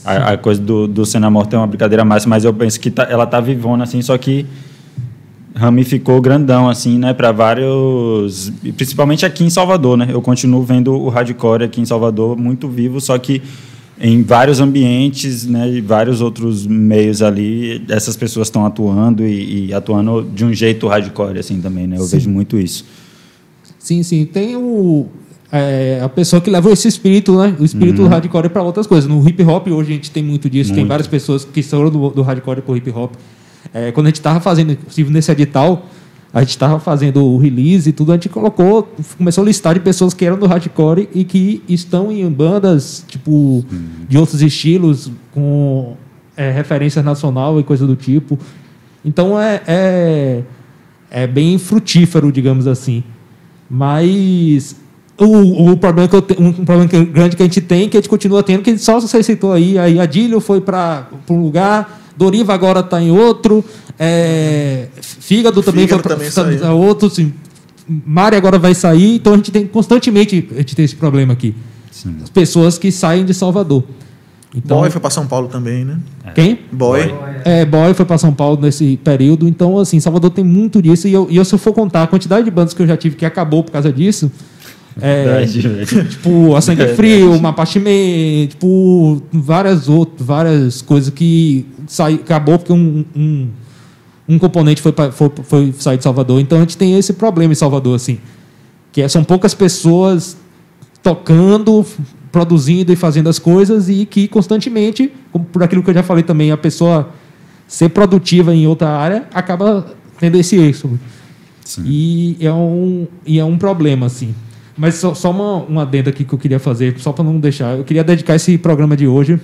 A, 0.05 0.33
a 0.33 0.37
coisa 0.37 0.61
do, 0.61 0.87
do 0.87 1.07
Cena 1.07 1.31
Morta 1.31 1.57
é 1.57 1.59
uma 1.59 1.67
brincadeira 1.67 2.05
mais, 2.05 2.27
mas 2.27 2.45
eu 2.45 2.53
penso 2.53 2.79
que 2.79 2.91
tá- 2.91 3.07
ela 3.09 3.25
tá 3.27 3.41
vivona, 3.41 3.85
assim, 3.85 4.03
só 4.03 4.19
que 4.19 4.45
ramificou 5.55 6.21
grandão, 6.21 6.69
assim, 6.69 6.99
né, 6.99 7.13
para 7.13 7.33
vários... 7.33 8.53
Principalmente 8.77 9.27
aqui 9.27 9.45
em 9.45 9.51
Salvador, 9.51 9.97
né? 9.97 10.09
Eu 10.11 10.23
continuo 10.23 10.63
vendo 10.63 10.95
o 10.95 11.09
hardcore 11.09 11.65
aqui 11.65 11.81
em 11.81 11.85
Salvador 11.85 12.37
muito 12.37 12.69
vivo, 12.69 13.01
só 13.01 13.17
que 13.19 13.43
em 14.01 14.23
vários 14.23 14.59
ambientes, 14.61 15.47
né, 15.47 15.71
e 15.71 15.81
vários 15.81 16.21
outros 16.21 16.67
meios 16.67 17.23
ali, 17.23 17.85
essas 17.89 18.17
pessoas 18.17 18.49
estão 18.49 18.67
atuando 18.67 19.25
e, 19.25 19.67
e 19.67 19.75
atuando 19.75 20.29
de 20.35 20.45
um 20.45 20.53
jeito 20.53 20.89
hardcore, 20.89 21.39
assim, 21.39 21.61
também, 21.61 21.87
né? 21.87 21.99
Eu 21.99 22.05
Sim. 22.05 22.17
vejo 22.17 22.31
muito 22.31 22.59
isso. 22.59 22.85
sim, 23.79 24.03
sim. 24.03 24.25
Tem 24.25 24.57
o, 24.57 25.07
é, 25.53 26.01
a 26.03 26.09
pessoa 26.09 26.41
que 26.41 26.49
leva 26.49 26.71
esse 26.73 26.89
espírito, 26.89 27.37
né? 27.37 27.55
O 27.61 27.65
espírito 27.65 28.03
do 28.03 28.09
hardcore 28.09 28.49
para 28.49 28.63
outras 28.63 28.87
coisas. 28.87 29.09
No 29.09 29.29
hip 29.29 29.43
hop, 29.45 29.69
hoje 29.69 29.93
a 29.93 29.95
gente 29.95 30.11
tem 30.11 30.23
muito 30.23 30.49
disso. 30.49 30.71
Tem 30.71 30.79
Muito. 30.79 30.89
várias 30.89 31.07
pessoas 31.07 31.45
que 31.45 31.63
são 31.63 31.91
do, 31.91 32.09
do 32.09 32.23
hardcore 32.23 32.63
pro 32.63 32.75
hip 32.75 32.91
hop. 32.91 33.13
É, 33.73 33.93
quando 33.93 34.07
a 34.07 34.11
gente 34.11 34.17
estava 34.17 34.41
fazendo, 34.41 34.73
inclusive 34.73 35.13
nesse 35.13 35.31
edital, 35.31 35.87
a 36.33 36.41
gente 36.41 36.51
estava 36.51 36.81
fazendo 36.81 37.25
o 37.25 37.37
release 37.37 37.91
e 37.91 37.93
tudo, 37.93 38.11
a 38.13 38.15
gente 38.15 38.29
colocou, 38.31 38.89
começou 39.19 39.43
a 39.43 39.47
listar 39.47 39.75
de 39.75 39.81
pessoas 39.81 40.15
que 40.15 40.25
eram 40.25 40.39
do 40.39 40.47
hardcore 40.47 41.09
e 41.15 41.25
que 41.25 41.63
estão 41.69 42.11
em 42.11 42.29
bandas, 42.31 43.05
tipo, 43.07 43.65
de 44.09 44.17
outros 44.17 44.41
estilos, 44.41 45.11
com 45.33 45.95
é, 46.37 46.51
referência 46.51 47.03
nacional 47.03 47.61
e 47.61 47.63
coisa 47.63 47.87
do 47.87 47.95
tipo. 47.95 48.39
Então 49.05 49.39
é, 49.39 49.61
é, 49.67 50.43
é 51.11 51.27
bem 51.27 51.59
frutífero, 51.59 52.33
digamos 52.33 52.67
assim. 52.67 53.05
Mas 53.69 54.77
o, 55.19 55.71
o 55.73 55.77
problema 55.77 56.09
que 56.09 56.17
eu 56.17 56.23
te- 56.23 56.37
um 56.41 56.53
problema 56.53 56.87
grande 57.05 57.37
que 57.37 57.43
a 57.43 57.47
gente 57.47 57.61
tem, 57.61 57.89
que 57.89 57.97
a 57.97 58.01
gente 58.01 58.09
continua 58.09 58.43
tendo, 58.43 58.63
que 58.63 58.77
só 58.79 59.01
você 59.01 59.23
citou 59.23 59.53
aí, 59.53 59.79
aí 59.79 59.99
Adílio 60.01 60.41
foi 60.41 60.61
para 60.61 61.09
um 61.29 61.43
lugar, 61.43 62.02
Doriva 62.17 62.55
agora 62.55 62.81
está 62.81 63.01
em 63.01 63.11
outro, 63.11 63.65
é, 63.99 64.89
Fígado 65.01 65.63
também 65.63 65.87
Fígado 65.87 66.03
foi 66.03 66.13
também 66.13 66.31
para 66.31 66.59
saiu. 66.59 66.77
outro, 66.77 67.09
assim, 67.09 67.33
Mari 67.89 68.37
agora 68.37 68.59
vai 68.59 68.75
sair, 68.75 69.17
então 69.17 69.35
a 69.35 69.37
gente 69.37 69.51
tem 69.51 69.67
constantemente 69.67 70.49
a 70.53 70.57
gente 70.57 70.77
tem 70.77 70.85
esse 70.85 70.97
problema 70.97 71.33
aqui. 71.33 71.55
Sim. 71.91 72.17
As 72.23 72.31
pessoas 72.31 72.79
que 72.79 72.91
saem 72.91 73.25
de 73.25 73.35
Salvador. 73.35 73.85
Então, 74.55 74.79
Boy 74.79 74.91
foi 74.91 75.01
para 75.01 75.11
São 75.11 75.27
Paulo 75.27 75.49
também, 75.49 75.85
né? 75.85 75.99
quem? 76.35 76.59
Boy. 76.71 77.09
Boy. 77.09 77.19
É, 77.45 77.65
Boy 77.65 77.95
foi 77.95 78.05
para 78.05 78.19
São 78.19 78.35
Paulo 78.35 78.61
nesse 78.61 78.99
período, 78.99 79.49
então 79.49 79.79
assim, 79.79 79.99
Salvador 79.99 80.31
tem 80.31 80.45
muito 80.45 80.83
disso 80.83 81.09
e 81.09 81.13
eu, 81.13 81.27
e 81.31 81.37
eu 81.37 81.45
se 81.45 81.55
eu 81.55 81.59
for 81.59 81.73
contar 81.73 82.03
a 82.03 82.07
quantidade 82.07 82.45
de 82.45 82.51
bandas 82.51 82.75
que 82.75 82.83
eu 82.83 82.87
já 82.87 82.97
tive 82.97 83.17
que 83.17 83.25
acabou 83.25 83.65
por 83.65 83.73
causa 83.73 83.91
disso, 83.91 84.31
é, 85.01 85.25
Verdade, 85.25 85.61
velho. 85.69 86.09
tipo 86.09 86.55
a 86.57 86.61
Sangue 86.61 86.79
Verdade. 86.85 86.97
Frio, 86.97 87.41
Mapache 87.41 87.79
Man, 87.79 88.47
tipo 88.49 89.23
várias 89.33 89.89
outras, 89.89 90.27
várias 90.27 90.83
coisas 90.83 91.13
que 91.13 91.67
sai, 91.87 92.15
acabou 92.15 92.59
porque 92.59 92.73
um, 92.73 93.05
um, 93.17 93.49
um 94.29 94.39
componente 94.39 94.83
foi, 94.83 94.93
pra- 94.93 95.11
foi, 95.13 95.31
foi 95.45 95.73
sair 95.79 95.97
de 95.99 96.05
Salvador, 96.05 96.41
então 96.41 96.59
a 96.59 96.61
gente 96.63 96.77
tem 96.77 96.99
esse 96.99 97.13
problema 97.15 97.53
em 97.53 97.57
Salvador 97.57 97.97
assim, 97.97 98.19
que 98.93 99.01
é- 99.01 99.09
são 99.09 99.25
poucas 99.25 99.55
pessoas 99.55 100.37
tocando, 101.03 101.85
produzindo 102.31 102.93
e 102.93 102.97
fazendo 102.97 103.29
as 103.29 103.39
coisas 103.39 103.89
e 103.89 104.07
que 104.07 104.29
constantemente, 104.29 105.11
por 105.53 105.63
aquilo 105.63 105.83
que 105.83 105.91
eu 105.91 105.95
já 105.95 106.03
falei 106.03 106.23
também, 106.23 106.51
a 106.53 106.57
pessoa 106.57 107.11
ser 107.67 107.89
produtiva 107.89 108.55
em 108.55 108.67
outra 108.67 108.89
área 108.91 109.25
acaba 109.33 109.87
tendo 110.19 110.37
esse 110.39 110.57
êxodo. 110.57 110.99
Sim. 111.65 111.83
E 111.87 112.37
é 112.41 112.53
um, 112.53 113.07
e 113.27 113.39
é 113.39 113.45
um 113.45 113.57
problema, 113.57 114.07
assim. 114.07 114.35
Mas 114.83 114.97
só, 114.97 115.15
só 115.15 115.31
uma, 115.31 115.59
uma 115.63 115.83
adenda 115.83 116.11
aqui 116.11 116.25
que 116.25 116.33
eu 116.33 116.39
queria 116.41 116.59
fazer, 116.59 116.99
só 116.99 117.13
para 117.13 117.23
não 117.23 117.39
deixar. 117.39 117.79
Eu 117.79 117.85
queria 117.85 118.03
dedicar 118.03 118.35
esse 118.35 118.59
programa 118.59 118.97
de 118.97 119.07
hoje 119.07 119.39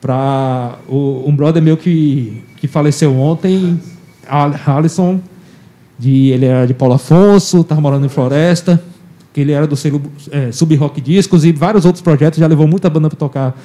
para 0.00 0.76
um 0.88 1.36
brother 1.36 1.62
meu 1.62 1.76
que, 1.76 2.42
que 2.56 2.66
faleceu 2.66 3.14
ontem, 3.14 3.78
Al- 4.26 4.54
Alisson, 4.66 5.20
de, 5.98 6.28
ele 6.28 6.46
era 6.46 6.64
de 6.66 6.72
Paulo 6.72 6.94
Afonso, 6.94 7.60
estava 7.60 7.78
morando 7.78 8.06
em 8.06 8.08
Floresta, 8.08 8.82
que 9.34 9.42
ele 9.42 9.52
era 9.52 9.66
do 9.66 9.76
selo 9.76 10.00
é, 10.30 10.50
Sub 10.50 10.74
Rock 10.76 10.98
Discos 11.02 11.44
e 11.44 11.52
vários 11.52 11.84
outros 11.84 12.00
projetos, 12.00 12.38
já 12.38 12.46
levou 12.46 12.66
muita 12.66 12.88
banda 12.88 13.10
para 13.10 13.18
tocar 13.18 13.60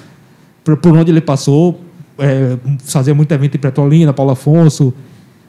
por, 0.66 0.76
por 0.76 0.98
onde 0.98 1.10
ele 1.10 1.22
passou, 1.22 1.80
é, 2.20 2.58
fazia 2.84 3.16
muito 3.16 3.32
evento 3.32 3.56
em 3.56 3.60
Petrolina, 3.60 4.12
Paulo 4.12 4.34
Afonso, 4.34 4.94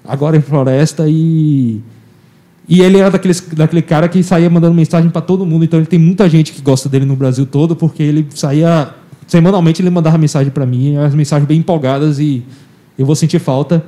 agora 0.06 0.36
em 0.36 0.40
Floresta 0.40 1.06
e 1.08 1.82
e 2.68 2.80
ele 2.80 2.98
era 2.98 3.10
daqueles, 3.10 3.40
daquele 3.52 3.82
cara 3.82 4.08
que 4.08 4.22
saía 4.22 4.48
mandando 4.48 4.74
mensagem 4.74 5.10
para 5.10 5.20
todo 5.20 5.44
mundo, 5.44 5.64
então 5.64 5.78
ele 5.78 5.86
tem 5.86 5.98
muita 5.98 6.28
gente 6.28 6.52
que 6.52 6.62
gosta 6.62 6.88
dele 6.88 7.04
no 7.04 7.14
Brasil 7.14 7.44
todo, 7.44 7.76
porque 7.76 8.02
ele 8.02 8.26
saía 8.34 8.94
semanalmente 9.26 9.82
ele 9.82 9.90
mandava 9.90 10.16
mensagem 10.16 10.50
para 10.50 10.64
mim, 10.64 10.96
as 10.96 11.14
mensagens 11.14 11.46
bem 11.46 11.58
empolgadas 11.58 12.18
e 12.18 12.42
eu 12.98 13.04
vou 13.04 13.14
sentir 13.14 13.38
falta. 13.38 13.84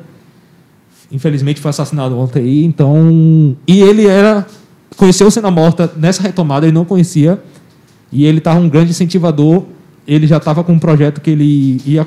Infelizmente 1.10 1.60
foi 1.60 1.70
assassinado 1.70 2.18
ontem 2.18 2.64
então 2.64 3.56
e 3.66 3.80
ele 3.80 4.06
era 4.06 4.46
conheceu 4.96 5.30
Cena 5.30 5.50
Morta 5.50 5.90
nessa 5.96 6.22
retomada, 6.22 6.66
ele 6.66 6.74
não 6.74 6.84
conhecia 6.84 7.40
e 8.12 8.24
ele 8.26 8.38
estava 8.38 8.60
um 8.60 8.68
grande 8.68 8.90
incentivador. 8.90 9.64
Ele 10.06 10.26
já 10.26 10.36
estava 10.36 10.62
com 10.62 10.72
um 10.72 10.78
projeto 10.78 11.20
que 11.20 11.30
ele 11.30 11.80
ia 11.84 12.06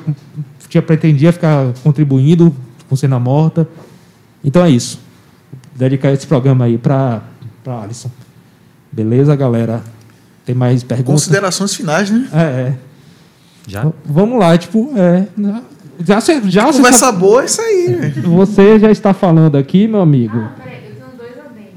tinha 0.68 0.80
pretendia 0.80 1.32
ficar 1.32 1.72
contribuindo 1.82 2.54
com 2.88 2.94
o 2.94 2.96
Cena 2.96 3.18
Morta. 3.18 3.68
Então 4.42 4.64
é 4.64 4.70
isso 4.70 5.09
dedicar 5.80 6.12
esse 6.12 6.26
programa 6.26 6.66
aí 6.66 6.76
para 6.78 7.22
para 7.64 7.82
Alisson. 7.82 8.10
Beleza, 8.92 9.34
galera? 9.34 9.82
Tem 10.44 10.54
mais 10.54 10.82
perguntas? 10.82 11.22
Considerações 11.24 11.74
finais, 11.74 12.10
né? 12.10 12.28
É, 12.32 12.38
é. 12.42 12.74
Já? 13.66 13.84
V- 13.84 13.92
Vamos 14.04 14.38
lá, 14.38 14.56
tipo, 14.56 14.92
é. 14.96 15.26
né? 15.36 15.62
Já, 16.06 16.20
cê- 16.20 16.40
já 16.46 16.64
você, 16.66 16.78
Conversa 16.78 17.06
tá- 17.06 17.12
boa 17.12 17.42
é 17.42 17.44
isso 17.44 17.60
aí, 17.60 17.94
velho. 17.94 18.22
você 18.30 18.78
já 18.78 18.90
está 18.90 19.12
falando 19.12 19.56
aqui, 19.56 19.86
meu 19.86 20.00
amigo. 20.00 20.38
Ah, 20.38 20.52
peraí, 20.62 20.80
eu 20.88 20.94
tenho 20.94 21.16
dois 21.18 21.32
adendos. 21.38 21.70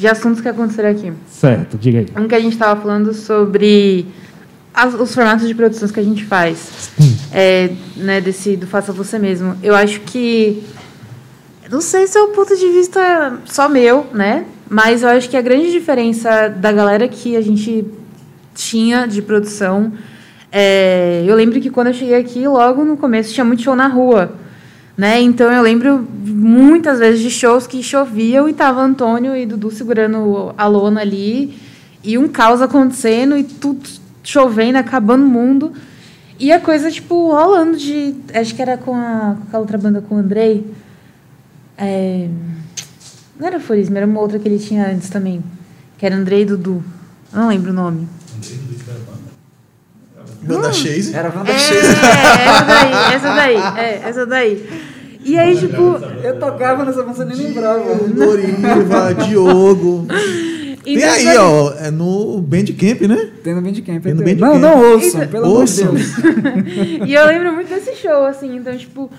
De 0.00 0.06
assuntos 0.06 0.40
que 0.42 0.48
aconteceram 0.48 0.90
aqui. 0.90 1.12
Certo, 1.30 1.78
diga 1.78 2.00
aí. 2.00 2.06
Um 2.16 2.28
que 2.28 2.34
a 2.34 2.40
gente 2.40 2.52
estava 2.52 2.78
falando 2.80 3.14
sobre 3.14 4.06
as- 4.74 4.94
os 4.94 5.14
formatos 5.14 5.48
de 5.48 5.54
produções 5.54 5.90
que 5.90 5.98
a 6.00 6.04
gente 6.04 6.24
faz. 6.24 6.90
É, 7.32 7.70
né, 7.96 8.20
desse 8.20 8.56
do 8.56 8.66
faça 8.66 8.92
você 8.92 9.18
mesmo. 9.18 9.56
Eu 9.62 9.74
acho 9.74 10.00
que 10.00 10.62
não 11.70 11.80
sei 11.80 12.06
se 12.06 12.18
é 12.18 12.22
o 12.22 12.28
ponto 12.28 12.56
de 12.56 12.68
vista 12.68 13.38
só 13.46 13.68
meu, 13.68 14.06
né? 14.12 14.44
Mas 14.68 15.02
eu 15.02 15.08
acho 15.08 15.28
que 15.28 15.36
a 15.36 15.42
grande 15.42 15.70
diferença 15.70 16.48
da 16.48 16.72
galera 16.72 17.06
que 17.08 17.36
a 17.36 17.40
gente 17.40 17.84
tinha 18.54 19.06
de 19.06 19.22
produção. 19.22 19.92
é, 20.50 21.24
eu 21.26 21.34
lembro 21.36 21.60
que 21.60 21.70
quando 21.70 21.88
eu 21.88 21.94
cheguei 21.94 22.16
aqui, 22.16 22.46
logo 22.46 22.84
no 22.84 22.96
começo, 22.96 23.32
tinha 23.32 23.44
muito 23.44 23.62
show 23.62 23.76
na 23.76 23.86
rua. 23.86 24.32
Né? 24.96 25.20
Então 25.20 25.50
eu 25.50 25.62
lembro 25.62 26.06
muitas 26.26 26.98
vezes 26.98 27.20
de 27.20 27.30
shows 27.30 27.66
que 27.66 27.82
choviam 27.82 28.48
e 28.48 28.52
tava 28.52 28.82
Antônio 28.82 29.34
e 29.34 29.46
Dudu 29.46 29.70
segurando 29.70 30.52
a 30.58 30.66
lona 30.66 31.00
ali 31.00 31.56
e 32.04 32.18
um 32.18 32.28
caos 32.28 32.60
acontecendo 32.60 33.36
e 33.36 33.44
tudo 33.44 33.88
chovendo, 34.22 34.76
acabando 34.76 35.24
o 35.24 35.28
mundo. 35.28 35.72
E 36.38 36.50
a 36.52 36.60
coisa, 36.60 36.90
tipo, 36.90 37.30
rolando 37.32 37.76
de. 37.76 38.14
Acho 38.34 38.54
que 38.54 38.62
era 38.62 38.76
com, 38.76 38.94
a, 38.94 39.36
com 39.36 39.42
aquela 39.46 39.60
outra 39.60 39.78
banda 39.78 40.00
com 40.06 40.16
o 40.16 40.18
Andrei. 40.18 40.66
É, 41.80 42.28
não 43.38 43.46
era 43.46 43.58
Furismo, 43.58 43.96
era 43.96 44.06
uma 44.06 44.20
outra 44.20 44.38
que 44.38 44.46
ele 44.46 44.58
tinha 44.58 44.86
antes 44.86 45.08
também. 45.08 45.42
Que 45.98 46.04
era 46.06 46.14
Andrei 46.14 46.42
e 46.42 46.44
Dudu. 46.44 46.84
Eu 47.32 47.38
não 47.40 47.48
lembro 47.48 47.70
o 47.70 47.74
nome. 47.74 48.06
Banda 50.42 50.72
Chase. 50.72 51.14
Era 51.14 51.32
Wanda 51.34 51.50
É, 51.52 51.58
Chase. 51.58 51.86
essa 51.86 52.64
daí, 52.66 53.14
essa 53.14 53.34
daí, 53.34 53.56
é, 53.78 54.02
essa 54.04 54.26
daí. 54.26 54.70
E 55.24 55.38
aí, 55.38 55.56
tipo. 55.56 55.98
Eu 56.22 56.38
tocava 56.38 56.84
nessa 56.84 57.02
música 57.02 57.24
nem 57.26 57.36
lembrava. 57.36 57.94
Doriva, 58.08 59.14
Diogo. 59.26 60.06
Tem 60.82 60.96
então, 60.96 61.10
aí, 61.12 61.36
ó, 61.36 61.72
é 61.78 61.90
no 61.90 62.40
Bandcamp, 62.40 63.02
né? 63.02 63.28
Tem 63.44 63.54
no 63.54 63.60
Bandcamp. 63.60 64.02
Tem 64.02 64.14
no 64.14 64.24
tem. 64.24 64.34
Bandcamp. 64.34 64.54
Não, 64.54 64.58
não 64.58 64.92
ouçam, 64.92 65.20
Isso- 65.20 65.28
pelo 65.30 65.44
amor 65.44 65.64
de 65.66 65.82
Ouçam. 65.82 65.94
Deus. 65.94 66.10
E 67.06 67.12
eu 67.14 67.26
lembro 67.26 67.52
muito 67.52 67.68
desse 67.68 67.94
show, 67.96 68.24
assim, 68.24 68.56
então, 68.56 68.74
tipo. 68.76 69.10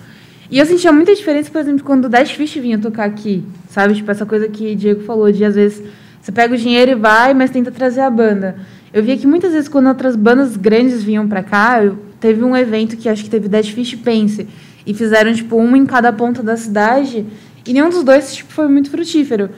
E 0.52 0.60
eu 0.60 0.66
sentia 0.66 0.91
muita 0.91 1.16
diferença, 1.16 1.49
por 1.49 1.62
exemplo, 1.62 1.82
quando 1.86 2.06
o 2.06 2.10
Dash 2.10 2.32
Fish 2.32 2.56
vinha 2.56 2.78
tocar 2.78 3.06
aqui, 3.06 3.41
sabe? 3.70 3.95
Tipo, 3.95 4.12
essa 4.12 4.26
coisa 4.26 4.49
que 4.49 4.74
o 4.74 4.76
Diego 4.76 5.02
falou, 5.04 5.32
de 5.32 5.45
às 5.45 5.56
vezes 5.56 5.82
você 6.22 6.30
pega 6.30 6.54
o 6.54 6.58
dinheiro 6.58 6.91
e 6.91 6.95
vai, 6.95 7.34
mas 7.34 7.49
tenta 7.49 7.72
trazer 7.72 8.02
a 8.02 8.10
banda. 8.10 8.58
Eu 8.93 9.02
via 9.02 9.16
que 9.16 9.26
muitas 9.26 9.54
vezes, 9.54 9.70
quando 9.70 9.88
outras 9.88 10.14
bandas 10.14 10.58
grandes 10.58 11.02
vinham 11.02 11.26
pra 11.26 11.41
cá, 11.41 11.82
eu 11.82 11.97
teve 12.20 12.43
um 12.43 12.56
evento 12.56 12.97
que 12.97 13.08
acho 13.08 13.24
que 13.24 13.30
teve 13.30 13.47
Dead 13.47 13.66
Fish 13.66 13.95
Pense 13.95 14.45
e 14.86 14.93
fizeram 14.93 15.34
tipo 15.34 15.56
um 15.56 15.74
em 15.74 15.86
cada 15.86 16.12
ponta 16.12 16.43
da 16.43 16.58
cidade 16.58 17.26
e 17.66 17.74
nenhum 17.74 17.89
dos 17.89 18.04
dois 18.04 18.36
tipo 18.36 18.52
foi 18.52 18.68
muito 18.68 18.89
frutífero. 18.89 19.49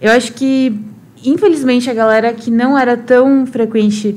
Eu 0.00 0.10
acho 0.10 0.32
que 0.32 0.74
infelizmente 1.24 1.88
a 1.88 1.94
galera 1.94 2.32
que 2.32 2.50
não 2.50 2.76
era 2.76 2.96
tão 2.96 3.46
frequente 3.46 4.16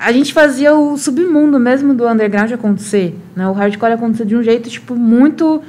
a 0.00 0.12
gente 0.12 0.32
fazia 0.32 0.74
o 0.74 0.96
submundo 0.96 1.60
mesmo 1.60 1.92
do 1.92 2.08
underground 2.08 2.50
acontecer, 2.50 3.14
né? 3.36 3.46
O 3.46 3.52
hardcore 3.52 3.92
acontecer 3.92 4.24
de 4.24 4.34
um 4.34 4.42
jeito 4.42 4.70
tipo 4.70 4.96
muito 4.96 5.62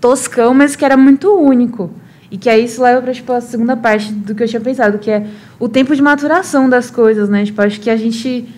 toscão, 0.00 0.52
mas 0.52 0.74
que 0.74 0.84
era 0.84 0.96
muito 0.96 1.32
único. 1.32 1.88
E 2.28 2.36
que 2.36 2.50
aí 2.50 2.64
isso 2.64 2.82
leva 2.82 3.00
para 3.00 3.14
tipo 3.14 3.32
a 3.32 3.40
segunda 3.40 3.76
parte 3.76 4.12
do 4.12 4.34
que 4.34 4.42
eu 4.42 4.48
tinha 4.48 4.60
pensado, 4.60 4.98
que 4.98 5.08
é 5.08 5.28
o 5.60 5.68
tempo 5.68 5.94
de 5.94 6.02
maturação 6.02 6.68
das 6.68 6.90
coisas, 6.90 7.28
né? 7.28 7.44
Tipo, 7.44 7.62
acho 7.62 7.80
que 7.80 7.88
a 7.88 7.96
gente 7.96 8.52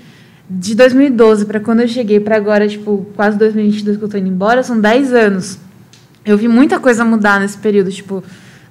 de 0.49 0.75
2012 0.75 1.45
para 1.45 1.61
quando 1.61 1.81
eu 1.81 1.89
cheguei 1.89 2.19
para 2.19 2.35
agora, 2.35 2.67
tipo, 2.67 3.07
quase 3.15 3.37
2022 3.37 3.99
que 3.99 4.05
eu 4.05 4.09
tô 4.09 4.17
indo 4.17 4.29
embora, 4.29 4.63
são 4.63 4.81
10 4.81 5.13
anos. 5.13 5.59
Eu 6.25 6.39
vi 6.39 6.49
muita 6.49 6.81
coisa 6.81 7.05
mudar 7.05 7.39
nesse 7.39 7.59
período, 7.59 7.91
tipo, 7.93 8.25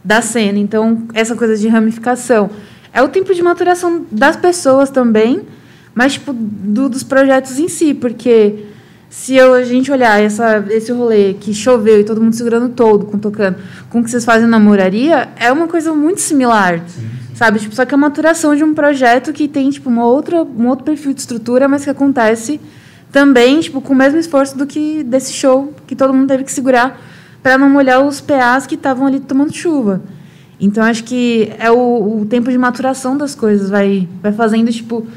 da 0.04 0.24
cena. 0.24 0.58
Então, 0.58 1.04
essa 1.14 1.36
coisa 1.36 1.56
de 1.56 1.68
ramificação 1.68 2.50
é 2.92 3.00
o 3.04 3.10
tempo 3.10 3.32
de 3.36 3.44
maturação 3.44 4.08
das 4.12 4.36
pessoas 4.36 4.90
também, 4.90 5.44
mas 5.98 6.14
tipo 6.14 6.32
do, 6.32 6.88
dos 6.88 7.02
projetos 7.02 7.58
em 7.58 7.68
si, 7.68 7.92
porque 7.92 8.68
se 9.10 9.34
eu, 9.34 9.56
a 9.56 9.64
gente 9.64 9.92
olhar 9.92 10.22
essa, 10.22 10.64
esse 10.70 10.92
rolê 10.92 11.34
que 11.34 11.56
choveu 11.56 12.00
e 12.00 12.04
todo 12.04 12.22
mundo 12.22 12.36
segurando 12.36 12.70
todo, 12.70 13.08
com 13.08 13.18
tocando, 13.18 13.56
com 13.90 14.00
o 14.00 14.04
que 14.04 14.12
vocês 14.12 14.24
fazem 14.24 14.48
na 14.48 14.60
moraria, 14.60 15.30
é 15.40 15.52
uma 15.52 15.68
coisa 15.68 15.92
muito 15.96 16.22
similar. 16.22 16.84
Sim. 16.88 17.10
Sabe? 17.34 17.58
Tipo, 17.58 17.74
só 17.74 17.84
que 17.84 17.96
é 17.96 17.98
a 17.98 17.98
maturação 17.98 18.56
de 18.56 18.64
um 18.64 18.76
projeto 18.76 19.34
que 19.34 19.48
tem 19.48 19.72
tipo, 19.72 19.90
uma 19.90 20.06
outra, 20.06 20.44
um 20.44 20.68
outro 20.68 20.86
perfil 20.86 21.16
de 21.16 21.22
estrutura, 21.22 21.68
mas 21.68 21.84
que 21.84 21.90
acontece 21.90 22.62
também 23.12 23.60
tipo, 23.60 23.82
com 23.82 23.94
o 23.94 23.96
mesmo 23.96 24.20
esforço 24.20 24.56
do 24.56 24.68
que 24.68 25.04
desse 25.04 25.34
show 25.34 25.74
que 25.88 25.96
todo 25.96 26.14
mundo 26.14 26.28
teve 26.28 26.44
que 26.44 26.52
segurar 26.52 27.02
para 27.42 27.58
não 27.58 27.72
molhar 27.72 28.06
os 28.06 28.22
PAs 28.22 28.68
que 28.68 28.76
estavam 28.76 29.08
ali 29.08 29.20
tomando 29.20 29.52
chuva. 29.52 30.04
Então 30.60 30.84
acho 30.84 31.04
que 31.04 31.52
é 31.58 31.72
o, 31.72 32.22
o, 32.22 32.26
tempo 32.30 32.52
de 32.52 32.58
maturação 32.60 33.18
das 33.18 33.34
coisas 33.34 33.72
vai 33.72 34.08
vai 34.22 34.32
fazendo 34.32 34.72
tipo 34.72 35.08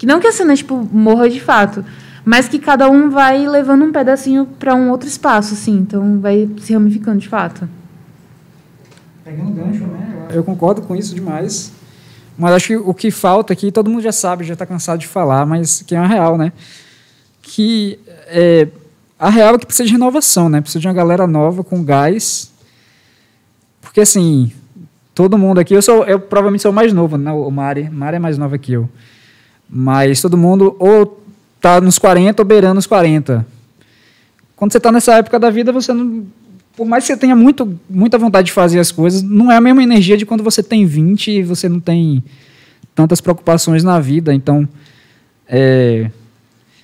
que 0.00 0.06
não 0.06 0.18
que 0.18 0.26
a 0.26 0.32
cena 0.32 0.56
tipo 0.56 0.88
morra 0.90 1.28
de 1.28 1.38
fato, 1.38 1.84
mas 2.24 2.48
que 2.48 2.58
cada 2.58 2.88
um 2.88 3.10
vai 3.10 3.46
levando 3.46 3.84
um 3.84 3.92
pedacinho 3.92 4.46
para 4.46 4.74
um 4.74 4.88
outro 4.88 5.06
espaço, 5.06 5.52
assim. 5.52 5.76
Então 5.76 6.18
vai 6.18 6.48
se 6.58 6.72
ramificando 6.72 7.18
de 7.18 7.28
fato. 7.28 7.68
Pegando 9.22 9.50
gancho, 9.50 9.84
né? 9.84 10.28
Eu 10.32 10.42
concordo 10.42 10.80
com 10.80 10.96
isso 10.96 11.14
demais. 11.14 11.70
Mas 12.38 12.54
acho 12.54 12.66
que 12.68 12.76
o 12.76 12.94
que 12.94 13.10
falta 13.10 13.52
aqui, 13.52 13.70
todo 13.70 13.90
mundo 13.90 14.00
já 14.00 14.10
sabe, 14.10 14.42
já 14.42 14.54
está 14.54 14.64
cansado 14.64 14.98
de 14.98 15.06
falar, 15.06 15.44
mas 15.44 15.82
que 15.82 15.94
é 15.94 15.98
a 15.98 16.06
real, 16.06 16.38
né? 16.38 16.50
Que 17.42 17.98
é, 18.28 18.68
a 19.18 19.28
real 19.28 19.56
é 19.56 19.58
que 19.58 19.66
precisa 19.66 19.84
de 19.84 19.92
renovação, 19.92 20.48
né? 20.48 20.62
Precisa 20.62 20.80
de 20.80 20.88
uma 20.88 20.94
galera 20.94 21.26
nova 21.26 21.62
com 21.62 21.84
gás. 21.84 22.50
Porque 23.82 24.00
assim, 24.00 24.50
todo 25.14 25.36
mundo 25.36 25.58
aqui, 25.60 25.74
eu 25.74 25.82
sou, 25.82 26.04
eu 26.04 26.18
provavelmente 26.18 26.62
sou 26.62 26.70
o 26.70 26.74
mais 26.74 26.90
novo, 26.90 27.18
né? 27.18 27.30
O 27.30 27.50
Mari, 27.50 27.90
Mari 27.90 28.16
é 28.16 28.18
mais 28.18 28.38
nova 28.38 28.56
que 28.56 28.72
eu. 28.72 28.88
Mas 29.70 30.20
todo 30.20 30.36
mundo 30.36 30.74
ou 30.78 31.22
tá 31.60 31.80
nos 31.80 31.98
40 31.98 32.42
ou 32.42 32.46
beirando 32.46 32.78
os 32.78 32.86
40. 32.86 33.46
Quando 34.56 34.72
você 34.72 34.78
está 34.78 34.90
nessa 34.90 35.14
época 35.14 35.38
da 35.38 35.50
vida, 35.50 35.72
você 35.72 35.92
não. 35.92 36.26
Por 36.76 36.86
mais 36.86 37.04
que 37.04 37.12
você 37.12 37.16
tenha 37.16 37.36
muito, 37.36 37.78
muita 37.88 38.16
vontade 38.16 38.46
de 38.46 38.52
fazer 38.52 38.78
as 38.78 38.90
coisas, 38.90 39.22
não 39.22 39.50
é 39.52 39.56
a 39.56 39.60
mesma 39.60 39.82
energia 39.82 40.16
de 40.16 40.24
quando 40.24 40.42
você 40.42 40.62
tem 40.62 40.86
20 40.86 41.30
e 41.30 41.42
você 41.42 41.68
não 41.68 41.80
tem 41.80 42.24
tantas 42.94 43.20
preocupações 43.20 43.84
na 43.84 44.00
vida. 44.00 44.32
Então, 44.32 44.68
é, 45.46 46.10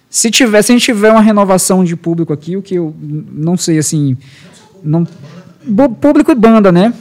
se 0.08 0.30
tiver, 0.30 0.62
se 0.62 0.72
a 0.72 0.74
gente 0.74 0.84
tiver 0.84 1.10
uma 1.10 1.20
renovação 1.20 1.84
de 1.84 1.96
público 1.96 2.32
aqui, 2.32 2.56
o 2.56 2.62
que 2.62 2.74
eu 2.74 2.94
não 3.00 3.56
sei 3.56 3.78
assim, 3.78 4.16
não 4.82 5.06
público 6.00 6.30
e 6.30 6.34
banda, 6.34 6.70
né? 6.70 6.92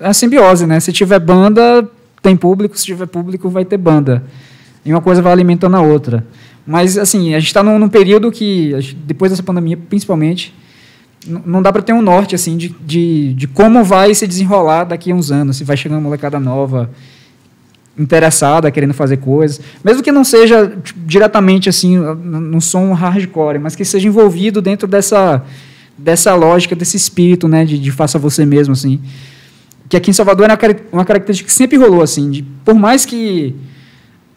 É 0.00 0.08
a 0.08 0.14
simbiose, 0.14 0.66
né? 0.66 0.80
Se 0.80 0.92
tiver 0.92 1.18
banda, 1.18 1.88
tem 2.22 2.36
público, 2.36 2.78
se 2.78 2.84
tiver 2.84 3.06
público, 3.06 3.48
vai 3.48 3.64
ter 3.64 3.76
banda. 3.76 4.22
E 4.84 4.92
uma 4.92 5.00
coisa 5.00 5.22
vai 5.22 5.32
alimentando 5.32 5.76
a 5.76 5.80
outra. 5.80 6.26
Mas, 6.66 6.96
assim, 6.96 7.34
a 7.34 7.38
gente 7.38 7.48
está 7.48 7.62
num, 7.62 7.78
num, 7.78 7.88
período 7.88 8.30
que, 8.30 8.72
depois 9.04 9.30
dessa 9.30 9.42
pandemia, 9.42 9.76
principalmente, 9.76 10.54
não 11.26 11.62
dá 11.62 11.72
para 11.72 11.82
ter 11.82 11.92
um 11.92 12.02
norte, 12.02 12.34
assim, 12.34 12.56
de, 12.56 12.74
de, 12.84 13.34
de 13.34 13.46
como 13.46 13.82
vai 13.84 14.14
se 14.14 14.26
desenrolar 14.26 14.84
daqui 14.84 15.10
a 15.10 15.14
uns 15.14 15.30
anos. 15.30 15.56
Se 15.56 15.64
vai 15.64 15.76
chegando 15.76 15.98
uma 15.98 16.04
molecada 16.04 16.38
nova, 16.38 16.90
interessada, 17.98 18.70
querendo 18.70 18.92
fazer 18.92 19.18
coisas. 19.18 19.60
Mesmo 19.82 20.02
que 20.02 20.10
não 20.10 20.24
seja 20.24 20.66
tipo, 20.82 21.00
diretamente, 21.06 21.68
assim, 21.68 21.96
no 21.96 22.60
som 22.60 22.92
hardcore, 22.92 23.58
mas 23.58 23.76
que 23.76 23.84
seja 23.84 24.08
envolvido 24.08 24.60
dentro 24.60 24.88
dessa, 24.88 25.42
dessa 25.96 26.34
lógica, 26.34 26.74
desse 26.74 26.96
espírito, 26.96 27.46
né, 27.46 27.64
de, 27.64 27.78
de 27.78 27.90
faça 27.90 28.18
você 28.18 28.44
mesmo, 28.44 28.72
assim. 28.72 29.00
Que 29.88 29.96
aqui 29.96 30.10
em 30.10 30.14
Salvador 30.14 30.48
é 30.50 30.58
uma 30.92 31.04
característica 31.04 31.46
que 31.46 31.52
sempre 31.52 31.76
rolou, 31.76 32.02
assim, 32.02 32.30
de, 32.30 32.42
por 32.64 32.74
mais 32.74 33.04
que 33.06 33.54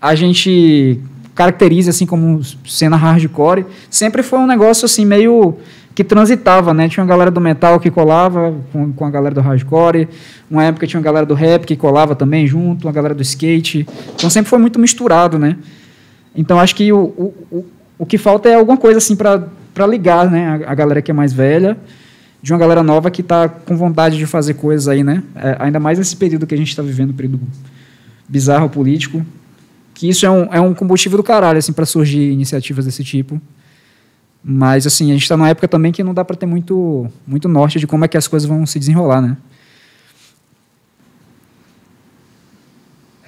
a 0.08 0.16
gente 0.16 0.99
caracteriza 1.36 1.89
assim 1.89 2.05
como 2.05 2.41
cena 2.66 2.95
hardcore, 2.95 3.66
sempre 3.89 4.24
foi 4.24 4.39
um 4.39 4.47
negócio 4.47 4.86
assim 4.86 5.05
meio 5.05 5.55
que 5.93 6.03
transitava, 6.03 6.74
né? 6.74 6.88
Tinha 6.88 7.03
uma 7.03 7.10
galera 7.10 7.30
do 7.30 7.41
metal 7.41 7.80
que 7.80 7.91
colava 7.91 8.55
com, 8.72 8.93
com 8.93 9.05
a 9.05 9.10
galera 9.10 9.36
do 9.36 9.41
hardcore, 9.41 10.08
uma 10.49 10.64
época 10.64 10.88
tinha 10.88 10.97
uma 10.97 11.03
galera 11.03 11.26
do 11.26 11.34
rap 11.34 11.66
que 11.66 11.76
colava 11.76 12.16
também 12.16 12.47
junto, 12.47 12.88
uma 12.88 12.93
galera 12.93 13.14
do 13.14 13.22
skate. 13.22 13.86
Então 14.16 14.30
sempre 14.30 14.49
foi 14.49 14.60
muito 14.60 14.80
misturado, 14.80 15.38
né? 15.38 15.58
Então 16.36 16.60
acho 16.60 16.74
que 16.76 16.93
o, 16.93 17.34
o, 17.51 17.66
o, 17.99 18.05
que 18.05 18.18
falta 18.18 18.47
é 18.47 18.55
alguma 18.55 18.78
coisa 18.78 18.99
assim 18.99 19.16
para 19.16 19.88
ligar, 19.88 20.32
né? 20.32 20.64
A, 20.66 20.72
a, 20.72 20.76
galera 20.76 21.01
que 21.01 21.12
é 21.12 21.14
mais 21.14 21.34
velha 21.34 21.78
de 22.41 22.53
uma 22.53 22.60
galera 22.60 22.82
nova 22.82 23.12
que 23.12 23.22
está 23.22 23.49
com 23.49 23.76
vontade 23.76 24.18
de 24.18 24.26
fazer 24.26 24.53
coisas 24.53 24.88
aí, 24.88 25.03
né? 25.03 25.22
É, 25.36 25.58
ainda 25.60 25.80
mais 25.80 25.99
nesse 25.99 26.16
período 26.16 26.47
que 26.47 26.55
a 26.55 26.58
gente 26.58 26.70
está 26.70 26.82
vivendo, 26.82 27.14
período 27.14 27.41
bizarro 28.30 28.70
político 28.70 29.26
que 29.98 30.08
isso 30.08 30.28
é 30.28 30.30
um, 30.30 30.43
é 30.54 30.62
um 30.62 30.76
combustível 30.76 31.18
do 31.18 31.24
caralho, 31.24 31.58
assim, 31.58 31.74
para 31.74 31.84
surgir 31.84 32.32
iniciativas 32.32 32.86
desse 32.86 33.04
tipo. 33.04 33.41
Mas, 34.43 34.86
assim, 34.86 35.10
a 35.10 35.14
gente 35.14 35.24
está 35.24 35.36
numa 35.36 35.50
época 35.50 35.68
também 35.68 35.91
que 35.91 36.03
não 36.03 36.14
dá 36.14 36.24
para 36.24 36.36
ter 36.36 36.45
muito, 36.45 37.07
muito 37.26 37.49
norte 37.49 37.80
de 37.80 37.88
como 37.88 38.06
é 38.06 38.07
que 38.07 38.15
as 38.15 38.28
coisas 38.28 38.48
vão 38.48 38.64
se 38.68 38.78
desenrolar, 38.78 39.22
né? 39.24 39.36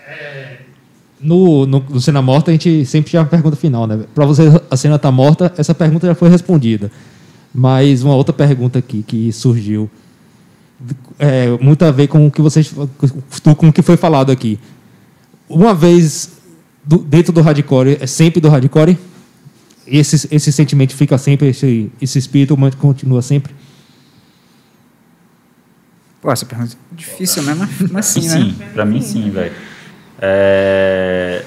É, 0.07 0.57
no, 1.19 1.65
no, 1.65 1.79
no 1.79 1.99
Cena 1.99 2.21
Morta, 2.21 2.51
a 2.51 2.53
gente 2.53 2.85
sempre 2.85 3.09
tinha 3.09 3.23
a 3.23 3.25
pergunta 3.25 3.55
final, 3.55 3.87
né? 3.87 4.05
Para 4.13 4.27
você, 4.27 4.43
a 4.69 4.77
cena 4.77 4.97
está 4.97 5.11
morta, 5.11 5.51
essa 5.57 5.73
pergunta 5.73 6.05
já 6.05 6.13
foi 6.13 6.29
respondida. 6.29 6.91
Mas 7.51 8.03
uma 8.03 8.13
outra 8.13 8.31
pergunta 8.31 8.77
aqui 8.77 9.01
que 9.01 9.31
surgiu, 9.31 9.89
é, 11.17 11.49
muito 11.59 11.83
a 11.83 11.89
ver 11.89 12.07
com 12.07 12.27
o 12.27 12.31
que 12.31 12.43
vocês, 12.43 12.71
com 12.71 13.69
o 13.69 13.73
que 13.73 13.81
foi 13.81 13.97
falado 13.97 14.31
aqui. 14.31 14.59
Uma 15.49 15.73
vez 15.73 16.37
do, 16.83 16.97
dentro 16.97 17.31
do 17.31 17.41
hardcore 17.41 17.97
é 17.99 18.07
sempre 18.07 18.39
do 18.39 18.49
hardcore? 18.49 18.97
Esse, 19.85 20.27
esse 20.31 20.51
sentimento 20.51 20.95
fica 20.95 21.17
sempre, 21.17 21.47
esse, 21.47 21.91
esse 22.01 22.19
espírito 22.19 22.55
continua 22.77 23.21
sempre? 23.21 23.53
Pô, 26.21 26.31
essa 26.31 26.45
pergunta 26.45 26.75
é 26.91 26.95
difícil, 26.95 27.43
né? 27.43 27.55
Mas, 27.55 27.91
mas 27.91 28.05
sim, 28.05 28.21
sim, 28.21 28.55
né? 28.57 28.69
Pra 28.73 28.85
mim, 28.85 29.01
sim, 29.01 29.29
velho. 29.29 29.53
É... 30.19 31.45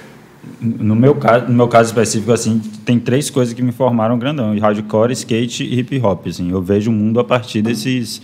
No 0.61 0.97
meu, 0.97 1.15
caso, 1.15 1.47
no 1.47 1.55
meu 1.55 1.69
caso 1.69 1.91
específico, 1.91 2.33
assim, 2.33 2.61
tem 2.85 2.99
três 2.99 3.31
coisas 3.31 3.55
que 3.55 3.63
me 3.63 3.71
formaram 3.71 4.19
grandão: 4.19 4.59
hardcore, 4.59 5.13
skate 5.13 5.63
e 5.63 5.79
hip 5.79 6.01
hop. 6.01 6.27
Assim. 6.27 6.51
Eu 6.51 6.61
vejo 6.61 6.91
o 6.91 6.95
mundo 6.95 7.21
a 7.21 7.25
partir 7.25 7.63
desses, 7.63 8.21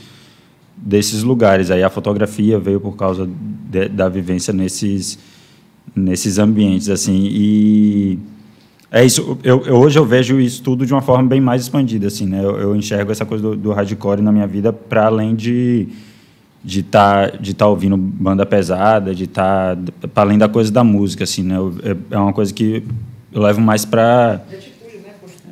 desses 0.76 1.22
lugares. 1.22 1.70
Aí 1.70 1.82
a 1.82 1.90
fotografia 1.90 2.58
veio 2.58 2.80
por 2.80 2.96
causa 2.96 3.28
de, 3.70 3.88
da 3.88 4.08
vivência 4.08 4.52
nesses 4.52 5.18
nesses 5.94 6.38
ambientes 6.38 6.88
assim 6.88 7.28
e 7.30 8.18
é 8.90 9.04
isso 9.04 9.38
eu, 9.42 9.62
eu, 9.64 9.76
hoje 9.76 9.98
eu 9.98 10.04
vejo 10.04 10.40
isso 10.40 10.62
tudo 10.62 10.86
de 10.86 10.92
uma 10.92 11.02
forma 11.02 11.28
bem 11.28 11.40
mais 11.40 11.62
expandida 11.62 12.06
assim 12.06 12.26
né 12.26 12.42
eu, 12.42 12.56
eu 12.58 12.76
enxergo 12.76 13.12
essa 13.12 13.24
coisa 13.24 13.42
do, 13.42 13.56
do, 13.56 13.72
hardcore 13.72 14.22
na 14.22 14.32
minha 14.32 14.46
vida 14.46 14.72
para 14.72 15.06
além 15.06 15.34
de 15.34 15.88
de 16.64 16.80
estar 16.80 17.30
tá, 17.30 17.36
de 17.36 17.54
tá 17.54 17.66
ouvindo 17.66 17.96
banda 17.96 18.44
pesada 18.44 19.14
de 19.14 19.26
tá, 19.26 19.76
para 20.12 20.22
além 20.22 20.38
da 20.38 20.48
coisa 20.48 20.70
da 20.70 20.82
música 20.82 21.24
assim 21.24 21.42
né 21.42 21.56
eu, 21.56 21.74
é, 21.82 22.14
é 22.14 22.18
uma 22.18 22.32
coisa 22.32 22.52
que 22.52 22.82
eu 23.32 23.42
levo 23.42 23.60
mais 23.60 23.84
para 23.84 24.40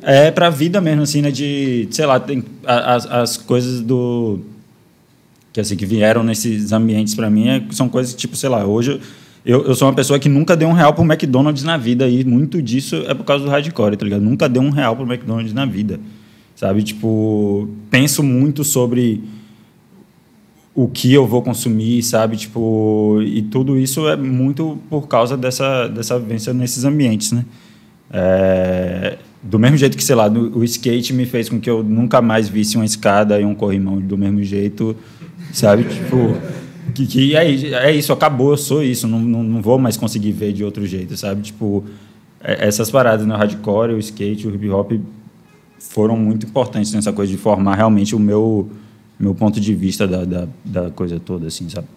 é 0.01 0.31
para 0.31 0.47
a 0.47 0.51
vida 0.51 0.81
mesmo 0.81 1.03
assim 1.03 1.21
né 1.21 1.31
de 1.31 1.87
sei 1.91 2.05
lá 2.05 2.19
tem 2.19 2.43
as, 2.65 3.05
as 3.05 3.37
coisas 3.37 3.81
do 3.81 4.39
que 5.53 5.61
assim 5.61 5.75
que 5.75 5.85
vieram 5.85 6.23
nesses 6.23 6.71
ambientes 6.71 7.15
para 7.15 7.29
mim 7.29 7.47
é, 7.49 7.63
são 7.71 7.89
coisas 7.89 8.13
tipo 8.13 8.35
sei 8.35 8.49
lá 8.49 8.65
hoje 8.65 8.99
eu, 9.47 9.65
eu 9.65 9.73
sou 9.75 9.87
uma 9.87 9.93
pessoa 9.93 10.19
que 10.19 10.27
nunca 10.27 10.57
deu 10.57 10.67
um 10.67 10.73
real 10.73 10.93
pro 10.93 11.05
McDonald's 11.05 11.63
na 11.63 11.77
vida 11.77 12.05
e 12.09 12.25
muito 12.25 12.61
disso 12.61 12.97
é 13.07 13.13
por 13.13 13.23
causa 13.23 13.45
do 13.45 13.49
hardcore, 13.49 13.95
tá 13.95 14.03
ligado? 14.03 14.21
Nunca 14.21 14.49
deu 14.49 14.61
um 14.61 14.69
real 14.69 14.93
pro 14.93 15.05
McDonald's 15.05 15.53
na 15.53 15.65
vida, 15.65 16.01
sabe? 16.53 16.83
Tipo, 16.83 17.69
penso 17.89 18.21
muito 18.21 18.65
sobre 18.65 19.23
o 20.75 20.89
que 20.89 21.13
eu 21.13 21.25
vou 21.25 21.41
consumir, 21.41 22.03
sabe? 22.03 22.35
Tipo, 22.35 23.21
e 23.23 23.41
tudo 23.43 23.79
isso 23.79 24.09
é 24.09 24.17
muito 24.17 24.77
por 24.89 25.07
causa 25.07 25.37
dessa, 25.37 25.87
dessa 25.87 26.19
vivência 26.19 26.53
nesses 26.53 26.83
ambientes, 26.83 27.31
né? 27.31 27.45
É, 28.11 29.17
do 29.41 29.57
mesmo 29.57 29.77
jeito 29.77 29.95
que, 29.95 30.03
sei 30.03 30.15
lá, 30.15 30.27
o 30.27 30.61
skate 30.65 31.13
me 31.13 31.25
fez 31.25 31.47
com 31.47 31.57
que 31.57 31.69
eu 31.69 31.81
nunca 31.81 32.21
mais 32.21 32.49
visse 32.49 32.75
uma 32.75 32.85
escada 32.85 33.39
e 33.39 33.45
um 33.45 33.55
corrimão 33.55 33.97
do 33.97 34.17
mesmo 34.17 34.43
jeito, 34.43 34.93
sabe? 35.53 35.85
Tipo, 35.85 36.35
que, 36.93 37.05
que 37.07 37.35
é, 37.35 37.45
é 37.87 37.91
isso, 37.91 38.11
acabou, 38.13 38.51
eu 38.51 38.57
sou 38.57 38.83
isso, 38.83 39.07
não, 39.07 39.19
não, 39.19 39.43
não 39.43 39.61
vou 39.61 39.77
mais 39.77 39.97
conseguir 39.97 40.31
ver 40.31 40.53
de 40.53 40.63
outro 40.63 40.85
jeito, 40.85 41.15
sabe? 41.17 41.41
Tipo, 41.41 41.83
é- 42.41 42.67
essas 42.67 42.89
paradas, 42.89 43.25
né? 43.25 43.33
O 43.33 43.37
hardcore, 43.37 43.93
o 43.93 43.99
skate, 43.99 44.47
o 44.47 44.53
hip 44.53 44.69
hop 44.69 44.91
foram 45.79 46.17
muito 46.17 46.45
importantes 46.45 46.91
nessa 46.93 47.11
coisa 47.13 47.31
de 47.31 47.37
formar 47.37 47.75
realmente 47.75 48.15
o 48.15 48.19
meu, 48.19 48.69
meu 49.19 49.33
ponto 49.35 49.59
de 49.59 49.73
vista 49.75 50.07
da, 50.07 50.25
da, 50.25 50.47
da 50.63 50.89
coisa 50.91 51.19
toda, 51.19 51.47
assim, 51.47 51.69
sabe? 51.69 51.87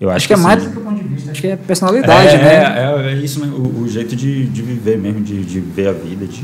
Eu 0.00 0.08
Acho 0.08 0.26
que 0.26 0.32
é 0.32 0.36
mais 0.36 0.62
sim. 0.62 0.68
do 0.68 0.72
que 0.72 0.78
o 0.78 0.82
ponto 0.82 1.02
de 1.02 1.08
vista, 1.08 1.30
acho 1.30 1.40
que 1.42 1.46
é 1.48 1.56
personalidade, 1.56 2.28
é, 2.34 2.38
né? 2.38 2.54
É, 2.54 3.10
é, 3.10 3.12
é 3.12 3.16
isso 3.16 3.38
mesmo, 3.40 3.56
o, 3.56 3.82
o 3.82 3.88
jeito 3.88 4.16
de, 4.16 4.46
de 4.46 4.62
viver 4.62 4.96
mesmo, 4.96 5.20
de, 5.20 5.44
de 5.44 5.60
ver 5.60 5.88
a 5.88 5.92
vida, 5.92 6.26
de 6.26 6.42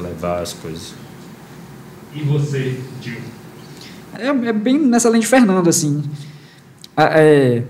levar 0.00 0.42
as 0.42 0.52
coisas. 0.52 0.94
E 2.14 2.20
você, 2.22 2.78
Gil? 3.02 3.16
É, 4.16 4.28
é 4.28 4.52
bem 4.52 4.78
nessa 4.78 5.08
linha 5.08 5.20
de 5.20 5.26
Fernando, 5.26 5.68
assim. 5.68 6.02
É, 7.00 7.62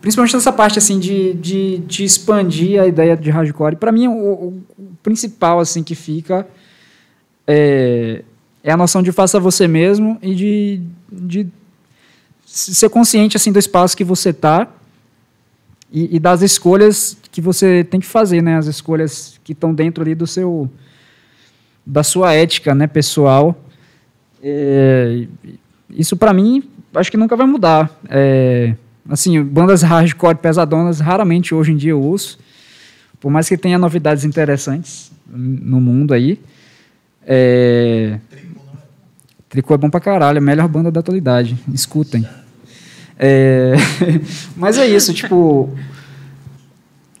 principalmente 0.00 0.34
nessa 0.34 0.52
parte, 0.52 0.78
assim, 0.78 0.98
de, 0.98 1.34
de, 1.34 1.78
de 1.78 2.04
expandir 2.04 2.80
a 2.80 2.86
ideia 2.86 3.16
de 3.16 3.28
hardcore. 3.30 3.76
Para 3.76 3.90
mim, 3.92 4.06
o, 4.06 4.12
o- 4.12 4.62
o 4.78 4.82
principal, 5.02 5.58
assim, 5.58 5.82
que 5.82 5.94
fica 5.94 6.46
é, 7.46 8.22
é 8.62 8.70
a 8.72 8.76
noção 8.76 9.02
de 9.02 9.10
faça 9.12 9.40
você 9.40 9.66
mesmo 9.66 10.16
e 10.22 10.34
de, 10.34 10.82
de 11.10 11.48
ser 12.46 12.88
consciente, 12.88 13.36
assim, 13.36 13.50
do 13.50 13.58
espaço 13.58 13.96
que 13.96 14.04
você 14.04 14.30
está 14.30 14.68
e, 15.92 16.16
e 16.16 16.20
das 16.20 16.42
escolhas 16.42 17.16
que 17.32 17.40
você 17.40 17.82
tem 17.84 17.98
que 17.98 18.06
fazer, 18.06 18.42
né? 18.42 18.56
As 18.56 18.66
escolhas 18.66 19.40
que 19.42 19.52
estão 19.52 19.74
dentro 19.74 20.02
ali 20.02 20.14
do 20.14 20.26
seu... 20.26 20.70
da 21.84 22.02
sua 22.04 22.32
ética, 22.32 22.74
né, 22.74 22.86
pessoal. 22.86 23.58
É, 24.42 25.26
isso 25.90 26.16
para 26.16 26.32
mim 26.32 26.62
acho 26.94 27.10
que 27.10 27.16
nunca 27.16 27.36
vai 27.36 27.46
mudar. 27.46 27.90
É, 28.08 28.74
assim, 29.08 29.42
bandas 29.42 29.82
hardcore 29.82 30.36
pesadonas 30.36 31.00
raramente 31.00 31.54
hoje 31.54 31.72
em 31.72 31.76
dia 31.76 31.90
eu 31.92 32.00
ouço, 32.02 32.38
por 33.20 33.30
mais 33.30 33.48
que 33.48 33.56
tenha 33.56 33.78
novidades 33.78 34.24
interessantes 34.24 35.10
no 35.28 35.80
mundo 35.80 36.12
aí. 36.14 36.40
É, 37.26 38.18
Tricô 39.48 39.74
é 39.74 39.78
bom 39.78 39.90
pra 39.90 40.00
caralho, 40.00 40.36
é 40.36 40.38
a 40.38 40.42
melhor 40.42 40.68
banda 40.68 40.90
da 40.90 41.00
atualidade. 41.00 41.56
Escutem. 41.72 42.26
É, 43.18 43.74
mas 44.56 44.78
é 44.78 44.86
isso, 44.86 45.12
tipo, 45.12 45.76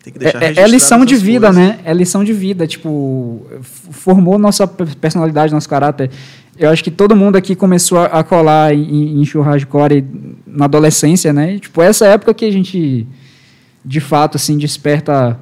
é, 0.06 0.28
é 0.28 0.38
registrado 0.38 0.70
lição 0.72 1.04
de 1.04 1.16
vida, 1.16 1.48
coisas. 1.52 1.62
né? 1.62 1.78
É 1.84 1.92
lição 1.92 2.24
de 2.24 2.32
vida, 2.32 2.66
tipo, 2.66 3.46
formou 3.62 4.38
nossa 4.38 4.66
pe- 4.66 4.86
personalidade, 4.96 5.52
nosso 5.52 5.68
caráter. 5.68 6.10
Eu 6.60 6.68
acho 6.68 6.84
que 6.84 6.90
todo 6.90 7.16
mundo 7.16 7.36
aqui 7.36 7.56
começou 7.56 7.96
a, 7.96 8.04
a 8.04 8.22
colar 8.22 8.74
em, 8.74 9.18
em 9.18 9.24
show 9.24 9.40
hardcore 9.40 10.04
na 10.46 10.66
adolescência, 10.66 11.32
né? 11.32 11.54
E, 11.54 11.58
tipo, 11.58 11.80
essa 11.80 12.06
época 12.06 12.34
que 12.34 12.44
a 12.44 12.50
gente, 12.50 13.08
de 13.82 13.98
fato, 13.98 14.36
assim, 14.36 14.58
desperta 14.58 15.40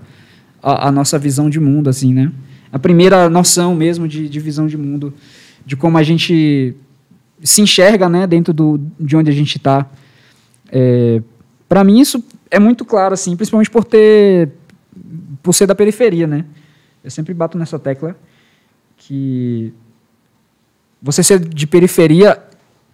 a, 0.63 0.87
a 0.87 0.93
nossa 0.93 1.19
visão 1.19 1.51
de 1.51 1.59
mundo, 1.59 1.91
assim, 1.91 2.15
né? 2.15 2.31
A 2.71 2.79
primeira 2.79 3.29
noção 3.29 3.75
mesmo 3.75 4.07
de, 4.07 4.29
de 4.29 4.39
visão 4.39 4.69
de 4.69 4.77
mundo, 4.77 5.13
de 5.67 5.75
como 5.75 5.99
a 5.99 6.05
gente 6.05 6.77
se 7.43 7.63
enxerga, 7.63 8.09
né? 8.09 8.25
Dentro 8.25 8.55
do, 8.55 8.81
de 9.01 9.17
onde 9.17 9.29
a 9.29 9.35
gente 9.35 9.57
está. 9.57 9.91
É, 10.71 11.21
para 11.69 11.83
mim 11.83 11.99
isso 11.99 12.23
é 12.49 12.61
muito 12.61 12.85
claro 12.85 13.13
assim, 13.13 13.35
principalmente 13.35 13.71
por 13.71 13.83
ter 13.83 14.51
por 15.43 15.53
ser 15.53 15.67
da 15.67 15.75
periferia, 15.75 16.29
né? 16.29 16.45
Eu 17.03 17.11
sempre 17.11 17.35
bato 17.35 17.59
nessa 17.59 17.77
tecla 17.77 18.17
que 18.97 19.75
você 21.03 21.23
ser 21.23 21.39
de 21.41 21.67
periferia 21.67 22.39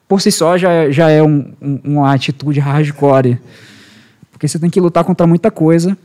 por 0.09 0.21
si 0.21 0.31
só 0.31 0.57
já, 0.59 0.91
já 0.91 1.09
é 1.11 1.23
um, 1.23 1.53
um- 1.61 1.81
uma 1.85 2.13
atitude 2.15 2.61
hardcore, 2.61 3.39
porque 4.31 4.47
você 4.47 4.59
tem 4.59 4.69
que 4.71 4.81
lutar 4.81 5.05
contra 5.05 5.27
muita 5.27 5.51
coisa 5.51 5.97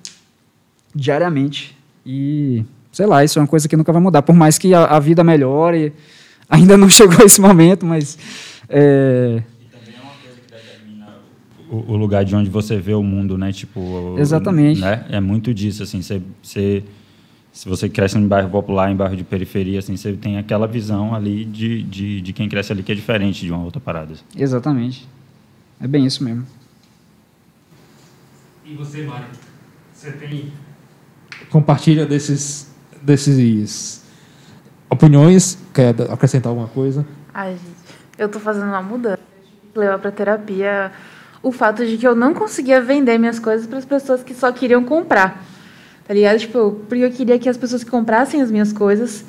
diariamente 0.96 1.76
e 2.06 2.64
sei 2.92 3.06
lá, 3.06 3.24
isso 3.24 3.38
é 3.40 3.42
uma 3.42 3.48
coisa 3.48 3.68
que 3.68 3.76
nunca 3.78 3.92
vai 3.92 4.02
mudar, 4.02 4.22
por 4.22 4.34
mais 4.36 4.58
que 4.58 4.74
a, 4.74 4.86
a 4.86 5.00
vida 5.00 5.24
melhore, 5.24 5.94
ainda 6.50 6.76
não 6.78 6.90
chegou 6.90 7.24
esse 7.26 7.40
momento, 7.40 7.86
mas 7.86 8.18
é, 8.68 9.44
O, 11.72 11.94
o 11.94 11.96
lugar 11.96 12.26
de 12.26 12.36
onde 12.36 12.50
você 12.50 12.78
vê 12.78 12.96
o 12.96 13.04
mundo, 13.04 13.38
né? 13.38 13.52
Tipo, 13.52 14.16
Exatamente. 14.18 14.82
Né? 14.82 15.06
É 15.10 15.20
muito 15.20 15.54
disso, 15.54 15.84
assim, 15.84 16.02
você, 16.02 16.20
você, 16.42 16.84
se 17.60 17.68
você 17.68 17.90
cresce 17.90 18.18
em 18.18 18.26
bairro 18.26 18.50
popular, 18.50 18.90
em 18.90 18.96
bairro 18.96 19.18
de 19.18 19.24
periferia, 19.26 19.80
assim, 19.80 19.98
você 19.98 20.14
tem 20.14 20.38
aquela 20.38 20.66
visão 20.66 21.14
ali 21.14 21.44
de, 21.44 21.84
de, 21.84 22.22
de 22.22 22.32
quem 22.32 22.48
cresce 22.48 22.72
ali 22.72 22.82
que 22.82 22.90
é 22.90 22.96
diferente 22.96 23.46
de 23.46 23.52
uma 23.52 23.62
outra 23.62 23.82
parada. 23.82 24.14
exatamente. 24.34 25.06
É 25.78 25.86
bem 25.86 26.06
isso 26.06 26.24
mesmo. 26.24 26.48
E 28.64 28.74
você, 28.76 29.04
Mário? 29.04 29.28
Você 29.94 30.10
tem. 30.14 30.54
Compartilha 31.50 32.06
desses, 32.06 32.74
desses 33.02 34.06
opiniões. 34.90 35.58
Quer 35.74 35.90
acrescentar 36.10 36.52
alguma 36.52 36.70
coisa? 36.70 37.06
Ai, 37.34 37.58
gente, 37.58 37.98
eu 38.18 38.30
tô 38.30 38.40
fazendo 38.40 38.68
uma 38.68 38.82
mudança. 38.82 39.20
Eu 39.20 39.44
tive 39.44 39.74
que 39.74 39.80
levar 39.80 40.00
pra 40.00 40.12
terapia 40.12 40.94
o 41.44 41.52
fato 41.52 41.86
de 41.86 41.98
que 41.98 42.08
eu 42.08 42.16
não 42.16 42.34
conseguia 42.34 42.82
vender 42.82 43.18
minhas 43.18 43.38
coisas 43.38 43.68
para 43.68 43.80
as 43.80 43.86
pessoas 43.86 44.24
que 44.24 44.34
só 44.34 44.50
queriam 44.50 44.86
comprar. 44.86 45.44
Tá 46.10 46.16
ligado? 46.16 46.40
Tipo, 46.40 46.72
porque 46.90 47.04
eu 47.04 47.12
queria 47.12 47.38
que 47.38 47.48
as 47.48 47.56
pessoas 47.56 47.84
que 47.84 47.92
comprassem 47.92 48.42
as 48.42 48.50
minhas 48.50 48.74
coisas 48.74 49.24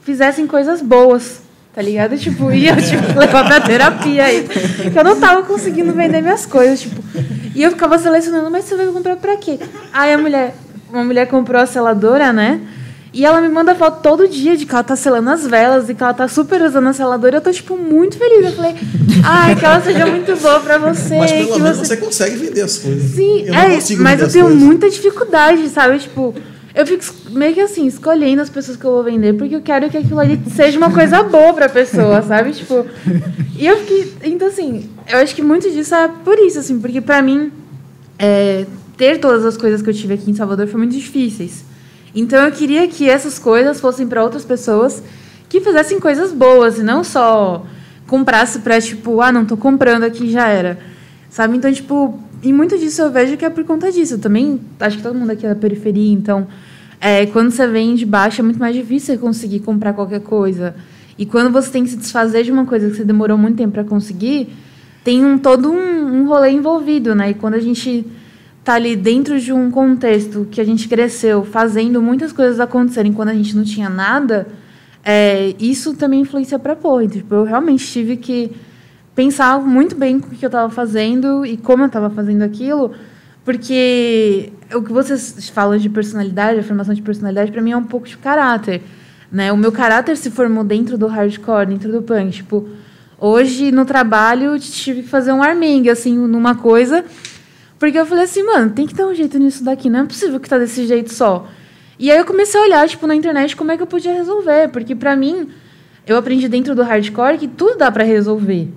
fizessem 0.00 0.46
coisas 0.46 0.80
boas. 0.80 1.42
Tá 1.74 1.82
ligado? 1.82 2.16
Tipo, 2.16 2.50
e 2.50 2.68
eu 2.68 2.76
tive 2.76 3.06
que 3.06 3.12
levar 3.20 3.44
pra 3.44 3.60
terapia 3.60 4.24
aí. 4.24 4.48
Que 4.90 4.98
eu 4.98 5.04
não 5.04 5.20
tava 5.20 5.42
conseguindo 5.42 5.92
vender 5.92 6.22
minhas 6.22 6.46
coisas, 6.46 6.80
tipo. 6.80 7.02
E 7.54 7.62
eu 7.62 7.70
ficava 7.70 7.98
selecionando, 7.98 8.50
mas 8.50 8.64
você 8.64 8.76
vai 8.76 8.86
comprar 8.86 9.16
pra 9.16 9.36
quê? 9.36 9.58
Aí 9.92 10.10
a 10.10 10.16
mulher, 10.16 10.54
uma 10.88 11.04
mulher 11.04 11.28
comprou 11.28 11.60
a 11.60 11.66
seladora, 11.66 12.32
né? 12.32 12.62
E 13.14 13.26
ela 13.26 13.42
me 13.42 13.48
manda 13.48 13.74
foto 13.74 14.00
todo 14.02 14.26
dia 14.26 14.56
de 14.56 14.64
que 14.64 14.72
ela 14.72 14.82
tá 14.82 14.96
selando 14.96 15.28
as 15.28 15.46
velas 15.46 15.88
e 15.90 15.94
que 15.94 16.02
ela 16.02 16.14
tá 16.14 16.26
super 16.28 16.62
usando 16.62 16.88
a 16.88 16.92
seladora. 16.94 17.36
Eu 17.36 17.40
tô, 17.42 17.52
tipo, 17.52 17.76
muito 17.76 18.16
feliz. 18.16 18.46
Eu 18.46 18.52
falei, 18.52 18.74
ai, 19.22 19.54
que 19.54 19.64
ela 19.64 19.82
seja 19.82 20.06
muito 20.06 20.34
boa 20.36 20.60
pra 20.60 20.78
você. 20.78 21.18
Mas 21.18 21.30
pelo 21.30 21.52
que 21.52 21.60
menos 21.60 21.78
você... 21.78 21.84
você 21.84 21.96
consegue 21.98 22.36
vender 22.36 22.62
as 22.62 22.78
coisas. 22.78 23.10
Sim, 23.10 23.44
eu 23.46 23.54
é, 23.54 23.68
mas 23.98 24.20
eu 24.20 24.30
tenho 24.30 24.46
coisas. 24.46 24.62
muita 24.62 24.88
dificuldade, 24.88 25.68
sabe? 25.68 25.98
Tipo, 25.98 26.34
eu 26.74 26.86
fico 26.86 27.04
meio 27.32 27.52
que 27.52 27.60
assim, 27.60 27.86
escolhendo 27.86 28.40
as 28.40 28.48
pessoas 28.48 28.78
que 28.78 28.84
eu 28.84 28.92
vou 28.92 29.04
vender, 29.04 29.34
porque 29.34 29.56
eu 29.56 29.60
quero 29.60 29.90
que 29.90 29.98
aquilo 29.98 30.18
ali 30.18 30.40
seja 30.56 30.78
uma 30.78 30.90
coisa 30.90 31.22
boa 31.22 31.52
pra 31.52 31.68
pessoa, 31.68 32.22
sabe? 32.22 32.52
Tipo, 32.52 32.86
e 33.58 33.66
eu 33.66 33.76
fiquei. 33.80 34.14
Então, 34.24 34.48
assim, 34.48 34.88
eu 35.06 35.18
acho 35.18 35.34
que 35.34 35.42
muito 35.42 35.70
disso 35.70 35.94
é 35.94 36.08
por 36.24 36.38
isso, 36.38 36.58
assim, 36.58 36.80
porque 36.80 37.02
pra 37.02 37.20
mim, 37.20 37.52
é, 38.18 38.64
ter 38.96 39.18
todas 39.18 39.44
as 39.44 39.58
coisas 39.58 39.82
que 39.82 39.90
eu 39.90 39.94
tive 39.94 40.14
aqui 40.14 40.30
em 40.30 40.34
Salvador 40.34 40.66
foi 40.66 40.78
muito 40.78 40.96
difíceis. 40.96 41.71
Então, 42.14 42.44
eu 42.44 42.52
queria 42.52 42.86
que 42.88 43.08
essas 43.08 43.38
coisas 43.38 43.80
fossem 43.80 44.06
pra 44.06 44.22
outras 44.22 44.44
pessoas 44.44 45.02
que 45.48 45.60
fizessem 45.60 45.98
coisas 46.00 46.32
boas 46.32 46.78
e 46.78 46.82
não 46.82 47.02
só 47.02 47.66
comprasse 48.06 48.60
pra, 48.60 48.80
tipo, 48.80 49.20
ah, 49.20 49.32
não, 49.32 49.44
tô 49.44 49.56
comprando 49.56 50.04
aqui 50.04 50.30
já 50.30 50.48
era. 50.48 50.78
Sabe? 51.30 51.56
Então, 51.56 51.72
tipo, 51.72 52.18
e 52.42 52.52
muito 52.52 52.76
disso 52.76 53.00
eu 53.02 53.10
vejo 53.10 53.36
que 53.36 53.44
é 53.44 53.50
por 53.50 53.64
conta 53.64 53.90
disso. 53.90 54.14
Eu 54.14 54.18
também 54.18 54.60
acho 54.80 54.98
que 54.98 55.02
todo 55.02 55.14
mundo 55.14 55.30
aqui 55.30 55.46
é 55.46 55.48
da 55.48 55.54
periferia, 55.54 56.12
então, 56.12 56.46
é, 57.00 57.26
quando 57.26 57.50
você 57.50 57.66
vem 57.66 57.94
de 57.94 58.04
baixo 58.04 58.40
é 58.40 58.44
muito 58.44 58.60
mais 58.60 58.74
difícil 58.74 59.18
conseguir 59.18 59.60
comprar 59.60 59.92
qualquer 59.92 60.20
coisa. 60.20 60.74
E 61.18 61.26
quando 61.26 61.52
você 61.52 61.70
tem 61.70 61.84
que 61.84 61.90
se 61.90 61.96
desfazer 61.96 62.44
de 62.44 62.52
uma 62.52 62.64
coisa 62.64 62.88
que 62.88 62.96
você 62.96 63.04
demorou 63.04 63.36
muito 63.36 63.56
tempo 63.56 63.72
para 63.72 63.84
conseguir, 63.84 64.48
tem 65.04 65.24
um 65.24 65.38
todo 65.38 65.70
um, 65.70 66.22
um 66.22 66.26
rolê 66.26 66.50
envolvido, 66.50 67.14
né? 67.14 67.30
E 67.30 67.34
quando 67.34 67.54
a 67.54 67.60
gente 67.60 68.06
tá 68.64 68.74
ali 68.74 68.94
dentro 68.94 69.40
de 69.40 69.52
um 69.52 69.70
contexto 69.70 70.46
que 70.50 70.60
a 70.60 70.64
gente 70.64 70.88
cresceu, 70.88 71.44
fazendo 71.44 72.00
muitas 72.00 72.32
coisas 72.32 72.60
acontecerem 72.60 73.12
quando 73.12 73.30
a 73.30 73.34
gente 73.34 73.56
não 73.56 73.64
tinha 73.64 73.88
nada, 73.88 74.46
é, 75.04 75.54
isso 75.58 75.94
também 75.94 76.20
influencia 76.20 76.58
pra 76.58 76.76
porra. 76.76 77.04
Então, 77.04 77.18
Tipo, 77.18 77.34
eu 77.34 77.44
realmente 77.44 77.84
tive 77.86 78.16
que 78.16 78.52
pensar 79.14 79.60
muito 79.60 79.96
bem 79.96 80.16
o 80.16 80.20
que 80.20 80.44
eu 80.44 80.48
estava 80.48 80.70
fazendo 80.70 81.44
e 81.44 81.56
como 81.56 81.82
eu 81.82 81.86
estava 81.86 82.08
fazendo 82.08 82.42
aquilo, 82.42 82.92
porque 83.44 84.52
o 84.72 84.82
que 84.82 84.92
vocês 84.92 85.48
falam 85.48 85.76
de 85.76 85.88
personalidade, 85.88 86.60
a 86.60 86.62
formação 86.62 86.94
de 86.94 87.02
personalidade, 87.02 87.50
para 87.50 87.60
mim 87.60 87.72
é 87.72 87.76
um 87.76 87.84
pouco 87.84 88.06
de 88.06 88.16
caráter. 88.16 88.82
Né? 89.30 89.50
O 89.50 89.56
meu 89.56 89.72
caráter 89.72 90.16
se 90.16 90.30
formou 90.30 90.62
dentro 90.62 90.96
do 90.96 91.06
hardcore, 91.06 91.66
dentro 91.66 91.90
do 91.90 92.02
punk. 92.02 92.30
Tipo, 92.30 92.68
hoje 93.18 93.72
no 93.72 93.84
trabalho 93.84 94.58
tive 94.58 95.02
que 95.02 95.08
fazer 95.08 95.32
um 95.32 95.42
armingue, 95.42 95.90
assim, 95.90 96.16
numa 96.16 96.54
coisa, 96.54 97.04
porque 97.82 97.98
eu 97.98 98.06
falei 98.06 98.22
assim, 98.22 98.44
mano, 98.44 98.70
tem 98.70 98.86
que 98.86 98.94
ter 98.94 99.04
um 99.04 99.12
jeito 99.12 99.36
nisso 99.40 99.64
daqui, 99.64 99.90
não 99.90 100.02
é 100.02 100.04
possível 100.04 100.38
que 100.38 100.48
tá 100.48 100.56
desse 100.56 100.86
jeito 100.86 101.12
só. 101.12 101.48
E 101.98 102.12
aí 102.12 102.16
eu 102.16 102.24
comecei 102.24 102.60
a 102.60 102.62
olhar, 102.62 102.88
tipo, 102.88 103.08
na 103.08 103.16
internet 103.16 103.56
como 103.56 103.72
é 103.72 103.76
que 103.76 103.82
eu 103.82 103.88
podia 103.88 104.14
resolver, 104.14 104.68
porque 104.68 104.94
para 104.94 105.16
mim, 105.16 105.48
eu 106.06 106.16
aprendi 106.16 106.46
dentro 106.46 106.76
do 106.76 106.84
hardcore 106.84 107.38
que 107.38 107.48
tudo 107.48 107.78
dá 107.78 107.90
para 107.90 108.04
resolver. 108.04 108.68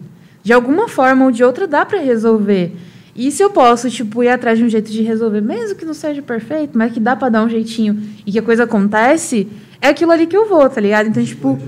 De 0.42 0.52
alguma 0.52 0.88
forma 0.88 1.24
ou 1.24 1.30
de 1.30 1.44
outra 1.44 1.68
dá 1.68 1.86
para 1.86 2.00
resolver. 2.00 2.76
E 3.16 3.30
se 3.30 3.44
eu 3.44 3.52
posso, 3.52 3.92
tipo, 3.92 4.24
ir 4.24 4.30
atrás 4.30 4.58
de 4.58 4.64
um 4.64 4.70
jeito 4.70 4.92
de 4.92 5.04
resolver, 5.04 5.40
mesmo 5.40 5.76
que 5.76 5.86
não 5.86 5.94
seja 5.94 6.24
perfeito, 6.24 6.76
mas 6.76 6.92
que 6.92 7.00
dá 7.00 7.16
para 7.16 7.30
dar 7.30 7.44
um 7.44 7.50
jeitinho 7.50 8.02
e 8.26 8.32
que 8.32 8.40
a 8.40 8.42
coisa 8.42 8.64
acontece, 8.64 9.48
é 9.80 9.90
aquilo 9.90 10.14
ali 10.14 10.26
que 10.26 10.36
eu 10.36 10.50
vou, 10.50 10.68
tá 10.68 10.82
ligado? 10.82 11.10
Então, 11.10 11.24
tipo. 11.24 11.60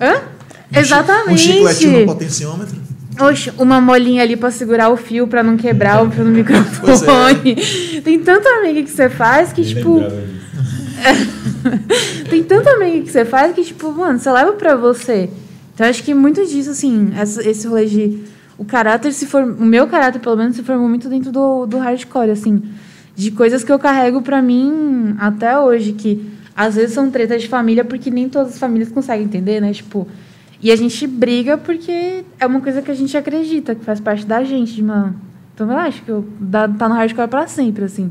Hã? 0.00 0.22
Exatamente. 0.72 1.32
Um 1.32 1.38
chicletinho 1.38 1.98
no 1.98 2.06
potenciômetro. 2.06 2.81
Oxe, 3.20 3.52
uma 3.58 3.80
molinha 3.80 4.22
ali 4.22 4.36
pra 4.36 4.50
segurar 4.50 4.88
o 4.88 4.96
fio 4.96 5.26
pra 5.26 5.42
não 5.42 5.56
quebrar 5.56 6.02
o 6.02 6.10
fio 6.10 6.24
no 6.24 6.32
Pois 6.32 7.00
microfone. 7.00 7.56
Tem 8.02 8.18
tanta 8.20 8.48
amiga 8.48 8.82
que 8.82 8.90
você 8.90 9.08
faz 9.08 9.52
que, 9.52 9.62
tipo. 9.62 10.00
Tem 12.30 12.42
tanta 12.42 12.70
amiga 12.70 13.04
que 13.04 13.10
você 13.10 13.24
faz 13.24 13.54
que, 13.54 13.64
tipo, 13.64 13.92
mano, 13.92 14.18
você 14.18 14.30
leva 14.30 14.52
pra 14.52 14.74
você. 14.74 15.28
Então, 15.74 15.86
acho 15.86 16.02
que 16.02 16.14
muito 16.14 16.44
disso, 16.46 16.70
assim, 16.70 17.10
esse 17.44 17.66
rolê 17.66 17.86
de. 17.86 18.20
O 18.56 18.64
caráter 18.64 19.12
se 19.12 19.26
for. 19.26 19.42
O 19.42 19.64
meu 19.64 19.86
caráter, 19.86 20.18
pelo 20.18 20.36
menos, 20.36 20.56
se 20.56 20.62
formou 20.62 20.88
muito 20.88 21.08
dentro 21.08 21.30
do, 21.30 21.66
do 21.66 21.78
hardcore, 21.78 22.30
assim. 22.30 22.62
De 23.14 23.30
coisas 23.30 23.62
que 23.62 23.70
eu 23.70 23.78
carrego 23.78 24.22
pra 24.22 24.40
mim 24.40 25.14
até 25.18 25.58
hoje, 25.58 25.92
que 25.92 26.32
às 26.56 26.76
vezes 26.76 26.94
são 26.94 27.10
tretas 27.10 27.42
de 27.42 27.48
família, 27.48 27.84
porque 27.84 28.10
nem 28.10 28.28
todas 28.28 28.54
as 28.54 28.58
famílias 28.58 28.90
conseguem 28.90 29.26
entender, 29.26 29.60
né? 29.60 29.72
Tipo. 29.72 30.08
E 30.62 30.70
a 30.70 30.76
gente 30.76 31.06
briga 31.06 31.58
porque 31.58 32.24
é 32.38 32.46
uma 32.46 32.60
coisa 32.60 32.80
que 32.80 32.90
a 32.90 32.94
gente 32.94 33.16
acredita, 33.16 33.74
que 33.74 33.84
faz 33.84 34.00
parte 34.00 34.24
da 34.24 34.44
gente, 34.44 34.74
de 34.74 34.82
uma. 34.82 35.14
Então 35.54 35.70
eu 35.70 35.76
acho 35.76 36.02
que 36.02 36.10
eu, 36.10 36.24
dá, 36.40 36.68
tá 36.68 36.88
no 36.88 36.94
hardcore 36.94 37.28
pra 37.28 37.48
sempre, 37.48 37.84
assim. 37.84 38.10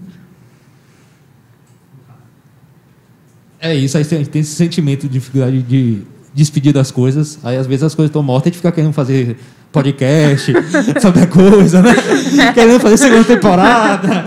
É 3.59 3.75
isso, 3.75 3.95
aí 3.95 4.03
a 4.03 4.05
gente 4.05 4.29
tem 4.29 4.41
esse 4.41 4.55
sentimento 4.55 5.03
de 5.03 5.09
dificuldade 5.09 5.61
de 5.61 6.01
despedir 6.33 6.73
das 6.73 6.91
coisas. 6.91 7.39
Aí 7.43 7.57
às 7.57 7.67
vezes 7.67 7.83
as 7.83 7.95
coisas 7.95 8.09
estão 8.09 8.23
mortas 8.23 8.47
e 8.47 8.49
a 8.49 8.51
gente 8.51 8.57
fica 8.57 8.71
querendo 8.71 8.93
fazer 8.93 9.37
podcast 9.71 10.51
sobre 10.99 11.21
a 11.21 11.27
coisa, 11.27 11.81
né? 11.81 11.93
querendo 12.53 12.79
fazer 12.79 12.97
segunda 12.97 13.23
temporada. 13.23 14.25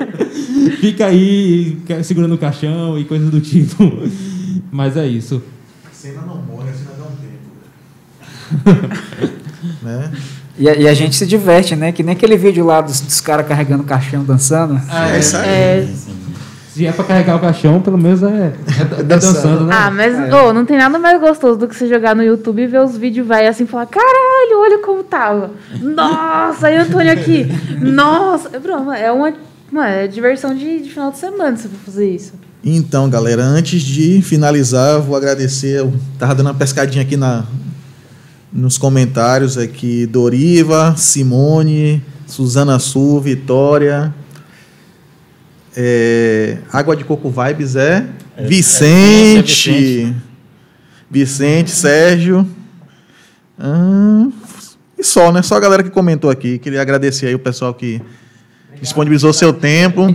fica 0.80 1.06
aí 1.06 1.78
segurando 2.02 2.34
o 2.34 2.38
caixão 2.38 2.98
e 2.98 3.04
coisas 3.04 3.28
do 3.30 3.40
tipo. 3.40 3.84
Mas 4.70 4.96
é 4.96 5.06
isso. 5.06 5.42
Cena 5.92 6.22
não 6.22 6.40
morre, 6.42 6.70
a 6.70 6.72
cena 6.72 6.92
dá 6.96 7.04
um 7.04 7.16
tempo. 7.16 7.50
né? 9.82 10.10
E, 10.58 10.68
a- 10.68 10.74
e 10.74 10.88
a 10.88 10.94
gente 10.94 11.16
se 11.16 11.26
diverte, 11.26 11.74
né? 11.76 11.92
Que 11.92 12.02
nem 12.02 12.14
aquele 12.14 12.36
vídeo 12.36 12.64
lá 12.64 12.80
dos, 12.80 13.00
dos 13.00 13.20
caras 13.20 13.46
carregando 13.46 13.82
caixão 13.84 14.24
dançando. 14.24 14.80
É, 14.92 15.18
isso 15.18 15.36
aí. 15.36 15.48
É, 15.48 15.88
Se 16.72 16.86
é 16.86 16.92
pra 16.92 17.04
carregar 17.04 17.36
o 17.36 17.40
caixão, 17.40 17.80
pelo 17.80 17.98
menos 17.98 18.22
é, 18.22 18.26
é, 18.26 19.00
é 19.00 19.02
dançando, 19.02 19.66
né? 19.66 19.74
Ah, 19.76 19.90
mas 19.90 20.14
É. 20.18 20.34
ô, 20.34 20.52
não 20.52 20.64
tem 20.64 20.76
nada 20.76 20.98
mais 20.98 21.18
gostoso 21.20 21.58
do 21.58 21.66
que 21.68 21.74
você 21.74 21.88
jogar 21.88 22.14
no 22.14 22.22
YouTube 22.22 22.62
e 22.62 22.66
ver 22.66 22.80
os 22.82 22.96
vídeos 22.96 23.26
vai 23.26 23.46
assim 23.46 23.64
e 23.64 23.66
falar: 23.66 23.86
caralho, 23.86 24.60
olha 24.60 24.78
como 24.78 25.02
tava. 25.02 25.50
Nossa, 25.80 26.68
aí 26.68 26.78
o 26.78 26.82
Antônio 26.82 27.12
aqui. 27.12 27.46
Nossa, 27.80 28.50
é 28.52 28.58
broma, 28.58 28.96
é 28.96 29.10
uma, 29.10 29.32
uma 29.72 29.88
é 29.88 30.06
diversão 30.06 30.54
de, 30.54 30.80
de 30.80 30.90
final 30.90 31.10
de 31.10 31.18
semana 31.18 31.56
se 31.56 31.64
eu 31.66 31.70
for 31.70 31.78
fazer 31.92 32.08
isso. 32.14 32.32
Então, 32.62 33.08
galera, 33.08 33.42
antes 33.42 33.80
de 33.80 34.20
finalizar, 34.20 34.92
eu 34.92 35.02
vou 35.02 35.16
agradecer. 35.16 35.78
Eu 35.78 35.92
tava 36.18 36.34
dando 36.34 36.48
uma 36.48 36.54
pescadinha 36.54 37.02
aqui 37.02 37.16
na, 37.16 37.44
nos 38.52 38.76
comentários 38.78 39.56
aqui. 39.58 40.06
Doriva, 40.06 40.94
Simone, 40.96 42.02
Suzana 42.26 42.78
Su, 42.78 43.20
Vitória. 43.20 44.14
é, 45.76 46.58
Água 46.72 46.96
de 46.96 47.04
Coco 47.04 47.30
Vibes 47.30 47.76
é, 47.76 48.06
É, 48.36 48.44
Vicente. 48.46 49.38
é 49.38 49.42
Vicente. 49.42 50.16
Vicente, 51.10 51.70
Sérgio. 51.70 52.46
Ah, 53.58 54.28
e 54.98 55.02
só, 55.04 55.32
né? 55.32 55.42
Só 55.42 55.56
a 55.56 55.60
galera 55.60 55.82
que 55.82 55.90
comentou 55.90 56.30
aqui. 56.30 56.58
Queria 56.58 56.80
agradecer 56.82 57.26
aí 57.26 57.34
o 57.34 57.38
pessoal 57.38 57.74
que 57.74 58.00
disponibilizou 58.80 59.32
seu 59.32 59.52
tempo 59.52 60.06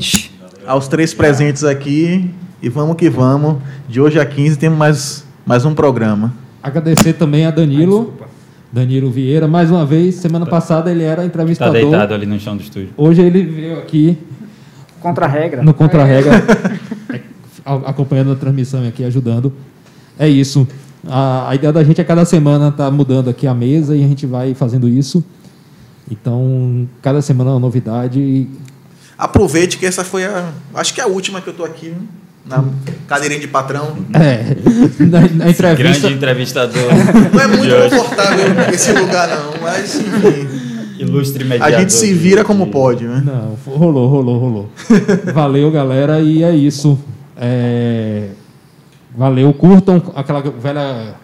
aos 0.66 0.88
três 0.88 1.14
presentes 1.14 1.64
aqui. 1.64 2.30
E 2.62 2.70
vamos 2.70 2.95
que 2.95 3.10
vamos. 3.10 3.62
De 3.88 3.99
hoje 4.02 4.20
a 4.20 4.26
15 4.26 4.57
temos 4.57 4.78
mais, 4.80 5.24
mais 5.45 5.66
um 5.66 5.74
programa. 5.76 6.34
Agradecer 6.70 7.14
também 7.14 7.46
a 7.46 7.52
Danilo. 7.52 8.12
Danilo 8.74 9.12
Vieira, 9.12 9.48
mais 9.48 9.70
uma 9.70 9.86
vez. 9.86 10.16
Semana 10.16 10.48
passada 10.48 10.90
ele 10.90 11.04
era 11.04 11.18
Tá 11.18 11.26
entrevistador. 11.26 11.74
deitado 11.74 12.14
ali 12.16 12.26
no 12.26 12.40
chão 12.40 12.58
do 12.58 12.64
estúdio. 12.64 12.90
Hoje 12.98 13.22
ele 13.22 13.44
veio 13.44 13.78
aqui 13.78 14.18
Contra 15.00 15.26
a 15.26 15.28
regra. 15.30 15.62
no 15.62 15.76
Contra-Regra, 15.76 16.32
a- 17.64 17.76
acompanhando 17.92 18.32
a 18.32 18.36
transmissão 18.36 18.84
e 18.84 18.88
aqui, 18.88 19.04
ajudando. 19.04 19.54
É 20.18 20.28
isso. 20.28 20.68
A, 21.08 21.52
a 21.52 21.54
ideia 21.56 21.72
da 21.72 21.84
gente 21.84 22.02
é 22.02 22.04
cada 22.04 22.26
semana 22.26 22.70
estar 22.70 22.90
mudando 22.90 23.30
aqui 23.30 23.46
a 23.46 23.54
mesa 23.54 23.96
e 23.96 24.04
a 24.04 24.08
gente 24.08 24.26
vai 24.26 24.56
fazendo 24.56 24.90
isso. 24.90 25.24
Então, 26.10 26.90
cada 27.00 27.22
semana 27.22 27.52
é 27.52 27.54
uma 27.54 27.60
novidade. 27.60 28.48
Aproveite 29.16 29.78
que 29.78 29.86
essa 29.86 30.04
foi 30.04 30.26
a. 30.26 30.52
Acho 30.74 30.96
que 30.96 31.00
é 31.00 31.04
a 31.04 31.08
última 31.08 31.40
que 31.42 31.48
eu 31.48 31.54
tô 31.54 31.64
aqui 31.64 31.90
né? 31.90 31.98
Na 32.47 32.63
cadeirinha 33.07 33.39
de 33.39 33.47
patrão. 33.47 33.95
É, 34.13 34.55
na, 35.03 35.22
na 35.22 35.49
entrevista. 35.49 35.73
Grande 36.07 36.13
entrevistador. 36.17 36.84
Não 37.34 37.41
é 37.41 37.47
muito 37.47 37.76
confortável 37.89 38.45
esse 38.73 38.91
lugar, 38.93 39.27
não, 39.30 39.61
mas 39.61 39.95
enfim. 39.95 40.65
Ilustre 40.97 41.43
A 41.43 41.47
mediador. 41.47 41.80
gente 41.80 41.93
se 41.93 42.13
vira 42.13 42.43
como 42.45 42.65
de- 42.65 42.72
pode, 42.72 43.03
né? 43.05 43.22
Não, 43.26 43.57
rolou, 43.76 44.07
rolou, 44.07 44.39
rolou. 44.39 44.69
Valeu, 45.34 45.69
galera, 45.69 46.22
e 46.22 46.41
é 46.43 46.55
isso. 46.55 46.97
É, 47.35 48.30
Valeu, 49.17 49.51
curtam 49.53 50.01
aquela 50.15 50.41
velha 50.41 51.15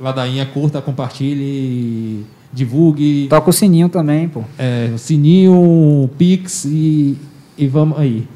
ladainha, 0.00 0.44
curta, 0.46 0.80
compartilhe, 0.82 2.24
divulgue, 2.52 3.26
Toca 3.28 3.50
o 3.50 3.52
sininho 3.52 3.88
também, 3.88 4.28
pô. 4.28 4.42
é, 4.58 4.90
sininho, 4.96 6.10
pix 6.18 6.64
e, 6.64 7.16
e 7.56 7.66
vamos 7.68 7.98
aí. 7.98 8.26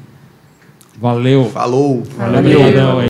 Valeu. 0.99 1.45
Falou. 1.45 2.03
Valeu, 2.17 2.59
Valeu. 2.59 3.08